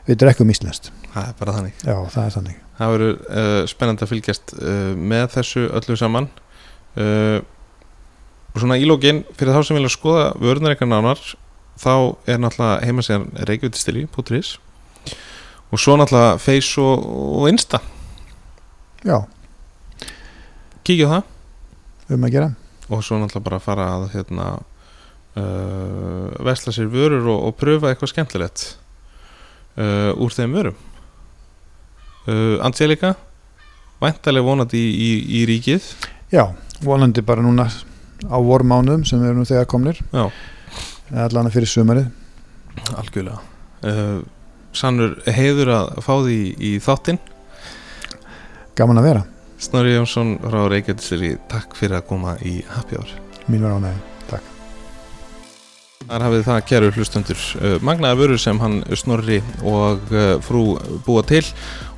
Við 0.05 0.19
drekkum 0.21 0.51
íslenskt. 0.53 0.91
Það 1.15 1.29
er 1.31 1.37
bara 1.39 1.55
þannig. 1.55 1.79
Já, 1.81 1.95
það 2.13 2.19
er 2.21 2.35
þannig. 2.35 2.59
Það 2.77 2.91
verður 2.93 3.15
uh, 3.25 3.61
spennandi 3.71 4.05
að 4.05 4.11
fylgjast 4.11 4.53
uh, 4.59 4.91
með 5.13 5.25
þessu 5.33 5.63
öllu 5.79 5.97
saman. 5.97 6.27
Uh, 6.93 7.39
og 8.55 8.61
svona 8.63 8.77
ílógin 8.79 9.25
fyrir 9.35 9.51
þá 9.51 9.67
sem 9.67 9.75
vilja 9.75 9.91
skoða 9.91 10.29
vörðunar 10.39 10.73
eitthvað 10.73 10.93
nánar 10.93 11.23
þá 11.75 11.93
er 12.31 12.39
náttúrulega 12.39 12.85
heimasíðan 12.87 13.25
reykjavitistili.is 13.49 14.55
og 15.75 15.81
svo 15.81 15.97
náttúrulega 15.99 16.37
Face 16.39 16.79
og, 16.79 17.03
og 17.41 17.49
Insta. 17.51 17.81
Já, 19.03 19.25
kíkja 20.87 21.09
það. 21.11 21.33
Um 22.15 22.23
að 22.23 22.37
gera. 22.37 22.49
Og 22.87 23.03
svo 23.03 23.19
náttúrulega 23.19 23.47
bara 23.49 23.59
fara 23.59 23.89
að 23.97 24.07
hérna 24.13 24.47
uh, 24.55 26.31
vesla 26.47 26.71
sér 26.75 26.87
vörur 26.93 27.27
og, 27.27 27.47
og 27.49 27.57
pröfa 27.59 27.91
eitthvað 27.91 28.13
skemmtilegt 28.13 28.65
uh, 29.75 30.15
úr 30.15 30.31
þeim 30.31 30.55
vörum. 30.55 30.79
Uh, 32.25 32.55
Angelica 32.63 33.17
væntalega 33.99 34.47
vonandi 34.47 34.79
í, 34.79 34.93
í, 34.95 35.11
í 35.41 35.43
ríkið. 35.49 35.91
Já, 36.31 36.47
vonandi 36.85 37.23
bara 37.25 37.43
núna 37.43 37.67
á 38.23 38.37
vormánuðum 38.41 39.05
sem 39.07 39.21
við 39.21 39.31
erum 39.31 39.43
nú 39.43 39.49
þegar 39.49 39.67
komnir. 39.69 39.99
Já. 40.13 40.29
allan 41.25 41.51
fyrir 41.53 41.69
sumarið. 41.69 42.09
Algjörlega. 42.95 43.39
Uh, 43.85 44.23
Sannur 44.75 45.15
heiður 45.31 45.71
að 45.71 45.93
fá 46.03 46.13
því 46.25 46.39
í 46.59 46.71
þáttinn. 46.83 47.21
Gaman 48.75 48.99
að 48.99 49.07
vera, 49.07 49.21
Snorri 49.61 49.93
Jónsson 49.93 50.33
frá 50.43 50.65
Reykjavík 50.67 51.45
takk 51.47 51.77
fyrir 51.79 52.01
að 52.01 52.09
koma 52.09 52.35
í 52.43 52.57
Happy 52.73 52.99
Hour. 52.99 53.15
Mín 53.47 53.63
var 53.63 53.77
ánægum 53.77 54.03
Þar 56.05 56.21
hafið 56.21 56.41
það 56.45 56.65
kæru 56.69 56.89
hlustendur 56.93 57.39
uh, 57.57 57.77
magnaða 57.81 58.17
vörur 58.19 58.41
sem 58.41 58.59
hann 58.61 58.75
Snorri 58.93 59.39
og 59.65 60.11
frú 60.45 60.75
búa 61.05 61.23
til. 61.25 61.41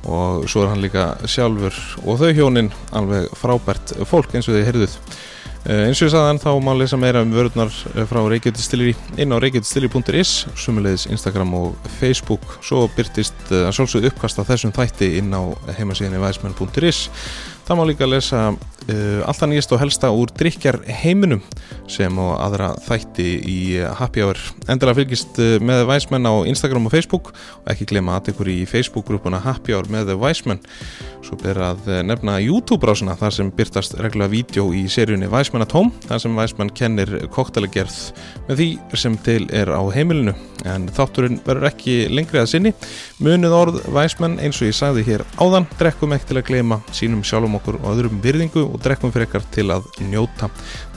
Og 0.08 0.46
svo 0.48 0.62
er 0.64 0.70
hann 0.72 0.80
líka 0.80 1.10
sjálfur 1.28 1.74
og 2.06 2.22
þau 2.22 2.30
hjónin 2.32 2.70
alveg 2.96 3.26
frábært 3.36 3.92
fólk 4.08 4.32
eins 4.32 4.48
og 4.48 4.56
þið 4.56 4.68
heyrðuð 4.70 4.94
eins 5.66 5.98
og 5.98 6.06
ég 6.06 6.12
sagði 6.12 6.28
hann 6.28 6.40
þá 6.40 6.50
má 6.62 6.70
lesa 6.78 6.98
meira 7.00 7.22
um 7.24 7.32
vörurnar 7.34 7.68
uh, 7.68 8.04
frá 8.08 8.20
Reykjavík 8.30 9.18
inn 9.18 9.34
á 9.34 9.36
reykjavík.is 9.42 10.46
sumulegis 10.56 11.08
Instagram 11.10 11.54
og 11.58 11.88
Facebook. 11.98 12.44
Svo 12.62 12.86
byrtist 12.94 13.36
uh, 13.50 13.66
að 13.66 13.74
sjálfsögðu 13.76 14.12
uppkast 14.12 14.38
að 14.38 14.52
þessum 14.52 14.74
þætti 14.76 15.10
inn 15.18 15.34
á 15.34 15.42
heimasíðinni 15.78 16.22
væsmenn.is 16.22 17.08
Það 17.68 17.76
má 17.76 17.82
líka 17.84 18.06
lesa 18.08 18.38
uh, 18.48 19.28
alltaf 19.28 19.48
nýjast 19.50 19.72
og 19.76 19.80
helsta 19.82 20.08
úr 20.08 20.30
drikjar 20.32 20.78
heiminum 21.02 21.42
sem 21.88 22.16
og 22.20 22.30
aðra 22.40 22.70
þætti 22.80 23.26
í 23.44 23.58
Happy 23.98 24.22
Hour. 24.24 24.40
Endilega 24.72 24.96
fylgist 24.96 25.36
uh, 25.36 25.58
með 25.60 25.84
Væsmenn 25.90 26.24
á 26.24 26.32
Instagram 26.48 26.88
og 26.88 26.94
Facebook 26.94 27.28
og 27.34 27.68
ekki 27.68 27.90
glema 27.92 28.16
að 28.16 28.32
ykkur 28.32 28.48
í 28.54 28.62
Facebook-grúpuna 28.70 29.42
Happy 29.44 29.76
Hour 29.76 29.90
með 29.92 30.14
Væsmenn. 30.16 30.62
Svo 31.28 31.36
ber 31.42 31.60
að 31.60 31.90
nefna 32.08 32.38
YouTube-brásuna 32.40 33.18
þar 33.20 33.36
sem 33.36 33.52
byrtast 33.52 33.98
reglulega 34.00 34.32
vídeo 34.32 34.70
í 34.72 34.86
seríunni 34.88 35.28
Væsmenn 35.28 35.66
at 35.66 35.76
Home 35.76 35.92
þar 36.06 36.24
sem 36.24 36.40
Væsmenn 36.40 36.72
kennir 36.72 37.12
koktelegerð 37.34 37.98
með 38.48 38.62
því 38.62 38.68
sem 39.02 39.20
til 39.26 39.42
er 39.52 39.68
á 39.68 39.82
heimilinu. 39.92 40.32
En 40.64 40.88
þátturinn 40.94 41.42
verður 41.44 41.68
ekki 41.68 41.98
lengri 42.08 42.40
að 42.40 42.48
sinni. 42.54 42.72
Munið 43.20 43.60
orð 43.60 43.80
Væsmenn 43.92 44.38
eins 44.40 44.62
og 44.62 44.70
ég 44.70 44.78
sagði 44.78 45.04
hér 45.10 45.26
áðan, 45.36 45.68
drekkum 45.76 46.16
ekki 46.16 46.32
til 46.32 46.40
að 46.40 46.48
glema 46.48 46.80
sínum 46.96 47.26
sjálfum 47.26 47.57
okkur 47.60 47.80
og 47.82 47.92
öðrum 47.92 48.22
virðingu 48.24 48.64
og 48.64 48.80
drekkum 48.84 49.14
fyrir 49.14 49.28
ekkar 49.28 49.46
til 49.54 49.68
að 49.74 49.86
njóta. 50.08 50.50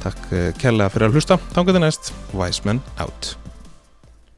Takk 0.06 0.32
kærlega 0.62 0.94
fyrir 0.94 1.10
að 1.10 1.20
hlusta. 1.20 1.42
Þannig 1.52 1.78
að 1.78 1.86
næst, 1.90 2.16
Væsmenn 2.34 2.84
out. 3.02 3.36